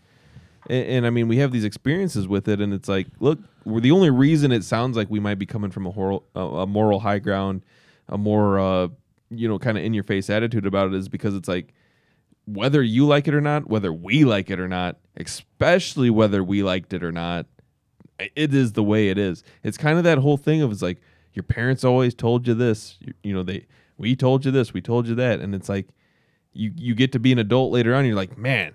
And, 0.69 0.87
and 0.87 1.07
I 1.07 1.09
mean, 1.09 1.27
we 1.27 1.37
have 1.37 1.51
these 1.51 1.63
experiences 1.63 2.27
with 2.27 2.47
it, 2.47 2.61
and 2.61 2.73
it's 2.73 2.87
like, 2.87 3.07
look, 3.19 3.39
we're 3.65 3.81
the 3.81 3.91
only 3.91 4.09
reason 4.09 4.51
it 4.51 4.63
sounds 4.63 4.95
like 4.95 5.09
we 5.09 5.19
might 5.19 5.39
be 5.39 5.45
coming 5.45 5.71
from 5.71 5.87
a, 5.87 5.91
hor- 5.91 6.23
a, 6.35 6.67
moral 6.67 6.99
high 6.99 7.19
ground, 7.19 7.63
a 8.07 8.17
more, 8.17 8.59
uh, 8.59 8.87
you 9.29 9.47
know, 9.47 9.57
kind 9.57 9.77
of 9.77 9.83
in 9.83 9.93
your 9.93 10.03
face 10.03 10.29
attitude 10.29 10.65
about 10.65 10.87
it 10.87 10.93
is 10.93 11.09
because 11.09 11.35
it's 11.35 11.47
like, 11.47 11.73
whether 12.45 12.81
you 12.81 13.07
like 13.07 13.27
it 13.27 13.33
or 13.33 13.41
not, 13.41 13.67
whether 13.67 13.91
we 13.91 14.23
like 14.23 14.49
it 14.49 14.59
or 14.59 14.67
not, 14.67 14.97
especially 15.17 16.09
whether 16.09 16.43
we 16.43 16.61
liked 16.61 16.93
it 16.93 17.03
or 17.03 17.11
not, 17.11 17.47
it 18.19 18.53
is 18.53 18.73
the 18.73 18.83
way 18.83 19.09
it 19.09 19.17
is. 19.17 19.43
It's 19.63 19.77
kind 19.77 19.97
of 19.97 20.03
that 20.05 20.17
whole 20.19 20.37
thing 20.37 20.61
of 20.61 20.71
it's 20.71 20.81
like 20.81 21.01
your 21.33 21.43
parents 21.43 21.83
always 21.83 22.13
told 22.13 22.47
you 22.47 22.53
this, 22.53 22.97
you, 23.01 23.13
you 23.23 23.33
know, 23.33 23.43
they 23.43 23.65
we 23.97 24.15
told 24.15 24.45
you 24.45 24.51
this, 24.51 24.73
we 24.73 24.81
told 24.81 25.07
you 25.07 25.15
that, 25.15 25.39
and 25.39 25.53
it's 25.55 25.69
like 25.69 25.87
you 26.53 26.71
you 26.75 26.95
get 26.95 27.11
to 27.13 27.19
be 27.19 27.31
an 27.31 27.39
adult 27.39 27.71
later 27.71 27.93
on, 27.95 28.05
you're 28.05 28.15
like, 28.15 28.37
man, 28.37 28.73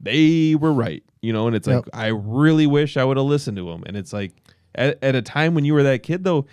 they 0.00 0.54
were 0.54 0.72
right, 0.72 1.02
you 1.22 1.32
know, 1.32 1.46
and 1.46 1.56
it's 1.56 1.66
like 1.66 1.84
I 1.94 2.08
really 2.08 2.66
wish 2.66 2.96
I 2.96 3.04
would 3.04 3.16
have 3.16 3.26
listened 3.26 3.56
to 3.56 3.70
them, 3.70 3.82
and 3.86 3.96
it's 3.96 4.12
like 4.12 4.32
at, 4.74 4.98
at 5.02 5.14
a 5.14 5.22
time 5.22 5.54
when 5.54 5.64
you 5.64 5.74
were 5.74 5.82
that 5.84 6.02
kid 6.02 6.24
though. 6.24 6.46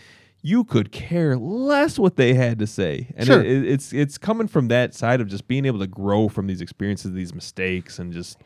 You 0.44 0.64
could 0.64 0.92
care 0.92 1.38
less 1.38 2.00
what 2.00 2.16
they 2.16 2.34
had 2.34 2.58
to 2.58 2.66
say, 2.66 3.14
and 3.16 3.28
Sure. 3.28 3.42
it, 3.44 3.46
it- 3.46 3.68
it's 3.74 3.94
it's 3.94 4.18
coming 4.18 4.48
from 4.48 4.70
that 4.70 4.96
side 4.96 5.22
of 5.22 5.28
just 5.28 5.48
being 5.48 5.66
able 5.66 5.78
to 5.78 5.86
grow 5.86 6.30
from 6.30 6.48
these 6.48 6.62
experiences, 6.62 7.12
these 7.12 7.32
mistakes, 7.36 8.00
and 8.00 8.12
just 8.12 8.40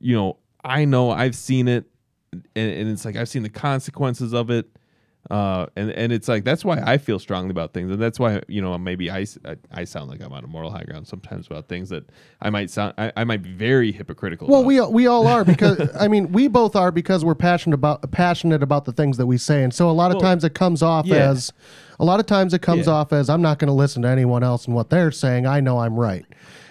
you 0.00 0.16
know, 0.16 0.38
I 0.64 0.86
know 0.86 1.10
I've 1.10 1.34
seen 1.36 1.68
it, 1.68 1.84
and, 2.32 2.44
and 2.54 2.88
it's 2.90 3.04
like 3.04 3.16
I've 3.16 3.28
seen 3.28 3.42
the 3.42 3.48
consequences 3.48 4.32
of 4.32 4.50
it, 4.50 4.66
uh, 5.30 5.66
and 5.76 5.90
and 5.90 6.12
it's 6.12 6.28
like 6.28 6.44
that's 6.44 6.64
why 6.64 6.80
I 6.84 6.96
feel 6.98 7.18
strongly 7.18 7.50
about 7.50 7.74
things, 7.74 7.90
and 7.90 8.00
that's 8.00 8.18
why 8.18 8.40
you 8.48 8.62
know 8.62 8.76
maybe 8.78 9.10
I 9.10 9.26
I 9.72 9.84
sound 9.84 10.10
like 10.10 10.22
I'm 10.22 10.32
on 10.32 10.44
a 10.44 10.46
moral 10.46 10.70
high 10.70 10.84
ground 10.84 11.06
sometimes 11.06 11.46
about 11.46 11.68
things 11.68 11.88
that 11.90 12.08
I 12.40 12.50
might 12.50 12.70
sound 12.70 12.94
I, 12.98 13.12
I 13.16 13.24
might 13.24 13.42
be 13.42 13.52
very 13.52 13.92
hypocritical. 13.92 14.48
Well, 14.48 14.60
about. 14.60 14.92
we 14.92 15.02
we 15.02 15.06
all 15.06 15.26
are 15.26 15.44
because 15.44 15.80
I 16.00 16.08
mean 16.08 16.32
we 16.32 16.48
both 16.48 16.76
are 16.76 16.90
because 16.90 17.24
we're 17.24 17.34
passionate 17.34 17.74
about 17.74 18.10
passionate 18.10 18.62
about 18.62 18.84
the 18.84 18.92
things 18.92 19.16
that 19.18 19.26
we 19.26 19.38
say, 19.38 19.62
and 19.64 19.74
so 19.74 19.90
a 19.90 19.92
lot 19.92 20.10
of 20.10 20.16
Well, 20.16 20.22
times 20.22 20.44
it 20.44 20.54
comes 20.54 20.82
off 20.82 21.06
yeah. 21.06 21.30
as 21.30 21.52
a 22.00 22.04
lot 22.04 22.20
of 22.20 22.26
times 22.26 22.54
it 22.54 22.62
comes 22.62 22.86
Yeah. 22.86 22.92
off 22.94 23.12
as 23.12 23.28
I'm 23.28 23.42
not 23.42 23.58
going 23.58 23.68
to 23.68 23.74
listen 23.74 24.02
to 24.02 24.08
anyone 24.08 24.42
else 24.42 24.66
and 24.66 24.74
what 24.74 24.88
they're 24.90 25.10
saying. 25.10 25.46
I 25.46 25.60
know 25.60 25.78
I'm 25.78 25.98
right. 25.98 26.24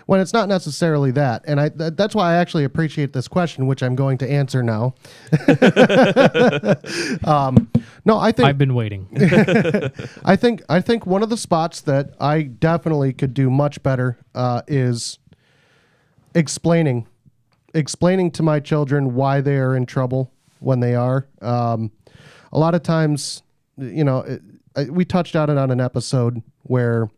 When 0.07 0.19
it's 0.19 0.33
not 0.33 0.49
necessarily 0.49 1.11
that, 1.11 1.43
and 1.45 1.59
I 1.59 1.69
th- 1.69 1.93
that's 1.95 2.15
why 2.15 2.31
I 2.31 2.35
actually 2.37 2.63
appreciate 2.63 3.13
this 3.13 3.27
question, 3.27 3.67
which 3.67 3.83
I'm 3.83 3.93
going 3.93 4.17
to 4.19 4.29
answer 4.29 4.63
now. 4.63 4.95
um, 7.29 7.69
no, 8.05 8.17
I 8.17 8.31
think 8.31 8.47
I've 8.47 8.57
been 8.57 8.73
waiting. 8.73 9.09
I 10.25 10.37
think 10.37 10.63
I 10.69 10.79
think 10.79 11.05
one 11.05 11.23
of 11.23 11.29
the 11.29 11.35
spots 11.35 11.81
that 11.81 12.15
I 12.21 12.43
definitely 12.43 13.11
could 13.11 13.33
do 13.33 13.49
much 13.49 13.83
better 13.83 14.17
uh, 14.33 14.61
is 14.65 15.19
explaining 16.33 17.05
explaining 17.73 18.31
to 18.31 18.43
my 18.43 18.59
children 18.59 19.13
why 19.13 19.41
they 19.41 19.57
are 19.57 19.75
in 19.75 19.85
trouble 19.85 20.31
when 20.59 20.79
they 20.79 20.95
are. 20.95 21.27
Um, 21.41 21.91
a 22.51 22.59
lot 22.59 22.75
of 22.75 22.83
times, 22.83 23.43
you 23.77 24.03
know, 24.03 24.19
it, 24.19 24.41
I, 24.75 24.85
we 24.85 25.05
touched 25.05 25.35
on 25.35 25.49
it 25.49 25.57
on 25.57 25.71
an 25.71 25.81
episode 25.81 26.41
where 26.63 27.09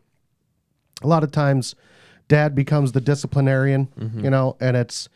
a 1.02 1.06
lot 1.06 1.22
of 1.22 1.30
times 1.30 1.74
dad 2.30 2.54
becomes 2.54 2.92
the 2.92 3.00
disciplinarian, 3.00 3.88
you 4.22 4.30
know, 4.30 4.56
and 4.60 4.76
it's 4.76 5.08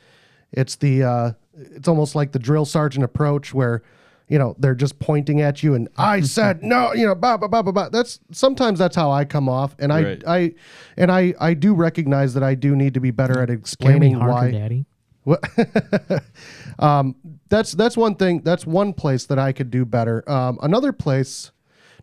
it's 0.53 0.77
the 0.77 1.03
uh, 1.03 1.33
it's 1.55 1.89
almost 1.89 2.15
like 2.15 2.33
the 2.33 2.39
drill 2.39 2.65
sergeant 2.67 3.05
approach 3.05 3.55
where 3.55 3.83
you 4.29 4.39
know 4.39 4.57
they're 4.59 4.75
just 4.75 4.99
pointing 4.99 5.41
at 5.41 5.63
you 5.63 5.75
and 5.75 5.89
I 5.97 6.21
said 6.37 6.63
no, 6.63 6.93
you 6.93 7.07
know, 7.07 7.15
blah 7.15 7.37
blah 7.39 7.49
blah 7.49 7.63
blah 7.63 7.73
blah. 7.73 7.89
That's 7.89 8.21
sometimes 8.33 8.79
that's 8.79 8.97
how 8.97 9.11
I 9.11 9.25
come 9.25 9.49
off, 9.49 9.77
and 9.79 9.93
I 9.93 10.03
Right. 10.03 10.23
I 10.27 10.55
and 10.97 11.11
I 11.11 11.35
I 11.41 11.55
do 11.55 11.73
recognize 11.73 12.35
that 12.35 12.43
I 12.43 12.55
do 12.55 12.77
need 12.77 12.93
to 12.95 13.01
be 13.01 13.13
better 13.13 13.41
at 13.41 13.49
explaining 13.49 14.15
Harker 14.15 14.33
why. 14.33 14.51
Daddy. 14.51 14.87
um, 16.79 17.17
that's 17.49 17.73
that's 17.73 17.97
one 17.97 18.17
thing. 18.17 18.43
That's 18.43 18.67
one 18.67 18.93
place 18.93 19.25
that 19.27 19.39
I 19.39 19.53
could 19.53 19.71
do 19.71 19.87
better. 19.87 20.29
Um, 20.29 20.59
another 20.61 20.93
place, 20.93 21.51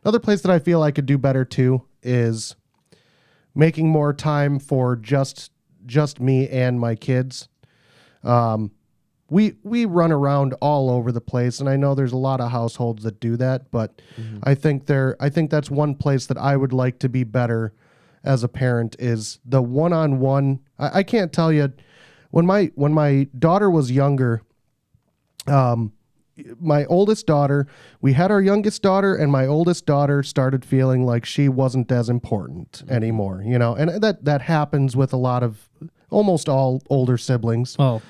another 0.04 0.20
place 0.20 0.42
that 0.42 0.52
I 0.52 0.58
feel 0.58 0.82
I 0.82 0.90
could 0.92 1.06
do 1.06 1.20
better 1.20 1.46
too 1.46 1.84
is 2.02 2.56
making 3.56 3.90
more 3.90 4.14
time 4.14 4.60
for 4.60 4.96
just 4.96 5.52
just 5.86 6.20
me 6.20 6.48
and 6.48 6.80
my 6.80 6.96
kids. 6.96 7.48
Um, 8.24 8.72
we 9.30 9.56
we 9.64 9.86
run 9.86 10.12
around 10.12 10.54
all 10.62 10.90
over 10.90 11.12
the 11.12 11.22
place, 11.22 11.60
and 11.60 11.70
I 11.70 11.78
know 11.78 11.96
there's 11.96 12.12
a 12.12 12.18
lot 12.18 12.42
of 12.42 12.52
households 12.52 13.04
that 13.04 13.20
do 13.20 13.38
that, 13.38 13.72
but 13.72 14.02
I 14.44 14.56
think 14.56 14.86
there 14.88 15.16
I 15.20 15.30
think 15.30 15.50
that's 15.50 15.72
one 15.72 15.96
place 15.96 16.26
that 16.28 16.38
I 16.38 16.58
would 16.58 16.74
like 16.74 17.00
to 17.00 17.10
be 17.10 17.24
better 17.24 17.74
as 18.24 18.44
a 18.44 18.48
parent 18.48 18.96
is 19.00 19.40
the 19.46 19.62
one 19.62 19.94
on 19.94 20.20
one. 20.20 20.60
I 20.78 21.04
can't 21.04 21.32
tell 21.32 21.52
you 21.52 21.72
when 22.32 22.46
my 22.46 22.72
when 22.76 22.94
my 22.94 23.28
daughter 23.38 23.70
was 23.70 23.92
younger. 23.92 24.42
Um, 25.48 25.94
my 26.60 26.86
oldest 26.86 27.26
daughter, 27.28 27.68
we 28.02 28.14
had 28.14 28.32
our 28.32 28.42
youngest 28.42 28.82
daughter, 28.82 29.16
and 29.16 29.32
my 29.32 29.46
oldest 29.48 29.86
daughter 29.86 30.24
started 30.24 30.64
feeling 30.66 31.06
like 31.06 31.26
she 31.26 31.50
wasn't 31.50 31.92
as 31.92 32.10
important 32.10 32.84
anymore. 32.90 33.44
You 33.46 33.58
know, 33.60 33.76
and 33.76 34.02
that 34.04 34.26
that 34.26 34.42
happens 34.42 34.96
with 34.96 35.14
a 35.14 35.18
lot 35.18 35.44
of 35.44 35.70
almost 36.10 36.50
all 36.50 36.82
older 36.90 37.18
siblings 37.18 37.78
Well, 37.78 38.02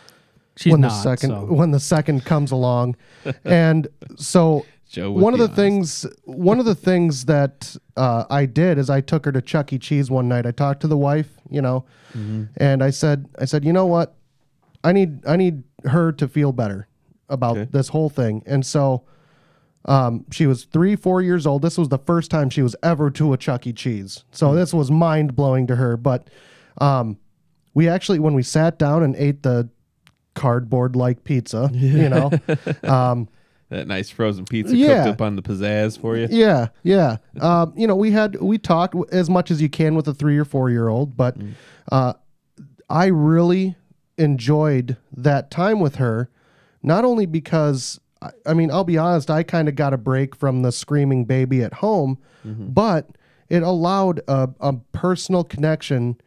she's 0.58 0.72
when 0.72 0.82
not. 0.82 0.90
the 0.90 1.02
second 1.02 1.30
so. 1.30 1.46
when 1.46 1.72
the 1.72 1.80
second 1.80 2.26
comes 2.26 2.52
along, 2.52 2.96
and 3.46 3.88
so 4.18 4.66
one 4.98 5.34
of 5.34 5.40
the 5.40 5.48
things 5.48 6.06
one 6.26 6.60
of 6.60 6.66
the 6.66 6.76
things 6.76 7.26
that 7.26 7.76
uh, 7.96 8.26
I 8.30 8.46
did 8.46 8.78
is 8.78 8.90
I 8.90 9.00
took 9.02 9.26
her 9.26 9.32
to 9.32 9.42
Chuck 9.42 9.72
E. 9.72 9.78
Cheese 9.80 10.12
one 10.12 10.28
night. 10.28 10.46
I 10.46 10.52
talked 10.52 10.82
to 10.82 10.88
the 10.88 10.98
wife, 10.98 11.30
you 11.50 11.62
know, 11.62 11.86
Mm-hmm. 12.18 12.44
and 12.58 12.84
I 12.84 12.90
said 12.90 13.30
I 13.40 13.46
said 13.46 13.64
you 13.64 13.72
know 13.72 13.86
what, 13.86 14.16
I 14.84 14.92
need 14.92 15.26
I 15.26 15.38
need 15.38 15.64
her 15.86 16.12
to 16.12 16.28
feel 16.28 16.52
better 16.52 16.88
about 17.32 17.58
Okay. 17.58 17.70
this 17.72 17.88
whole 17.90 18.10
thing, 18.10 18.44
and 18.46 18.66
so. 18.66 19.04
Um, 19.86 20.26
she 20.32 20.46
was 20.46 20.66
three, 20.66 20.96
four 20.96 21.24
years 21.24 21.48
old. 21.48 21.64
This 21.64 21.76
was 21.76 21.90
the 21.90 21.98
first 21.98 22.30
time 22.30 22.52
she 22.52 22.62
was 22.62 22.76
ever 22.84 23.10
to 23.10 23.34
a 23.34 23.38
Chuck 23.38 23.66
E. 23.66 23.74
Cheese. 23.74 24.24
So 24.32 24.50
Hmm. 24.52 24.56
this 24.58 24.76
was 24.76 24.92
mind 24.92 25.36
blowing 25.36 25.66
to 25.66 25.76
her. 25.76 25.98
But 25.98 26.28
um, 26.80 27.18
we 27.74 27.90
actually, 27.90 28.20
when 28.20 28.36
we 28.36 28.44
sat 28.44 28.78
down 28.78 29.02
and 29.02 29.16
ate 29.16 29.42
the 29.42 29.70
cardboard 30.36 30.96
like 30.96 31.24
pizza, 31.24 31.72
you 31.74 32.10
know, 32.10 32.30
um, 32.84 33.28
That 33.70 33.88
nice 33.88 34.12
frozen 34.12 34.46
pizza 34.46 34.78
Yeah. 34.78 35.06
cooked 35.06 35.16
up 35.16 35.22
on 35.24 35.36
the 35.36 35.42
pizzazz 35.42 35.98
for 36.00 36.16
you. 36.16 36.28
yeah, 36.30 36.68
yeah. 36.84 37.18
Um, 37.40 37.74
you 37.76 37.88
know, 37.88 37.96
we 37.96 38.12
had 38.12 38.40
we 38.40 38.60
talked 38.60 38.94
as 39.12 39.32
much 39.32 39.50
as 39.50 39.64
you 39.64 39.70
can 39.70 39.96
with 39.96 40.08
a 40.08 40.14
three 40.14 40.38
or 40.38 40.46
four 40.46 40.70
year 40.70 40.90
old, 40.90 41.18
but 41.18 41.36
uh, 41.92 42.14
I 42.88 43.08
really 43.08 43.76
enjoyed 44.20 44.98
that 45.18 45.50
time 45.50 45.80
with 45.80 45.96
her. 45.96 46.30
Not 46.84 47.06
only 47.06 47.26
because 47.26 48.00
I, 48.46 48.54
mean, 48.54 48.70
I'll 48.72 48.84
be 48.84 48.98
honest, 48.98 49.32
I 49.32 49.44
kind 49.44 49.68
of 49.68 49.76
got 49.76 49.94
a 49.94 49.98
break 49.98 50.36
from 50.36 50.62
the 50.62 50.72
screaming 50.72 51.26
baby 51.26 51.64
at 51.64 51.74
home, 51.76 52.20
but 52.74 53.10
it 53.50 53.64
allowed 53.64 54.22
a, 54.28 54.50
a 54.60 54.74
personal 54.92 55.44
connection 55.44 56.20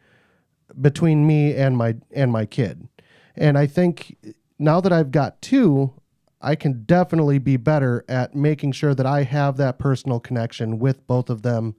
between 0.79 1.25
me 1.25 1.55
and 1.55 1.77
my 1.77 1.95
and 2.11 2.31
my 2.31 2.45
kid. 2.45 2.87
And 3.35 3.57
I 3.57 3.65
think 3.67 4.17
now 4.59 4.81
that 4.81 4.91
I've 4.91 5.11
got 5.11 5.41
two, 5.41 5.93
I 6.41 6.55
can 6.55 6.83
definitely 6.83 7.39
be 7.39 7.57
better 7.57 8.03
at 8.07 8.35
making 8.35 8.73
sure 8.73 8.93
that 8.93 9.05
I 9.05 9.23
have 9.23 9.57
that 9.57 9.79
personal 9.79 10.19
connection 10.19 10.79
with 10.79 11.05
both 11.07 11.29
of 11.29 11.41
them. 11.41 11.75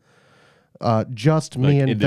Uh, 0.81 1.05
just 1.15 1.57
me 1.57 1.81
Like 1.81 1.89
and 1.91 2.01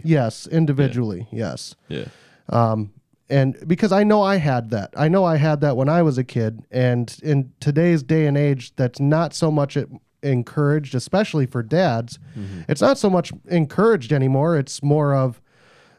them. 0.00 0.02
Yes, 0.04 0.46
individually. 0.48 1.26
Yes. 1.30 1.76
Yeah. 1.88 2.06
Um, 2.48 2.92
and 3.30 3.56
because 3.66 3.92
I 3.92 4.04
know 4.04 4.22
I 4.22 4.36
had 4.36 4.70
that, 4.70 4.90
I 4.96 5.08
know 5.08 5.24
I 5.24 5.36
had 5.36 5.60
that 5.60 5.76
when 5.76 5.88
I 5.88 6.02
was 6.02 6.16
a 6.18 6.24
kid, 6.24 6.62
and 6.70 7.14
in 7.22 7.52
today's 7.60 8.02
day 8.02 8.26
and 8.26 8.36
age, 8.36 8.74
that's 8.76 9.00
not 9.00 9.34
so 9.34 9.50
much 9.50 9.76
encouraged, 10.22 10.94
especially 10.94 11.46
for 11.46 11.62
dads. 11.62 12.18
Mm-hmm. 12.36 12.62
It's 12.68 12.80
not 12.80 12.98
so 12.98 13.10
much 13.10 13.32
encouraged 13.46 14.12
anymore. 14.12 14.56
It's 14.56 14.82
more 14.82 15.14
of, 15.14 15.40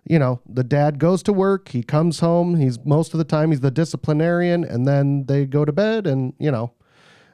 you 0.05 0.17
know, 0.17 0.41
the 0.47 0.63
dad 0.63 0.97
goes 0.97 1.21
to 1.23 1.33
work, 1.33 1.69
he 1.69 1.83
comes 1.83 2.19
home, 2.19 2.55
he's 2.55 2.79
most 2.83 3.13
of 3.13 3.19
the 3.19 3.23
time 3.23 3.51
he's 3.51 3.61
the 3.61 3.71
disciplinarian, 3.71 4.63
and 4.63 4.87
then 4.87 5.25
they 5.25 5.45
go 5.45 5.65
to 5.65 5.71
bed, 5.71 6.07
and 6.07 6.33
you 6.39 6.51
know, 6.51 6.73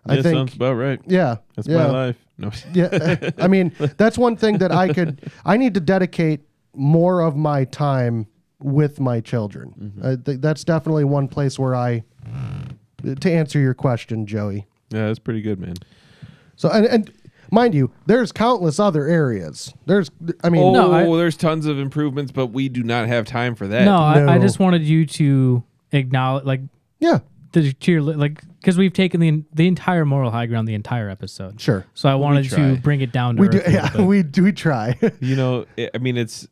I 0.05 0.15
yeah, 0.15 0.22
think, 0.22 0.35
sounds 0.35 0.55
about 0.55 0.73
right. 0.73 0.99
yeah, 1.07 1.38
That's 1.55 1.67
yeah 1.67 1.77
my 1.77 1.89
life. 1.89 2.17
No. 2.38 2.51
yeah 2.73 3.30
i 3.38 3.47
mean 3.47 3.72
that's 3.95 4.17
one 4.17 4.35
thing 4.35 4.57
that 4.57 4.69
i 4.69 4.91
could 4.91 5.22
i 5.45 5.55
need 5.55 5.73
to 5.76 5.80
dedicate 5.80 6.41
more 6.73 7.22
of 7.22 7.38
my 7.38 7.63
time 7.63 8.27
with 8.65 8.99
my 8.99 9.21
children. 9.21 9.73
Mm-hmm. 9.79 10.05
I 10.05 10.15
think 10.17 10.41
that's 10.41 10.63
definitely 10.63 11.03
one 11.03 11.27
place 11.27 11.57
where 11.59 11.75
i 11.75 12.03
to 13.21 13.31
answer 13.31 13.59
your 13.59 13.73
question 13.75 14.25
joey. 14.25 14.65
Yeah, 14.89 15.07
that's 15.07 15.19
pretty 15.19 15.41
good, 15.41 15.59
man. 15.59 15.75
so 16.55 16.69
and, 16.69 16.85
and 16.87 17.11
mind 17.51 17.75
you 17.75 17.91
there's 18.07 18.31
countless 18.31 18.79
other 18.79 19.05
areas. 19.07 19.73
There's 19.85 20.09
i 20.43 20.49
mean 20.49 20.63
Oh, 20.63 20.71
No, 20.71 20.91
I- 20.91 21.17
there's 21.17 21.37
tons 21.37 21.65
of 21.67 21.77
improvements, 21.77 22.31
but 22.31 22.47
we 22.47 22.67
do 22.69 22.83
not 22.83 23.07
have 23.07 23.25
time 23.25 23.53
for 23.55 23.67
that. 23.67 23.85
No, 23.85 23.95
I, 23.97 24.35
I 24.35 24.39
just 24.39 24.59
wanted 24.59 24.81
you 24.83 25.05
to 25.05 25.63
acknowledge, 25.91 26.45
like, 26.45 26.61
yeah. 26.99 27.19
the 27.51 27.71
cheer, 27.73 28.01
like, 28.01 28.41
because 28.59 28.77
we've 28.79 28.93
taken 28.93 29.19
the 29.21 29.43
the 29.53 29.67
entire 29.67 30.03
moral 30.05 30.31
high 30.31 30.47
ground 30.47 30.67
the 30.67 30.73
entire 30.73 31.07
episode. 31.09 31.61
sure. 31.61 31.85
So 31.93 32.09
I 32.09 32.15
wanted 32.15 32.49
to 32.49 32.77
bring 32.77 33.01
it 33.01 33.11
down 33.11 33.35
to 33.35 33.41
we 33.41 33.47
do 33.49 33.59
earth 33.59 33.67
a 33.67 33.71
yeah 33.71 34.01
we 34.13 34.23
do 34.23 34.43
we 34.43 34.51
try. 34.51 34.97
You 35.19 35.35
know, 35.35 35.65
I 35.77 35.91
I 35.93 35.97
mean, 35.99 36.17
it's 36.17 36.47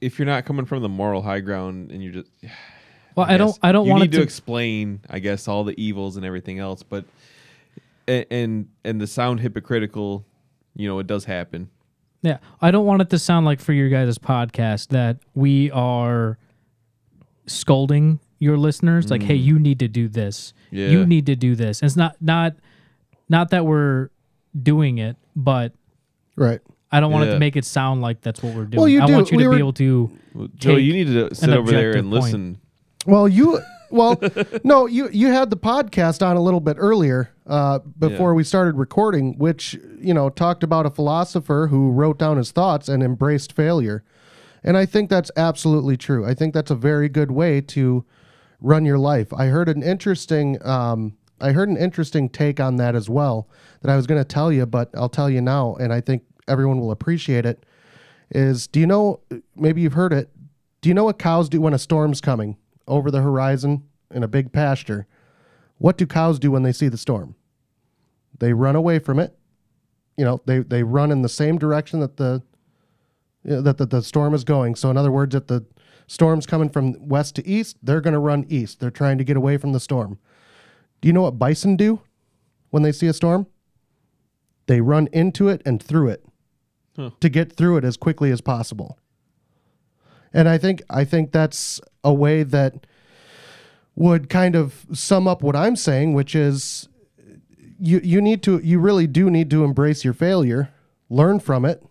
if 0.00 0.18
you're 0.18 0.26
not 0.26 0.44
coming 0.44 0.64
from 0.64 0.82
the 0.82 0.88
moral 0.88 1.22
high 1.22 1.40
ground 1.40 1.90
and 1.90 2.02
you're 2.02 2.12
just 2.12 2.30
well, 3.16 3.26
I 3.28 3.36
don't. 3.36 3.58
I 3.62 3.72
don't 3.72 3.86
you 3.86 3.92
want 3.92 4.02
need 4.02 4.12
to, 4.12 4.18
to. 4.18 4.22
explain, 4.22 5.00
I 5.08 5.18
guess, 5.18 5.48
all 5.48 5.64
the 5.64 5.78
evils 5.80 6.16
and 6.16 6.24
everything 6.24 6.58
else, 6.58 6.82
but 6.82 7.04
and 8.06 8.26
and, 8.30 8.68
and 8.84 9.00
the 9.00 9.06
sound 9.06 9.40
hypocritical, 9.40 10.24
you 10.74 10.88
know, 10.88 10.98
it 10.98 11.06
does 11.06 11.24
happen. 11.24 11.70
Yeah, 12.22 12.38
I 12.60 12.70
don't 12.70 12.86
want 12.86 13.02
it 13.02 13.10
to 13.10 13.18
sound 13.18 13.46
like 13.46 13.60
for 13.60 13.72
your 13.72 13.88
guys' 13.88 14.16
podcast 14.18 14.88
that 14.88 15.18
we 15.34 15.70
are 15.72 16.38
scolding 17.46 18.20
your 18.38 18.56
listeners. 18.56 19.10
Like, 19.10 19.22
hey, 19.22 19.36
mm-hmm. 19.36 19.48
you 19.48 19.58
need 19.58 19.78
to 19.80 19.88
do 19.88 20.08
this. 20.08 20.54
Yeah. 20.70 20.88
You 20.88 21.04
need 21.04 21.26
to 21.26 21.36
do 21.36 21.56
this. 21.56 21.80
And 21.82 21.88
it's 21.88 21.96
not 21.96 22.16
not 22.20 22.54
not 23.28 23.50
that 23.50 23.66
we're 23.66 24.10
doing 24.60 24.98
it, 24.98 25.16
but 25.34 25.72
right 26.36 26.60
I 26.92 27.00
don't 27.00 27.10
want 27.10 27.24
it 27.24 27.28
Yeah. 27.28 27.34
to 27.34 27.40
make 27.40 27.56
it 27.56 27.64
sound 27.64 28.02
like 28.02 28.20
that's 28.20 28.42
what 28.42 28.54
we're 28.54 28.64
doing. 28.66 28.78
Well, 28.80 28.88
you 28.88 29.02
I 29.02 29.06
do. 29.06 29.14
want 29.14 29.30
you 29.30 29.36
We 29.38 29.42
to 29.44 29.48
were- 29.48 29.54
be 29.54 29.58
able 29.60 29.72
to. 29.74 30.10
Well, 30.34 30.48
Joe, 30.54 30.76
Take 30.76 30.84
you 30.84 30.92
need 30.92 31.06
to 31.06 31.34
sit 31.34 31.50
over 31.50 31.70
there 31.70 31.90
objective 31.90 32.04
and 32.04 32.10
point. 32.12 32.24
listen. 32.24 32.58
Well, 33.06 33.26
you 33.28 33.60
well, 33.90 34.20
no, 34.64 34.86
you 34.86 35.08
you 35.12 35.28
had 35.28 35.50
the 35.50 35.56
podcast 35.56 36.24
on 36.26 36.36
a 36.36 36.40
little 36.42 36.60
bit 36.60 36.76
earlier 36.78 37.30
uh, 37.46 37.80
before 37.98 38.30
Yeah. 38.30 38.34
we 38.36 38.44
started 38.44 38.76
recording, 38.76 39.36
which 39.38 39.78
you 40.00 40.14
know 40.14 40.28
talked 40.30 40.62
about 40.62 40.86
a 40.86 40.90
philosopher 40.90 41.68
who 41.70 41.90
wrote 41.90 42.18
down 42.18 42.36
his 42.36 42.50
thoughts 42.52 42.88
and 42.88 43.02
embraced 43.02 43.52
failure, 43.52 44.04
and 44.64 44.76
I 44.76 44.86
think 44.86 45.10
that's 45.10 45.30
absolutely 45.36 45.96
true. 45.96 46.24
I 46.26 46.34
think 46.34 46.54
that's 46.54 46.70
a 46.70 46.74
very 46.76 47.08
good 47.08 47.30
way 47.30 47.60
to 47.62 48.04
run 48.60 48.84
your 48.84 48.98
life. 48.98 49.32
I 49.32 49.46
heard 49.46 49.68
an 49.68 49.82
interesting. 49.82 50.58
Um, 50.66 51.14
I 51.40 51.50
heard 51.52 51.68
an 51.68 51.76
interesting 51.76 52.28
take 52.28 52.60
on 52.60 52.76
that 52.76 52.94
as 52.94 53.10
well 53.10 53.48
that 53.82 53.90
I 53.90 53.96
was 53.96 54.06
going 54.06 54.20
to 54.20 54.24
tell 54.24 54.52
you, 54.52 54.64
but 54.64 54.90
I'll 54.94 55.08
tell 55.08 55.28
you 55.28 55.40
now, 55.40 55.74
and 55.80 55.92
I 55.92 56.00
think 56.00 56.22
everyone 56.48 56.80
will 56.80 56.90
appreciate 56.90 57.46
it. 57.46 57.64
Is 58.30 58.66
do 58.66 58.80
you 58.80 58.86
know? 58.86 59.20
Maybe 59.54 59.82
you've 59.82 59.92
heard 59.92 60.12
it. 60.12 60.30
Do 60.80 60.88
you 60.88 60.94
know 60.94 61.04
what 61.04 61.18
cows 61.18 61.48
do 61.48 61.60
when 61.60 61.74
a 61.74 61.78
storm's 61.78 62.20
coming 62.20 62.56
over 62.88 63.10
the 63.10 63.20
horizon 63.20 63.84
in 64.10 64.22
a 64.22 64.28
big 64.28 64.52
pasture? 64.52 65.06
What 65.78 65.98
do 65.98 66.06
cows 66.06 66.38
do 66.38 66.50
when 66.50 66.62
they 66.62 66.72
see 66.72 66.88
the 66.88 66.96
storm? 66.96 67.34
They 68.38 68.52
run 68.52 68.76
away 68.76 68.98
from 68.98 69.18
it. 69.18 69.36
You 70.16 70.24
know, 70.24 70.40
they 70.46 70.60
they 70.60 70.82
run 70.82 71.10
in 71.10 71.22
the 71.22 71.28
same 71.28 71.58
direction 71.58 72.00
that 72.00 72.16
the 72.16 72.42
that 73.44 73.78
the, 73.78 73.86
the 73.86 74.02
storm 74.02 74.34
is 74.34 74.44
going. 74.44 74.76
So 74.76 74.90
in 74.90 74.96
other 74.96 75.10
words, 75.10 75.34
if 75.34 75.46
the 75.46 75.64
storm's 76.06 76.46
coming 76.46 76.68
from 76.68 77.08
west 77.08 77.36
to 77.36 77.46
east, 77.46 77.76
they're 77.82 78.00
going 78.00 78.14
to 78.14 78.20
run 78.20 78.46
east. 78.48 78.80
They're 78.80 78.90
trying 78.90 79.18
to 79.18 79.24
get 79.24 79.36
away 79.36 79.56
from 79.56 79.72
the 79.72 79.80
storm. 79.80 80.18
Do 81.00 81.08
you 81.08 81.12
know 81.12 81.22
what 81.22 81.38
bison 81.38 81.76
do 81.76 82.00
when 82.70 82.82
they 82.82 82.92
see 82.92 83.08
a 83.08 83.12
storm? 83.12 83.46
They 84.66 84.80
run 84.80 85.08
into 85.12 85.48
it 85.48 85.60
and 85.66 85.82
through 85.82 86.08
it 86.08 86.24
Huh. 86.96 87.10
to 87.20 87.28
get 87.28 87.52
through 87.54 87.78
it 87.78 87.84
as 87.84 87.96
quickly 87.96 88.30
as 88.30 88.40
possible. 88.40 88.98
And 90.32 90.48
I 90.48 90.58
think 90.58 90.82
I 90.90 91.04
think 91.04 91.32
that's 91.32 91.80
a 92.04 92.12
way 92.12 92.42
that 92.42 92.86
would 93.94 94.28
kind 94.28 94.54
of 94.54 94.86
sum 94.92 95.26
up 95.28 95.42
what 95.42 95.56
I'm 95.56 95.76
saying, 95.76 96.14
which 96.14 96.34
is 96.34 96.88
you 97.78 98.00
you 98.02 98.20
need 98.20 98.42
to 98.44 98.58
you 98.58 98.78
really 98.78 99.06
do 99.06 99.30
need 99.30 99.50
to 99.50 99.64
embrace 99.64 100.04
your 100.04 100.14
failure, 100.14 100.70
learn 101.10 101.40
from 101.40 101.64
it, 101.64 101.84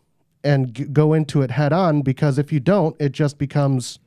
and 0.43 0.73
g- 0.73 0.85
go 0.85 1.13
into 1.13 1.41
it 1.41 1.51
head 1.51 1.73
on. 1.73 2.01
Because 2.01 2.37
if 2.37 2.51
you 2.51 2.59
don't, 2.59 2.95
it 2.99 3.11
just 3.11 3.37
becomes 3.37 3.99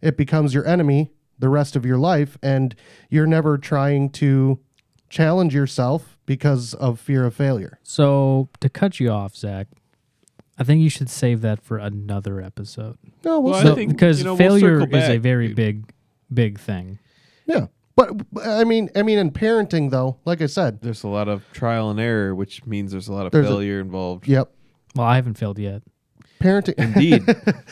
it 0.00 0.16
becomes 0.16 0.54
your 0.54 0.66
enemy 0.66 1.12
the 1.38 1.48
rest 1.50 1.76
of 1.76 1.84
your 1.84 1.98
life, 1.98 2.38
and 2.42 2.74
you're 3.10 3.26
never 3.26 3.58
trying 3.58 4.08
to 4.10 4.58
challenge 5.10 5.54
yourself 5.54 6.16
because 6.24 6.72
of 6.74 6.98
fear 6.98 7.24
of 7.26 7.34
failure. 7.34 7.78
So 7.82 8.48
to 8.60 8.68
cut 8.70 8.98
you 8.98 9.10
off, 9.10 9.36
Zach, 9.36 9.66
I 10.58 10.64
think 10.64 10.80
you 10.80 10.88
should 10.88 11.10
save 11.10 11.42
that 11.42 11.62
for 11.62 11.76
another 11.78 12.40
episode. 12.40 12.96
No, 13.24 13.40
we'll 13.40 13.52
Well, 13.52 13.62
see. 13.62 13.68
I 13.70 13.74
think, 13.74 13.90
because 13.92 14.18
you 14.18 14.24
know, 14.24 14.30
we'll 14.32 14.38
failure 14.38 14.80
circle 14.80 14.96
is 14.96 15.08
a 15.10 15.18
very 15.18 15.48
dude. 15.48 15.56
big, 15.56 15.92
big 16.32 16.58
thing. 16.58 16.98
Yeah, 17.46 17.66
but 17.94 18.32
but, 18.32 18.46
I 18.46 18.64
mean, 18.64 18.88
I 18.96 19.02
mean, 19.02 19.18
in 19.18 19.30
parenting 19.30 19.90
though, 19.90 20.16
like 20.24 20.40
I 20.40 20.46
said, 20.46 20.80
There's 20.80 21.04
a 21.04 21.08
lot 21.08 21.28
of 21.28 21.42
trial 21.52 21.90
and 21.90 22.00
error, 22.00 22.34
which 22.34 22.64
means 22.66 22.90
there's 22.92 23.08
a 23.08 23.12
lot 23.12 23.26
of 23.26 23.32
There's 23.32 23.46
a- 23.46 23.48
failure 23.50 23.80
involved. 23.80 24.26
yep, 24.26 24.50
Well, 24.94 25.06
I 25.06 25.16
haven't 25.16 25.34
failed 25.38 25.58
yet. 25.58 25.82
parenting. 26.40 26.74
Indeed. 26.78 27.24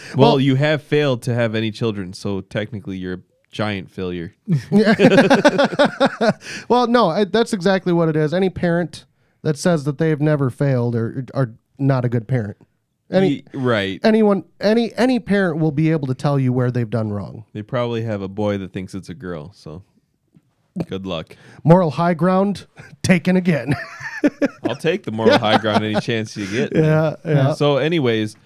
well, 0.16 0.38
you 0.40 0.54
have 0.56 0.82
failed 0.82 1.22
to 1.22 1.34
have 1.34 1.54
any 1.54 1.70
children, 1.70 2.12
so 2.12 2.40
technically 2.42 2.96
you're 2.98 3.14
a 3.14 3.20
giant 3.50 3.90
failure. 3.90 4.34
well, 6.68 6.86
no, 6.86 7.08
I, 7.08 7.24
that's 7.24 7.52
exactly 7.52 7.92
what 7.92 8.08
it 8.08 8.16
is. 8.16 8.32
Any 8.34 8.50
parent 8.50 9.04
that 9.42 9.56
says 9.58 9.84
that 9.84 9.98
they've 9.98 10.20
never 10.20 10.50
failed 10.50 10.94
are 10.96 11.24
are 11.34 11.54
not 11.78 12.04
a 12.04 12.08
good 12.08 12.26
parent. 12.28 12.56
Any 13.10 13.28
Ye- 13.28 13.44
right. 13.52 14.00
anyone 14.02 14.44
any 14.60 14.92
any 14.94 15.20
parent 15.20 15.58
will 15.58 15.72
be 15.72 15.90
able 15.90 16.06
to 16.08 16.14
tell 16.14 16.38
you 16.38 16.52
where 16.52 16.70
they've 16.70 16.88
done 16.88 17.10
wrong. 17.12 17.44
They 17.52 17.62
probably 17.62 18.02
have 18.02 18.22
a 18.22 18.28
boy 18.28 18.56
that 18.58 18.72
thinks 18.72 18.94
it's 18.94 19.08
a 19.10 19.14
girl, 19.14 19.52
so 19.54 19.82
good 20.88 21.06
luck. 21.06 21.36
Moral 21.62 21.90
high 21.92 22.14
ground 22.14 22.66
taken 23.02 23.36
again. 23.36 23.74
I'll 24.64 24.76
take 24.76 25.02
the 25.04 25.12
moral 25.12 25.38
high 25.38 25.58
ground 25.58 25.84
any 25.84 26.00
chance 26.00 26.36
you 26.36 26.46
get. 26.46 26.74
yeah, 26.74 27.16
yeah. 27.24 27.52
So, 27.54 27.76
anyways, 27.76 28.36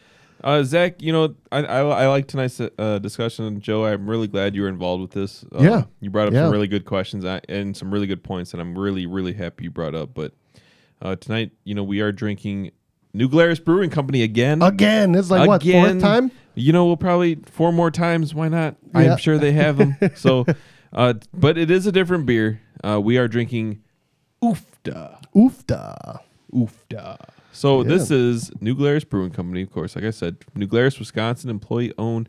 uh, 0.43 0.63
Zach, 0.65 1.01
you 1.01 1.13
know, 1.13 1.37
I 1.53 1.59
I, 1.63 1.79
I 1.81 2.07
like 2.09 2.27
tonight's 2.27 2.61
uh, 2.61 2.99
discussion. 2.99 3.61
Joe, 3.61 3.85
I'm 3.87 4.11
really 4.11 4.27
glad 4.29 4.55
you 4.57 4.63
were 4.63 4.69
involved 4.69 5.03
with 5.03 5.13
this. 5.13 5.45
Uh, 5.55 5.63
Yeah. 5.63 5.85
you 6.01 6.11
brought 6.11 6.27
up 6.29 6.35
Yeah. 6.35 6.45
some 6.47 6.53
really 6.53 6.69
good 6.69 6.85
questions 6.85 7.25
I- 7.25 7.41
and 7.49 7.77
some 7.77 7.93
really 7.93 8.09
good 8.09 8.25
points, 8.25 8.53
and 8.53 8.61
I'm 8.61 8.77
really 8.77 9.07
really 9.07 9.33
happy 9.35 9.65
you 9.65 9.71
brought 9.71 9.95
up. 9.95 10.11
But 10.15 10.33
uh, 11.01 11.15
tonight, 11.15 11.53
you 11.65 11.77
know, 11.77 11.85
we 11.85 12.01
are 12.01 12.11
drinking 12.11 12.73
New 13.19 13.29
Glarus 13.29 13.59
Brewing 13.59 13.91
Company 13.91 14.23
again. 14.23 14.63
Again, 14.63 15.17
it's 15.17 15.29
like 15.29 15.49
what 15.49 15.61
Again. 15.63 15.99
fourth 15.99 16.01
time? 16.01 16.31
You 16.55 16.73
know, 16.73 16.87
we'll 16.87 16.97
probably 16.97 17.35
four 17.47 17.73
more 17.73 17.91
times. 17.91 18.33
Why 18.33 18.47
not? 18.47 18.77
Yeah. 18.95 19.13
I'm 19.13 19.19
sure 19.19 19.39
they 19.39 19.51
have 19.51 19.77
them. 19.77 19.97
so, 20.15 20.47
uh, 20.93 21.15
but 21.35 21.59
it 21.59 21.69
is 21.69 21.85
a 21.89 21.93
different 21.93 22.27
beer. 22.27 22.61
Uh, 22.85 23.01
we 23.03 23.19
are 23.19 23.27
drinking 23.27 23.83
Uff-da. 24.41 25.17
Uff-da. 25.35 26.19
Uff-da. 26.55 27.17
So 27.51 27.83
this 27.83 28.13
is 28.13 28.53
New 28.61 28.77
Glarus 28.77 29.03
Brewing 29.03 29.33
Company, 29.33 29.63
of 29.63 29.73
course. 29.73 29.97
Like 29.97 30.05
I 30.05 30.11
said, 30.11 30.37
New 30.55 30.69
Glarus, 30.69 31.01
Wisconsin, 31.01 31.51
employee 31.51 31.93
owned, 31.99 32.29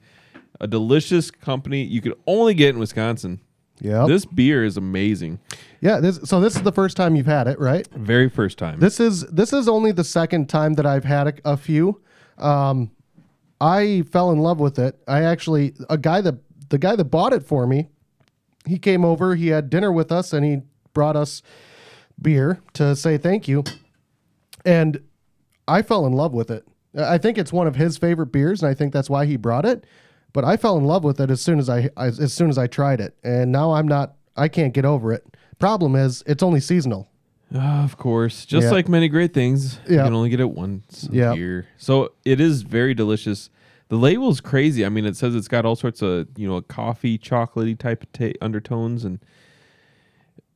a 0.59 0.65
delicious 0.65 1.29
company 1.29 1.83
you 1.83 2.01
could 2.01 2.15
only 2.25 2.55
get 2.55 2.69
in 2.69 2.79
Wisconsin. 2.79 3.41
Yeah. 3.79 4.05
This 4.07 4.25
beer 4.25 4.63
is 4.63 4.77
amazing. 4.77 5.39
Yeah. 5.81 5.99
This. 5.99 6.19
So 6.25 6.39
this 6.39 6.55
is 6.55 6.63
the 6.63 6.71
first 6.71 6.97
time 6.97 7.15
you've 7.15 7.25
had 7.25 7.47
it, 7.47 7.59
right? 7.59 7.87
Very 7.93 8.29
first 8.29 8.57
time. 8.57 8.79
This 8.79 8.99
is 8.99 9.21
this 9.27 9.53
is 9.53 9.67
only 9.67 9.91
the 9.91 10.03
second 10.03 10.49
time 10.49 10.73
that 10.73 10.85
I've 10.85 11.05
had 11.05 11.27
a, 11.27 11.33
a 11.53 11.57
few. 11.57 12.01
Um, 12.37 12.91
I 13.61 14.03
fell 14.11 14.31
in 14.31 14.39
love 14.39 14.59
with 14.59 14.79
it. 14.79 15.01
I 15.07 15.23
actually 15.23 15.73
a 15.89 15.97
guy 15.97 16.21
that 16.21 16.35
the 16.69 16.77
guy 16.77 16.95
that 16.95 17.05
bought 17.05 17.33
it 17.33 17.43
for 17.43 17.67
me, 17.67 17.89
he 18.65 18.77
came 18.77 19.03
over. 19.03 19.35
He 19.35 19.47
had 19.47 19.69
dinner 19.69 19.91
with 19.91 20.11
us, 20.11 20.33
and 20.33 20.45
he 20.45 20.61
brought 20.93 21.15
us 21.15 21.41
beer 22.21 22.61
to 22.73 22.95
say 22.95 23.17
thank 23.17 23.47
you. 23.47 23.63
And 24.65 25.01
I 25.67 25.81
fell 25.81 26.05
in 26.05 26.13
love 26.13 26.33
with 26.33 26.51
it. 26.51 26.67
I 26.97 27.17
think 27.17 27.37
it's 27.37 27.53
one 27.53 27.67
of 27.67 27.75
his 27.75 27.97
favorite 27.97 28.31
beers, 28.31 28.61
and 28.61 28.69
I 28.69 28.73
think 28.73 28.93
that's 28.93 29.09
why 29.09 29.25
he 29.25 29.37
brought 29.37 29.65
it. 29.65 29.85
But 30.33 30.43
I 30.45 30.57
fell 30.57 30.77
in 30.77 30.85
love 30.85 31.03
with 31.03 31.19
it 31.19 31.31
as 31.31 31.41
soon 31.41 31.59
as 31.59 31.69
I 31.69 31.89
as, 31.97 32.19
as 32.19 32.33
soon 32.33 32.49
as 32.49 32.57
I 32.57 32.67
tried 32.67 32.99
it, 33.01 33.15
and 33.23 33.51
now 33.51 33.71
I'm 33.73 33.87
not. 33.87 34.15
I 34.37 34.47
can't 34.47 34.73
get 34.73 34.85
over 34.85 35.11
it. 35.11 35.25
Problem 35.57 35.95
is, 35.95 36.23
it's 36.25 36.41
only 36.43 36.59
seasonal. 36.61 37.09
Ah, 37.53 37.83
of 37.83 37.97
course. 37.97 38.45
Just 38.45 38.65
Yeah. 38.65 38.71
like 38.71 38.87
many 38.87 39.09
great 39.09 39.33
things, 39.33 39.79
you 39.89 39.95
Yeah. 39.97 40.03
can 40.05 40.13
only 40.13 40.29
get 40.29 40.39
it 40.39 40.51
once 40.51 41.09
a 41.11 41.13
Yeah. 41.13 41.33
year. 41.33 41.65
So 41.77 42.13
it 42.23 42.39
is 42.39 42.61
very 42.61 42.93
delicious. 42.93 43.49
The 43.89 43.97
label's 43.97 44.39
crazy. 44.39 44.85
I 44.85 44.89
mean, 44.89 45.03
it 45.05 45.17
says 45.17 45.33
it's 45.35 45.47
got 45.47 45.65
all 45.65 45.75
sorts 45.75 46.01
of, 46.03 46.27
you 46.37 46.47
know, 46.47 46.61
coffee, 46.61 47.17
chocolatey 47.17 47.77
type 47.77 48.03
of 48.03 48.11
ta- 48.13 48.37
undertones 48.39 49.03
and 49.03 49.19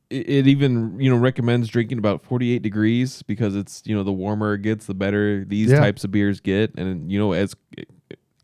it, 0.08 0.28
it 0.30 0.46
even, 0.46 0.98
you 1.00 1.10
know, 1.10 1.16
recommends 1.16 1.68
drinking 1.68 1.98
about 1.98 2.22
48 2.22 2.62
degrees 2.62 3.22
because 3.22 3.56
it's, 3.56 3.82
you 3.84 3.94
know, 3.94 4.04
the 4.04 4.12
warmer 4.12 4.54
it 4.54 4.62
gets, 4.62 4.86
the 4.86 4.94
better 4.94 5.44
these 5.44 5.70
Yeah. 5.72 5.80
types 5.80 6.04
of 6.04 6.12
beers 6.12 6.40
get 6.40 6.72
and 6.78 7.10
you 7.10 7.18
know, 7.18 7.32
as 7.32 7.54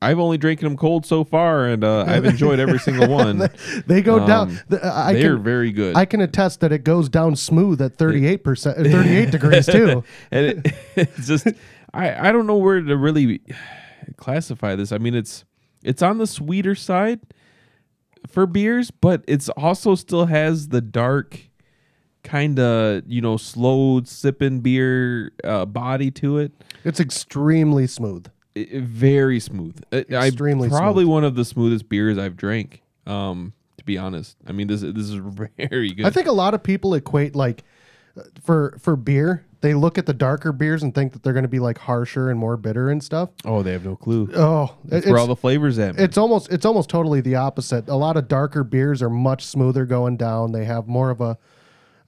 I've 0.03 0.19
only 0.19 0.39
drinking 0.39 0.67
them 0.67 0.79
cold 0.79 1.05
so 1.05 1.25
far 1.25 1.67
and 1.67 1.85
uh, 1.85 2.05
I've 2.07 2.25
enjoyed 2.25 2.59
every 2.59 2.79
single 2.89 3.09
one. 3.09 3.51
They 3.87 4.01
go 4.01 4.27
down. 4.27 4.49
Um, 4.51 4.61
the- 4.69 4.87
I 4.87 5.13
They're 5.13 5.35
can 5.35 5.43
very 5.43 5.73
good. 5.73 5.97
I 5.97 6.07
can 6.07 6.21
attest 6.23 6.61
that 6.61 6.73
it 6.73 6.85
goes 6.85 7.09
down 7.09 7.37
smooth 7.37 7.83
at 7.83 7.97
38 7.97 8.43
percent, 8.45 8.77
38 8.87 9.31
degrees 9.31 9.67
too. 9.67 10.03
and 10.31 10.47
it, 10.47 10.75
it's 10.97 11.27
just 11.27 11.47
I 11.93 12.29
I 12.29 12.33
don't 12.33 12.47
know 12.47 12.57
where 12.57 12.81
to 12.81 12.97
really 12.97 13.43
classify 14.17 14.75
this. 14.75 14.91
I 14.93 14.99
mean, 14.99 15.15
it's 15.15 15.45
it's 15.85 16.03
on 16.03 16.19
the 16.19 16.27
sweeter 16.27 16.75
side 16.75 17.21
for 18.27 18.47
beers, 18.47 18.91
but 18.91 19.23
it's 19.27 19.49
also 19.51 19.95
still 19.95 20.27
has 20.27 20.69
the 20.69 20.81
dark 20.81 21.41
kind 22.23 22.59
of 22.59 23.03
you 23.07 23.21
know 23.21 23.37
slow 23.37 24.03
sipping 24.05 24.61
beer 24.61 25.33
uh, 25.45 25.67
body 25.67 26.11
to 26.13 26.39
it. 26.39 26.53
It's 26.85 27.01
extremely 27.01 27.87
smooth. 27.87 28.27
Very 28.57 29.41
smooth. 29.41 29.81
I- 29.93 30.05
I- 30.11 30.27
Extremely 30.29 30.69
probably 30.69 31.05
smooth. 31.05 31.13
one 31.13 31.25
of 31.25 31.35
the 31.35 31.45
smoothest 31.45 31.89
beers 31.89 32.19
I've 32.19 32.37
drank. 32.37 32.83
Um, 33.07 33.53
to 33.79 33.85
be 33.85 33.97
honest, 33.97 34.37
I 34.47 34.53
mean 34.53 34.67
this 34.67 34.81
this 34.83 35.09
is 35.09 35.15
very 35.59 35.91
good. 35.93 36.07
I 36.07 36.11
think 36.11 36.27
a 36.27 36.33
lot 36.33 36.55
of 36.55 36.63
people 36.63 36.95
equate 36.95 37.35
like 37.37 37.65
for 38.43 38.77
for 38.81 38.97
beer, 38.97 39.47
they 39.63 39.73
look 39.75 39.97
at 39.99 40.05
the 40.07 40.13
darker 40.13 40.53
beers 40.53 40.83
and 40.83 40.95
think 40.95 41.13
that 41.13 41.23
they're 41.23 41.33
going 41.33 41.45
to 41.45 41.49
be 41.49 41.61
like 41.61 41.79
harsher 41.79 42.29
and 42.29 42.39
more 42.39 42.57
bitter 42.57 42.91
and 42.91 43.03
stuff. 43.03 43.31
oh, 43.45 43.63
they 43.63 43.73
have 43.73 43.85
no 43.85 43.95
clue. 43.97 44.29
Oh, 44.35 44.75
That's 44.85 45.07
where 45.07 45.17
all 45.19 45.27
the 45.29 45.37
flavors 45.37 45.79
at. 45.79 45.95
man. 45.97 46.05
it's 46.05 46.19
almost 46.19 46.51
it's 46.53 46.67
almost 46.67 46.91
totally 46.91 47.21
the 47.21 47.37
opposite. 47.37 47.89
A 47.89 47.95
lot 47.97 48.17
of 48.17 48.27
darker 48.29 48.65
beers 48.65 49.01
are 49.01 49.11
much 49.11 49.47
smoother 49.47 49.87
going 49.87 50.17
down. 50.17 50.53
They 50.53 50.65
have 50.65 50.87
more 50.89 51.11
of 51.11 51.21
a 51.21 51.39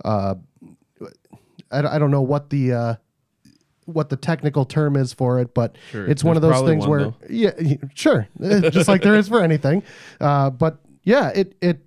uh 0.05 0.35
I, 1.70 1.78
I 1.97 1.98
don't 1.98 2.10
know 2.10 2.23
what 2.23 2.51
the 2.51 2.73
uh 2.73 2.94
what 3.87 4.09
the 4.11 4.17
technical 4.17 4.65
term 4.65 4.97
is 4.97 5.13
for 5.13 5.39
it, 5.41 5.55
but 5.55 5.77
Sure. 5.91 6.07
it's 6.07 6.23
one 6.23 6.37
of 6.37 6.43
those 6.43 6.63
things 6.63 6.83
one, 6.87 6.91
where 6.91 7.01
though. 7.05 7.15
yeah, 7.29 7.53
sure, 7.95 8.29
Eh, 8.43 8.71
just 8.71 8.89
like 8.89 9.03
there 9.03 9.15
is 9.17 9.29
for 9.29 9.41
anything. 9.43 9.83
Uh, 10.21 10.51
but 10.51 10.79
yeah, 11.05 11.29
it 11.35 11.55
it 11.61 11.81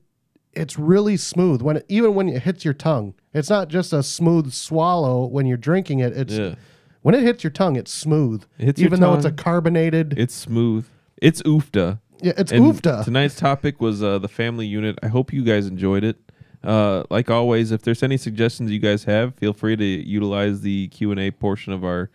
it's 0.54 0.78
really 0.80 1.18
smooth 1.18 1.62
when 1.62 1.78
it, 1.78 1.86
even 1.90 2.16
when 2.16 2.30
it 2.30 2.42
hits 2.44 2.64
your 2.66 2.74
tongue. 2.74 3.14
It's 3.34 3.50
not 3.50 3.68
just 3.68 3.92
a 3.94 4.02
smooth 4.04 4.52
swallow 4.54 5.26
when 5.26 5.46
you're 5.46 5.58
drinking 5.58 6.00
it. 6.00 6.14
It's 6.16 6.34
Yeah. 6.38 6.56
when 7.02 7.14
it 7.16 7.24
hits 7.24 7.44
your 7.44 7.52
tongue, 7.52 7.76
it's 7.76 7.92
smooth. 7.92 8.44
It 8.58 8.80
even 8.80 9.00
though 9.02 9.14
it's 9.14 9.26
a 9.26 9.32
carbonated. 9.32 10.16
It's 10.18 10.34
smooth. 10.34 10.86
It's 11.22 11.42
oofda. 11.44 12.00
yeah, 12.22 12.34
it's 12.38 12.52
And 12.52 12.64
oofda. 12.66 13.04
Tonight's 13.04 13.36
topic 13.36 13.82
was 13.82 14.02
uh, 14.04 14.20
the 14.20 14.28
family 14.30 14.66
unit. 14.68 14.98
I 15.04 15.08
hope 15.08 15.34
you 15.34 15.44
guys 15.44 15.68
enjoyed 15.68 16.04
it. 16.06 16.18
Uh, 16.66 17.04
like 17.10 17.30
always, 17.30 17.72
if 17.72 17.82
there's 17.82 18.04
any 18.04 18.18
suggestions 18.18 18.72
you 18.72 18.80
guys 18.80 19.04
have, 19.04 19.36
feel 19.36 19.54
free 19.54 19.76
to 19.76 19.84
utilize 19.84 20.62
the 20.62 20.88
Q 20.90 21.12
and 21.12 21.20
A 21.20 21.32
portion 21.32 21.74
of 21.74 21.84
our 21.84 22.10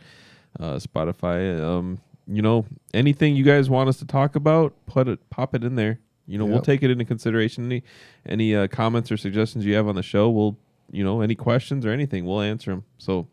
uh, 0.59 0.75
Spotify. 0.75 1.61
Um, 1.63 2.01
you 2.27 2.43
know, 2.43 2.67
anything 2.95 3.37
you 3.37 3.45
guys 3.45 3.69
want 3.69 3.89
us 3.89 3.99
to 3.99 4.07
talk 4.07 4.37
about, 4.37 4.75
put 4.87 5.09
it, 5.09 5.31
pop 5.31 5.55
it 5.55 5.65
in 5.65 5.75
there. 5.75 5.99
You 6.27 6.39
know, 6.39 6.45
we'll 6.45 6.63
take 6.63 6.85
it 6.85 6.91
into 6.91 7.05
consideration. 7.05 7.65
Any 7.65 7.83
any 8.25 8.55
uh, 8.55 8.69
comments 8.69 9.11
or 9.11 9.17
suggestions 9.17 9.65
you 9.65 9.75
have 9.75 9.89
on 9.89 9.97
the 9.97 10.03
show, 10.03 10.31
we'll 10.31 10.57
you 10.93 11.03
know 11.03 11.23
any 11.23 11.35
questions 11.35 11.85
or 11.85 11.91
anything, 11.91 12.25
we'll 12.25 12.41
answer 12.41 12.71
them. 12.71 12.85
So 12.99 13.27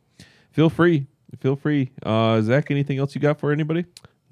feel 0.51 0.69
free, 0.69 1.05
feel 1.39 1.55
free. 1.55 1.91
Uh, 2.01 2.41
Zach, 2.41 2.71
anything 2.71 2.97
else 2.97 3.13
you 3.13 3.21
got 3.21 3.39
for 3.39 3.51
anybody? 3.51 3.85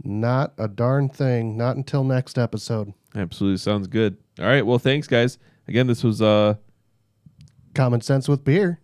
Not 0.04 0.54
a 0.58 0.68
darn 0.68 1.10
thing. 1.10 1.58
Not 1.58 1.76
until 1.78 2.04
next 2.04 2.40
episode. 2.40 2.94
Absolutely 3.16 3.58
sounds 3.58 3.88
good. 3.88 4.18
All 4.40 4.46
right. 4.46 4.66
Well, 4.66 4.80
thanks, 4.80 5.08
guys. 5.08 5.38
Again, 5.68 5.86
this 5.88 6.04
was 6.04 6.22
uh 6.22 6.56
Common 7.76 8.00
sense 8.00 8.30
with 8.30 8.46
beer. 8.46 8.80